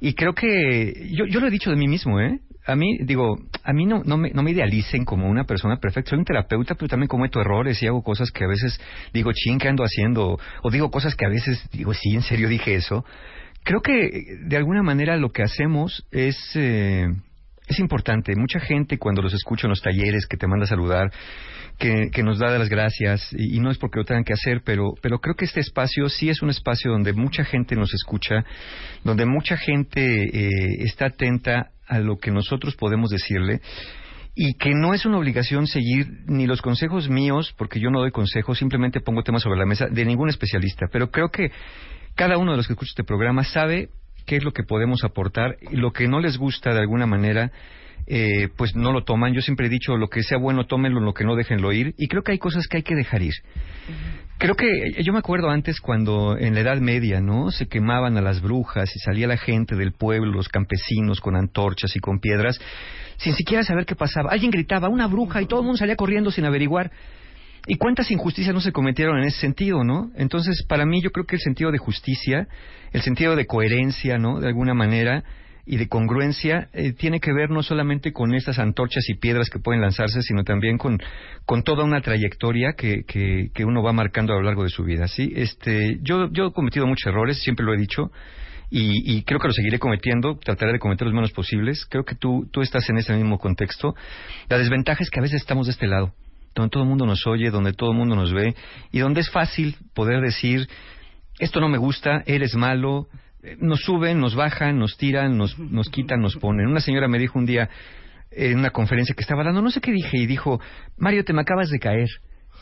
y 0.00 0.14
creo 0.14 0.34
que 0.34 1.10
yo, 1.12 1.26
yo 1.26 1.40
lo 1.40 1.46
he 1.46 1.50
dicho 1.50 1.70
de 1.70 1.76
mí 1.76 1.86
mismo, 1.86 2.20
¿eh? 2.20 2.40
A 2.66 2.76
mí, 2.76 2.98
digo, 3.04 3.38
a 3.64 3.72
mí 3.72 3.86
no, 3.86 4.02
no, 4.04 4.16
me, 4.16 4.30
no 4.30 4.42
me 4.42 4.50
idealicen 4.50 5.04
como 5.04 5.28
una 5.28 5.44
persona 5.44 5.76
perfecta. 5.78 6.10
Soy 6.10 6.18
un 6.18 6.24
terapeuta, 6.24 6.74
pero 6.74 6.88
también 6.88 7.08
cometo 7.08 7.40
errores 7.40 7.82
y 7.82 7.86
hago 7.86 8.02
cosas 8.02 8.30
que 8.30 8.44
a 8.44 8.48
veces 8.48 8.80
digo, 9.14 9.32
ching, 9.32 9.58
¿qué 9.58 9.68
ando 9.68 9.84
haciendo? 9.84 10.38
O 10.62 10.70
digo 10.70 10.90
cosas 10.90 11.14
que 11.14 11.24
a 11.24 11.30
veces 11.30 11.68
digo, 11.72 11.94
sí, 11.94 12.14
en 12.14 12.22
serio 12.22 12.48
dije 12.48 12.74
eso. 12.74 13.04
Creo 13.62 13.80
que 13.80 14.38
de 14.46 14.56
alguna 14.56 14.82
manera 14.82 15.16
lo 15.16 15.30
que 15.30 15.42
hacemos 15.42 16.06
es... 16.10 16.36
Eh, 16.54 17.06
es 17.70 17.78
importante. 17.78 18.34
Mucha 18.36 18.60
gente 18.60 18.98
cuando 18.98 19.22
los 19.22 19.32
escucho 19.32 19.66
en 19.66 19.70
los 19.70 19.80
talleres 19.80 20.26
que 20.26 20.36
te 20.36 20.46
manda 20.46 20.64
a 20.64 20.68
saludar, 20.68 21.10
que, 21.78 22.10
que 22.12 22.22
nos 22.22 22.38
da 22.38 22.58
las 22.58 22.68
gracias, 22.68 23.32
y, 23.32 23.56
y 23.56 23.60
no 23.60 23.70
es 23.70 23.78
porque 23.78 23.98
lo 24.00 24.04
tengan 24.04 24.24
que 24.24 24.32
hacer, 24.32 24.62
pero, 24.64 24.92
pero 25.00 25.20
creo 25.20 25.34
que 25.36 25.44
este 25.44 25.60
espacio 25.60 26.08
sí 26.08 26.28
es 26.28 26.42
un 26.42 26.50
espacio 26.50 26.90
donde 26.90 27.12
mucha 27.12 27.44
gente 27.44 27.76
nos 27.76 27.94
escucha, 27.94 28.44
donde 29.04 29.24
mucha 29.24 29.56
gente 29.56 30.24
eh, 30.24 30.48
está 30.80 31.06
atenta 31.06 31.70
a 31.86 32.00
lo 32.00 32.18
que 32.18 32.30
nosotros 32.30 32.76
podemos 32.76 33.10
decirle 33.10 33.60
y 34.34 34.54
que 34.54 34.74
no 34.74 34.94
es 34.94 35.06
una 35.06 35.18
obligación 35.18 35.66
seguir 35.66 36.06
ni 36.26 36.46
los 36.46 36.62
consejos 36.62 37.08
míos, 37.08 37.54
porque 37.56 37.80
yo 37.80 37.90
no 37.90 38.00
doy 38.00 38.10
consejos, 38.10 38.58
simplemente 38.58 39.00
pongo 39.00 39.22
temas 39.22 39.42
sobre 39.42 39.58
la 39.58 39.66
mesa 39.66 39.86
de 39.90 40.04
ningún 40.04 40.28
especialista, 40.28 40.86
pero 40.92 41.10
creo 41.10 41.30
que 41.30 41.50
cada 42.14 42.38
uno 42.38 42.52
de 42.52 42.58
los 42.58 42.66
que 42.66 42.74
escucha 42.74 42.90
este 42.90 43.04
programa 43.04 43.44
sabe 43.44 43.90
qué 44.30 44.36
es 44.36 44.44
lo 44.44 44.52
que 44.52 44.62
podemos 44.62 45.02
aportar 45.02 45.56
lo 45.72 45.92
que 45.92 46.06
no 46.06 46.20
les 46.20 46.38
gusta 46.38 46.72
de 46.72 46.78
alguna 46.78 47.04
manera 47.04 47.50
eh, 48.06 48.48
pues 48.56 48.76
no 48.76 48.92
lo 48.92 49.02
toman. 49.02 49.34
Yo 49.34 49.40
siempre 49.40 49.66
he 49.66 49.68
dicho, 49.68 49.96
lo 49.96 50.08
que 50.08 50.22
sea 50.22 50.38
bueno, 50.38 50.66
tómenlo, 50.66 51.00
lo 51.00 51.14
que 51.14 51.24
no, 51.24 51.34
déjenlo 51.34 51.72
ir. 51.72 51.94
Y 51.98 52.06
creo 52.06 52.22
que 52.22 52.32
hay 52.32 52.38
cosas 52.38 52.68
que 52.68 52.78
hay 52.78 52.82
que 52.84 52.94
dejar 52.94 53.22
ir. 53.22 53.34
Creo 54.38 54.54
que 54.54 55.02
yo 55.02 55.12
me 55.12 55.18
acuerdo 55.18 55.50
antes 55.50 55.80
cuando 55.80 56.36
en 56.38 56.54
la 56.54 56.60
Edad 56.60 56.78
Media, 56.78 57.20
¿no? 57.20 57.50
Se 57.50 57.66
quemaban 57.66 58.16
a 58.16 58.20
las 58.20 58.40
brujas 58.40 58.90
y 58.94 59.00
salía 59.00 59.26
la 59.26 59.36
gente 59.36 59.74
del 59.74 59.92
pueblo, 59.92 60.32
los 60.32 60.48
campesinos 60.48 61.20
con 61.20 61.36
antorchas 61.36 61.94
y 61.96 61.98
con 61.98 62.20
piedras, 62.20 62.58
sin 63.16 63.34
siquiera 63.34 63.64
saber 63.64 63.84
qué 63.84 63.96
pasaba. 63.96 64.30
Alguien 64.30 64.52
gritaba, 64.52 64.88
una 64.88 65.08
bruja, 65.08 65.42
y 65.42 65.46
todo 65.46 65.60
el 65.60 65.66
mundo 65.66 65.78
salía 65.78 65.96
corriendo 65.96 66.30
sin 66.30 66.44
averiguar. 66.44 66.90
¿Y 67.66 67.76
cuántas 67.76 68.10
injusticias 68.10 68.54
no 68.54 68.60
se 68.60 68.72
cometieron 68.72 69.18
en 69.18 69.24
ese 69.24 69.40
sentido, 69.40 69.84
no? 69.84 70.10
Entonces, 70.16 70.64
para 70.66 70.86
mí, 70.86 71.02
yo 71.02 71.10
creo 71.10 71.26
que 71.26 71.36
el 71.36 71.42
sentido 71.42 71.70
de 71.70 71.78
justicia, 71.78 72.48
el 72.92 73.02
sentido 73.02 73.36
de 73.36 73.46
coherencia, 73.46 74.18
¿no? 74.18 74.40
De 74.40 74.48
alguna 74.48 74.74
manera, 74.74 75.24
y 75.66 75.76
de 75.76 75.86
congruencia, 75.86 76.68
eh, 76.72 76.92
tiene 76.92 77.20
que 77.20 77.32
ver 77.32 77.50
no 77.50 77.62
solamente 77.62 78.12
con 78.12 78.34
estas 78.34 78.58
antorchas 78.58 79.08
y 79.08 79.14
piedras 79.14 79.50
que 79.50 79.58
pueden 79.58 79.82
lanzarse, 79.82 80.22
sino 80.22 80.42
también 80.42 80.78
con, 80.78 80.98
con 81.44 81.62
toda 81.62 81.84
una 81.84 82.00
trayectoria 82.00 82.72
que, 82.72 83.04
que, 83.04 83.50
que 83.54 83.64
uno 83.64 83.82
va 83.82 83.92
marcando 83.92 84.32
a 84.32 84.36
lo 84.36 84.42
largo 84.42 84.64
de 84.64 84.70
su 84.70 84.82
vida, 84.82 85.06
¿sí? 85.06 85.32
Este, 85.36 85.98
yo, 86.02 86.30
yo 86.32 86.46
he 86.46 86.52
cometido 86.52 86.86
muchos 86.86 87.06
errores, 87.06 87.42
siempre 87.42 87.64
lo 87.64 87.74
he 87.74 87.78
dicho, 87.78 88.10
y, 88.70 89.16
y 89.16 89.22
creo 89.24 89.38
que 89.38 89.48
lo 89.48 89.52
seguiré 89.52 89.78
cometiendo, 89.78 90.38
trataré 90.38 90.72
de 90.72 90.78
cometer 90.78 91.06
los 91.06 91.14
menos 91.14 91.32
posibles. 91.32 91.86
Creo 91.90 92.04
que 92.04 92.14
tú, 92.14 92.48
tú 92.52 92.62
estás 92.62 92.88
en 92.88 92.98
ese 92.98 93.12
mismo 93.14 93.38
contexto. 93.38 93.94
La 94.48 94.58
desventaja 94.58 95.02
es 95.02 95.10
que 95.10 95.18
a 95.18 95.22
veces 95.22 95.40
estamos 95.40 95.66
de 95.66 95.72
este 95.72 95.88
lado 95.88 96.14
donde 96.54 96.70
todo 96.70 96.82
el 96.82 96.88
mundo 96.88 97.06
nos 97.06 97.26
oye, 97.26 97.50
donde 97.50 97.72
todo 97.72 97.92
el 97.92 97.96
mundo 97.96 98.16
nos 98.16 98.32
ve 98.32 98.54
y 98.90 98.98
donde 98.98 99.20
es 99.20 99.30
fácil 99.30 99.76
poder 99.94 100.20
decir 100.20 100.68
esto 101.40 101.58
no 101.60 101.68
me 101.68 101.78
gusta, 101.78 102.22
eres 102.26 102.54
malo, 102.54 103.08
eh, 103.42 103.56
nos 103.58 103.80
suben, 103.80 104.20
nos 104.20 104.34
bajan, 104.34 104.78
nos 104.78 104.96
tiran, 104.98 105.38
nos, 105.38 105.58
nos 105.58 105.88
quitan, 105.88 106.20
nos 106.20 106.36
ponen. 106.36 106.66
Una 106.66 106.80
señora 106.80 107.08
me 107.08 107.18
dijo 107.18 107.38
un 107.38 107.46
día 107.46 107.70
en 108.30 108.58
una 108.58 108.70
conferencia 108.70 109.14
que 109.14 109.22
estaba 109.22 109.42
dando, 109.42 109.62
no 109.62 109.70
sé 109.70 109.80
qué 109.80 109.90
dije, 109.90 110.18
y 110.18 110.26
dijo, 110.26 110.60
Mario, 110.98 111.24
te 111.24 111.32
me 111.32 111.40
acabas 111.40 111.70
de 111.70 111.78
caer. 111.78 112.08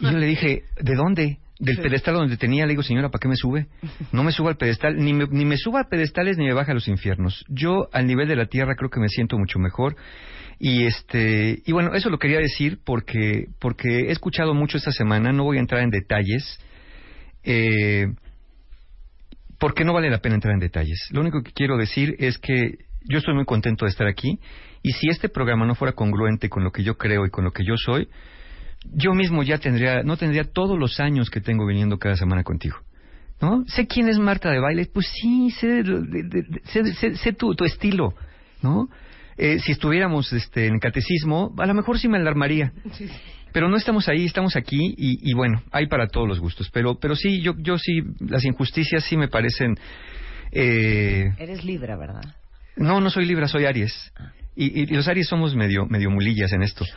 Y 0.01 0.05
yo 0.05 0.17
le 0.17 0.27
dije, 0.27 0.63
¿de 0.81 0.95
dónde? 0.95 1.39
Del 1.61 1.79
pedestal 1.79 2.15
donde 2.15 2.37
tenía, 2.37 2.67
le 2.67 2.71
digo, 2.71 2.83
señora, 2.83 3.09
¿para 3.09 3.21
qué 3.21 3.29
me 3.29 3.35
sube? 3.35 3.67
No 4.13 4.23
me 4.23 4.31
suba 4.31 4.51
al 4.51 4.57
pedestal, 4.57 4.97
ni 4.97 5.13
me, 5.13 5.27
ni 5.29 5.45
me 5.45 5.57
suba 5.57 5.81
a 5.81 5.89
pedestales 5.89 6.39
ni 6.39 6.47
me 6.47 6.53
baja 6.53 6.71
a 6.71 6.75
los 6.75 6.87
infiernos. 6.87 7.45
Yo, 7.49 7.89
al 7.93 8.07
nivel 8.07 8.29
de 8.29 8.37
la 8.37 8.47
tierra, 8.47 8.77
creo 8.77 8.91
que 8.91 9.01
me 9.01 9.09
siento 9.09 9.37
mucho 9.39 9.59
mejor. 9.59 9.97
Y 10.61 10.85
este, 10.85 11.63
y 11.65 11.73
bueno, 11.73 11.95
eso 11.95 12.11
lo 12.11 12.19
quería 12.19 12.39
decir 12.39 12.79
porque, 12.85 13.47
porque 13.61 14.09
he 14.09 14.11
escuchado 14.13 14.55
mucho 14.55 14.77
esta 14.77 14.93
semana, 14.93 15.33
no 15.33 15.45
voy 15.45 15.57
a 15.57 15.61
entrar 15.61 15.83
en 15.83 15.91
detalles, 15.91 16.61
eh, 17.45 18.07
porque 19.59 19.85
no 19.85 19.93
vale 19.93 20.11
la 20.11 20.19
pena 20.19 20.37
entrar 20.37 20.55
en 20.55 20.61
detalles. 20.61 21.09
Lo 21.11 21.21
único 21.21 21.43
que 21.43 21.53
quiero 21.53 21.77
decir 21.77 22.15
es 22.19 22.39
que 22.39 22.79
yo 23.09 23.19
estoy 23.19 23.35
muy 23.35 23.45
contento 23.45 23.85
de 23.85 23.91
estar 23.91 24.07
aquí 24.07 24.39
y 24.83 24.93
si 24.93 25.09
este 25.09 25.29
programa 25.29 25.67
no 25.67 25.75
fuera 25.75 25.93
congruente 25.93 26.49
con 26.49 26.65
lo 26.65 26.71
que 26.71 26.83
yo 26.83 26.97
creo 26.97 27.27
y 27.27 27.31
con 27.31 27.45
lo 27.45 27.53
que 27.53 27.65
yo 27.65 27.77
soy, 27.77 28.09
yo 28.95 29.13
mismo 29.15 29.43
ya 29.43 29.59
tendría, 29.59 30.03
no 30.03 30.17
tendría 30.17 30.45
todos 30.45 30.79
los 30.79 31.01
años 31.01 31.31
que 31.31 31.41
tengo 31.41 31.67
viniendo 31.67 31.99
cada 31.99 32.17
semana 32.17 32.43
contigo. 32.45 32.77
¿No? 33.41 33.63
Sé 33.69 33.87
quién 33.87 34.09
es 34.09 34.19
Marta 34.19 34.51
de 34.51 34.59
Baile, 34.59 34.87
pues 34.93 35.07
sí, 35.15 35.51
sé, 35.53 35.85
de- 35.85 36.61
sé- 36.65 36.93
sé- 36.95 37.15
sé 37.17 37.33
tu, 37.33 37.55
tu 37.55 37.65
estilo, 37.65 38.15
¿no? 38.63 38.89
Eh, 39.37 39.61
si 39.61 39.71
estuviéramos 39.71 40.33
este, 40.33 40.67
en 40.67 40.81
catecismo, 40.81 41.55
a 41.57 41.67
lo 41.67 41.75
mejor 41.75 42.01
sí 42.01 42.09
me 42.09 42.19
alarmaría. 42.19 42.73
Pero 43.53 43.69
no 43.69 43.77
estamos 43.77 44.09
ahí, 44.09 44.25
estamos 44.25 44.57
aquí 44.57 44.93
y, 44.99 45.31
y 45.31 45.35
bueno, 45.35 45.63
hay 45.71 45.87
para 45.87 46.09
todos 46.09 46.27
los 46.27 46.41
gustos. 46.41 46.69
Pero, 46.73 46.97
pero 46.99 47.15
sí, 47.15 47.41
yo, 47.41 47.55
yo 47.59 47.79
sí, 47.79 48.01
las 48.19 48.45
injusticias 48.45 49.05
sí 49.05 49.17
me 49.17 49.29
parecen. 49.29 49.77
Eh, 50.51 51.31
Eres 51.39 51.65
libre, 51.65 51.95
¿verdad? 51.97 52.23
no, 52.77 53.01
no 53.01 53.11
soy 53.11 53.25
Libra, 53.27 53.47
soy 53.49 53.67
Aries. 53.67 54.13
Y, 54.61 54.83
y 54.83 54.87
los 54.87 55.07
Aries 55.07 55.29
somos 55.29 55.55
medio, 55.55 55.87
medio 55.87 56.11
mulillas 56.11 56.53
en 56.53 56.63
esto. 56.63 56.85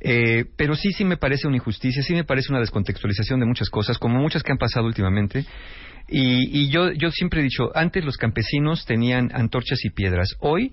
Eh, 0.00 0.44
pero 0.56 0.76
sí, 0.76 0.92
sí 0.92 1.04
me 1.04 1.16
parece 1.16 1.48
una 1.48 1.56
injusticia, 1.56 2.02
sí 2.02 2.14
me 2.14 2.22
parece 2.22 2.52
una 2.52 2.60
descontextualización 2.60 3.40
de 3.40 3.46
muchas 3.46 3.68
cosas, 3.68 3.98
como 3.98 4.20
muchas 4.20 4.44
que 4.44 4.52
han 4.52 4.58
pasado 4.58 4.86
últimamente. 4.86 5.44
Y, 6.08 6.62
y 6.62 6.68
yo, 6.70 6.92
yo 6.92 7.10
siempre 7.10 7.40
he 7.40 7.42
dicho, 7.42 7.72
antes 7.74 8.04
los 8.04 8.16
campesinos 8.16 8.86
tenían 8.86 9.30
antorchas 9.34 9.84
y 9.84 9.90
piedras. 9.90 10.36
Hoy 10.38 10.72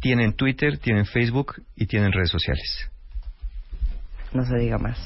tienen 0.00 0.34
Twitter, 0.34 0.78
tienen 0.78 1.06
Facebook 1.06 1.62
y 1.76 1.86
tienen 1.86 2.12
redes 2.12 2.30
sociales. 2.30 2.90
No 4.32 4.44
se 4.44 4.56
diga 4.58 4.78
más. 4.78 4.98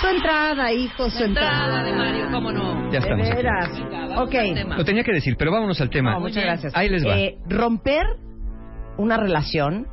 Su 0.00 0.06
entrada, 0.06 0.72
hijo, 0.72 1.10
su 1.10 1.24
entrada. 1.24 1.82
de 1.82 1.92
Mario, 1.92 2.26
cómo 2.30 2.52
no. 2.52 2.90
Ya 2.90 2.98
De 3.00 3.08
estamos 3.10 3.30
aquí. 3.30 3.82
Ok. 4.16 4.76
Lo 4.78 4.84
tenía 4.84 5.04
que 5.04 5.12
decir, 5.12 5.36
pero 5.38 5.52
vámonos 5.52 5.80
al 5.80 5.90
tema. 5.90 6.12
No, 6.14 6.20
muchas 6.20 6.42
gracias. 6.42 6.72
Ahí 6.74 6.88
les 6.88 7.06
va. 7.06 7.18
Eh, 7.18 7.36
romper 7.48 8.04
una 8.96 9.16
relación, 9.16 9.86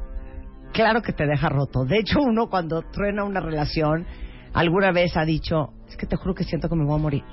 claro 0.73 1.01
que 1.01 1.11
te 1.13 1.25
deja 1.25 1.49
roto. 1.49 1.83
De 1.85 1.97
hecho, 1.99 2.19
uno 2.21 2.47
cuando 2.47 2.81
truena 2.83 3.23
una 3.23 3.39
relación, 3.41 4.05
alguna 4.53 4.91
vez 4.91 5.15
ha 5.17 5.25
dicho, 5.25 5.73
es 5.87 5.97
que 5.97 6.05
te 6.05 6.15
juro 6.15 6.33
que 6.33 6.43
siento 6.43 6.69
que 6.69 6.75
me 6.75 6.85
voy 6.85 6.95
a 6.95 7.01
morir. 7.01 7.23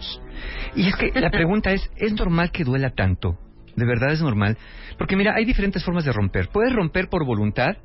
Y 0.74 0.88
es 0.88 0.96
que 0.96 1.12
la 1.20 1.30
pregunta 1.30 1.70
es, 1.70 1.88
¿es 1.96 2.12
normal 2.14 2.50
que 2.50 2.64
duela 2.64 2.90
tanto? 2.90 3.38
¿De 3.76 3.84
verdad 3.86 4.12
es 4.12 4.22
normal? 4.22 4.56
Porque 4.98 5.16
mira, 5.16 5.34
hay 5.36 5.44
diferentes 5.44 5.84
formas 5.84 6.04
de 6.04 6.12
romper. 6.12 6.48
Puedes 6.52 6.72
romper 6.72 7.08
por 7.08 7.24
voluntad, 7.24 7.76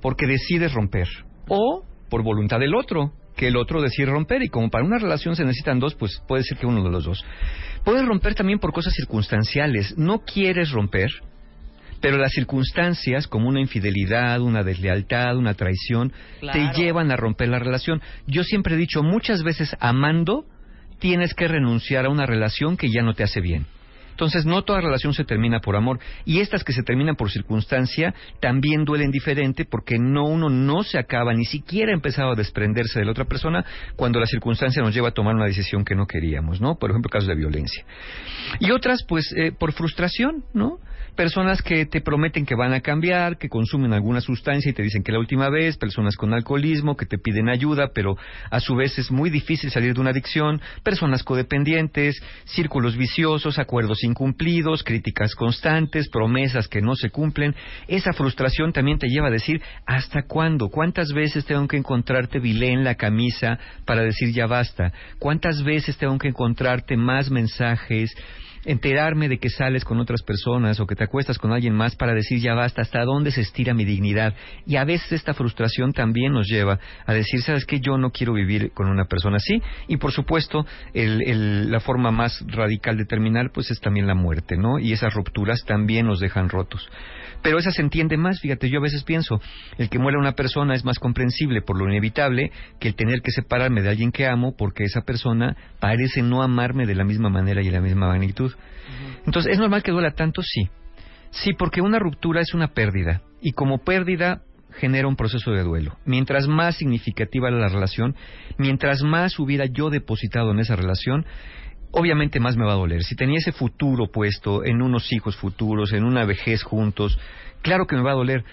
porque 0.00 0.26
decides 0.26 0.72
romper. 0.72 1.08
O 1.48 1.84
por 2.08 2.22
voluntad 2.22 2.58
del 2.60 2.74
otro, 2.74 3.12
que 3.36 3.48
el 3.48 3.56
otro 3.56 3.82
decide 3.82 4.06
romper 4.06 4.42
y 4.42 4.48
como 4.48 4.70
para 4.70 4.84
una 4.84 4.98
relación 4.98 5.34
se 5.36 5.44
necesitan 5.44 5.80
dos, 5.80 5.94
pues 5.94 6.22
puede 6.28 6.44
ser 6.44 6.58
que 6.58 6.66
uno 6.66 6.82
de 6.82 6.90
los 6.90 7.04
dos. 7.04 7.24
Puedes 7.84 8.04
romper 8.06 8.34
también 8.34 8.58
por 8.58 8.72
cosas 8.72 8.94
circunstanciales. 8.94 9.96
No 9.98 10.20
quieres 10.20 10.70
romper, 10.70 11.10
pero 12.00 12.16
las 12.16 12.32
circunstancias, 12.32 13.26
como 13.26 13.48
una 13.48 13.60
infidelidad, 13.60 14.40
una 14.40 14.62
deslealtad, 14.62 15.36
una 15.36 15.54
traición, 15.54 16.12
Claro. 16.40 16.58
te 16.72 16.78
llevan 16.80 17.10
a 17.10 17.16
romper 17.16 17.48
la 17.48 17.58
relación. 17.58 18.00
Yo 18.26 18.44
siempre 18.44 18.74
he 18.74 18.78
dicho, 18.78 19.02
muchas 19.02 19.42
veces 19.42 19.74
amando, 19.80 20.44
tienes 20.98 21.34
que 21.34 21.48
renunciar 21.48 22.06
a 22.06 22.10
una 22.10 22.26
relación 22.26 22.76
que 22.76 22.90
ya 22.90 23.02
no 23.02 23.14
te 23.14 23.24
hace 23.24 23.40
bien. 23.40 23.66
Entonces, 24.14 24.46
no 24.46 24.62
toda 24.62 24.80
relación 24.80 25.12
se 25.12 25.24
termina 25.24 25.58
por 25.58 25.74
amor. 25.74 25.98
Y 26.24 26.38
estas 26.38 26.62
que 26.62 26.72
se 26.72 26.84
terminan 26.84 27.16
por 27.16 27.32
circunstancia 27.32 28.14
también 28.38 28.84
duelen 28.84 29.10
diferente 29.10 29.64
porque 29.64 29.98
no 29.98 30.24
uno 30.24 30.48
no 30.48 30.84
se 30.84 30.98
acaba, 30.98 31.34
ni 31.34 31.44
siquiera 31.44 31.90
ha 31.90 31.94
empezado 31.94 32.30
a 32.30 32.36
desprenderse 32.36 33.00
de 33.00 33.06
la 33.06 33.10
otra 33.10 33.24
persona 33.24 33.64
cuando 33.96 34.20
la 34.20 34.26
circunstancia 34.26 34.82
nos 34.82 34.94
lleva 34.94 35.08
a 35.08 35.14
tomar 35.14 35.34
una 35.34 35.46
decisión 35.46 35.84
que 35.84 35.96
no 35.96 36.06
queríamos, 36.06 36.60
¿no? 36.60 36.76
Por 36.76 36.90
ejemplo, 36.90 37.10
casos 37.10 37.28
de 37.28 37.34
violencia. 37.34 37.84
Y 38.60 38.70
otras, 38.70 39.04
pues, 39.08 39.34
eh, 39.36 39.50
por 39.50 39.72
frustración, 39.72 40.44
¿no? 40.54 40.78
Personas 41.16 41.62
que 41.62 41.86
te 41.86 42.00
prometen 42.00 42.44
que 42.44 42.56
van 42.56 42.72
a 42.72 42.80
cambiar, 42.80 43.38
que 43.38 43.48
consumen 43.48 43.92
alguna 43.92 44.20
sustancia 44.20 44.70
y 44.70 44.72
te 44.72 44.82
dicen 44.82 45.04
que 45.04 45.12
la 45.12 45.20
última 45.20 45.48
vez, 45.48 45.76
personas 45.76 46.16
con 46.16 46.34
alcoholismo 46.34 46.96
que 46.96 47.06
te 47.06 47.18
piden 47.18 47.48
ayuda, 47.48 47.92
pero 47.94 48.16
a 48.50 48.58
su 48.58 48.74
vez 48.74 48.98
es 48.98 49.12
muy 49.12 49.30
difícil 49.30 49.70
salir 49.70 49.94
de 49.94 50.00
una 50.00 50.10
adicción, 50.10 50.60
personas 50.82 51.22
codependientes, 51.22 52.20
círculos 52.46 52.96
viciosos, 52.96 53.60
acuerdos 53.60 54.02
incumplidos, 54.02 54.82
críticas 54.82 55.36
constantes, 55.36 56.08
promesas 56.08 56.66
que 56.66 56.82
no 56.82 56.96
se 56.96 57.10
cumplen. 57.10 57.54
Esa 57.86 58.12
frustración 58.12 58.72
también 58.72 58.98
te 58.98 59.06
lleva 59.06 59.28
a 59.28 59.30
decir, 59.30 59.62
¿hasta 59.86 60.24
cuándo? 60.24 60.68
¿Cuántas 60.68 61.12
veces 61.12 61.44
tengo 61.44 61.68
que 61.68 61.76
encontrarte 61.76 62.40
vilé 62.40 62.72
en 62.72 62.82
la 62.82 62.96
camisa 62.96 63.60
para 63.84 64.02
decir 64.02 64.32
ya 64.32 64.46
basta? 64.46 64.92
¿Cuántas 65.20 65.62
veces 65.62 65.96
tengo 65.96 66.18
que 66.18 66.28
encontrarte 66.28 66.96
más 66.96 67.30
mensajes? 67.30 68.10
Enterarme 68.64 69.28
de 69.28 69.38
que 69.38 69.50
sales 69.50 69.84
con 69.84 70.00
otras 70.00 70.22
personas 70.22 70.80
o 70.80 70.86
que 70.86 70.94
te 70.94 71.04
acuestas 71.04 71.38
con 71.38 71.52
alguien 71.52 71.74
más 71.74 71.96
para 71.96 72.14
decir 72.14 72.38
ya 72.40 72.54
basta, 72.54 72.82
hasta 72.82 73.04
dónde 73.04 73.30
se 73.30 73.40
estira 73.42 73.74
mi 73.74 73.84
dignidad. 73.84 74.34
Y 74.66 74.76
a 74.76 74.84
veces 74.84 75.12
esta 75.12 75.34
frustración 75.34 75.92
también 75.92 76.32
nos 76.32 76.46
lleva 76.48 76.78
a 77.06 77.12
decir, 77.12 77.42
sabes 77.42 77.64
que 77.66 77.80
yo 77.80 77.98
no 77.98 78.10
quiero 78.10 78.32
vivir 78.32 78.72
con 78.72 78.88
una 78.88 79.04
persona 79.04 79.36
así. 79.36 79.60
Y 79.88 79.96
por 79.96 80.12
supuesto, 80.12 80.66
el- 80.92 81.22
el- 81.22 81.70
la 81.70 81.80
forma 81.80 82.10
más 82.10 82.44
radical 82.48 82.96
de 82.96 83.04
terminar, 83.04 83.50
pues 83.52 83.70
es 83.70 83.80
también 83.80 84.06
la 84.06 84.14
muerte, 84.14 84.56
¿no? 84.56 84.78
Y 84.78 84.92
esas 84.92 85.14
rupturas 85.14 85.64
también 85.66 86.06
nos 86.06 86.20
dejan 86.20 86.48
rotos. 86.48 86.88
Pero 87.44 87.58
esa 87.58 87.70
se 87.72 87.82
entiende 87.82 88.16
más, 88.16 88.40
fíjate, 88.40 88.70
yo 88.70 88.78
a 88.78 88.82
veces 88.82 89.04
pienso, 89.04 89.38
el 89.76 89.90
que 89.90 89.98
muera 89.98 90.18
una 90.18 90.32
persona 90.32 90.74
es 90.74 90.82
más 90.82 90.98
comprensible 90.98 91.60
por 91.60 91.78
lo 91.78 91.86
inevitable 91.86 92.50
que 92.80 92.88
el 92.88 92.94
tener 92.94 93.20
que 93.20 93.32
separarme 93.32 93.82
de 93.82 93.90
alguien 93.90 94.12
que 94.12 94.26
amo 94.26 94.56
porque 94.56 94.84
esa 94.84 95.02
persona 95.02 95.54
parece 95.78 96.22
no 96.22 96.42
amarme 96.42 96.86
de 96.86 96.94
la 96.94 97.04
misma 97.04 97.28
manera 97.28 97.60
y 97.60 97.66
de 97.66 97.72
la 97.72 97.82
misma 97.82 98.08
magnitud. 98.08 98.50
Entonces, 99.26 99.52
¿es 99.52 99.58
normal 99.58 99.82
que 99.82 99.92
duela 99.92 100.12
tanto? 100.12 100.40
Sí. 100.40 100.70
Sí, 101.32 101.52
porque 101.52 101.82
una 101.82 101.98
ruptura 101.98 102.40
es 102.40 102.54
una 102.54 102.68
pérdida 102.68 103.20
y 103.42 103.52
como 103.52 103.84
pérdida 103.84 104.40
genera 104.78 105.06
un 105.06 105.16
proceso 105.16 105.50
de 105.50 105.64
duelo. 105.64 105.98
Mientras 106.06 106.48
más 106.48 106.76
significativa 106.76 107.48
era 107.48 107.58
la 107.58 107.68
relación, 107.68 108.16
mientras 108.56 109.02
más 109.02 109.38
hubiera 109.38 109.66
yo 109.66 109.90
depositado 109.90 110.52
en 110.52 110.60
esa 110.60 110.76
relación, 110.76 111.26
obviamente 111.94 112.40
más 112.40 112.56
me 112.56 112.64
va 112.64 112.72
a 112.72 112.76
doler. 112.76 113.02
Si 113.02 113.16
tenía 113.16 113.38
ese 113.38 113.52
futuro 113.52 114.08
puesto 114.10 114.64
en 114.64 114.82
unos 114.82 115.12
hijos 115.12 115.36
futuros, 115.36 115.92
en 115.92 116.04
una 116.04 116.24
vejez 116.24 116.62
juntos, 116.62 117.18
claro 117.62 117.86
que 117.86 117.96
me 117.96 118.02
va 118.02 118.12
a 118.12 118.16
doler. 118.16 118.44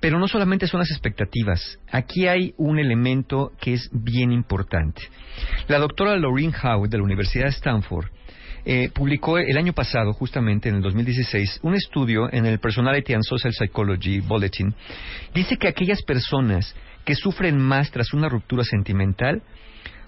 Pero 0.00 0.18
no 0.18 0.28
solamente 0.28 0.68
son 0.68 0.80
las 0.80 0.90
expectativas. 0.90 1.78
Aquí 1.90 2.28
hay 2.28 2.54
un 2.56 2.78
elemento 2.78 3.52
que 3.60 3.74
es 3.74 3.90
bien 3.92 4.32
importante. 4.32 5.02
La 5.66 5.78
doctora 5.78 6.16
Laureen 6.16 6.52
Howe 6.52 6.88
de 6.88 6.98
la 6.98 7.04
Universidad 7.04 7.44
de 7.44 7.50
Stanford 7.50 8.06
eh, 8.64 8.90
publicó 8.94 9.38
el 9.38 9.56
año 9.56 9.72
pasado, 9.72 10.12
justamente 10.12 10.68
en 10.68 10.76
el 10.76 10.82
2016, 10.82 11.60
un 11.62 11.74
estudio 11.74 12.32
en 12.32 12.46
el 12.46 12.58
Personality 12.58 13.14
and 13.14 13.24
Social 13.24 13.52
Psychology 13.52 14.20
Bulletin. 14.20 14.74
Dice 15.34 15.56
que 15.56 15.68
aquellas 15.68 16.02
personas 16.02 16.74
que 17.04 17.14
sufren 17.14 17.58
más 17.58 17.90
tras 17.90 18.12
una 18.12 18.28
ruptura 18.28 18.64
sentimental 18.64 19.42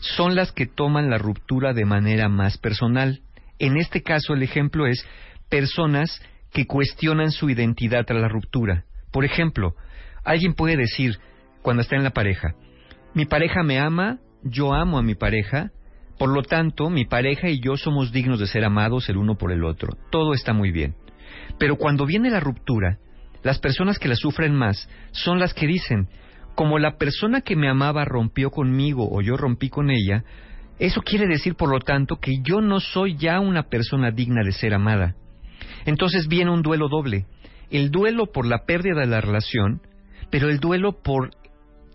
son 0.01 0.35
las 0.35 0.53
que 0.53 0.67
toman 0.67 1.11
la 1.11 1.19
ruptura 1.19 1.73
de 1.73 1.85
manera 1.85 2.29
más 2.29 2.59
personal. 2.59 3.21
En 3.59 3.77
este 3.77 4.03
caso, 4.03 4.35
el 4.35 4.43
ejemplo 4.43 4.87
es 4.87 5.07
personas 5.49 6.21
que 6.53 6.67
cuestionan 6.67 7.31
su 7.31 7.51
identidad 7.51 8.05
tras 8.07 8.21
la 8.21 8.29
ruptura. 8.29 8.85
Por 9.13 9.25
ejemplo, 9.25 9.75
alguien 10.25 10.55
puede 10.55 10.77
decir, 10.77 11.19
cuando 11.63 11.83
está 11.83 11.97
en 11.97 12.05
la 12.05 12.11
pareja, 12.11 12.55
mi 13.15 13.27
pareja 13.27 13.63
me 13.63 13.79
ama, 13.79 14.19
yo 14.43 14.73
amo 14.73 14.99
a 14.99 15.03
mi 15.03 15.15
pareja, 15.15 15.71
por 16.19 16.31
lo 16.31 16.43
tanto, 16.43 16.91
mi 16.91 17.05
pareja 17.05 17.49
y 17.49 17.61
yo 17.61 17.77
somos 17.77 18.13
dignos 18.13 18.41
de 18.41 18.47
ser 18.47 18.65
amados 18.65 19.09
el 19.09 19.17
uno 19.17 19.37
por 19.37 19.53
el 19.53 19.65
otro. 19.65 19.97
Todo 20.11 20.35
está 20.35 20.53
muy 20.53 20.71
bien. 20.71 20.95
Pero 21.59 21.77
cuando 21.77 22.07
viene 22.07 22.31
la 22.31 22.41
ruptura, 22.41 22.99
las 23.43 23.59
personas 23.59 23.99
que 23.99 24.09
la 24.09 24.17
sufren 24.17 24.55
más 24.55 24.89
son 25.13 25.39
las 25.39 25.55
que 25.55 25.67
dicen, 25.67 26.09
como 26.61 26.79
la 26.79 26.99
persona 26.99 27.41
que 27.41 27.57
me 27.57 27.71
amaba 27.71 28.05
rompió 28.05 28.51
conmigo 28.51 29.09
o 29.11 29.23
yo 29.23 29.39
rompí 29.39 29.71
con 29.71 29.89
ella, 29.91 30.25
eso 30.79 31.01
quiere 31.01 31.27
decir, 31.27 31.55
por 31.55 31.71
lo 31.71 31.79
tanto, 31.79 32.17
que 32.17 32.43
yo 32.43 32.61
no 32.61 32.81
soy 32.81 33.17
ya 33.17 33.41
una 33.41 33.71
persona 33.71 34.11
digna 34.11 34.43
de 34.45 34.53
ser 34.53 34.75
amada. 34.75 35.17
Entonces 35.87 36.29
viene 36.29 36.51
un 36.51 36.61
duelo 36.61 36.91
doble. 36.91 37.25
El 37.71 37.91
duelo 37.91 38.27
por 38.27 38.45
la 38.45 38.67
pérdida 38.67 39.01
de 39.01 39.07
la 39.07 39.23
relación, 39.23 39.81
pero 40.31 40.51
el 40.51 40.61
duelo 40.61 41.01
por 41.01 41.31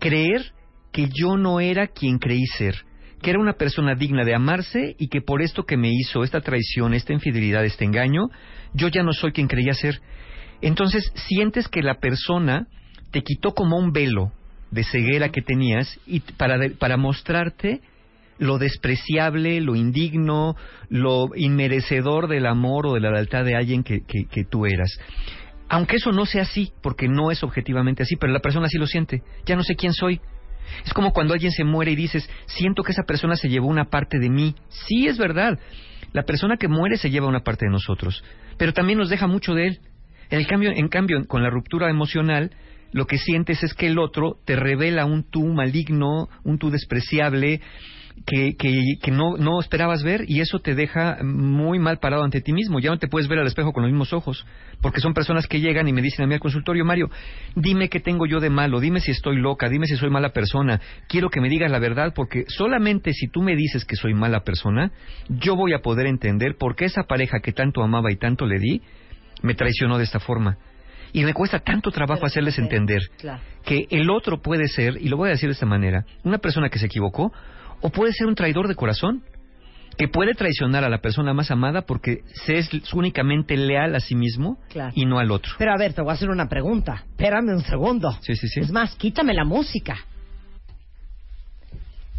creer 0.00 0.52
que 0.92 1.10
yo 1.14 1.36
no 1.36 1.60
era 1.60 1.86
quien 1.86 2.18
creí 2.18 2.44
ser, 2.58 2.74
que 3.22 3.30
era 3.30 3.38
una 3.38 3.52
persona 3.52 3.94
digna 3.94 4.24
de 4.24 4.34
amarse 4.34 4.96
y 4.98 5.06
que 5.06 5.20
por 5.20 5.42
esto 5.42 5.62
que 5.62 5.76
me 5.76 5.92
hizo 5.92 6.24
esta 6.24 6.40
traición, 6.40 6.92
esta 6.92 7.12
infidelidad, 7.12 7.64
este 7.64 7.84
engaño, 7.84 8.30
yo 8.74 8.88
ya 8.88 9.04
no 9.04 9.12
soy 9.12 9.30
quien 9.30 9.46
creía 9.46 9.74
ser. 9.74 10.00
Entonces 10.60 11.12
sientes 11.14 11.68
que 11.68 11.82
la 11.82 12.00
persona 12.00 12.66
te 13.12 13.22
quitó 13.22 13.54
como 13.54 13.78
un 13.78 13.92
velo 13.92 14.32
de 14.70 14.84
ceguera 14.84 15.30
que 15.30 15.42
tenías 15.42 15.98
y 16.06 16.20
para, 16.20 16.58
de- 16.58 16.70
para 16.70 16.96
mostrarte 16.96 17.80
lo 18.38 18.58
despreciable, 18.58 19.60
lo 19.60 19.76
indigno, 19.76 20.56
lo 20.90 21.28
inmerecedor 21.34 22.28
del 22.28 22.46
amor 22.46 22.86
o 22.86 22.94
de 22.94 23.00
la 23.00 23.10
lealtad 23.10 23.44
de 23.44 23.56
alguien 23.56 23.82
que, 23.82 24.00
que, 24.06 24.26
que 24.30 24.44
tú 24.44 24.66
eras. 24.66 24.90
Aunque 25.68 25.96
eso 25.96 26.12
no 26.12 26.26
sea 26.26 26.42
así, 26.42 26.72
porque 26.82 27.08
no 27.08 27.30
es 27.30 27.42
objetivamente 27.42 28.02
así, 28.02 28.16
pero 28.16 28.32
la 28.32 28.40
persona 28.40 28.68
sí 28.68 28.78
lo 28.78 28.86
siente. 28.86 29.22
Ya 29.46 29.56
no 29.56 29.62
sé 29.62 29.74
quién 29.74 29.92
soy. 29.92 30.20
Es 30.84 30.92
como 30.92 31.12
cuando 31.12 31.32
alguien 31.32 31.50
se 31.52 31.64
muere 31.64 31.92
y 31.92 31.96
dices, 31.96 32.28
siento 32.46 32.82
que 32.82 32.92
esa 32.92 33.04
persona 33.04 33.36
se 33.36 33.48
llevó 33.48 33.66
una 33.68 33.86
parte 33.86 34.18
de 34.18 34.28
mí. 34.28 34.54
Sí, 34.68 35.06
es 35.06 35.16
verdad. 35.18 35.58
La 36.12 36.22
persona 36.24 36.56
que 36.56 36.68
muere 36.68 36.98
se 36.98 37.10
lleva 37.10 37.26
una 37.26 37.40
parte 37.40 37.66
de 37.66 37.72
nosotros, 37.72 38.22
pero 38.58 38.72
también 38.72 38.98
nos 38.98 39.08
deja 39.08 39.26
mucho 39.26 39.54
de 39.54 39.68
él. 39.68 39.80
En, 40.30 40.38
el 40.40 40.46
cambio, 40.46 40.70
en 40.70 40.88
cambio, 40.88 41.24
con 41.26 41.42
la 41.42 41.50
ruptura 41.50 41.88
emocional, 41.88 42.50
lo 42.92 43.06
que 43.06 43.18
sientes 43.18 43.62
es 43.62 43.74
que 43.74 43.88
el 43.88 43.98
otro 43.98 44.38
te 44.44 44.56
revela 44.56 45.04
un 45.04 45.24
tú 45.24 45.46
maligno, 45.46 46.28
un 46.44 46.58
tú 46.58 46.70
despreciable, 46.70 47.60
que, 48.24 48.56
que, 49.02 49.10
no, 49.10 49.36
no 49.36 49.60
esperabas 49.60 50.02
ver 50.02 50.24
y 50.26 50.40
eso 50.40 50.58
te 50.60 50.74
deja 50.74 51.18
muy 51.22 51.78
mal 51.78 51.98
parado 51.98 52.24
ante 52.24 52.40
ti 52.40 52.52
mismo. 52.52 52.80
Ya 52.80 52.90
no 52.90 52.98
te 52.98 53.08
puedes 53.08 53.28
ver 53.28 53.38
al 53.38 53.46
espejo 53.46 53.72
con 53.72 53.82
los 53.82 53.92
mismos 53.92 54.12
ojos, 54.12 54.46
porque 54.80 55.00
son 55.00 55.12
personas 55.12 55.46
que 55.46 55.60
llegan 55.60 55.86
y 55.88 55.92
me 55.92 56.02
dicen 56.02 56.24
a 56.24 56.28
mí 56.28 56.34
al 56.34 56.40
consultorio, 56.40 56.84
Mario, 56.84 57.10
dime 57.54 57.88
qué 57.88 58.00
tengo 58.00 58.26
yo 58.26 58.40
de 58.40 58.50
malo, 58.50 58.80
dime 58.80 59.00
si 59.00 59.10
estoy 59.10 59.36
loca, 59.36 59.68
dime 59.68 59.86
si 59.86 59.96
soy 59.96 60.10
mala 60.10 60.30
persona, 60.30 60.80
quiero 61.08 61.28
que 61.28 61.40
me 61.40 61.48
digas 61.48 61.70
la 61.70 61.78
verdad, 61.78 62.12
porque 62.14 62.44
solamente 62.48 63.12
si 63.12 63.28
tú 63.28 63.42
me 63.42 63.54
dices 63.54 63.84
que 63.84 63.96
soy 63.96 64.14
mala 64.14 64.40
persona, 64.40 64.92
yo 65.28 65.56
voy 65.56 65.74
a 65.74 65.80
poder 65.80 66.06
entender 66.06 66.56
por 66.58 66.74
qué 66.74 66.86
esa 66.86 67.04
pareja 67.04 67.40
que 67.40 67.52
tanto 67.52 67.82
amaba 67.82 68.10
y 68.10 68.16
tanto 68.16 68.46
le 68.46 68.58
di, 68.58 68.82
me 69.42 69.54
traicionó 69.54 69.98
de 69.98 70.04
esta 70.04 70.20
forma. 70.20 70.56
Y 71.16 71.24
me 71.24 71.32
cuesta 71.32 71.60
tanto 71.60 71.90
trabajo 71.90 72.26
hacerles 72.26 72.58
entender 72.58 73.00
Claro. 73.18 73.40
que 73.64 73.86
el 73.90 74.10
otro 74.10 74.42
puede 74.42 74.68
ser, 74.68 74.98
y 75.00 75.08
lo 75.08 75.16
voy 75.16 75.28
a 75.28 75.32
decir 75.32 75.48
de 75.48 75.54
esta 75.54 75.64
manera, 75.64 76.04
una 76.24 76.36
persona 76.36 76.68
que 76.68 76.78
se 76.78 76.84
equivocó, 76.84 77.32
o 77.80 77.88
puede 77.88 78.12
ser 78.12 78.26
un 78.26 78.34
traidor 78.34 78.68
de 78.68 78.74
corazón, 78.74 79.24
que 79.96 80.08
puede 80.08 80.34
traicionar 80.34 80.84
a 80.84 80.90
la 80.90 80.98
persona 80.98 81.32
más 81.32 81.50
amada 81.50 81.86
porque 81.86 82.18
se 82.44 82.58
es 82.58 82.68
únicamente 82.92 83.56
leal 83.56 83.94
a 83.94 84.00
sí 84.00 84.14
mismo 84.14 84.58
Claro. 84.68 84.92
y 84.94 85.06
no 85.06 85.18
al 85.18 85.30
otro. 85.30 85.54
Pero 85.56 85.72
a 85.72 85.78
ver, 85.78 85.94
te 85.94 86.02
voy 86.02 86.10
a 86.10 86.14
hacer 86.16 86.28
una 86.28 86.50
pregunta. 86.50 87.04
Espérame 87.12 87.48
un 87.54 87.62
segundo. 87.62 88.12
Sí, 88.20 88.36
sí, 88.36 88.46
sí. 88.48 88.60
Es 88.60 88.70
más, 88.70 88.94
quítame 88.96 89.32
la 89.32 89.46
música. 89.46 89.96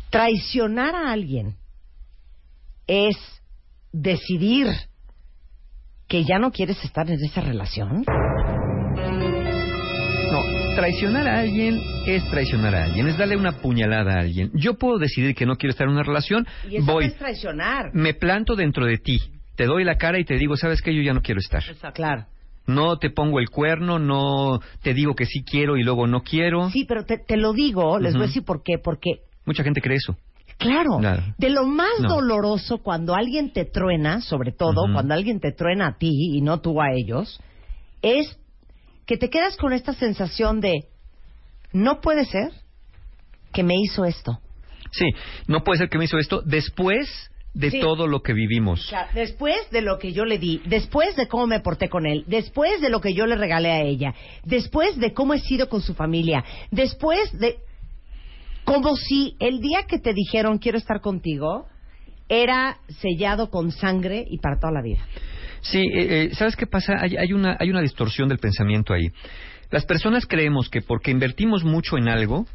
Traicionar 0.09 0.95
a 0.95 1.11
alguien 1.11 1.55
es 2.87 3.15
decidir 3.91 4.67
que 6.07 6.23
ya 6.23 6.39
no 6.39 6.51
quieres 6.51 6.83
estar 6.83 7.07
en 7.11 7.23
esa 7.23 7.41
relación. 7.41 8.03
Traicionar 10.77 11.27
a 11.27 11.39
alguien 11.39 11.81
es 12.05 12.23
traicionar 12.29 12.75
a 12.75 12.83
alguien, 12.83 13.07
es 13.07 13.17
darle 13.17 13.35
una 13.35 13.53
puñalada 13.63 14.13
a 14.13 14.19
alguien. 14.19 14.51
Yo 14.53 14.75
puedo 14.75 14.99
decidir 14.99 15.33
que 15.33 15.47
no 15.47 15.55
quiero 15.55 15.71
estar 15.71 15.87
en 15.87 15.93
una 15.93 16.03
relación, 16.03 16.45
Y 16.69 16.75
eso 16.75 16.85
no 16.85 16.93
voy, 16.93 17.05
es 17.05 17.15
traicionar. 17.17 17.89
me 17.95 18.13
planto 18.13 18.55
dentro 18.55 18.85
de 18.85 18.99
ti, 18.99 19.17
te 19.55 19.65
doy 19.65 19.83
la 19.83 19.97
cara 19.97 20.19
y 20.19 20.23
te 20.23 20.35
digo, 20.35 20.55
¿sabes 20.55 20.83
qué? 20.83 20.93
Yo 20.93 21.01
ya 21.01 21.13
no 21.13 21.21
quiero 21.23 21.39
estar. 21.39 21.63
Claro. 21.95 22.25
No 22.67 22.97
te 22.99 23.09
pongo 23.09 23.39
el 23.39 23.49
cuerno, 23.49 23.97
no 23.97 24.59
te 24.83 24.93
digo 24.93 25.15
que 25.15 25.25
sí 25.25 25.43
quiero 25.43 25.77
y 25.77 25.83
luego 25.83 26.05
no 26.05 26.21
quiero. 26.21 26.69
Sí, 26.69 26.85
pero 26.87 27.05
te, 27.05 27.17
te 27.17 27.37
lo 27.37 27.53
digo, 27.53 27.97
les 27.97 28.13
voy 28.13 28.25
a 28.25 28.27
decir 28.27 28.43
por 28.43 28.61
qué. 28.61 28.77
Porque 28.77 29.21
Mucha 29.47 29.63
gente 29.63 29.81
cree 29.81 29.97
eso. 29.97 30.15
Claro. 30.59 30.99
Claro. 30.99 31.23
De 31.39 31.49
lo 31.49 31.65
más 31.65 31.89
No. 32.01 32.09
doloroso 32.09 32.77
cuando 32.83 33.15
alguien 33.15 33.51
te 33.51 33.65
truena, 33.65 34.21
sobre 34.21 34.51
todo 34.51 34.83
cuando 34.93 35.15
alguien 35.15 35.39
te 35.39 35.53
truena 35.53 35.87
a 35.87 35.97
ti 35.97 36.11
y 36.35 36.41
no 36.41 36.59
tú 36.61 36.79
a 36.79 36.91
ellos, 36.93 37.39
es 38.03 38.37
que 39.07 39.17
te 39.17 39.29
quedas 39.29 39.57
con 39.57 39.73
esta 39.73 39.93
sensación 39.93 40.59
de 40.59 40.83
no 41.73 42.01
puede 42.01 42.25
ser 42.25 42.51
que 43.51 43.63
me 43.63 43.73
hizo 43.75 44.05
esto. 44.05 44.39
Sí, 44.91 45.05
no 45.47 45.63
puede 45.63 45.79
ser 45.79 45.89
que 45.89 45.97
me 45.97 46.05
hizo 46.05 46.19
esto 46.19 46.41
después 46.45 47.31
de 47.53 47.71
Sí. 47.71 47.79
todo 47.79 48.05
lo 48.05 48.21
que 48.21 48.33
vivimos. 48.33 48.79
O 48.85 48.89
sea, 48.89 49.09
después 49.15 49.55
de 49.71 49.81
lo 49.81 49.97
que 49.97 50.13
yo 50.13 50.25
le 50.25 50.37
di, 50.37 50.61
después 50.65 51.15
de 51.15 51.27
cómo 51.27 51.47
me 51.47 51.59
porté 51.61 51.89
con 51.89 52.05
él, 52.05 52.23
después 52.27 52.79
de 52.81 52.89
lo 52.89 53.01
que 53.01 53.13
yo 53.15 53.25
le 53.25 53.35
regalé 53.35 53.71
a 53.71 53.81
ella, 53.81 54.13
después 54.43 54.97
de 54.99 55.13
cómo 55.13 55.33
he 55.33 55.39
sido 55.39 55.67
con 55.67 55.81
su 55.81 55.95
familia, 55.95 56.43
después 56.69 57.31
de... 57.39 57.57
Como 58.63 58.97
si 58.97 59.35
el 59.39 59.61
día 59.61 59.83
que 59.87 59.97
te 59.97 60.13
dijeron 60.13 60.57
quiero 60.57 60.77
estar 60.77 60.99
contigo 60.99 61.67
era 62.27 62.79
sellado 62.99 63.49
con 63.49 63.71
sangre 63.71 64.25
y 64.29 64.39
para 64.39 64.59
toda 64.59 64.73
la 64.73 64.81
vida. 64.81 64.99
Sí, 65.61 65.79
eh, 65.79 66.23
eh, 66.23 66.29
¿sabes 66.33 66.55
qué 66.55 66.67
pasa? 66.67 66.93
Hay, 66.99 67.17
hay 67.17 67.33
una, 67.33 67.57
hay 67.59 67.69
una 67.69 67.81
distorsión 67.81 68.29
del 68.29 68.39
pensamiento 68.39 68.93
ahí. 68.93 69.11
Las 69.69 69.85
personas 69.85 70.25
creemos 70.25 70.69
que 70.69 70.81
porque 70.81 71.11
invertimos 71.11 71.63
mucho 71.63 71.97
en 71.97 72.07
algo, 72.07 72.45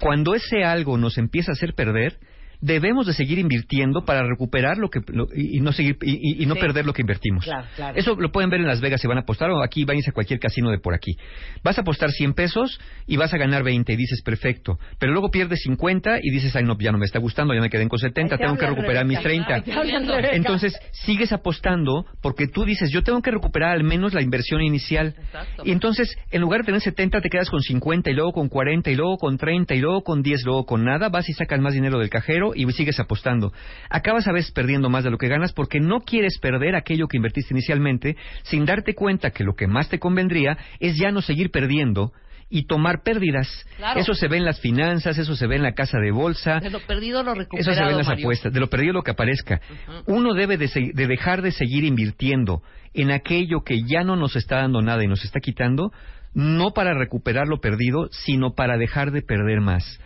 cuando 0.00 0.34
ese 0.34 0.64
algo 0.64 0.96
nos 0.98 1.18
empieza 1.18 1.52
a 1.52 1.54
hacer 1.54 1.74
perder, 1.74 2.18
debemos 2.64 3.06
de 3.06 3.12
seguir 3.12 3.38
invirtiendo 3.38 4.04
para 4.04 4.22
recuperar 4.26 4.78
lo 4.78 4.88
que 4.88 5.00
lo- 5.08 5.28
y, 5.34 5.58
y 5.58 5.60
no 5.60 5.72
seguir 5.72 5.98
y, 6.02 6.12
y- 6.12 6.42
y 6.42 6.46
no 6.46 6.54
Sí. 6.54 6.60
perder 6.60 6.86
lo 6.86 6.92
que 6.92 7.02
invertimos. 7.02 7.44
Claro, 7.44 7.66
claro. 7.76 7.96
Eso 7.98 8.16
lo 8.16 8.32
pueden 8.32 8.48
ver 8.48 8.60
en 8.60 8.66
Las 8.66 8.80
Vegas 8.80 9.00
si 9.00 9.06
van 9.06 9.18
a 9.18 9.20
apostar 9.20 9.50
o 9.50 9.62
aquí 9.62 9.84
van 9.84 9.98
a 9.98 10.12
cualquier 10.12 10.40
casino 10.40 10.70
de 10.70 10.78
por 10.78 10.94
aquí. 10.94 11.16
Vas 11.62 11.76
a 11.78 11.82
apostar 11.82 12.10
100 12.10 12.32
pesos 12.34 12.80
y 13.06 13.16
vas 13.16 13.34
a 13.34 13.36
ganar 13.38 13.62
20 13.62 13.92
y 13.92 13.96
dices 13.96 14.22
perfecto, 14.22 14.78
pero 14.98 15.12
luego 15.12 15.30
pierdes 15.30 15.60
50 15.62 16.18
y 16.22 16.30
dices 16.30 16.56
ay 16.56 16.64
no 16.64 16.76
ya 16.78 16.90
no 16.90 16.98
me 16.98 17.04
está 17.04 17.18
gustando, 17.18 17.54
ya 17.54 17.60
me 17.60 17.68
quedé 17.70 17.86
con 17.88 17.98
70, 17.98 18.34
Ahí 18.34 18.38
te 18.38 18.44
tengo 18.44 18.56
que 18.58 18.66
recuperar 18.66 19.04
mis 19.04 19.22
Rebeca. 19.22 19.44
30. 19.46 19.54
Ahí 19.54 19.62
te 19.62 19.72
habla 19.72 20.16
Rebeca. 20.16 20.34
Entonces 20.36 20.78
sigues 20.92 21.32
apostando 21.32 22.06
porque 22.22 22.46
tú 22.48 22.64
dices 22.64 22.90
yo 22.90 23.02
tengo 23.02 23.20
que 23.22 23.30
recuperar 23.30 23.72
al 23.72 23.84
menos 23.84 24.14
la 24.14 24.22
inversión 24.22 24.62
inicial. 24.62 25.14
Exacto. 25.18 25.62
Y 25.66 25.70
entonces, 25.72 26.16
en 26.30 26.40
lugar 26.40 26.60
de 26.60 26.66
tener 26.66 26.80
70, 26.80 27.20
te 27.20 27.28
quedas 27.28 27.50
con 27.50 27.60
50 27.60 28.10
y 28.10 28.14
luego 28.14 28.32
con 28.32 28.48
40 28.48 28.90
y 28.90 28.94
luego 28.96 29.16
con 29.18 29.36
30 29.38 29.74
y 29.74 29.80
luego 29.80 30.02
con 30.02 30.22
10, 30.22 30.44
luego 30.44 30.64
con 30.64 30.84
nada, 30.84 31.08
vas 31.08 31.28
y 31.28 31.32
sacas 31.34 31.60
más 31.60 31.74
dinero 31.74 31.98
del 31.98 32.10
cajero 32.10 32.52
y 32.54 32.70
sigues 32.72 33.00
apostando. 33.00 33.52
Acabas 33.90 34.26
a 34.28 34.32
veces 34.32 34.52
perdiendo 34.52 34.90
más 34.90 35.04
de 35.04 35.10
lo 35.10 35.18
que 35.18 35.28
ganas 35.28 35.52
porque 35.52 35.80
no 35.80 36.00
quieres 36.00 36.38
perder 36.38 36.74
aquello 36.76 37.08
que 37.08 37.16
invertiste 37.16 37.54
inicialmente 37.54 38.16
sin 38.42 38.64
darte 38.64 38.94
cuenta 38.94 39.30
que 39.30 39.44
lo 39.44 39.54
que 39.54 39.66
más 39.66 39.88
te 39.88 39.98
convendría 39.98 40.56
es 40.80 40.96
ya 40.96 41.10
no 41.10 41.22
seguir 41.22 41.50
perdiendo 41.50 42.12
y 42.50 42.66
tomar 42.66 43.02
pérdidas. 43.02 43.48
Claro. 43.76 43.98
Eso 43.98 44.14
se 44.14 44.28
ve 44.28 44.36
en 44.36 44.44
las 44.44 44.60
finanzas, 44.60 45.18
eso 45.18 45.34
se 45.34 45.46
ve 45.46 45.56
en 45.56 45.62
la 45.62 45.72
casa 45.72 45.98
de 45.98 46.12
bolsa. 46.12 46.60
De 46.60 46.70
lo 46.70 46.80
perdido 46.80 47.22
lo 47.22 47.32
Eso 47.32 47.40
recuperado, 47.40 47.74
se 47.74 47.84
ve 47.84 47.90
en 47.90 47.98
las 47.98 48.06
Mario. 48.06 48.24
apuestas, 48.26 48.52
de 48.52 48.60
lo 48.60 48.68
perdido 48.68 48.92
lo 48.92 49.02
que 49.02 49.10
aparezca. 49.10 49.60
Uno 50.06 50.34
debe 50.34 50.56
de, 50.56 50.68
de 50.94 51.06
dejar 51.06 51.42
de 51.42 51.52
seguir 51.52 51.84
invirtiendo 51.84 52.62
en 52.92 53.10
aquello 53.10 53.62
que 53.64 53.82
ya 53.82 54.04
no 54.04 54.14
nos 54.16 54.36
está 54.36 54.58
dando 54.58 54.82
nada 54.82 55.02
y 55.02 55.08
nos 55.08 55.24
está 55.24 55.40
quitando, 55.40 55.90
no 56.32 56.72
para 56.72 56.94
recuperar 56.94 57.48
lo 57.48 57.60
perdido, 57.60 58.08
sino 58.12 58.54
para 58.54 58.76
dejar 58.76 59.10
de 59.10 59.22
perder 59.22 59.60
más. 59.60 60.00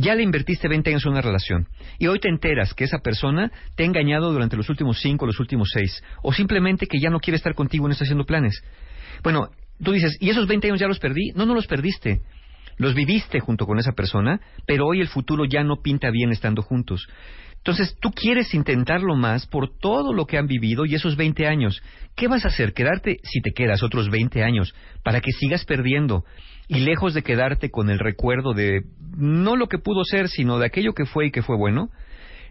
Ya 0.00 0.14
le 0.14 0.22
invertiste 0.22 0.68
20 0.68 0.90
años 0.90 1.04
en 1.06 1.10
una 1.10 1.22
relación 1.22 1.66
y 1.98 2.06
hoy 2.06 2.20
te 2.20 2.28
enteras 2.28 2.72
que 2.72 2.84
esa 2.84 2.98
persona 2.98 3.50
te 3.74 3.82
ha 3.82 3.86
engañado 3.86 4.32
durante 4.32 4.56
los 4.56 4.68
últimos 4.68 5.00
5, 5.00 5.26
los 5.26 5.40
últimos 5.40 5.70
6, 5.74 6.04
o 6.22 6.32
simplemente 6.32 6.86
que 6.86 7.00
ya 7.00 7.10
no 7.10 7.18
quiere 7.18 7.36
estar 7.36 7.52
contigo 7.56 7.84
y 7.84 7.88
no 7.88 7.92
está 7.92 8.04
haciendo 8.04 8.24
planes. 8.24 8.62
Bueno, 9.24 9.50
tú 9.82 9.90
dices, 9.90 10.16
¿y 10.20 10.30
esos 10.30 10.46
20 10.46 10.68
años 10.68 10.78
ya 10.78 10.86
los 10.86 11.00
perdí? 11.00 11.32
No, 11.34 11.46
no 11.46 11.54
los 11.54 11.66
perdiste. 11.66 12.20
Los 12.76 12.94
viviste 12.94 13.40
junto 13.40 13.66
con 13.66 13.80
esa 13.80 13.90
persona, 13.90 14.40
pero 14.66 14.86
hoy 14.86 15.00
el 15.00 15.08
futuro 15.08 15.44
ya 15.44 15.64
no 15.64 15.82
pinta 15.82 16.12
bien 16.12 16.30
estando 16.30 16.62
juntos. 16.62 17.08
Entonces, 17.58 17.96
tú 18.00 18.12
quieres 18.12 18.54
intentarlo 18.54 19.14
más 19.14 19.46
por 19.46 19.68
todo 19.78 20.12
lo 20.12 20.26
que 20.26 20.38
han 20.38 20.46
vivido 20.46 20.86
y 20.86 20.94
esos 20.94 21.16
20 21.16 21.46
años. 21.46 21.82
¿Qué 22.16 22.28
vas 22.28 22.44
a 22.44 22.48
hacer? 22.48 22.72
¿Quedarte, 22.72 23.18
si 23.24 23.40
te 23.40 23.52
quedas 23.52 23.82
otros 23.82 24.10
20 24.10 24.42
años, 24.42 24.74
para 25.02 25.20
que 25.20 25.32
sigas 25.32 25.64
perdiendo? 25.64 26.24
Y 26.68 26.80
lejos 26.80 27.14
de 27.14 27.22
quedarte 27.22 27.70
con 27.70 27.90
el 27.90 27.98
recuerdo 27.98 28.54
de 28.54 28.82
no 29.16 29.56
lo 29.56 29.68
que 29.68 29.78
pudo 29.78 30.04
ser, 30.04 30.28
sino 30.28 30.58
de 30.58 30.66
aquello 30.66 30.94
que 30.94 31.04
fue 31.04 31.26
y 31.26 31.30
que 31.30 31.42
fue 31.42 31.56
bueno, 31.56 31.90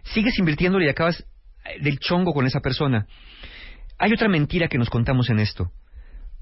sigues 0.04 0.38
invirtiéndole 0.38 0.86
y 0.86 0.88
acabas 0.88 1.24
eh, 1.64 1.82
del 1.82 1.98
chongo 1.98 2.32
con 2.32 2.46
esa 2.46 2.60
persona. 2.60 3.06
Hay 3.98 4.12
otra 4.12 4.28
mentira 4.28 4.68
que 4.68 4.78
nos 4.78 4.90
contamos 4.90 5.30
en 5.30 5.40
esto. 5.40 5.72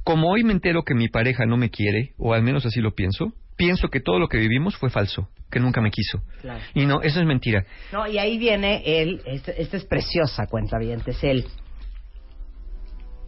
Como 0.05 0.31
hoy 0.31 0.45
me 0.45 0.53
entero 0.53 0.83
que 0.85 0.95
mi 0.95 1.09
pareja 1.09 1.47
no 1.47 1.57
me 1.57 1.71
quiere, 1.71 2.15
o 2.19 2.35
al 2.35 2.43
menos 2.43 2.67
así 2.67 2.81
lo 2.81 2.95
pienso, 2.95 3.33
pienso 3.57 3.89
que 3.89 4.01
todo 4.01 4.19
lo 4.19 4.29
que 4.29 4.39
vivimos 4.39 4.77
fue 4.77 4.91
falso, 4.91 5.29
que 5.51 5.61
nunca 5.61 5.81
me 5.81 5.91
quiso. 5.91 6.23
Claro. 6.41 6.61
Y 6.75 6.87
no, 6.87 7.03
eso 7.03 7.21
es 7.21 7.27
mentira. 7.27 7.65
No, 7.93 8.07
y 8.07 8.19
ahí 8.19 8.39
viene 8.39 8.83
él, 8.85 9.23
este- 9.27 9.61
esta 9.61 9.77
es 9.77 9.85
preciosa 9.85 10.47
cuenta 10.47 10.79
bien, 10.79 11.03
es 11.07 11.23
él. 11.25 11.47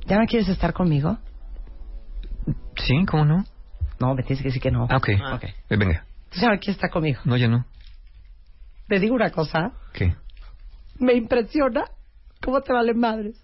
¿Ya 0.07 0.19
no 0.19 0.27
quieres 0.27 0.49
estar 0.49 0.73
conmigo? 0.73 1.19
¿Sí? 2.77 2.95
¿Cómo 3.07 3.25
no? 3.25 3.45
No, 4.01 4.15
me 4.15 4.23
tienes 4.23 4.41
que 4.43 4.49
decir 4.49 4.63
que 4.63 4.71
no. 4.71 4.87
Ah, 4.89 4.97
ok. 4.97 5.09
Ok. 5.35 5.45
Eh, 5.45 5.77
venga. 5.77 6.05
¿Tú 6.31 6.41
ya 6.41 6.49
no 6.49 6.59
quieres 6.59 6.77
estar 6.77 6.91
conmigo? 6.91 7.21
No, 7.25 7.37
ya 7.37 7.49
no. 7.49 7.67
Te 8.87 8.99
digo 9.01 9.15
una 9.15 9.31
cosa, 9.31 9.73
¿Qué? 9.93 10.15
me 10.99 11.13
impresiona 11.15 11.85
cómo 12.43 12.61
te 12.63 12.73
valen 12.73 12.99
madres. 12.99 13.37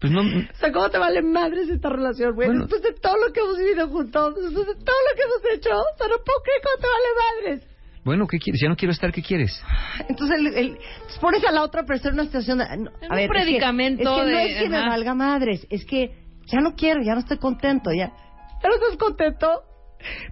Pues 0.00 0.12
no... 0.12 0.20
O 0.22 0.56
sea, 0.58 0.72
¿cómo 0.72 0.90
te 0.90 0.98
valen 0.98 1.32
madres 1.32 1.68
esta 1.68 1.88
relación, 1.88 2.34
güey? 2.34 2.48
Bueno. 2.48 2.62
Después 2.66 2.82
de 2.82 2.92
todo 3.00 3.16
lo 3.16 3.32
que 3.32 3.40
hemos 3.40 3.56
vivido 3.58 3.88
juntos, 3.88 4.34
después 4.34 4.66
de 4.66 4.74
todo 4.74 4.96
lo 5.10 5.16
que 5.16 5.22
hemos 5.22 5.56
hecho, 5.56 5.70
o 5.70 5.96
sea, 5.98 6.08
no 6.08 6.16
puedo 6.24 6.38
creer 6.42 6.60
cómo 6.62 6.76
te 6.80 6.86
vale 6.88 7.52
madres. 7.56 7.68
Bueno, 8.04 8.26
¿qué 8.26 8.38
quieres? 8.38 8.60
Ya 8.60 8.68
no 8.68 8.76
quiero 8.76 8.92
estar, 8.92 9.10
¿qué 9.12 9.22
quieres? 9.22 9.62
Entonces, 10.08 10.38
el, 10.38 10.46
el- 10.48 10.78
entonces 10.78 11.18
pones 11.20 11.42
a 11.46 11.52
la 11.52 11.62
otra 11.62 11.84
persona 11.84 12.10
en 12.10 12.14
una 12.20 12.24
situación 12.24 12.58
de... 12.58 12.64
no, 12.76 12.90
En 13.00 13.10
a 13.10 13.14
un 13.14 13.16
ver, 13.16 13.28
predicamento 13.30 14.22
es 14.22 14.26
que, 14.26 14.30
es 14.30 14.34
que 14.34 14.34
no 14.34 14.38
es 14.40 14.62
que 14.64 14.68
me 14.68 14.88
valga 14.88 15.14
madres, 15.14 15.66
es 15.70 15.84
que 15.86 16.10
ya 16.46 16.60
no 16.60 16.74
quiero, 16.74 17.00
ya 17.02 17.14
no 17.14 17.20
estoy 17.20 17.38
contento, 17.38 17.90
ya... 17.92 18.12
¿Ya 18.62 18.68
no 18.68 18.74
estás 18.76 18.96
contento? 18.98 19.62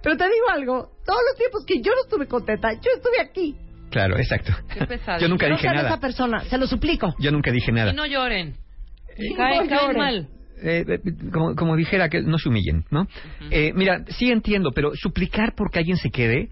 Pero 0.03 0.17
te 0.17 0.25
digo 0.25 0.49
algo, 0.51 0.91
todos 1.05 1.21
los 1.31 1.37
tiempos 1.39 1.65
que 1.67 1.81
yo 1.81 1.93
no 1.95 2.03
estuve 2.03 2.27
contenta, 2.27 2.73
yo 2.75 2.91
estuve 2.95 3.21
aquí. 3.21 3.57
Claro, 3.91 4.17
exacto. 4.19 4.53
Qué. 4.73 4.81
Yo 5.21 5.29
nunca 5.29 5.49
no 5.51 5.57
dije 5.57 5.69
nada. 5.69 5.89
esa 5.89 6.01
persona, 6.01 6.41
se 6.45 6.57
lo 6.57 6.67
suplico. 6.67 7.15
Yo 7.19 7.31
nunca 7.31 7.51
dije 7.51 7.73
nada. 7.73 7.93
Y 7.93 7.95
no 7.95 8.07
lloren. 8.07 8.57
Mal. 9.97 10.29
Eh, 10.63 10.85
eh, 10.87 11.01
como, 11.33 11.55
como 11.55 11.77
dijera 11.77 12.09
que 12.09 12.23
no 12.23 12.39
se 12.39 12.49
humillen, 12.49 12.85
¿no? 12.91 13.09
Eh, 13.51 13.73
mira, 13.75 14.05
sí 14.09 14.31
entiendo, 14.31 14.71
pero 14.73 14.93
suplicar 14.95 15.55
porque 15.57 15.81
alguien 15.81 15.97
se 15.97 16.11
quede 16.11 16.51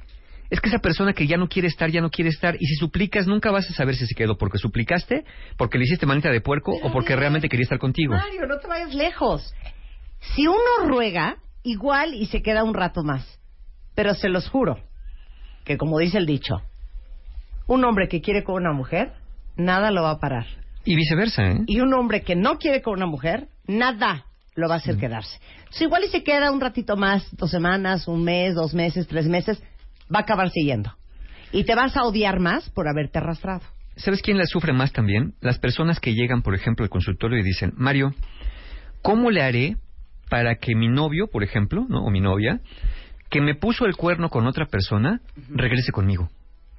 es 0.50 0.60
que 0.60 0.68
esa 0.68 0.80
persona 0.80 1.12
que 1.12 1.28
ya 1.28 1.36
no 1.36 1.48
quiere 1.48 1.68
estar, 1.68 1.90
ya 1.90 2.00
no 2.00 2.10
quiere 2.10 2.28
estar. 2.28 2.56
Y 2.58 2.66
si 2.66 2.74
suplicas, 2.74 3.28
nunca 3.28 3.52
vas 3.52 3.70
a 3.70 3.72
saber 3.72 3.94
si 3.94 4.04
se 4.06 4.14
quedó 4.16 4.36
porque 4.36 4.58
suplicaste, 4.58 5.24
porque 5.56 5.78
le 5.78 5.84
hiciste 5.84 6.06
manita 6.06 6.30
de 6.30 6.40
puerco 6.40 6.72
o 6.82 6.92
porque 6.92 7.14
realmente 7.14 7.48
quería 7.48 7.62
estar 7.62 7.78
contigo. 7.78 8.14
Mario, 8.14 8.46
no 8.48 8.58
te 8.58 8.66
vayas 8.66 8.92
lejos. 8.92 9.54
Si 10.34 10.48
uno 10.48 10.88
ruega, 10.88 11.36
igual 11.62 12.14
y 12.14 12.26
se 12.26 12.42
queda 12.42 12.64
un 12.64 12.74
rato 12.74 13.04
más. 13.04 13.40
Pero 13.94 14.14
se 14.14 14.28
los 14.28 14.48
juro 14.48 14.78
que, 15.64 15.76
como 15.76 16.00
dice 16.00 16.18
el 16.18 16.26
dicho, 16.26 16.62
un 17.68 17.84
hombre 17.84 18.08
que 18.08 18.20
quiere 18.20 18.42
con 18.42 18.56
una 18.56 18.72
mujer, 18.72 19.12
nada 19.56 19.92
lo 19.92 20.02
va 20.02 20.12
a 20.12 20.18
parar. 20.18 20.46
Y 20.84 20.96
viceversa, 20.96 21.42
¿eh? 21.42 21.60
Y 21.66 21.80
un 21.80 21.92
hombre 21.94 22.22
que 22.22 22.36
no 22.36 22.58
quiere 22.58 22.82
con 22.82 22.94
una 22.94 23.06
mujer, 23.06 23.48
nada 23.66 24.24
lo 24.54 24.68
va 24.68 24.74
a 24.74 24.78
hacer 24.78 24.96
quedarse. 24.96 25.38
Entonces, 25.58 25.82
igual 25.82 26.04
y 26.04 26.08
se 26.08 26.22
queda 26.22 26.50
un 26.50 26.60
ratito 26.60 26.96
más, 26.96 27.28
dos 27.36 27.50
semanas, 27.50 28.08
un 28.08 28.24
mes, 28.24 28.54
dos 28.54 28.74
meses, 28.74 29.06
tres 29.06 29.26
meses, 29.26 29.62
va 30.12 30.20
a 30.20 30.22
acabar 30.22 30.50
siguiendo. 30.50 30.92
Y 31.52 31.64
te 31.64 31.74
vas 31.74 31.96
a 31.96 32.04
odiar 32.04 32.40
más 32.40 32.68
por 32.70 32.88
haberte 32.88 33.18
arrastrado. 33.18 33.62
¿Sabes 33.96 34.22
quién 34.22 34.38
la 34.38 34.46
sufre 34.46 34.72
más 34.72 34.92
también? 34.92 35.34
Las 35.40 35.58
personas 35.58 36.00
que 36.00 36.14
llegan, 36.14 36.42
por 36.42 36.54
ejemplo, 36.54 36.84
al 36.84 36.90
consultorio 36.90 37.38
y 37.38 37.42
dicen, 37.42 37.72
Mario, 37.76 38.14
¿cómo 39.02 39.30
le 39.30 39.42
haré 39.42 39.76
para 40.28 40.56
que 40.56 40.74
mi 40.74 40.88
novio, 40.88 41.26
por 41.26 41.42
ejemplo, 41.42 41.84
¿no? 41.88 42.04
o 42.04 42.10
mi 42.10 42.20
novia, 42.20 42.60
que 43.28 43.40
me 43.40 43.54
puso 43.54 43.86
el 43.86 43.96
cuerno 43.96 44.30
con 44.30 44.46
otra 44.46 44.66
persona, 44.66 45.20
regrese 45.48 45.92
conmigo? 45.92 46.30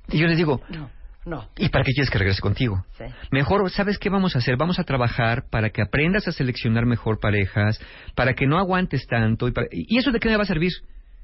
Y 0.09 0.17
yo 0.17 0.27
les 0.27 0.37
digo, 0.37 0.61
No, 0.69 0.89
no. 1.25 1.47
¿y 1.57 1.69
para 1.69 1.83
qué 1.83 1.91
quieres 1.91 2.09
que 2.09 2.17
regrese 2.17 2.41
contigo? 2.41 2.83
Sí. 2.97 3.05
Mejor, 3.31 3.69
¿sabes 3.71 3.97
qué 3.97 4.09
vamos 4.09 4.35
a 4.35 4.39
hacer? 4.39 4.57
Vamos 4.57 4.79
a 4.79 4.83
trabajar 4.83 5.43
para 5.49 5.69
que 5.69 5.81
aprendas 5.81 6.27
a 6.27 6.31
seleccionar 6.31 6.85
mejor 6.85 7.19
parejas, 7.19 7.79
para 8.15 8.33
que 8.33 8.47
no 8.47 8.57
aguantes 8.57 9.05
tanto. 9.07 9.47
¿Y, 9.47 9.51
para- 9.51 9.67
y 9.71 9.97
eso 9.97 10.11
de 10.11 10.19
qué 10.19 10.29
me 10.29 10.37
va 10.37 10.43
a 10.43 10.47
servir? 10.47 10.71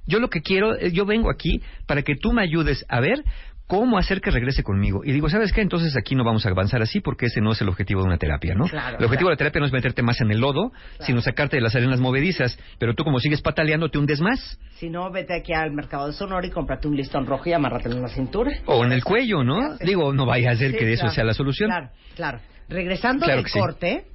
Yo 0.06 0.20
lo 0.20 0.30
que 0.30 0.42
quiero, 0.42 0.76
eh, 0.76 0.92
yo 0.92 1.06
vengo 1.06 1.30
aquí 1.30 1.62
para 1.86 2.02
que 2.04 2.16
tú 2.16 2.32
me 2.32 2.42
ayudes 2.42 2.86
a 2.88 3.00
ver 3.02 3.24
cómo 3.68 3.98
hacer 3.98 4.22
que 4.22 4.32
regrese 4.32 4.64
conmigo. 4.64 5.02
Y 5.04 5.12
digo, 5.12 5.30
¿sabes 5.30 5.52
qué? 5.52 5.62
Entonces 5.62 5.96
aquí 5.98 6.16
no 6.16 6.24
vamos 6.24 6.46
a 6.46 6.50
avanzar 6.50 6.82
así 6.82 7.02
porque 7.02 7.28
ese 7.28 7.42
no 7.42 7.52
es 7.52 7.62
el 7.62 7.70
objetivo 7.70 8.02
de 8.02 8.08
una 8.08 8.18
terapia, 8.18 8.56
¿no? 8.56 8.66
Claro, 8.66 8.98
el 8.98 9.06
objetivo 9.06 9.28
claro. 9.28 9.30
de 9.30 9.34
la 9.34 9.38
terapia 9.38 9.60
no 9.60 9.66
es 9.68 9.74
meterte 9.74 10.02
más 10.02 10.22
en 10.22 10.32
el 10.32 10.40
lodo, 10.40 10.72
sino 11.02 11.22
sacarte 11.22 11.58
de 11.58 11.62
las 11.62 11.76
arenas 11.76 12.00
movedizas. 12.00 12.58
Pero 12.80 12.96
tú 12.96 13.04
como 13.04 13.20
sigues 13.20 13.42
pataleando, 13.42 13.90
te 13.90 13.98
hundes 13.98 14.22
más. 14.22 14.60
Si 14.78 14.90
no, 14.90 15.12
vete 15.12 15.36
aquí 15.36 15.54
al 15.54 15.72
mercado 15.72 16.08
de 16.08 16.14
Sonora 16.14 16.48
y 16.48 16.50
cómprate 16.50 16.88
un 16.88 16.96
listón 16.96 17.26
rojo 17.26 17.50
y 17.50 17.54
amárratelo 17.54 17.96
en 17.96 18.02
la 18.02 18.10
cintura. 18.10 18.52
O 18.66 18.86
en 18.86 18.92
el 18.94 19.04
cuello, 19.04 19.44
¿no? 19.44 19.78
Sí. 19.78 19.86
Digo, 19.86 20.14
no 20.14 20.26
vaya 20.26 20.52
a 20.52 20.56
ser 20.56 20.72
Sí, 20.72 20.78
que 20.78 20.94
eso 20.94 21.02
claro. 21.02 21.16
sea 21.16 21.24
la 21.24 21.34
solución. 21.34 21.70
Claro, 21.70 21.90
claro. 22.16 22.40
Regresando 22.70 23.26
sí. 23.26 23.60
corte, 23.60 24.06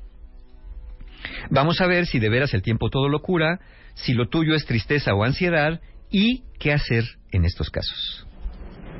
Vamos 1.50 1.80
a 1.80 1.86
ver 1.86 2.06
si 2.06 2.18
de 2.18 2.28
veras 2.28 2.54
el 2.54 2.62
tiempo 2.62 2.90
todo 2.90 3.08
lo 3.08 3.20
cura, 3.20 3.60
si 3.94 4.12
lo 4.12 4.28
tuyo 4.28 4.54
es 4.54 4.64
tristeza 4.64 5.14
o 5.14 5.24
ansiedad 5.24 5.80
y 6.10 6.44
qué 6.58 6.72
hacer 6.72 7.04
en 7.30 7.44
estos 7.44 7.70
casos. 7.70 8.21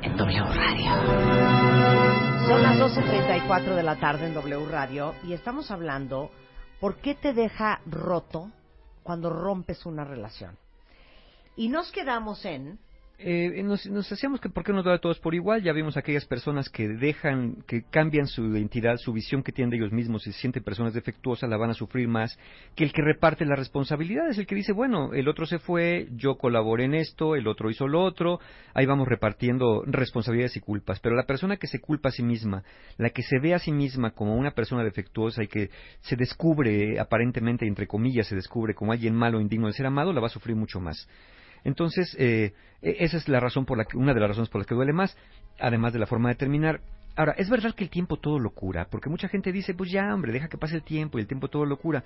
En 0.03 0.17
W 0.17 0.43
Radio. 0.43 0.91
Son 2.47 2.61
las 2.61 2.77
12.34 2.77 3.75
de 3.75 3.83
la 3.83 3.95
tarde 3.95 4.27
en 4.27 4.33
W 4.33 4.65
Radio 4.65 5.15
y 5.23 5.33
estamos 5.33 5.71
hablando 5.71 6.29
por 6.79 6.97
qué 6.97 7.15
te 7.15 7.33
deja 7.33 7.79
roto 7.85 8.51
cuando 9.01 9.29
rompes 9.29 9.85
una 9.85 10.03
relación. 10.03 10.57
Y 11.55 11.69
nos 11.69 11.91
quedamos 11.91 12.43
en... 12.45 12.79
Eh, 13.19 13.61
nos, 13.63 13.85
nos 13.85 14.11
hacíamos 14.11 14.41
que 14.41 14.49
por 14.49 14.63
qué 14.63 14.73
nos 14.73 14.83
da 14.83 14.95
a 14.95 14.97
todos 14.97 15.19
por 15.19 15.35
igual. 15.35 15.61
Ya 15.61 15.71
vimos 15.71 15.95
aquellas 15.95 16.25
personas 16.25 16.69
que 16.69 16.87
dejan, 16.87 17.63
que 17.67 17.83
cambian 17.83 18.27
su 18.27 18.45
identidad, 18.45 18.97
su 18.97 19.13
visión 19.13 19.43
que 19.43 19.51
tienen 19.51 19.69
de 19.69 19.77
ellos 19.77 19.91
mismos 19.91 20.27
y 20.27 20.31
se 20.31 20.39
sienten 20.39 20.63
personas 20.63 20.93
defectuosas, 20.93 21.49
la 21.49 21.57
van 21.57 21.69
a 21.69 21.73
sufrir 21.73 22.07
más 22.07 22.37
que 22.75 22.83
el 22.83 22.91
que 22.91 23.01
reparte 23.01 23.45
las 23.45 23.57
responsabilidades, 23.57 24.37
el 24.37 24.47
que 24.47 24.55
dice, 24.55 24.73
bueno, 24.73 25.13
el 25.13 25.27
otro 25.27 25.45
se 25.45 25.59
fue, 25.59 26.07
yo 26.15 26.35
colaboré 26.35 26.85
en 26.85 26.95
esto, 26.95 27.35
el 27.35 27.47
otro 27.47 27.69
hizo 27.69 27.87
lo 27.87 28.01
otro, 28.03 28.39
ahí 28.73 28.85
vamos 28.85 29.07
repartiendo 29.07 29.83
responsabilidades 29.85 30.57
y 30.57 30.59
culpas. 30.59 30.99
Pero 30.99 31.15
la 31.15 31.25
persona 31.25 31.57
que 31.57 31.67
se 31.67 31.79
culpa 31.79 32.09
a 32.09 32.11
sí 32.11 32.23
misma, 32.23 32.63
la 32.97 33.11
que 33.11 33.21
se 33.21 33.39
ve 33.39 33.53
a 33.53 33.59
sí 33.59 33.71
misma 33.71 34.11
como 34.11 34.35
una 34.35 34.51
persona 34.51 34.83
defectuosa 34.83 35.43
y 35.43 35.47
que 35.47 35.69
se 36.01 36.15
descubre 36.15 36.99
aparentemente, 36.99 37.67
entre 37.67 37.87
comillas, 37.87 38.27
se 38.27 38.35
descubre 38.35 38.73
como 38.73 38.91
alguien 38.91 39.15
malo 39.15 39.39
indigno 39.39 39.67
de 39.67 39.73
ser 39.73 39.85
amado, 39.85 40.11
la 40.11 40.19
va 40.19 40.27
a 40.27 40.31
sufrir 40.31 40.55
mucho 40.55 40.79
más. 40.79 41.07
Entonces, 41.63 42.15
eh, 42.19 42.53
e- 42.81 42.97
esa 42.99 43.17
es 43.17 43.27
la 43.27 43.39
razón 43.39 43.65
por 43.65 43.77
la 43.77 43.85
que, 43.85 43.97
una 43.97 44.13
de 44.13 44.19
las 44.19 44.29
razones 44.29 44.49
por 44.49 44.59
las 44.61 44.67
que 44.67 44.75
duele 44.75 44.93
más, 44.93 45.17
además 45.59 45.93
de 45.93 45.99
la 45.99 46.05
forma 46.05 46.29
de 46.29 46.35
terminar. 46.35 46.81
Ahora, 47.15 47.33
es 47.37 47.49
verdad 47.49 47.75
que 47.75 47.83
el 47.83 47.89
tiempo 47.89 48.17
todo 48.17 48.39
lo 48.39 48.51
cura, 48.51 48.87
porque 48.89 49.09
mucha 49.09 49.27
gente 49.27 49.51
dice, 49.51 49.73
pues 49.73 49.91
ya, 49.91 50.13
hombre, 50.13 50.31
deja 50.31 50.47
que 50.47 50.57
pase 50.57 50.75
el 50.75 50.83
tiempo 50.83 51.17
y 51.17 51.21
el 51.21 51.27
tiempo 51.27 51.47
todo 51.47 51.65
lo 51.65 51.77
cura. 51.77 52.03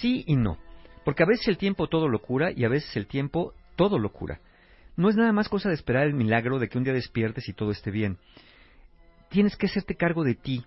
Sí 0.00 0.24
y 0.26 0.36
no, 0.36 0.58
porque 1.04 1.22
a 1.22 1.26
veces 1.26 1.46
el 1.48 1.58
tiempo 1.58 1.86
todo 1.88 2.08
lo 2.08 2.20
cura 2.20 2.50
y 2.50 2.64
a 2.64 2.68
veces 2.68 2.96
el 2.96 3.06
tiempo 3.06 3.54
todo 3.76 3.98
lo 3.98 4.10
cura. 4.10 4.40
No 4.96 5.08
es 5.08 5.16
nada 5.16 5.32
más 5.32 5.48
cosa 5.48 5.68
de 5.68 5.74
esperar 5.74 6.06
el 6.06 6.14
milagro 6.14 6.58
de 6.58 6.68
que 6.68 6.76
un 6.76 6.84
día 6.84 6.92
despiertes 6.92 7.48
y 7.48 7.54
todo 7.54 7.70
esté 7.70 7.90
bien. 7.90 8.18
Tienes 9.30 9.56
que 9.56 9.66
hacerte 9.66 9.94
cargo 9.94 10.24
de 10.24 10.34
ti 10.34 10.64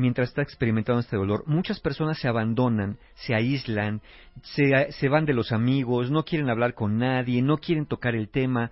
mientras 0.00 0.30
estás 0.30 0.44
experimentando 0.44 1.00
este 1.00 1.16
dolor. 1.16 1.44
Muchas 1.46 1.78
personas 1.78 2.18
se 2.18 2.26
abandonan, 2.26 2.98
se 3.14 3.34
aíslan, 3.34 4.00
se, 4.42 4.90
se 4.92 5.08
van 5.08 5.26
de 5.26 5.34
los 5.34 5.52
amigos, 5.52 6.10
no 6.10 6.24
quieren 6.24 6.50
hablar 6.50 6.74
con 6.74 6.98
nadie, 6.98 7.42
no 7.42 7.58
quieren 7.58 7.86
tocar 7.86 8.14
el 8.14 8.28
tema. 8.28 8.70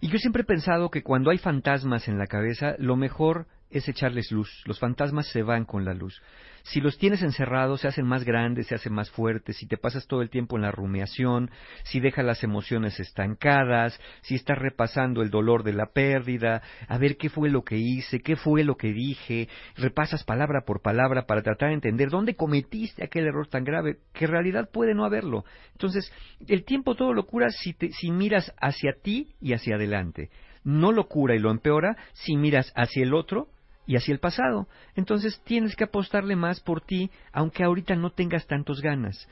Y 0.00 0.08
yo 0.08 0.18
siempre 0.18 0.42
he 0.42 0.46
pensado 0.46 0.90
que 0.90 1.02
cuando 1.02 1.30
hay 1.30 1.38
fantasmas 1.38 2.08
en 2.08 2.18
la 2.18 2.26
cabeza, 2.26 2.74
lo 2.78 2.96
mejor 2.96 3.46
es 3.70 3.88
echarles 3.88 4.30
luz. 4.32 4.62
Los 4.66 4.78
fantasmas 4.78 5.28
se 5.28 5.42
van 5.42 5.64
con 5.64 5.84
la 5.84 5.94
luz. 5.94 6.20
Si 6.68 6.80
los 6.80 6.98
tienes 6.98 7.22
encerrados, 7.22 7.80
se 7.82 7.86
hacen 7.88 8.06
más 8.06 8.24
grandes, 8.24 8.66
se 8.66 8.74
hacen 8.74 8.92
más 8.92 9.08
fuertes. 9.10 9.56
Si 9.56 9.68
te 9.68 9.76
pasas 9.76 10.08
todo 10.08 10.20
el 10.20 10.30
tiempo 10.30 10.56
en 10.56 10.62
la 10.62 10.72
rumiación, 10.72 11.48
si 11.84 12.00
dejas 12.00 12.24
las 12.24 12.42
emociones 12.42 12.98
estancadas, 12.98 14.00
si 14.22 14.34
estás 14.34 14.58
repasando 14.58 15.22
el 15.22 15.30
dolor 15.30 15.62
de 15.62 15.74
la 15.74 15.86
pérdida, 15.86 16.62
a 16.88 16.98
ver 16.98 17.18
qué 17.18 17.28
fue 17.30 17.50
lo 17.50 17.62
que 17.62 17.76
hice, 17.76 18.18
qué 18.20 18.34
fue 18.34 18.64
lo 18.64 18.76
que 18.76 18.92
dije, 18.92 19.48
repasas 19.76 20.24
palabra 20.24 20.62
por 20.66 20.82
palabra 20.82 21.26
para 21.26 21.42
tratar 21.42 21.68
de 21.68 21.74
entender 21.74 22.08
dónde 22.08 22.34
cometiste 22.34 23.04
aquel 23.04 23.26
error 23.28 23.46
tan 23.46 23.62
grave, 23.62 23.98
que 24.12 24.24
en 24.24 24.32
realidad 24.32 24.68
puede 24.72 24.92
no 24.92 25.04
haberlo. 25.04 25.44
Entonces, 25.70 26.12
el 26.48 26.64
tiempo 26.64 26.96
todo 26.96 27.12
lo 27.14 27.26
cura 27.26 27.48
si, 27.50 27.74
te- 27.74 27.92
si 27.92 28.10
miras 28.10 28.52
hacia 28.60 28.92
ti 29.00 29.36
y 29.40 29.52
hacia 29.52 29.76
adelante. 29.76 30.30
No 30.64 30.90
lo 30.90 31.06
cura 31.06 31.36
y 31.36 31.38
lo 31.38 31.52
empeora 31.52 31.96
si 32.12 32.36
miras 32.36 32.72
hacia 32.74 33.04
el 33.04 33.14
otro 33.14 33.50
y 33.86 33.96
hacia 33.96 34.12
el 34.12 34.20
pasado. 34.20 34.68
Entonces 34.94 35.40
tienes 35.44 35.76
que 35.76 35.84
apostarle 35.84 36.36
más 36.36 36.60
por 36.60 36.80
ti, 36.80 37.10
aunque 37.32 37.64
ahorita 37.64 37.94
no 37.94 38.10
tengas 38.10 38.46
tantos 38.46 38.80
ganas. 38.80 39.28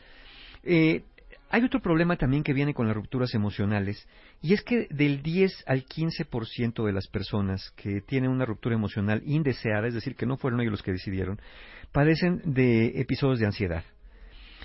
Eh, 0.63 1.05
hay 1.51 1.63
otro 1.63 1.81
problema 1.81 2.17
también 2.17 2.43
que 2.43 2.53
viene 2.53 2.75
con 2.75 2.89
las 2.89 2.97
rupturas 2.97 3.33
emocionales, 3.35 4.09
y 4.43 4.55
es 4.55 4.63
que 4.63 4.89
del 4.91 5.23
10 5.23 5.65
al 5.67 5.85
15% 5.85 6.85
de 6.85 6.93
las 6.93 7.07
personas 7.07 7.71
que 7.77 8.01
tienen 8.01 8.31
una 8.31 8.45
ruptura 8.45 8.75
emocional 8.75 9.23
indeseada, 9.25 9.87
es 9.87 9.95
decir, 9.95 10.17
que 10.17 10.27
no 10.27 10.37
fueron 10.37 10.61
ellos 10.61 10.73
los 10.73 10.83
que 10.83 10.91
decidieron, 10.91 11.41
padecen 11.93 12.43
de 12.45 13.01
episodios 13.01 13.39
de 13.39 13.47
ansiedad. 13.47 13.85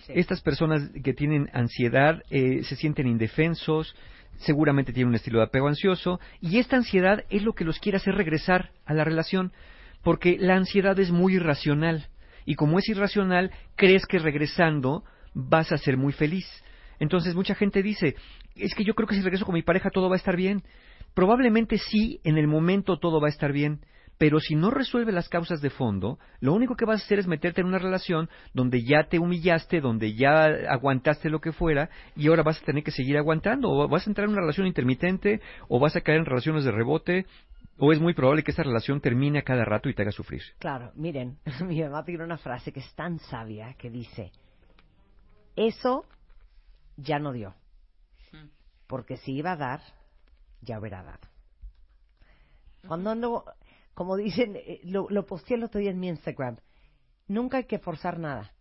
Estas 0.07 0.41
personas 0.41 0.89
que 1.03 1.13
tienen 1.13 1.49
ansiedad 1.53 2.23
eh, 2.31 2.63
se 2.63 2.75
sienten 2.75 3.05
indefensos, 3.05 3.95
seguramente 4.37 4.91
tienen 4.91 5.09
un 5.09 5.15
estilo 5.15 5.37
de 5.37 5.45
apego 5.45 5.67
ansioso, 5.67 6.19
y 6.41 6.57
esta 6.57 6.77
ansiedad 6.77 7.23
es 7.29 7.43
lo 7.43 7.53
que 7.53 7.65
los 7.65 7.77
quiere 7.77 7.97
hacer 7.97 8.15
regresar 8.15 8.71
a 8.85 8.95
la 8.95 9.03
relación, 9.03 9.51
porque 10.03 10.37
la 10.39 10.55
ansiedad 10.55 10.97
es 10.99 11.11
muy 11.11 11.35
irracional, 11.35 12.07
y 12.45 12.55
como 12.55 12.79
es 12.79 12.89
irracional, 12.89 13.51
crees 13.75 14.05
que 14.05 14.19
regresando 14.19 15.03
vas 15.33 15.71
a 15.71 15.77
ser 15.77 15.97
muy 15.97 16.13
feliz. 16.13 16.45
Entonces 16.99 17.35
mucha 17.35 17.55
gente 17.55 17.83
dice, 17.83 18.15
es 18.55 18.73
que 18.75 18.83
yo 18.83 18.95
creo 18.95 19.07
que 19.07 19.15
si 19.15 19.21
regreso 19.21 19.45
con 19.45 19.53
mi 19.53 19.61
pareja 19.61 19.89
todo 19.89 20.09
va 20.09 20.15
a 20.15 20.17
estar 20.17 20.35
bien. 20.35 20.63
Probablemente 21.13 21.77
sí, 21.77 22.19
en 22.23 22.37
el 22.37 22.47
momento 22.47 22.97
todo 22.97 23.21
va 23.21 23.27
a 23.27 23.31
estar 23.31 23.51
bien, 23.51 23.81
pero 24.19 24.41
si 24.41 24.53
no 24.53 24.69
resuelve 24.69 25.13
las 25.13 25.29
causas 25.29 25.61
de 25.61 25.69
fondo, 25.69 26.19
lo 26.41 26.53
único 26.53 26.75
que 26.75 26.83
vas 26.83 27.01
a 27.01 27.05
hacer 27.05 27.19
es 27.19 27.27
meterte 27.27 27.61
en 27.61 27.67
una 27.67 27.79
relación 27.79 28.29
donde 28.53 28.83
ya 28.83 29.05
te 29.05 29.17
humillaste, 29.17 29.79
donde 29.79 30.13
ya 30.13 30.43
aguantaste 30.43 31.29
lo 31.29 31.39
que 31.39 31.53
fuera, 31.53 31.89
y 32.17 32.27
ahora 32.27 32.43
vas 32.43 32.61
a 32.61 32.65
tener 32.65 32.83
que 32.83 32.91
seguir 32.91 33.17
aguantando, 33.17 33.71
o 33.71 33.87
vas 33.87 34.05
a 34.05 34.09
entrar 34.09 34.25
en 34.25 34.33
una 34.33 34.41
relación 34.41 34.67
intermitente, 34.67 35.39
o 35.69 35.79
vas 35.79 35.95
a 35.95 36.01
caer 36.01 36.19
en 36.19 36.25
relaciones 36.25 36.65
de 36.65 36.71
rebote, 36.71 37.27
o 37.77 37.93
es 37.93 38.01
muy 38.01 38.13
probable 38.13 38.43
que 38.43 38.51
esa 38.51 38.63
relación 38.63 38.99
termine 38.99 39.39
a 39.39 39.43
cada 39.43 39.63
rato 39.63 39.87
y 39.87 39.93
te 39.93 40.01
haga 40.01 40.11
sufrir. 40.11 40.41
Claro, 40.59 40.91
miren, 40.95 41.37
mi 41.65 41.81
mamá 41.81 42.03
tiene 42.03 42.25
una 42.25 42.37
frase 42.37 42.73
que 42.73 42.81
es 42.81 42.93
tan 42.95 43.19
sabia 43.19 43.73
que 43.75 43.89
dice, 43.89 44.33
eso 45.55 46.03
ya 46.97 47.19
no 47.19 47.31
dio, 47.31 47.55
porque 48.85 49.15
si 49.15 49.31
iba 49.31 49.53
a 49.53 49.55
dar, 49.55 49.79
ya 50.61 50.77
hubiera 50.77 51.03
dado. 51.03 51.29
Cuando 52.85 53.15
no, 53.15 53.43
como 53.99 54.15
dicen, 54.15 54.55
eh, 54.55 54.79
lo, 54.85 55.07
lo 55.09 55.25
posteé 55.25 55.57
el 55.57 55.65
otro 55.65 55.81
día 55.81 55.91
en 55.91 55.99
mi 55.99 56.07
Instagram, 56.07 56.55
nunca 57.27 57.57
hay 57.57 57.65
que 57.65 57.79
forzar 57.79 58.17
nada. 58.17 58.53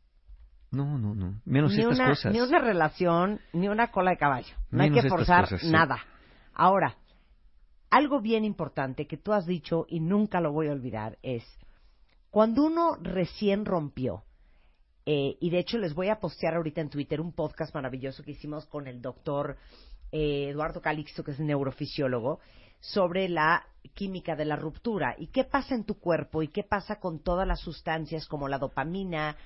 No, 0.72 0.98
no, 0.98 1.14
no. 1.14 1.40
Menos 1.44 1.74
ni 1.74 1.82
estas 1.82 1.96
una, 1.96 2.08
cosas. 2.08 2.32
Ni 2.32 2.40
una 2.40 2.58
relación, 2.58 3.40
ni 3.52 3.68
una 3.68 3.92
cola 3.92 4.10
de 4.10 4.16
caballo. 4.16 4.52
No 4.72 4.82
hay 4.82 4.90
que 4.90 5.08
forzar 5.08 5.44
cosas, 5.44 5.60
sí. 5.60 5.70
nada. 5.70 6.00
Ahora, 6.52 6.96
algo 7.88 8.20
bien 8.20 8.44
importante 8.44 9.06
que 9.06 9.16
tú 9.16 9.32
has 9.32 9.46
dicho 9.46 9.86
y 9.88 10.00
nunca 10.00 10.40
lo 10.40 10.50
voy 10.50 10.66
a 10.66 10.72
olvidar 10.72 11.18
es, 11.22 11.44
cuando 12.30 12.64
uno 12.64 12.96
recién 13.00 13.64
rompió, 13.64 14.24
eh, 15.06 15.36
y 15.38 15.50
de 15.50 15.60
hecho 15.60 15.78
les 15.78 15.94
voy 15.94 16.08
a 16.08 16.18
postear 16.18 16.56
ahorita 16.56 16.80
en 16.80 16.90
Twitter 16.90 17.20
un 17.20 17.32
podcast 17.32 17.72
maravilloso 17.72 18.24
que 18.24 18.32
hicimos 18.32 18.66
con 18.66 18.88
el 18.88 19.00
doctor 19.00 19.56
eh, 20.10 20.48
Eduardo 20.48 20.82
Calixto, 20.82 21.22
que 21.22 21.30
es 21.30 21.38
neurofisiólogo, 21.38 22.40
sobre 22.80 23.28
la 23.28 23.66
química 23.94 24.36
de 24.36 24.44
la 24.44 24.56
ruptura 24.56 25.14
y 25.18 25.28
qué 25.28 25.44
pasa 25.44 25.74
en 25.74 25.84
tu 25.84 25.98
cuerpo 25.98 26.42
y 26.42 26.48
qué 26.48 26.62
pasa 26.62 27.00
con 27.00 27.20
todas 27.20 27.46
las 27.46 27.60
sustancias 27.60 28.26
como 28.26 28.48
la 28.48 28.58
dopamina, 28.58 29.36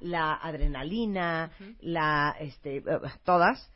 la 0.00 0.34
adrenalina, 0.34 1.50
la, 1.80 2.36
este, 2.38 2.82
todas, 3.24 3.70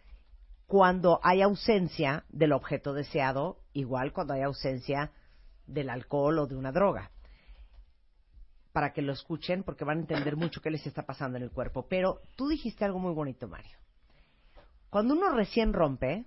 cuando 0.66 1.20
hay 1.22 1.42
ausencia 1.42 2.24
del 2.28 2.52
objeto 2.52 2.92
deseado, 2.92 3.60
igual 3.72 4.12
cuando 4.12 4.34
hay 4.34 4.42
ausencia 4.42 5.12
del 5.66 5.90
alcohol 5.90 6.40
o 6.40 6.46
de 6.46 6.56
una 6.56 6.72
droga. 6.72 7.10
Para 8.72 8.92
que 8.92 9.00
lo 9.00 9.12
escuchen, 9.12 9.62
porque 9.62 9.84
van 9.84 9.98
a 9.98 10.00
entender 10.02 10.36
mucho 10.36 10.60
qué 10.60 10.70
les 10.70 10.86
está 10.86 11.06
pasando 11.06 11.38
en 11.38 11.44
el 11.44 11.50
cuerpo. 11.50 11.86
Pero 11.88 12.20
tú 12.36 12.48
dijiste 12.48 12.84
algo 12.84 12.98
muy 12.98 13.14
bonito, 13.14 13.48
Mario. 13.48 13.78
Cuando 14.90 15.14
uno 15.14 15.30
recién 15.30 15.72
rompe, 15.72 16.26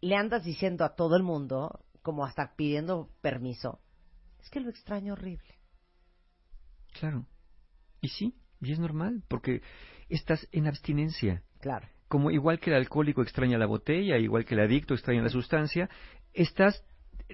le 0.00 0.16
andas 0.16 0.44
diciendo 0.44 0.84
a 0.84 0.94
todo 0.94 1.16
el 1.16 1.22
mundo, 1.22 1.80
como 2.02 2.24
hasta 2.24 2.54
pidiendo 2.56 3.10
permiso, 3.20 3.80
es 4.40 4.48
que 4.50 4.60
lo 4.60 4.70
extraño 4.70 5.12
horrible. 5.12 5.58
Claro. 6.98 7.26
Y 8.00 8.08
sí, 8.08 8.34
y 8.60 8.72
es 8.72 8.78
normal, 8.78 9.22
porque 9.28 9.62
estás 10.08 10.48
en 10.52 10.66
abstinencia. 10.66 11.42
Claro. 11.60 11.88
Como 12.08 12.30
igual 12.30 12.58
que 12.58 12.70
el 12.70 12.76
alcohólico 12.76 13.22
extraña 13.22 13.58
la 13.58 13.66
botella, 13.66 14.18
igual 14.18 14.44
que 14.44 14.54
el 14.54 14.60
adicto 14.60 14.94
extraña 14.94 15.22
la 15.22 15.28
sustancia, 15.28 15.88
estás 16.32 16.84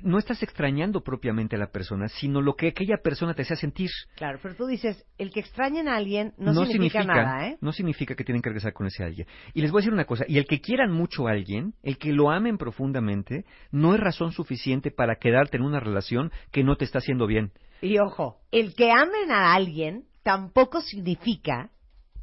no 0.02 0.18
estás 0.18 0.42
extrañando 0.42 1.02
propiamente 1.02 1.56
a 1.56 1.58
la 1.58 1.70
persona, 1.70 2.08
sino 2.08 2.40
lo 2.40 2.54
que 2.54 2.68
aquella 2.68 2.98
persona 3.02 3.34
te 3.34 3.42
hace 3.42 3.56
sentir. 3.56 3.90
Claro, 4.16 4.38
pero 4.42 4.54
tú 4.54 4.66
dices, 4.66 5.04
el 5.18 5.30
que 5.30 5.40
extrañen 5.40 5.88
a 5.88 5.96
alguien 5.96 6.34
no, 6.38 6.52
significa, 6.66 7.04
nada, 7.04 7.48
¿eh? 7.48 7.58
no 7.60 7.72
significa 7.72 8.14
que 8.14 8.24
tienen 8.24 8.42
que 8.42 8.50
regresar 8.50 8.72
con 8.72 8.86
ese 8.86 9.04
alguien. 9.04 9.26
Y 9.54 9.62
les 9.62 9.70
voy 9.70 9.80
a 9.80 9.82
decir 9.82 9.92
una 9.92 10.04
cosa, 10.04 10.24
y 10.28 10.38
el 10.38 10.46
que 10.46 10.60
quieran 10.60 10.92
mucho 10.92 11.28
a 11.28 11.32
alguien, 11.32 11.74
el 11.82 11.98
que 11.98 12.12
lo 12.12 12.30
amen 12.30 12.58
profundamente, 12.58 13.44
no 13.70 13.94
es 13.94 14.00
razón 14.00 14.32
suficiente 14.32 14.90
para 14.90 15.16
quedarte 15.16 15.56
en 15.56 15.62
una 15.62 15.80
relación 15.80 16.32
que 16.52 16.64
no 16.64 16.76
te 16.76 16.84
está 16.84 16.98
haciendo 16.98 17.26
bien. 17.26 17.52
Y 17.80 17.98
ojo, 17.98 18.40
el 18.50 18.74
que 18.74 18.90
amen 18.90 19.30
a 19.30 19.54
alguien 19.54 20.04
tampoco 20.22 20.80
significa 20.80 21.70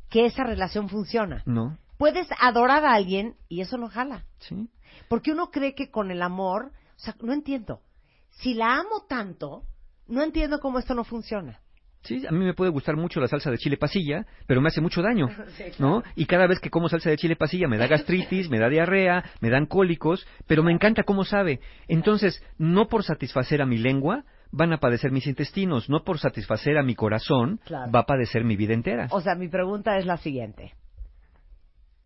que 0.10 0.26
esa 0.26 0.44
relación 0.44 0.90
funciona. 0.90 1.42
No, 1.46 1.78
Puedes 1.98 2.28
adorar 2.40 2.84
a 2.86 2.96
alguien 2.96 3.36
y 3.48 3.62
eso 3.62 3.78
no 3.78 3.88
jala. 3.88 4.26
sí. 4.40 4.70
Porque 5.08 5.32
uno 5.32 5.50
cree 5.52 5.74
que 5.74 5.90
con 5.90 6.12
el 6.12 6.22
amor, 6.22 6.72
sea, 7.04 7.16
no 7.22 7.34
entiendo. 7.34 7.82
Si 8.30 8.54
la 8.54 8.76
amo 8.80 9.06
tanto, 9.08 9.64
no 10.08 10.24
entiendo 10.24 10.60
cómo 10.60 10.80
esto 10.80 10.94
no 10.96 11.04
funciona. 11.04 11.60
Sí, 12.04 12.26
a 12.28 12.32
mí 12.32 12.44
me 12.44 12.54
puede 12.54 12.70
gustar 12.70 12.98
mucho 12.98 13.22
la 13.22 13.30
salsa 13.30 13.50
de 13.50 13.58
chile 13.58 13.78
pasilla, 13.78 14.26
pero 14.46 14.60
me 14.60 14.68
hace 14.68 14.82
mucho 14.82 15.02
daño, 15.02 15.28
¿no? 15.80 16.04
Y 16.16 16.26
cada 16.26 16.48
vez 16.48 16.60
que 16.60 16.70
como 16.70 16.90
salsa 16.90 17.10
de 17.10 17.16
chile 17.18 17.38
pasilla 17.38 17.68
me 17.70 17.78
da 17.78 17.88
gastritis, 17.88 18.50
me 18.50 18.60
da 18.60 18.68
diarrea, 18.68 19.24
me 19.40 19.50
dan 19.50 19.66
cólicos, 19.68 20.28
pero 20.46 20.64
me 20.64 20.74
encanta 20.74 21.04
cómo 21.04 21.24
sabe. 21.24 21.62
Entonces, 21.88 22.44
no 22.58 22.88
por 22.90 23.04
satisfacer 23.04 23.62
a 23.62 23.66
mi 23.66 23.78
lengua 23.78 24.26
van 24.52 24.74
a 24.74 24.80
padecer 24.80 25.12
mis 25.12 25.28
intestinos, 25.28 25.90
no 25.90 26.04
por 26.04 26.20
satisfacer 26.20 26.78
a 26.78 26.84
mi 26.84 26.94
corazón 26.94 27.60
Claro. 27.66 27.92
va 27.92 28.00
a 28.02 28.06
padecer 28.06 28.44
mi 28.44 28.56
vida 28.58 28.74
entera. 28.74 29.08
O 29.12 29.22
sea, 29.22 29.36
mi 29.36 29.48
pregunta 29.48 29.98
es 29.98 30.06
la 30.06 30.18
siguiente. 30.18 30.74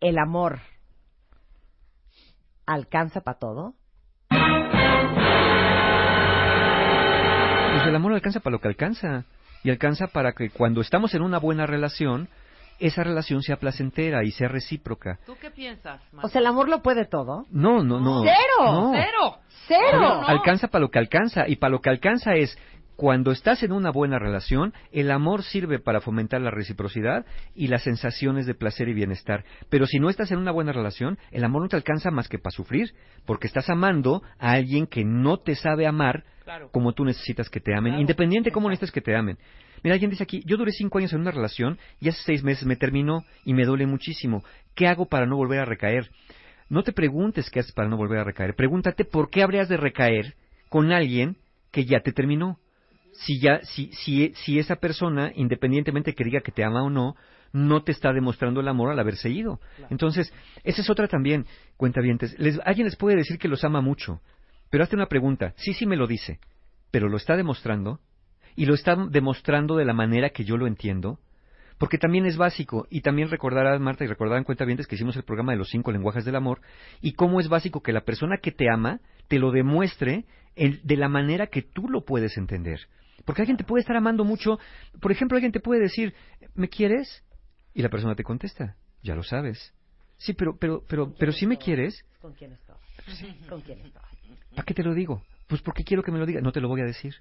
¿El 0.00 0.16
amor 0.18 0.60
alcanza 2.66 3.20
para 3.22 3.38
todo? 3.38 3.74
Pues 7.78 7.88
el 7.88 7.96
amor 7.96 8.12
alcanza 8.12 8.40
para 8.40 8.52
lo 8.52 8.60
que 8.60 8.68
alcanza. 8.68 9.24
Y 9.64 9.70
alcanza 9.70 10.06
para 10.06 10.32
que 10.32 10.50
cuando 10.50 10.80
estamos 10.80 11.14
en 11.14 11.22
una 11.22 11.38
buena 11.38 11.66
relación, 11.66 12.28
esa 12.78 13.02
relación 13.02 13.42
sea 13.42 13.56
placentera 13.56 14.24
y 14.24 14.30
sea 14.30 14.48
recíproca. 14.48 15.18
¿Tú 15.26 15.36
qué 15.40 15.50
piensas, 15.50 16.00
O 16.22 16.28
sea, 16.28 16.40
el 16.40 16.46
amor 16.46 16.68
lo 16.68 16.80
puede 16.80 17.06
todo. 17.06 17.46
No, 17.50 17.82
no, 17.82 18.00
no. 18.00 18.22
¡Cero! 18.22 18.72
No. 18.72 18.92
¡Cero! 18.92 19.38
¡Cero! 19.66 20.22
Alcanza 20.26 20.68
para 20.68 20.82
lo 20.82 20.90
que 20.90 20.98
alcanza. 20.98 21.48
Y 21.48 21.56
para 21.56 21.72
lo 21.72 21.80
que 21.80 21.90
alcanza 21.90 22.34
es, 22.34 22.56
cuando 22.98 23.30
estás 23.30 23.62
en 23.62 23.70
una 23.70 23.92
buena 23.92 24.18
relación, 24.18 24.74
el 24.90 25.12
amor 25.12 25.44
sirve 25.44 25.78
para 25.78 26.00
fomentar 26.00 26.40
la 26.40 26.50
reciprocidad 26.50 27.24
y 27.54 27.68
las 27.68 27.84
sensaciones 27.84 28.44
de 28.44 28.56
placer 28.56 28.88
y 28.88 28.92
bienestar. 28.92 29.44
Pero 29.70 29.86
si 29.86 30.00
no 30.00 30.10
estás 30.10 30.32
en 30.32 30.38
una 30.38 30.50
buena 30.50 30.72
relación, 30.72 31.16
el 31.30 31.44
amor 31.44 31.62
no 31.62 31.68
te 31.68 31.76
alcanza 31.76 32.10
más 32.10 32.26
que 32.28 32.40
para 32.40 32.50
sufrir, 32.50 32.92
porque 33.24 33.46
estás 33.46 33.70
amando 33.70 34.24
a 34.40 34.50
alguien 34.50 34.88
que 34.88 35.04
no 35.04 35.36
te 35.36 35.54
sabe 35.54 35.86
amar 35.86 36.24
Claro. 36.42 36.70
como 36.72 36.92
tú 36.92 37.04
necesitas 37.04 37.48
que 37.48 37.60
te 37.60 37.72
amen, 37.72 37.92
Claro. 37.92 38.00
independiente 38.00 38.48
de 38.50 38.52
cómo 38.52 38.68
necesitas 38.68 38.90
que 38.90 39.00
te 39.00 39.14
amen. 39.14 39.38
Mira, 39.84 39.94
alguien 39.94 40.10
dice 40.10 40.24
aquí, 40.24 40.42
yo 40.44 40.56
duré 40.56 40.72
cinco 40.72 40.98
años 40.98 41.12
en 41.12 41.20
una 41.20 41.30
relación 41.30 41.78
y 42.00 42.08
hace 42.08 42.20
seis 42.24 42.42
meses 42.42 42.66
me 42.66 42.74
terminó 42.74 43.22
y 43.44 43.54
me 43.54 43.64
duele 43.64 43.86
muchísimo. 43.86 44.42
¿Qué 44.74 44.88
hago 44.88 45.06
para 45.06 45.24
no 45.24 45.36
volver 45.36 45.60
a 45.60 45.64
recaer? 45.64 46.10
No 46.68 46.82
te 46.82 46.92
preguntes 46.92 47.48
qué 47.48 47.60
haces 47.60 47.70
para 47.72 47.88
no 47.88 47.96
volver 47.96 48.18
a 48.18 48.24
recaer. 48.24 48.56
Pregúntate 48.56 49.04
por 49.04 49.30
qué 49.30 49.44
habrías 49.44 49.68
de 49.68 49.76
recaer 49.76 50.34
con 50.68 50.90
alguien 50.90 51.36
que 51.70 51.84
ya 51.84 52.00
te 52.00 52.10
terminó. 52.10 52.58
Si 53.20 53.40
ya, 53.40 53.60
si, 53.62 53.90
si, 53.92 54.32
si 54.36 54.58
esa 54.58 54.76
persona, 54.76 55.32
independientemente 55.34 56.14
que 56.14 56.24
diga 56.24 56.40
que 56.40 56.52
te 56.52 56.64
ama 56.64 56.82
o 56.82 56.90
no, 56.90 57.16
no 57.52 57.82
te 57.82 57.92
está 57.92 58.12
demostrando 58.12 58.60
el 58.60 58.68
amor 58.68 58.90
al 58.90 58.98
haberse 58.98 59.28
ido. 59.30 59.60
Entonces, 59.90 60.32
esa 60.64 60.82
es 60.82 60.90
otra 60.90 61.08
también, 61.08 61.46
cuentavientes. 61.76 62.38
Les, 62.38 62.60
alguien 62.64 62.84
les 62.86 62.96
puede 62.96 63.16
decir 63.16 63.38
que 63.38 63.48
los 63.48 63.64
ama 63.64 63.80
mucho, 63.80 64.20
pero 64.70 64.84
hazte 64.84 64.96
una 64.96 65.06
pregunta. 65.06 65.52
Sí, 65.56 65.72
sí 65.72 65.84
me 65.86 65.96
lo 65.96 66.06
dice, 66.06 66.38
pero 66.90 67.08
lo 67.08 67.16
está 67.16 67.36
demostrando 67.36 68.00
y 68.54 68.66
lo 68.66 68.74
está 68.74 68.94
demostrando 69.10 69.76
de 69.76 69.84
la 69.84 69.94
manera 69.94 70.30
que 70.30 70.44
yo 70.44 70.56
lo 70.56 70.66
entiendo. 70.66 71.18
Porque 71.78 71.96
también 71.96 72.26
es 72.26 72.36
básico, 72.36 72.88
y 72.90 73.02
también 73.02 73.30
recordarás, 73.30 73.80
Marta, 73.80 74.02
y 74.04 74.08
recordarán 74.08 74.42
cuentavientes 74.42 74.88
que 74.88 74.96
hicimos 74.96 75.16
el 75.16 75.22
programa 75.22 75.52
de 75.52 75.58
los 75.58 75.68
cinco 75.70 75.92
lenguajes 75.92 76.24
del 76.24 76.34
amor, 76.34 76.60
y 77.00 77.12
cómo 77.12 77.38
es 77.38 77.48
básico 77.48 77.82
que 77.82 77.92
la 77.92 78.00
persona 78.00 78.38
que 78.42 78.50
te 78.50 78.68
ama 78.68 79.00
te 79.28 79.38
lo 79.38 79.52
demuestre 79.52 80.24
en- 80.56 80.80
de 80.82 80.96
la 80.96 81.08
manera 81.08 81.46
que 81.46 81.62
tú 81.62 81.88
lo 81.88 82.04
puedes 82.04 82.36
entender. 82.36 82.80
Porque 83.24 83.42
alguien 83.42 83.56
te 83.56 83.64
puede 83.64 83.80
estar 83.80 83.96
amando 83.96 84.24
mucho, 84.24 84.58
por 85.00 85.12
ejemplo, 85.12 85.36
alguien 85.36 85.52
te 85.52 85.60
puede 85.60 85.80
decir, 85.80 86.14
¿me 86.54 86.68
quieres? 86.68 87.24
Y 87.74 87.82
la 87.82 87.88
persona 87.88 88.14
te 88.14 88.24
contesta, 88.24 88.76
ya 89.02 89.14
lo 89.14 89.22
sabes. 89.22 89.74
Sí, 90.16 90.32
pero, 90.32 90.56
pero, 90.58 90.82
pero, 90.88 91.14
pero 91.18 91.32
si 91.32 91.46
me 91.46 91.58
quieres, 91.58 92.04
¿Con 92.20 92.32
quién 92.32 92.52
estoy? 92.52 92.76
¿Con 93.48 93.60
quién 93.60 93.80
estoy? 93.80 94.02
¿para 94.54 94.64
qué 94.64 94.74
te 94.74 94.82
lo 94.82 94.94
digo? 94.94 95.22
Pues 95.46 95.62
porque 95.62 95.84
quiero 95.84 96.02
que 96.02 96.10
me 96.10 96.18
lo 96.18 96.26
digas, 96.26 96.42
no 96.42 96.52
te 96.52 96.60
lo 96.60 96.68
voy 96.68 96.80
a 96.80 96.84
decir. 96.84 97.14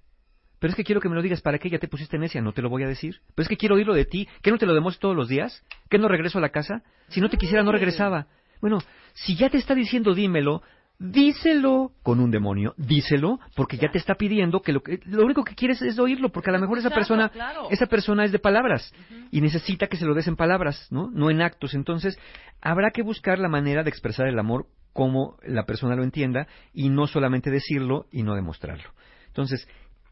Pero 0.59 0.71
es 0.71 0.75
que 0.75 0.83
quiero 0.83 0.99
que 0.99 1.07
me 1.07 1.15
lo 1.15 1.21
digas, 1.21 1.41
¿para 1.41 1.59
qué 1.59 1.69
ya 1.69 1.77
te 1.77 1.87
pusiste 1.87 2.17
necia? 2.17 2.41
No 2.41 2.51
te 2.51 2.63
lo 2.63 2.69
voy 2.69 2.83
a 2.83 2.87
decir. 2.87 3.21
Pero 3.35 3.43
es 3.43 3.47
que 3.47 3.57
quiero 3.57 3.75
oírlo 3.75 3.93
de 3.93 4.05
ti. 4.05 4.27
¿Qué 4.41 4.49
no 4.49 4.57
te 4.57 4.65
lo 4.65 4.73
demuestro 4.73 5.09
todos 5.09 5.15
los 5.15 5.29
días? 5.29 5.63
¿Que 5.89 5.99
no 5.99 6.07
regreso 6.07 6.39
a 6.39 6.41
la 6.41 6.49
casa? 6.49 6.81
Si 7.09 7.21
no 7.21 7.29
te 7.29 7.37
quisiera, 7.37 7.63
no 7.63 7.71
regresaba. 7.71 8.27
Bueno, 8.59 8.79
si 9.13 9.35
ya 9.35 9.49
te 9.49 9.57
está 9.57 9.75
diciendo 9.75 10.15
dímelo, 10.15 10.63
díselo 10.99 11.91
con 12.03 12.19
un 12.19 12.31
demonio. 12.31 12.73
Díselo 12.77 13.39
porque 13.55 13.77
ya 13.77 13.89
te 13.91 13.97
está 13.97 14.15
pidiendo 14.15 14.61
que 14.61 14.73
lo, 14.73 14.81
que 14.81 14.99
lo 15.05 15.25
único 15.25 15.43
que 15.43 15.55
quieres 15.55 15.81
es 15.81 15.99
oírlo, 15.99 16.29
porque 16.29 16.49
a 16.49 16.53
lo 16.53 16.59
mejor 16.59 16.77
esa 16.77 16.89
persona, 16.89 17.29
claro. 17.29 17.67
esa 17.69 17.85
persona 17.85 18.25
es 18.25 18.31
de 18.31 18.39
palabras 18.39 18.93
y 19.31 19.41
necesita 19.41 19.87
que 19.87 19.97
se 19.97 20.05
lo 20.05 20.13
des 20.13 20.27
en 20.27 20.35
palabras, 20.35 20.87
¿no? 20.91 21.09
No 21.11 21.29
en 21.29 21.41
actos. 21.41 21.73
Entonces, 21.73 22.19
habrá 22.61 22.91
que 22.91 23.03
buscar 23.03 23.39
la 23.39 23.49
manera 23.49 23.83
de 23.83 23.89
expresar 23.89 24.27
el 24.27 24.39
amor 24.39 24.67
como 24.93 25.37
la 25.43 25.65
persona 25.65 25.95
lo 25.95 26.03
entienda 26.03 26.47
y 26.73 26.89
no 26.89 27.05
solamente 27.05 27.51
decirlo 27.51 28.07
y 28.11 28.23
no 28.23 28.35
demostrarlo. 28.35 28.89
Entonces, 29.27 29.67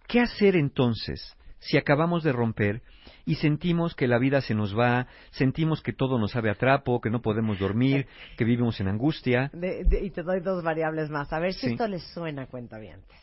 ¿qué 0.08 0.20
hacer 0.20 0.56
entonces 0.56 1.36
si 1.58 1.78
acabamos 1.78 2.24
de 2.24 2.32
romper 2.32 2.84
y 3.26 3.36
sentimos 3.36 3.96
que 3.96 4.08
la 4.08 4.20
vida 4.20 4.42
se 4.42 4.54
nos 4.54 4.78
va, 4.78 5.08
sentimos 5.32 5.82
que 5.82 5.94
todo 5.94 6.20
nos 6.20 6.32
sabe 6.32 6.50
a 6.52 6.56
trapo, 6.56 7.02
que 7.02 7.10
no 7.10 7.22
podemos 7.22 7.58
dormir, 7.60 8.08
que 8.38 8.46
vivimos 8.46 8.80
en 8.80 8.88
angustia? 8.88 9.50
De- 9.54 9.84
de- 9.84 10.06
y 10.06 10.12
te 10.12 10.22
doy 10.24 10.40
dos 10.42 10.64
variables 10.64 11.10
más. 11.10 11.32
A 11.34 11.40
ver 11.40 11.54
si 11.54 11.68
Sí. 11.68 11.72
esto 11.74 11.88
les 11.88 12.04
suena, 12.14 12.48
cuentavientes. 12.48 13.20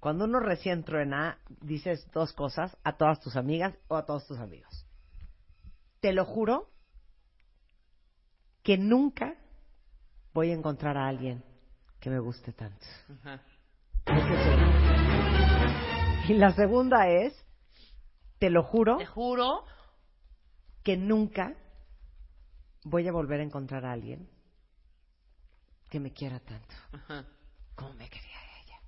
Cuando 0.00 0.24
uno 0.24 0.40
recién 0.40 0.84
truena, 0.84 1.38
dices 1.62 2.08
dos 2.12 2.32
cosas 2.32 2.76
a 2.84 2.96
todas 2.96 3.20
tus 3.20 3.36
amigas 3.36 3.74
o 3.88 3.96
a 3.96 4.04
todos 4.06 4.26
tus 4.26 4.38
amigos. 4.38 4.86
Te 6.00 6.12
lo 6.12 6.24
juro 6.24 6.68
que 8.62 8.78
nunca 8.78 9.34
voy 10.32 10.50
a 10.50 10.54
encontrar 10.54 10.96
a 10.96 11.08
alguien 11.08 11.42
que 12.00 12.10
me 12.10 12.18
guste 12.18 12.52
tanto. 12.52 12.86
Es. 14.06 14.20
Y 16.28 16.34
la 16.34 16.52
segunda 16.52 17.08
es, 17.08 17.32
te 18.38 18.50
lo 18.50 18.62
juro 18.62 18.98
Te 18.98 19.06
juro. 19.06 19.64
que 20.82 20.96
nunca 20.96 21.54
voy 22.84 23.08
a 23.08 23.12
volver 23.12 23.40
a 23.40 23.42
encontrar 23.44 23.84
a 23.84 23.92
alguien 23.92 24.28
que 25.90 26.00
me 26.00 26.12
quiera 26.12 26.38
tanto 26.40 26.74
Ajá. 26.92 27.24
como 27.74 27.94
me 27.94 28.08
quería 28.08 28.36
ella. 28.62 28.80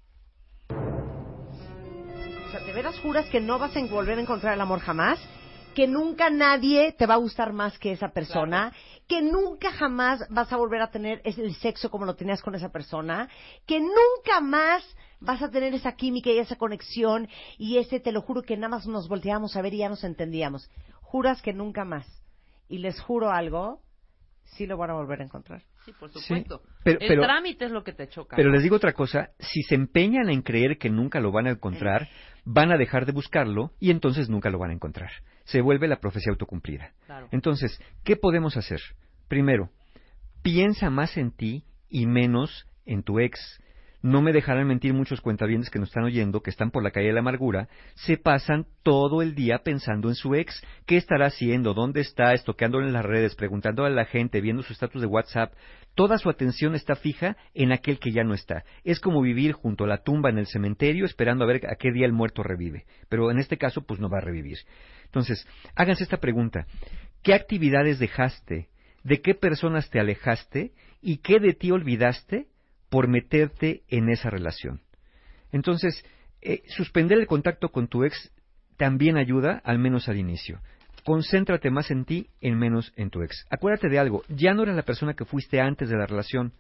O 2.47 2.51
sea, 2.51 2.61
¿de 2.61 2.73
veras 2.73 2.99
juras 3.01 3.27
que 3.31 3.41
no 3.41 3.59
vas 3.59 3.77
a 3.77 3.81
volver 3.87 4.19
a 4.19 4.23
encontrar 4.23 4.55
el 4.55 4.61
amor 4.61 4.81
jamás? 4.81 5.19
Que 5.75 5.87
nunca 5.87 6.29
nadie 6.29 6.93
te 6.93 7.07
va 7.07 7.15
a 7.15 7.19
gustar 7.19 7.53
más 7.53 7.79
que 7.79 7.93
esa 7.93 8.09
persona, 8.09 8.73
que 9.07 9.23
nunca 9.23 9.71
jamás 9.71 10.21
vas 10.29 10.53
a 10.53 10.57
volver 10.57 10.83
a 10.83 10.91
tener 10.91 11.21
es- 11.25 11.39
el 11.39 11.55
sexo 11.55 11.89
como 11.91 12.05
lo 12.05 12.17
tenías 12.17 12.43
con 12.43 12.55
esa 12.57 12.71
persona, 12.73 13.29
que 13.65 13.79
nunca 13.79 14.41
más 14.43 14.83
vas 15.21 15.41
a 15.41 15.51
tener 15.51 15.73
esa 15.75 15.93
química 15.93 16.31
y 16.31 16.39
esa 16.39 16.57
conexión 16.57 17.29
y 17.59 17.79
ese, 17.79 18.01
te 18.01 18.11
lo 18.13 18.23
juro 18.23 18.43
que 18.43 18.57
nada 18.57 18.69
más 18.69 18.87
nos 18.89 19.09
volteábamos 19.09 19.57
a 19.57 19.63
ver 19.63 19.75
y 19.75 19.79
ya 19.79 19.89
nos 19.89 20.03
entendíamos. 20.03 20.69
Juras 21.01 21.41
que 21.43 21.53
nunca 21.53 21.85
más. 21.85 22.07
Y 22.69 22.79
les 22.79 23.01
juro 23.01 23.31
algo, 23.31 23.81
sí 24.45 24.67
lo 24.67 24.77
van 24.77 24.91
a 24.91 24.95
volver 24.95 25.21
a 25.21 25.25
encontrar. 25.25 25.63
Sí, 25.85 25.93
por 25.99 26.11
supuesto. 26.13 26.61
pero- 26.85 27.01
el 27.01 27.09
pero- 27.09 27.23
trámite 27.23 27.65
es 27.67 27.71
lo 27.71 27.83
que 27.85 27.93
te 27.93 28.09
choca. 28.09 28.37
Pero 28.37 28.51
les 28.51 28.63
digo 28.63 28.77
otra 28.77 28.93
cosa, 28.93 29.31
si 29.39 29.63
se 29.63 29.75
empeñan 29.75 30.29
en 30.29 30.43
creer 30.43 30.77
que 30.77 30.91
nunca 30.91 31.19
lo 31.21 31.31
van 31.33 31.47
a 31.47 31.51
encontrar, 31.53 32.09
van 32.51 32.73
a 32.73 32.79
dejar 32.79 33.05
de 33.05 33.13
buscarlo 33.13 33.73
y 33.79 33.91
entonces 33.91 34.31
nunca 34.31 34.49
lo 34.49 34.59
van 34.59 34.71
a 34.71 34.73
encontrar. 34.73 35.11
Se 35.45 35.61
vuelve 35.61 35.87
la 35.87 36.01
profecía 36.01 36.31
autocumplida. 36.33 36.93
Claro. 37.05 37.29
Entonces, 37.31 37.79
¿qué 38.05 38.17
podemos 38.17 38.57
hacer? 38.57 38.81
Primero, 39.29 39.69
piensa 40.41 40.89
más 40.89 41.19
en 41.19 41.31
ti 41.31 41.65
y 41.91 42.07
menos 42.07 42.67
en 42.87 43.03
tu 43.03 43.21
ex. 43.21 43.39
No 44.01 44.23
me 44.23 44.33
dejarán 44.33 44.69
mentir 44.69 44.95
muchos 44.95 45.21
cuentavientes 45.21 45.71
que 45.71 45.81
nos 45.81 45.89
están 45.89 46.05
oyendo, 46.05 46.41
que 46.41 46.51
están 46.51 46.71
por 46.71 46.85
la 46.85 46.93
calle 46.93 47.09
de 47.09 47.15
la 47.15 47.21
amargura, 47.21 47.69
se 47.97 48.17
pasan 48.17 48.67
todo 48.85 49.23
el 49.23 49.35
día 49.35 49.59
pensando 49.65 50.09
en 50.09 50.15
su 50.15 50.37
ex. 50.37 50.63
¿Qué 50.87 50.97
estará 50.97 51.27
haciendo? 51.27 51.75
¿Dónde 51.75 52.01
está? 52.01 52.33
Estoqueándolo 52.33 52.87
en 52.87 52.93
las 52.93 53.05
redes, 53.05 53.35
preguntándole 53.35 53.89
a 53.89 53.97
la 53.97 54.05
gente, 54.05 54.41
viendo 54.41 54.63
su 54.63 54.73
estatus 54.73 55.01
de 55.01 55.09
WhatsApp. 55.09 55.53
Toda 55.97 56.17
su 56.19 56.31
atención 56.31 56.77
está 56.77 56.95
fija 56.95 57.37
en 57.55 57.73
aquel 57.73 57.99
que 57.99 58.13
ya 58.13 58.23
no 58.23 58.35
está. 58.35 58.63
Es 58.85 59.01
como 59.01 59.21
vivir 59.21 59.51
junto 59.51 59.83
a 59.83 59.89
la 59.89 60.05
tumba 60.05 60.31
en 60.31 60.39
el 60.39 60.47
cementerio 60.47 61.05
esperando 61.05 61.43
a 61.43 61.49
ver 61.49 61.67
a 61.67 61.75
qué 61.75 61.91
día 61.91 62.07
el 62.07 62.13
muerto 62.13 62.45
revive. 62.45 62.85
Pero 63.09 63.33
en 63.33 63.39
este 63.41 63.59
caso, 63.59 63.83
pues 63.83 63.99
no 63.99 64.09
va 64.09 64.19
a 64.19 64.25
revivir. 64.25 64.59
Entonces, 65.07 65.45
háganse 65.75 66.05
esta 66.05 66.19
pregunta. 66.19 66.67
¿Qué 67.25 67.35
actividades 67.35 67.99
dejaste? 67.99 68.69
¿De 69.03 69.21
qué 69.23 69.35
personas 69.35 69.91
te 69.91 69.99
alejaste? 69.99 70.71
¿Y 71.03 71.19
qué 71.19 71.41
de 71.41 71.53
ti 71.53 71.73
olvidaste 71.73 72.47
por 72.89 73.09
meterte 73.09 73.83
en 73.89 74.09
esa 74.09 74.31
relación? 74.31 74.81
Entonces, 75.53 76.05
eh, 76.41 76.63
suspender 76.69 77.19
el 77.19 77.27
contacto 77.27 77.71
con 77.71 77.89
tu 77.89 78.05
ex 78.05 78.33
también 78.77 79.17
ayuda, 79.17 79.61
al 79.65 79.79
menos 79.79 80.09
al 80.09 80.19
inicio. 80.19 80.61
Concéntrate 81.05 81.71
más 81.71 81.91
en 81.91 82.05
ti, 82.05 82.29
en 82.41 82.59
menos 82.59 82.93
en 82.97 83.11
tu 83.11 83.23
ex. 83.23 83.47
Acuérdate 83.51 83.89
de 83.89 83.99
algo, 83.99 84.23
ya 84.29 84.55
no 84.55 84.63
eres 84.63 84.77
la 84.77 84.83
persona 84.83 85.15
que 85.15 85.25
fuiste 85.25 85.61
antes 85.61 85.89
de 85.89 85.97
la 85.97 86.07
relación, 86.07 86.53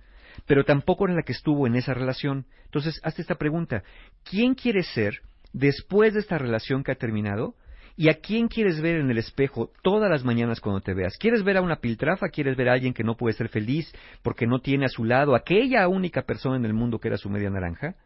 pero 0.46 0.64
tampoco 0.64 1.05
eres 1.05 1.16
la 1.16 1.22
que 1.22 1.32
estuvo 1.32 1.66
en 1.66 1.76
esa 1.76 1.94
relación. 1.94 2.46
Entonces, 2.64 3.00
hazte 3.05 3.22
esta 3.22 3.36
pregunta, 3.36 3.82
¿quién 4.24 4.55
quieres 4.55 4.86
ser 4.88 5.20
después 5.52 6.14
de 6.14 6.20
esta 6.20 6.38
relación 6.38 6.82
que 6.82 6.92
ha 6.92 6.96
terminado? 6.96 7.55
¿Y 8.00 8.10
a 8.10 8.20
quién 8.20 8.46
quieres 8.46 8.80
ver 8.80 9.00
en 9.00 9.10
el 9.10 9.18
espejo 9.18 9.72
todas 9.82 10.08
las 10.08 10.22
mañanas 10.22 10.60
cuando 10.60 10.80
te 10.80 10.94
veas? 10.94 11.18
¿Quieres 11.18 11.42
ver 11.42 11.56
a 11.56 11.62
una 11.62 11.80
piltrafa? 11.80 12.28
¿Quieres 12.28 12.56
ver 12.56 12.68
a 12.68 12.74
alguien 12.74 12.94
que 12.94 13.02
no 13.02 13.16
puede 13.16 13.34
ser 13.34 13.48
feliz 13.48 13.92
porque 14.22 14.46
no 14.46 14.60
tiene 14.60 14.84
a 14.84 14.88
su 14.88 15.04
lado 15.04 15.34
aquella 15.34 15.88
única 15.88 16.22
persona 16.22 16.56
en 16.56 16.64
el 16.64 16.74
mundo 16.74 17.00
que 17.00 17.08
era 17.08 17.16
su 17.16 17.28
media 17.28 17.50
naranja? 17.50 17.96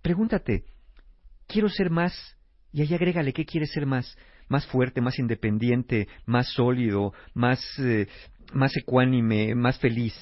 Pregúntate, 0.00 0.64
¿quiero 1.46 1.68
ser 1.68 1.90
más 1.90 2.38
Y 2.72 2.80
ahí 2.80 2.94
agrégale 2.94 3.34
qué 3.34 3.44
quieres 3.44 3.70
ser 3.70 3.84
más, 3.84 4.16
más 4.48 4.66
fuerte, 4.66 5.02
más 5.02 5.18
independiente, 5.18 6.08
más 6.24 6.48
sólido, 6.54 7.12
más, 7.34 7.62
eh, 7.78 8.08
más 8.54 8.74
ecuánime, 8.78 9.54
más 9.54 9.78
feliz. 9.78 10.14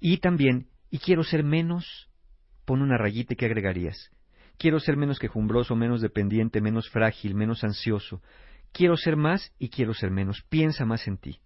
Y 0.00 0.18
también, 0.18 0.66
y 0.90 0.98
quiero 0.98 1.22
ser 1.22 1.44
menos, 1.44 2.10
pon 2.64 2.82
una 2.82 2.98
rayita 2.98 3.34
y 3.34 3.36
qué 3.36 3.46
agregarías. 3.46 4.10
Quiero 4.58 4.80
ser 4.80 4.96
menos 4.96 5.18
quejumbroso, 5.18 5.76
menos 5.76 6.00
dependiente, 6.00 6.60
menos 6.60 6.88
frágil, 6.88 7.34
menos 7.34 7.64
ansioso. 7.64 8.22
Quiero 8.72 8.96
ser 8.96 9.16
más 9.16 9.52
y 9.58 9.68
quiero 9.68 9.94
ser 9.94 10.10
menos. 10.10 10.42
Piensa 10.48 10.84
más 10.84 11.06
en 11.06 11.18
ti. 11.18 11.40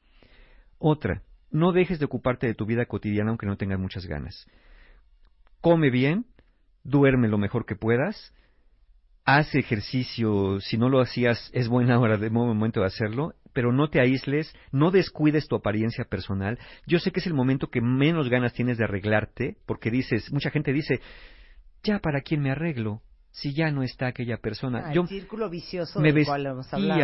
Otra, 0.79 1.23
no 1.51 1.73
dejes 1.73 1.99
de 1.99 2.07
ocuparte 2.07 2.47
de 2.47 2.55
tu 2.55 2.67
vida 2.67 2.87
cotidiana 2.87 3.31
aunque 3.31 3.47
no 3.47 3.57
tengas 3.57 3.79
muchas 3.79 4.07
ganas. 4.07 4.47
Come 5.61 5.91
bien, 5.91 6.27
duerme 6.85 7.29
lo 7.29 7.39
mejor 7.39 7.67
que 7.67 7.77
puedas, 7.77 8.35
haz 9.25 9.55
ejercicio, 9.55 10.61
si 10.61 10.79
no 10.79 10.89
lo 10.89 11.01
hacías 11.01 11.51
es 11.53 11.69
buena 11.69 11.99
hora 11.99 12.17
de 12.17 12.31
momento 12.31 12.81
de 12.81 12.87
hacerlo, 12.87 13.35
pero 13.53 13.73
no 13.73 13.89
te 13.91 14.01
aísles, 14.01 14.55
no 14.73 14.91
descuides 14.91 15.49
tu 15.49 15.57
apariencia 15.57 16.05
personal. 16.05 16.59
Yo 16.87 16.99
sé 16.99 17.11
que 17.11 17.21
es 17.21 17.27
el 17.27 17.35
momento 17.35 17.69
que 17.69 17.81
menos 17.81 18.29
ganas 18.29 18.53
tienes 18.53 18.79
de 18.79 18.85
arreglarte, 18.85 19.57
porque 19.67 19.91
dices, 19.91 20.33
mucha 20.33 20.51
gente 20.51 20.73
dice, 20.73 21.01
ya 21.83 21.99
para 21.99 22.21
quién 22.21 22.43
me 22.43 22.51
arreglo, 22.51 23.03
si 23.33 23.55
ya 23.55 23.71
no 23.71 23.83
está 23.83 24.09
aquella 24.09 24.37
persona. 24.39 24.85
Ah, 24.87 24.93
Yo 24.93 25.03
el 25.03 25.09
círculo 25.09 25.49
vicioso 25.49 26.01
me 26.01 26.13
del 26.13 26.25
cual 26.27 26.47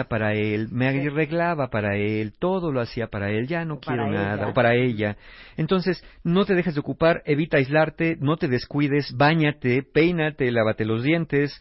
para 0.09 0.35
él, 0.35 0.69
me 0.71 0.91
Sí. 0.91 1.07
arreglaba 1.07 1.69
para 1.69 1.97
él, 1.97 2.35
todo 2.39 2.73
lo 2.73 2.81
hacía 2.81 3.07
para 3.09 3.31
él, 3.31 3.47
ya 3.47 3.65
no 3.65 3.75
O 3.75 3.81
quiero 3.81 4.11
nada, 4.11 4.35
ella. 4.37 4.49
o 4.49 4.55
para 4.55 4.75
ella. 4.75 5.17
Entonces, 5.57 6.03
no 6.25 6.45
te 6.45 6.55
dejes 6.55 6.75
de 6.75 6.81
ocupar, 6.81 7.23
evita 7.27 7.59
aislarte, 7.59 8.17
no 8.21 8.37
te 8.37 8.49
descuides, 8.49 9.15
báñate, 9.17 9.83
peínate, 9.83 10.51
lávate 10.51 10.85
los 10.85 11.03
dientes 11.03 11.59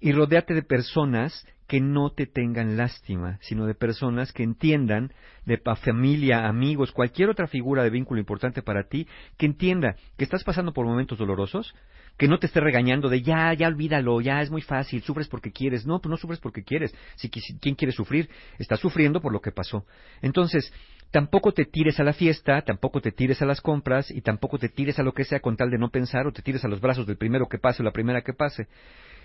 y 0.00 0.12
rodéate 0.12 0.54
de 0.54 0.62
personas 0.62 1.46
que 1.66 1.80
no 1.80 2.10
te 2.10 2.26
tengan 2.26 2.76
lástima, 2.76 3.38
sino 3.40 3.66
de 3.66 3.74
personas 3.74 4.32
que 4.32 4.44
entiendan, 4.44 5.12
de 5.46 5.58
familia, 5.58 6.46
amigos, 6.46 6.92
cualquier 6.92 7.28
otra 7.28 7.48
figura 7.48 7.82
de 7.82 7.90
vínculo 7.90 8.20
importante 8.20 8.62
para 8.62 8.84
ti, 8.88 9.08
que 9.36 9.46
entienda 9.46 9.96
que 10.16 10.24
estás 10.24 10.44
pasando 10.44 10.72
por 10.72 10.86
momentos 10.86 11.18
dolorosos, 11.18 11.74
que 12.16 12.28
no 12.28 12.38
te 12.38 12.46
esté 12.46 12.60
regañando 12.60 13.08
de 13.08 13.22
ya, 13.22 13.52
ya 13.54 13.66
olvídalo, 13.68 14.20
ya 14.20 14.40
es 14.42 14.50
muy 14.50 14.62
fácil, 14.62 15.02
sufres 15.02 15.28
porque 15.28 15.52
quieres. 15.52 15.86
No, 15.86 16.00
pues 16.00 16.10
no 16.10 16.16
sufres 16.16 16.40
porque 16.40 16.62
quieres. 16.62 16.94
Si, 17.16 17.28
quis- 17.28 17.58
¿Quién 17.60 17.74
quiere 17.74 17.92
sufrir? 17.92 18.30
Está 18.58 18.76
sufriendo 18.76 19.20
por 19.20 19.32
lo 19.32 19.40
que 19.40 19.52
pasó. 19.52 19.84
Entonces, 20.22 20.72
tampoco 21.10 21.52
te 21.52 21.64
tires 21.66 22.00
a 22.00 22.04
la 22.04 22.12
fiesta, 22.14 22.62
tampoco 22.62 23.00
te 23.00 23.12
tires 23.12 23.42
a 23.42 23.46
las 23.46 23.60
compras 23.60 24.10
y 24.10 24.22
tampoco 24.22 24.58
te 24.58 24.68
tires 24.70 24.98
a 24.98 25.02
lo 25.02 25.12
que 25.12 25.24
sea 25.24 25.40
con 25.40 25.56
tal 25.56 25.70
de 25.70 25.78
no 25.78 25.90
pensar 25.90 26.26
o 26.26 26.32
te 26.32 26.42
tires 26.42 26.64
a 26.64 26.68
los 26.68 26.80
brazos 26.80 27.06
del 27.06 27.18
primero 27.18 27.48
que 27.48 27.58
pase 27.58 27.82
o 27.82 27.84
la 27.84 27.92
primera 27.92 28.22
que 28.22 28.32
pase. 28.32 28.66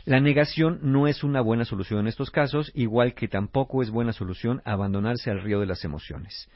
La 0.06 0.20
negación 0.20 0.80
no 0.82 1.08
es 1.08 1.24
una 1.24 1.42
buena 1.42 1.66
solución 1.66 2.00
en 2.02 2.08
estos 2.08 2.32
casos, 2.32 2.72
igual 2.74 3.14
que 3.14 3.28
tampoco 3.28 3.84
es 3.84 3.92
buena 3.92 4.14
solución 4.14 4.62
abandonarse 4.66 5.30
al 5.30 5.42
río 5.42 5.60
de 5.60 5.68
las 5.68 5.86
emociones. 5.86 6.50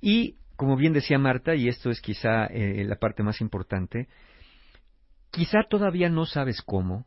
Y, 0.00 0.36
como 0.56 0.76
bien 0.76 0.92
decía 0.92 1.18
Marta, 1.18 1.54
y 1.54 1.68
esto 1.68 1.90
es 1.90 2.00
quizá 2.00 2.46
eh, 2.46 2.84
la 2.84 2.96
parte 2.96 3.22
más 3.22 3.40
importante, 3.40 4.08
quizá 5.30 5.64
todavía 5.68 6.08
no 6.08 6.24
sabes 6.24 6.62
cómo, 6.62 7.06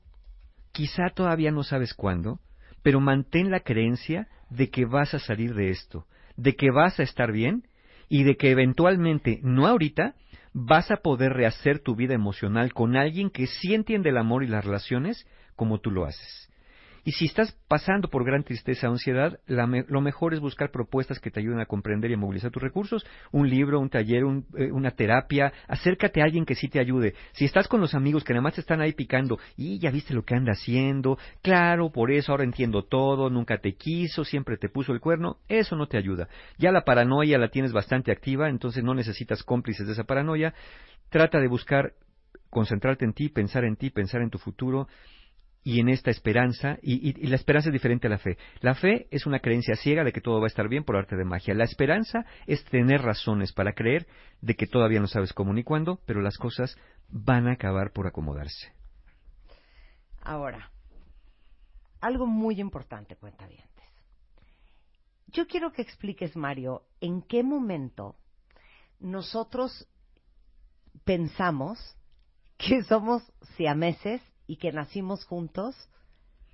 quizá 0.72 1.10
todavía 1.14 1.52
no 1.52 1.64
sabes 1.64 1.94
cuándo, 1.94 2.40
pero 2.84 3.00
mantén 3.00 3.50
la 3.50 3.62
creencia 3.62 4.28
de 4.50 4.70
que 4.70 4.86
vas 4.86 5.14
a 5.14 5.20
salir 5.20 5.56
de 5.56 5.70
esto, 5.70 6.06
de 6.36 6.56
que 6.56 6.70
vas 6.70 7.00
a 7.00 7.04
estar 7.04 7.32
bien 7.32 7.68
y 8.10 8.24
de 8.24 8.36
que 8.36 8.52
eventualmente, 8.52 9.40
no 9.42 9.66
ahorita, 9.66 10.16
vas 10.54 10.92
a 10.92 10.98
poder 10.98 11.34
rehacer 11.34 11.80
tu 11.80 11.96
vida 11.96 12.14
emocional 12.14 12.74
con 12.74 12.96
alguien 12.96 13.32
que 13.32 13.48
sí 13.48 13.74
entiende 13.74 14.10
el 14.10 14.18
amor 14.18 14.44
y 14.44 14.48
las 14.48 14.64
relaciones 14.64 15.26
como 15.64 15.80
tú 15.80 15.92
lo 15.92 16.04
haces. 16.04 16.50
Y 17.06 17.14
si 17.14 17.26
estás 17.26 17.58
pasando 17.70 18.10
por 18.10 18.26
gran 18.26 18.44
tristeza 18.44 18.90
o 18.90 18.92
ansiedad, 18.92 19.40
lo 19.48 20.02
mejor 20.02 20.34
es 20.34 20.42
buscar 20.42 20.72
propuestas 20.72 21.22
que 21.22 21.32
te 21.32 21.40
ayuden 21.40 21.62
a 21.62 21.66
comprender 21.66 22.12
y 22.12 22.16
a 22.16 22.18
movilizar 22.18 22.52
tus 22.52 22.62
recursos. 22.62 23.06
Un 23.32 23.50
libro, 23.50 23.80
un 23.80 23.90
taller, 23.90 24.26
un- 24.26 24.46
eh, 24.58 24.72
una 24.74 24.92
terapia. 24.92 25.54
Acércate 25.70 26.22
a 26.22 26.26
alguien 26.26 26.46
que 26.46 26.56
sí 26.56 26.68
te 26.68 26.80
ayude. 26.82 27.14
Si 27.32 27.46
estás 27.46 27.70
con 27.70 27.80
los 27.80 27.94
amigos 27.94 28.26
que 28.26 28.34
nada 28.34 28.44
más 28.44 28.58
están 28.58 28.82
ahí 28.82 28.92
picando, 28.92 29.38
y 29.56 29.80
ya 29.80 29.90
viste 29.90 30.14
lo 30.14 30.24
que 30.24 30.36
anda 30.36 30.52
haciendo, 30.52 31.18
claro, 31.42 31.92
por 31.92 32.12
eso 32.12 32.32
ahora 32.34 32.44
entiendo 32.44 32.84
todo, 32.84 33.30
nunca 33.30 33.58
te 33.58 33.74
quiso, 33.76 34.26
siempre 34.26 34.58
te 34.58 34.68
puso 34.68 34.92
el 34.92 35.00
cuerno, 35.00 35.38
eso 35.48 35.78
no 35.78 35.88
te 35.88 35.98
ayuda. 35.98 36.28
Ya 36.58 36.72
la 36.74 36.84
paranoia 36.84 37.38
la 37.38 37.48
tienes 37.48 37.72
bastante 37.72 38.12
activa, 38.12 38.50
entonces 38.50 38.84
no 38.84 38.94
necesitas 38.94 39.44
cómplices 39.44 39.88
de 39.88 39.94
esa 39.94 40.04
paranoia. 40.04 40.54
Trata 41.10 41.40
de 41.40 41.48
buscar 41.48 41.94
concentrarte 42.50 43.06
en 43.06 43.14
ti, 43.14 43.30
pensar 43.30 43.64
en 43.66 43.76
ti, 43.78 43.90
pensar 43.90 44.22
en 44.22 44.30
tu 44.30 44.38
futuro 44.38 44.88
y 45.64 45.80
en 45.80 45.90
esta 45.90 46.12
esperanza, 46.12 46.78
y, 46.82 47.10
y- 47.10 47.28
la 47.28 47.36
esperanza 47.36 47.70
es 47.70 47.74
diferente 47.74 48.08
a 48.08 48.10
la 48.10 48.18
fe. 48.18 48.38
La 48.60 48.76
fe 48.76 49.08
es 49.12 49.26
una 49.26 49.40
creencia 49.40 49.76
ciega 49.76 50.04
de 50.04 50.12
que 50.12 50.22
todo 50.22 50.40
va 50.40 50.46
a 50.46 50.48
estar 50.48 50.68
bien 50.68 50.84
por 50.84 50.98
arte 50.98 51.16
de 51.16 51.24
magia. 51.24 51.54
La 51.54 51.64
esperanza 51.64 52.26
es 52.48 52.64
tener 52.66 53.02
razones 53.02 53.54
para 53.54 53.74
creer 53.74 54.06
de 54.42 54.56
que 54.56 54.68
todavía 54.68 55.00
no 55.00 55.08
sabes 55.08 55.32
cómo 55.34 55.54
ni 55.54 55.64
cuándo, 55.64 56.00
pero 56.06 56.22
las 56.22 56.38
cosas 56.38 56.78
van 57.10 57.48
a 57.48 57.54
acabar 57.54 57.92
por 57.94 58.08
acomodarse. 58.08 58.74
Ahora, 60.22 60.72
algo 62.02 62.26
muy 62.26 62.60
importante, 62.60 63.16
cuentavientes. 63.16 63.70
Yo 65.28 65.48
quiero 65.48 65.72
que 65.72 65.82
expliques, 65.82 66.36
Mario, 66.36 66.84
en 67.02 67.22
qué 67.22 67.42
momento 67.42 68.16
nosotros 69.00 69.88
pensamos 71.06 71.98
que 72.58 72.84
somos 72.84 73.24
siameses 73.58 74.22
y 74.48 74.58
que 74.58 74.72
nacimos 74.72 75.26
juntos. 75.26 75.76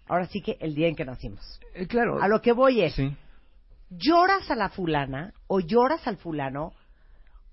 Ahora 0.07 0.25
sí 0.27 0.41
que 0.41 0.57
el 0.59 0.73
día 0.75 0.87
en 0.87 0.95
que 0.95 1.05
nacimos. 1.05 1.59
claro. 1.87 2.21
A 2.21 2.27
lo 2.27 2.41
que 2.41 2.51
voy 2.51 2.81
es, 2.81 2.93
Sí. 2.95 3.15
lloras 3.89 4.49
a 4.49 4.55
la 4.55 4.69
fulana 4.69 5.33
o 5.47 5.59
lloras 5.59 6.05
al 6.07 6.17
fulano 6.17 6.73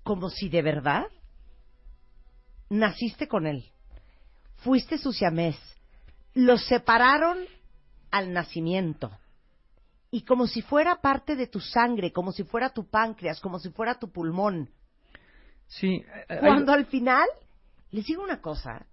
como 0.03 0.29
si 0.29 0.49
de 0.49 0.61
verdad 0.61 1.05
naciste 2.69 3.27
con 3.27 3.45
él. 3.47 3.65
Fuiste 4.57 4.97
su 4.97 5.13
siamés. 5.13 5.57
Los 6.33 6.65
separaron 6.65 7.37
al 8.11 8.33
nacimiento. 8.33 9.11
Y 10.11 10.21
como 10.23 10.47
si 10.47 10.61
fuera 10.61 11.01
parte 11.01 11.35
de 11.35 11.47
tu 11.47 11.59
sangre, 11.59 12.11
como 12.11 12.31
si 12.31 12.43
fuera 12.43 12.69
tu 12.69 12.85
páncreas, 12.89 13.39
como 13.41 13.59
si 13.59 13.69
fuera 13.69 13.99
tu 13.99 14.09
pulmón. 14.11 14.69
Sí. 15.67 16.03
hay- 16.29 16.39
Cuando 16.39 16.71
al 16.71 16.85
final, 16.85 17.27
les 17.91 18.05
digo 18.05 18.23
una 18.23 18.39
cosa, 18.41 18.85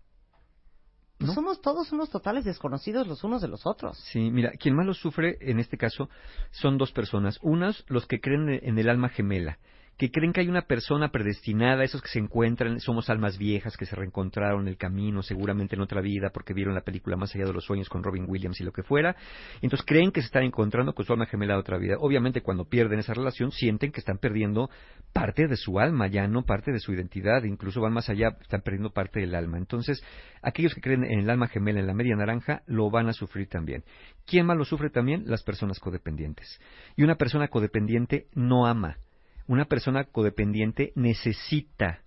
pues 1.24 1.36
¿No? 1.36 1.42
somos 1.42 1.60
todos 1.62 1.90
unos 1.92 2.10
totales 2.10 2.44
desconocidos 2.44 3.06
los 3.06 3.24
unos 3.24 3.40
de 3.40 3.48
los 3.48 3.66
otros. 3.66 3.96
Sí, 4.12 4.30
mira, 4.30 4.52
quien 4.52 4.76
más 4.76 4.84
lo 4.84 4.92
sufre 4.92 5.38
en 5.40 5.58
este 5.58 5.78
caso 5.78 6.10
son 6.50 6.76
dos 6.76 6.92
personas. 6.92 7.38
Unas, 7.40 7.82
los 7.88 8.06
que 8.06 8.20
creen 8.20 8.60
en 8.62 8.78
el 8.78 8.90
alma 8.90 9.08
gemela, 9.08 9.58
que 9.96 10.10
creen 10.10 10.32
que 10.32 10.40
hay 10.40 10.48
una 10.48 10.62
persona 10.62 11.10
predestinada, 11.10 11.84
esos 11.84 12.02
que 12.02 12.08
se 12.08 12.18
encuentran, 12.18 12.80
somos 12.80 13.08
almas 13.10 13.38
viejas 13.38 13.76
que 13.76 13.86
se 13.86 13.94
reencontraron 13.94 14.62
en 14.62 14.68
el 14.68 14.76
camino, 14.76 15.22
seguramente 15.22 15.76
en 15.76 15.82
otra 15.82 16.00
vida, 16.00 16.30
porque 16.32 16.52
vieron 16.52 16.74
la 16.74 16.80
película 16.80 17.16
Más 17.16 17.34
allá 17.34 17.44
de 17.44 17.52
los 17.52 17.64
sueños 17.64 17.88
con 17.88 18.02
Robin 18.02 18.24
Williams 18.28 18.60
y 18.60 18.64
lo 18.64 18.72
que 18.72 18.82
fuera. 18.82 19.16
Entonces 19.62 19.86
creen 19.86 20.10
que 20.10 20.20
se 20.20 20.26
están 20.26 20.42
encontrando 20.42 20.94
con 20.94 21.04
su 21.04 21.12
alma 21.12 21.26
gemela 21.26 21.54
de 21.54 21.60
otra 21.60 21.78
vida. 21.78 21.96
Obviamente 22.00 22.42
cuando 22.42 22.64
pierden 22.64 22.98
esa 22.98 23.14
relación 23.14 23.52
sienten 23.52 23.92
que 23.92 24.00
están 24.00 24.18
perdiendo 24.18 24.68
parte 25.12 25.46
de 25.46 25.56
su 25.56 25.78
alma, 25.78 26.08
ya 26.08 26.26
no 26.26 26.42
parte 26.42 26.72
de 26.72 26.80
su 26.80 26.92
identidad, 26.92 27.44
incluso 27.44 27.80
van 27.80 27.92
más 27.92 28.08
allá, 28.08 28.36
están 28.40 28.62
perdiendo 28.62 28.90
parte 28.90 29.20
del 29.20 29.34
alma. 29.34 29.58
Entonces, 29.58 30.02
aquellos 30.42 30.74
que 30.74 30.80
creen 30.80 31.04
en 31.04 31.20
el 31.20 31.30
alma 31.30 31.48
gemela, 31.48 31.80
en 31.80 31.86
la 31.86 31.94
media 31.94 32.16
naranja, 32.16 32.62
lo 32.66 32.90
van 32.90 33.08
a 33.08 33.12
sufrir 33.12 33.48
también. 33.48 33.84
¿Quién 34.26 34.46
más 34.46 34.56
lo 34.56 34.64
sufre 34.64 34.90
también? 34.90 35.24
Las 35.26 35.42
personas 35.42 35.78
codependientes. 35.78 36.60
Y 36.96 37.04
una 37.04 37.16
persona 37.16 37.48
codependiente 37.48 38.26
no 38.34 38.66
ama. 38.66 38.96
Una 39.46 39.66
persona 39.66 40.04
codependiente 40.04 40.92
necesita 40.94 42.04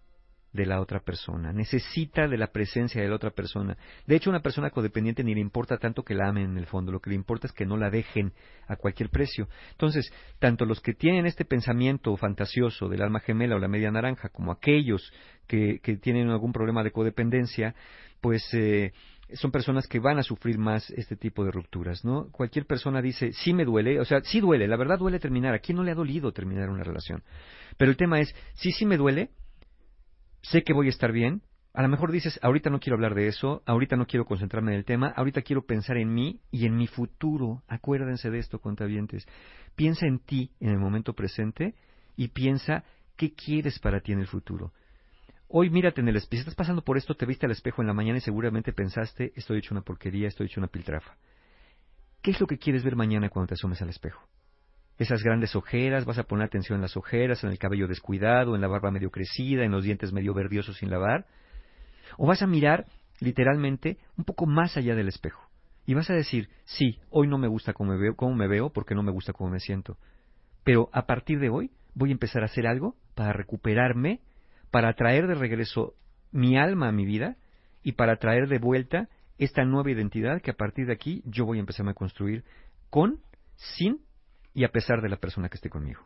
de 0.54 0.66
la 0.66 0.82
otra 0.82 1.02
persona, 1.02 1.54
necesita 1.54 2.28
de 2.28 2.38
la 2.38 2.48
presencia 2.48 3.02
de 3.02 3.08
la 3.08 3.16
otra 3.16 3.30
persona. 3.30 3.78
De 4.08 4.16
hecho, 4.16 4.30
una 4.30 4.42
persona 4.42 4.72
codependiente 4.72 5.24
ni 5.24 5.36
le 5.36 5.42
importa 5.42 5.78
tanto 5.78 6.04
que 6.04 6.16
la 6.16 6.30
amen 6.30 6.52
en 6.52 6.58
el 6.58 6.66
fondo, 6.66 6.92
lo 6.92 7.00
que 7.00 7.12
le 7.12 7.16
importa 7.16 7.48
es 7.48 7.54
que 7.54 7.66
no 7.66 7.78
la 7.78 7.92
dejen 7.92 8.34
a 8.68 8.76
cualquier 8.76 9.10
precio. 9.10 9.48
Entonces, 9.72 10.12
tanto 10.40 10.66
los 10.66 10.82
que 10.82 10.94
tienen 10.94 11.28
este 11.28 11.46
pensamiento 11.46 12.16
fantasioso 12.18 12.90
del 12.90 13.04
alma 13.04 13.20
gemela 13.20 13.56
o 13.56 13.60
la 13.60 13.68
media 13.68 13.92
naranja, 13.92 14.30
como 14.30 14.52
aquellos 14.52 15.14
que, 15.46 15.80
que 15.84 15.98
tienen 15.98 16.30
algún 16.30 16.54
problema 16.54 16.84
de 16.84 16.92
codependencia, 16.92 17.76
pues 18.20 18.44
eh, 18.54 18.94
son 19.34 19.52
personas 19.52 19.88
que 19.88 20.00
van 20.00 20.20
a 20.20 20.24
sufrir 20.24 20.58
más 20.58 20.90
este 20.92 21.16
tipo 21.16 21.44
de 21.44 21.52
rupturas, 21.52 22.06
¿no? 22.06 22.30
Cualquier 22.32 22.66
persona 22.66 23.02
dice, 23.02 23.34
sí 23.34 23.54
me 23.54 23.66
duele, 23.66 24.00
o 24.00 24.06
sea, 24.06 24.22
sí 24.22 24.40
duele, 24.40 24.68
la 24.68 24.78
verdad 24.78 25.00
duele 25.00 25.20
terminar. 25.20 25.54
¿A 25.54 25.60
quién 25.60 25.76
no 25.78 25.84
le 25.84 25.92
ha 25.92 25.96
dolido 25.96 26.32
terminar 26.32 26.70
una 26.70 26.84
relación? 26.84 27.24
Pero 27.78 27.92
el 27.92 27.98
tema 27.98 28.20
es, 28.20 28.34
sí, 28.56 28.72
sí 28.72 28.86
me 28.86 28.98
duele, 28.98 29.32
sé 30.42 30.64
que 30.64 30.74
voy 30.74 30.88
a 30.88 30.92
estar 30.92 31.12
bien. 31.12 31.42
A 31.74 31.82
lo 31.84 31.90
mejor 31.90 32.12
dices, 32.12 32.40
ahorita 32.42 32.70
no 32.70 32.80
quiero 32.80 32.96
hablar 32.96 33.14
de 33.14 33.28
eso, 33.28 33.62
ahorita 33.66 33.98
no 33.98 34.08
quiero 34.08 34.26
concentrarme 34.26 34.72
en 34.72 34.80
el 34.80 34.86
tema, 34.86 35.10
ahorita 35.10 35.44
quiero 35.44 35.66
pensar 35.66 35.98
en 35.98 36.14
mí 36.14 36.40
y 36.50 36.66
en 36.66 36.76
mi 36.76 36.88
futuro. 36.88 37.64
Acuérdense 37.68 38.32
de 38.32 38.40
esto, 38.40 38.60
contavientes. 38.60 39.28
Piensa 39.76 40.08
en 40.08 40.20
ti 40.20 40.52
en 40.60 40.70
el 40.70 40.80
momento 40.80 41.14
presente 41.14 41.76
y 42.16 42.30
piensa 42.30 42.84
qué 43.16 43.34
quieres 43.34 43.78
para 43.78 44.00
ti 44.00 44.14
en 44.14 44.20
el 44.20 44.28
futuro. 44.28 44.74
Hoy 45.50 45.70
mírate 45.70 46.02
en 46.02 46.10
el 46.10 46.18
espejo. 46.18 46.38
Si 46.38 46.42
estás 46.42 46.56
pasando 46.56 46.82
por 46.82 46.98
esto, 46.98 47.16
te 47.16 47.26
viste 47.26 47.46
al 47.46 47.52
espejo 47.52 47.82
en 47.82 47.88
la 47.88 47.94
mañana 47.94 48.18
y 48.18 48.22
seguramente 48.22 48.74
pensaste, 48.74 49.32
estoy 49.36 49.60
hecho 49.60 49.74
una 49.74 49.82
porquería, 49.82 50.28
estoy 50.28 50.48
hecho 50.48 50.60
una 50.60 50.68
piltrafa. 50.68 51.16
¿qué 52.28 52.32
es 52.32 52.42
lo 52.42 52.48
que 52.48 52.58
quieres 52.58 52.84
ver 52.84 52.98
mañana 52.98 53.30
cuando 53.30 53.48
te 53.48 53.54
asomes 53.54 53.82
al 53.82 53.88
espejo? 53.88 54.22
Esas 54.98 55.24
grandes 55.24 55.56
ojeras, 55.56 56.04
vas 56.04 56.18
a 56.18 56.24
poner 56.24 56.46
atención 56.46 56.76
en 56.76 56.82
las 56.82 56.98
ojeras, 56.98 57.42
en 57.46 57.52
el 57.52 57.58
cabello 57.58 57.88
descuidado, 57.88 58.54
en 58.54 58.60
la 58.60 58.68
barba 58.68 58.92
medio 58.92 59.12
crecida, 59.12 59.64
en 59.64 59.72
los 59.72 59.86
dientes 59.86 60.12
medio 60.12 60.34
verdiosos 60.34 60.76
sin 60.76 60.90
lavar. 60.90 61.26
O 62.18 62.28
vas 62.28 62.42
a 62.42 62.48
mirar 62.48 62.86
literalmente 63.22 63.98
un 64.18 64.26
poco 64.26 64.46
más 64.46 64.76
allá 64.76 64.94
del 64.94 65.08
espejo. 65.08 65.42
Y 65.86 65.94
vas 65.94 66.10
a 66.10 66.16
decir, 66.16 66.50
sí, 66.66 67.00
hoy 67.12 67.30
no 67.30 67.38
me 67.38 67.48
gusta 67.48 67.72
cómo 67.72 67.94
me 67.94 67.98
veo, 67.98 68.18
cómo 68.18 68.36
me 68.36 68.50
veo 68.50 68.72
porque 68.72 68.94
no 68.94 69.04
me 69.04 69.12
gusta 69.12 69.32
cómo 69.32 69.50
me 69.50 69.62
siento. 69.62 69.98
Pero 70.66 70.90
a 70.92 71.06
partir 71.06 71.40
de 71.40 71.48
hoy 71.48 71.72
voy 71.94 72.10
a 72.10 72.12
empezar 72.12 72.42
a 72.42 72.48
hacer 72.48 72.68
algo 72.68 72.98
para 73.16 73.32
recuperarme, 73.32 74.20
para 74.72 74.94
traer 74.94 75.28
de 75.28 75.36
regreso 75.36 75.96
mi 76.32 76.58
alma 76.58 76.90
a 76.90 76.92
mi 76.92 77.06
vida 77.06 77.38
y 77.84 77.94
para 77.94 78.18
traer 78.18 78.48
de 78.48 78.60
vuelta 78.60 79.10
esta 79.38 79.64
nueva 79.64 79.92
identidad 79.92 80.42
que 80.42 80.52
a 80.52 80.56
partir 80.56 80.88
de 80.88 80.94
aquí 80.94 81.22
yo 81.26 81.46
voy 81.46 81.58
a 81.58 81.62
empezar 81.62 81.88
a 81.88 81.94
construir 81.94 82.44
con, 82.90 83.22
sin 83.56 84.02
y 84.54 84.64
a 84.64 84.72
pesar 84.72 85.02
de 85.02 85.10
la 85.10 85.18
persona 85.18 85.50
que 85.50 85.56
esté 85.56 85.70
conmigo. 85.70 86.02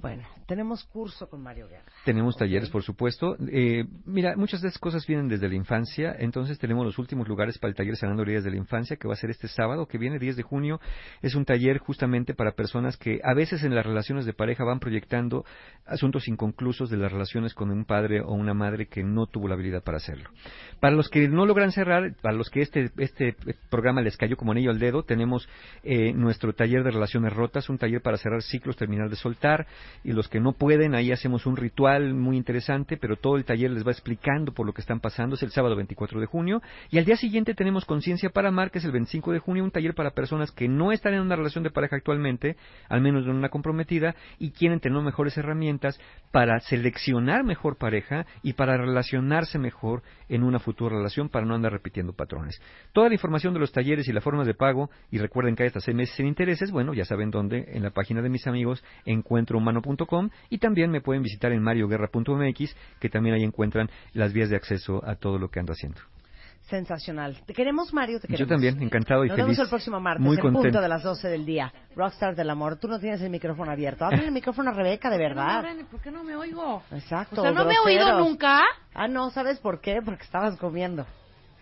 Bueno, 0.00 0.22
tenemos 0.46 0.82
curso 0.84 1.28
con 1.28 1.42
Mario 1.42 1.68
Guerra. 1.68 1.84
Tenemos 2.06 2.34
talleres, 2.34 2.70
por 2.70 2.82
supuesto. 2.82 3.36
Eh, 3.52 3.84
mira, 4.06 4.34
muchas 4.34 4.62
de 4.62 4.68
esas 4.68 4.80
cosas 4.80 5.06
vienen 5.06 5.28
desde 5.28 5.46
la 5.46 5.54
infancia, 5.54 6.16
entonces 6.18 6.58
tenemos 6.58 6.86
los 6.86 6.98
últimos 6.98 7.28
lugares 7.28 7.58
para 7.58 7.68
el 7.68 7.76
taller 7.76 7.96
Sanando 7.96 8.22
Heridas 8.22 8.44
de 8.44 8.50
la 8.50 8.56
Infancia, 8.56 8.96
que 8.96 9.06
va 9.06 9.12
a 9.12 9.18
ser 9.18 9.28
este 9.28 9.46
sábado, 9.46 9.86
que 9.86 9.98
viene 9.98 10.18
10 10.18 10.36
de 10.36 10.42
junio. 10.42 10.80
Es 11.20 11.34
un 11.34 11.44
taller 11.44 11.78
justamente 11.78 12.32
para 12.32 12.52
personas 12.52 12.96
que 12.96 13.20
a 13.22 13.34
veces 13.34 13.62
en 13.62 13.74
las 13.74 13.84
relaciones 13.84 14.24
de 14.24 14.32
pareja 14.32 14.64
van 14.64 14.80
proyectando 14.80 15.44
asuntos 15.84 16.28
inconclusos 16.28 16.88
de 16.88 16.96
las 16.96 17.12
relaciones 17.12 17.52
con 17.52 17.70
un 17.70 17.84
padre 17.84 18.22
o 18.22 18.32
una 18.32 18.54
madre 18.54 18.86
que 18.86 19.04
no 19.04 19.26
tuvo 19.26 19.48
la 19.48 19.54
habilidad 19.54 19.82
para 19.82 19.98
hacerlo. 19.98 20.30
Para 20.80 20.96
los 20.96 21.10
que 21.10 21.28
no 21.28 21.44
logran 21.44 21.72
cerrar, 21.72 22.14
para 22.22 22.34
los 22.34 22.48
que 22.48 22.62
este, 22.62 22.90
este 22.96 23.36
programa 23.68 24.00
les 24.00 24.16
cayó 24.16 24.38
como 24.38 24.52
anillo 24.52 24.70
al 24.70 24.78
dedo, 24.78 25.02
tenemos 25.02 25.46
eh, 25.82 26.14
nuestro 26.14 26.54
taller 26.54 26.84
de 26.84 26.90
relaciones 26.90 27.34
rotas, 27.34 27.68
un 27.68 27.76
taller 27.76 28.00
para 28.00 28.16
cerrar 28.16 28.40
ciclos, 28.42 28.76
terminar 28.76 29.10
de 29.10 29.16
soltar 29.16 29.66
y 30.04 30.12
los 30.12 30.28
que 30.28 30.40
no 30.40 30.52
pueden, 30.52 30.94
ahí 30.94 31.12
hacemos 31.12 31.46
un 31.46 31.56
ritual 31.56 32.14
muy 32.14 32.36
interesante, 32.36 32.96
pero 32.96 33.16
todo 33.16 33.36
el 33.36 33.44
taller 33.44 33.70
les 33.70 33.86
va 33.86 33.90
explicando 33.90 34.52
por 34.52 34.66
lo 34.66 34.72
que 34.72 34.80
están 34.80 35.00
pasando, 35.00 35.34
es 35.34 35.42
el 35.42 35.50
sábado 35.50 35.76
24 35.76 36.20
de 36.20 36.26
junio, 36.26 36.62
y 36.90 36.98
al 36.98 37.04
día 37.04 37.16
siguiente 37.16 37.54
tenemos 37.54 37.84
Conciencia 37.84 38.30
para 38.30 38.48
Amar, 38.48 38.70
que 38.70 38.78
es 38.78 38.84
el 38.84 38.92
25 38.92 39.32
de 39.32 39.38
junio, 39.38 39.64
un 39.64 39.70
taller 39.70 39.94
para 39.94 40.10
personas 40.10 40.52
que 40.52 40.68
no 40.68 40.92
están 40.92 41.14
en 41.14 41.20
una 41.20 41.36
relación 41.36 41.64
de 41.64 41.70
pareja 41.70 41.96
actualmente, 41.96 42.56
al 42.88 43.00
menos 43.00 43.24
en 43.24 43.32
una 43.32 43.48
comprometida, 43.48 44.14
y 44.38 44.52
quieren 44.52 44.80
tener 44.80 45.00
mejores 45.02 45.36
herramientas 45.36 46.00
para 46.30 46.60
seleccionar 46.60 47.44
mejor 47.44 47.76
pareja 47.76 48.26
y 48.42 48.54
para 48.54 48.76
relacionarse 48.76 49.58
mejor 49.58 50.02
en 50.28 50.42
una 50.42 50.58
futura 50.58 50.96
relación 50.96 51.28
para 51.28 51.46
no 51.46 51.54
andar 51.54 51.72
repitiendo 51.72 52.12
patrones. 52.12 52.60
Toda 52.92 53.08
la 53.08 53.14
información 53.14 53.54
de 53.54 53.60
los 53.60 53.72
talleres 53.72 54.08
y 54.08 54.12
las 54.12 54.24
formas 54.24 54.46
de 54.46 54.54
pago, 54.54 54.90
y 55.10 55.18
recuerden 55.18 55.56
que 55.56 55.64
hay 55.64 55.68
hasta 55.68 55.80
seis 55.80 55.96
meses 55.96 56.14
sin 56.16 56.26
intereses, 56.26 56.70
bueno, 56.70 56.94
ya 56.94 57.04
saben 57.04 57.30
dónde, 57.30 57.66
en 57.72 57.82
la 57.82 57.90
página 57.90 58.22
de 58.22 58.28
mis 58.28 58.46
amigos, 58.46 58.84
encuentrohumano.com, 59.80 60.30
y 60.48 60.58
también 60.58 60.90
me 60.90 61.00
pueden 61.00 61.22
visitar 61.22 61.52
en 61.52 61.62
marioguerra.mx, 61.62 62.76
que 63.00 63.08
también 63.08 63.34
ahí 63.34 63.42
encuentran 63.44 63.90
las 64.12 64.32
vías 64.32 64.50
de 64.50 64.56
acceso 64.56 65.02
a 65.04 65.16
todo 65.16 65.38
lo 65.38 65.48
que 65.48 65.60
ando 65.60 65.72
haciendo. 65.72 66.00
Sensacional. 66.68 67.36
Te 67.46 67.52
queremos, 67.52 67.92
Mario. 67.92 68.20
Te 68.20 68.28
queremos. 68.28 68.40
Yo 68.40 68.46
también, 68.46 68.80
encantado 68.80 69.24
y 69.24 69.28
Nos 69.28 69.34
feliz. 69.36 69.46
vemos 69.56 69.58
el 69.58 69.68
próximo 69.68 69.98
martes, 69.98 70.24
Muy 70.24 70.36
en 70.36 70.42
contento. 70.42 70.62
punto 70.68 70.80
de 70.80 70.88
las 70.88 71.02
12 71.02 71.26
del 71.28 71.44
día. 71.44 71.72
Rockstar 71.96 72.36
del 72.36 72.48
amor. 72.48 72.76
Tú 72.76 72.86
no 72.86 73.00
tienes 73.00 73.20
el 73.22 73.30
micrófono 73.30 73.72
abierto. 73.72 74.04
Abre 74.04 74.24
el 74.24 74.30
micrófono 74.30 74.70
a 74.70 74.72
Rebeca, 74.74 75.10
de 75.10 75.18
verdad. 75.18 75.64
¿Por 75.90 76.00
qué 76.00 76.12
no 76.12 76.22
me 76.22 76.36
oigo? 76.36 76.82
Exacto. 76.92 77.40
O 77.40 77.42
sea, 77.44 77.50
¿no 77.50 77.64
me 77.64 77.74
he 77.74 77.78
oído 77.84 78.04
groseros. 78.06 78.28
nunca? 78.28 78.60
Ah, 78.94 79.08
no, 79.08 79.30
¿sabes 79.30 79.58
por 79.58 79.80
qué? 79.80 80.00
Porque 80.04 80.22
estabas 80.22 80.56
comiendo. 80.58 81.06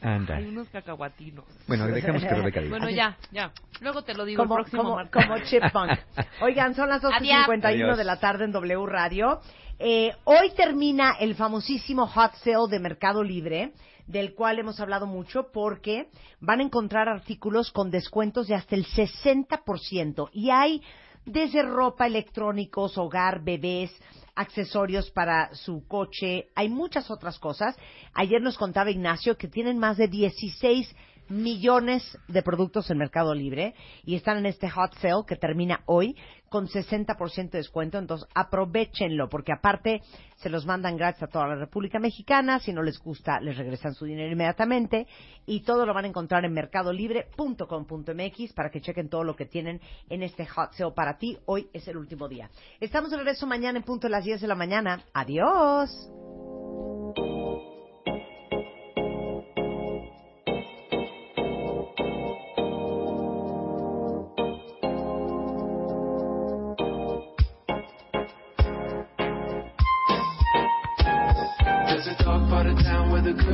Anda. 0.01 0.37
Hay 0.37 0.47
unos 0.47 0.69
cacahuatinos. 0.69 1.45
Bueno, 1.66 1.87
dejamos 1.89 2.23
que 2.23 2.29
Rebeca 2.29 2.61
diga. 2.61 2.70
Bueno, 2.79 2.91
ya, 2.91 3.16
ya. 3.33 3.53
Luego 3.81 4.03
te 4.03 4.15
lo 4.15 4.25
digo 4.25 4.43
Como, 4.43 4.57
el 4.57 4.62
próximo 4.62 4.83
como, 4.83 4.97
martes. 4.97 5.25
como 5.27 5.39
chipmunk. 5.45 5.99
Oigan, 6.43 6.75
son 6.75 6.89
las 6.89 7.05
Adiós. 7.05 7.47
12.51 7.49 7.65
Adiós. 7.65 7.99
de 7.99 8.05
la 8.05 8.20
tarde 8.20 8.45
en 8.45 8.53
W 8.53 8.87
Radio. 8.87 9.41
Eh, 9.81 10.12
hoy 10.25 10.51
termina 10.57 11.16
el 11.20 11.35
famosísimo 11.35 12.07
Hot 12.07 12.35
Sale 12.45 12.69
de 12.69 12.81
Mercado 12.81 13.23
Libre, 13.23 13.73
del 14.07 14.35
cual 14.35 14.59
hemos 14.59 14.81
hablado 14.81 15.07
mucho, 15.07 15.51
porque 15.53 16.09
van 16.41 16.61
a 16.61 16.65
encontrar 16.65 17.09
artículos 17.09 17.70
con 17.70 17.91
descuentos 17.91 18.49
de 18.49 18.55
hasta 18.55 18.75
el 18.75 18.87
60%. 18.87 20.31
Y 20.33 20.51
hay 20.51 20.83
desde 21.29 21.63
ropa, 21.63 22.07
electrónicos, 22.07 22.99
hogar, 22.99 23.43
bebés, 23.43 23.91
accesorios 24.35 25.11
para 25.11 25.55
su 25.55 25.87
coche, 25.87 26.49
hay 26.55 26.69
muchas 26.69 27.11
otras 27.11 27.39
cosas. 27.39 27.77
Ayer 28.15 28.41
nos 28.41 28.57
contaba 28.57 28.91
Ignacio 28.91 29.37
que 29.37 29.49
tienen 29.49 29.79
más 29.79 29.97
de 29.97 30.09
16 30.09 30.95
millones 31.29 32.19
de 32.29 32.43
productos 32.43 32.91
en 32.91 32.99
Mercado 32.99 33.35
Libre 33.35 33.75
y 34.05 34.15
están 34.15 34.39
en 34.39 34.47
este 34.47 34.71
hot 34.71 34.95
sale 34.99 35.25
que 35.27 35.37
termina 35.37 35.83
hoy 35.87 36.17
con 36.49 36.67
60% 36.67 37.51
de 37.51 37.59
descuento, 37.59 37.99
entonces 37.99 38.27
aprovechenlo 38.35 39.29
porque 39.29 39.53
aparte 39.53 40.01
se 40.37 40.49
los 40.49 40.65
mandan 40.65 40.97
gratis 40.97 41.23
a 41.23 41.27
toda 41.27 41.47
la 41.47 41.57
República 41.57 41.99
Mexicana, 41.99 42.59
si 42.59 42.73
no 42.73 42.83
les 42.83 42.99
gusta 42.99 43.39
les 43.41 43.59
regresan 43.59 43.95
su 43.95 44.07
dinero 44.07 44.33
inmediatamente 44.33 45.07
y 45.45 45.61
todo 45.61 45.85
lo 45.85 45.93
van 45.93 46.07
a 46.07 46.09
encontrar 46.09 46.45
en 46.45 46.53
mercadolibre.com.mx 46.53 48.53
para 48.55 48.71
que 48.71 48.81
chequen 48.81 49.09
todo 49.09 49.25
lo 49.25 49.37
que 49.37 49.47
tienen 49.47 49.81
en 50.09 50.23
este 50.23 50.47
hot 50.47 50.73
sale 50.73 50.93
para 50.93 51.19
ti. 51.19 51.37
Hoy 51.47 51.69
es 51.73 51.87
el 51.89 51.97
último 51.97 52.29
día. 52.29 52.51
Estamos 52.81 53.11
de 53.11 53.19
regreso 53.19 53.47
mañana 53.47 53.79
en 53.79 53.85
punto 53.85 54.07
de 54.07 54.13
las 54.13 54.25
10 54.25 54.41
de 54.41 54.49
la 54.49 54.55
mañana. 54.55 55.05
Adiós. 55.13 55.91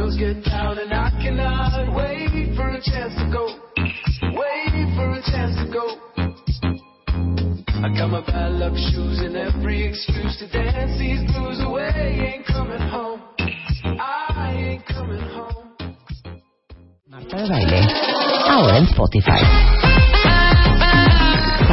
Where 0.05 0.35
get 0.35 0.45
down, 0.45 0.79
and 0.79 0.93
I 0.93 1.11
cannot 1.23 1.97
wait 1.97 2.55
for 2.57 2.69
a 2.69 2.81
chance 2.81 3.15
to 3.17 3.31
go. 3.33 3.47
Wait 4.37 4.97
for 4.97 5.11
a 5.13 5.23
chance 5.25 5.57
to 5.57 5.67
go. 5.73 5.97
I 7.83 7.89
got 7.97 8.11
my 8.11 8.25
bad 8.27 8.53
luck 8.53 8.75
shoes 8.75 9.21
and 9.21 9.37
every 9.37 9.87
excuse 9.87 10.37
to 10.39 10.49
dance 10.49 10.99
these 10.99 11.21
blues 11.33 11.61
away. 11.61 11.91
Ain't 12.35 12.47
coming 12.47 12.81
home. 12.81 13.21
I 13.85 14.55
ain't 14.57 14.87
coming 14.87 15.21
home. 15.21 15.73
Marta 17.09 17.37
de 17.37 17.49
Baile, 17.49 17.89
ahora 18.49 18.79
en 18.79 18.87
Spotify. 18.89 19.94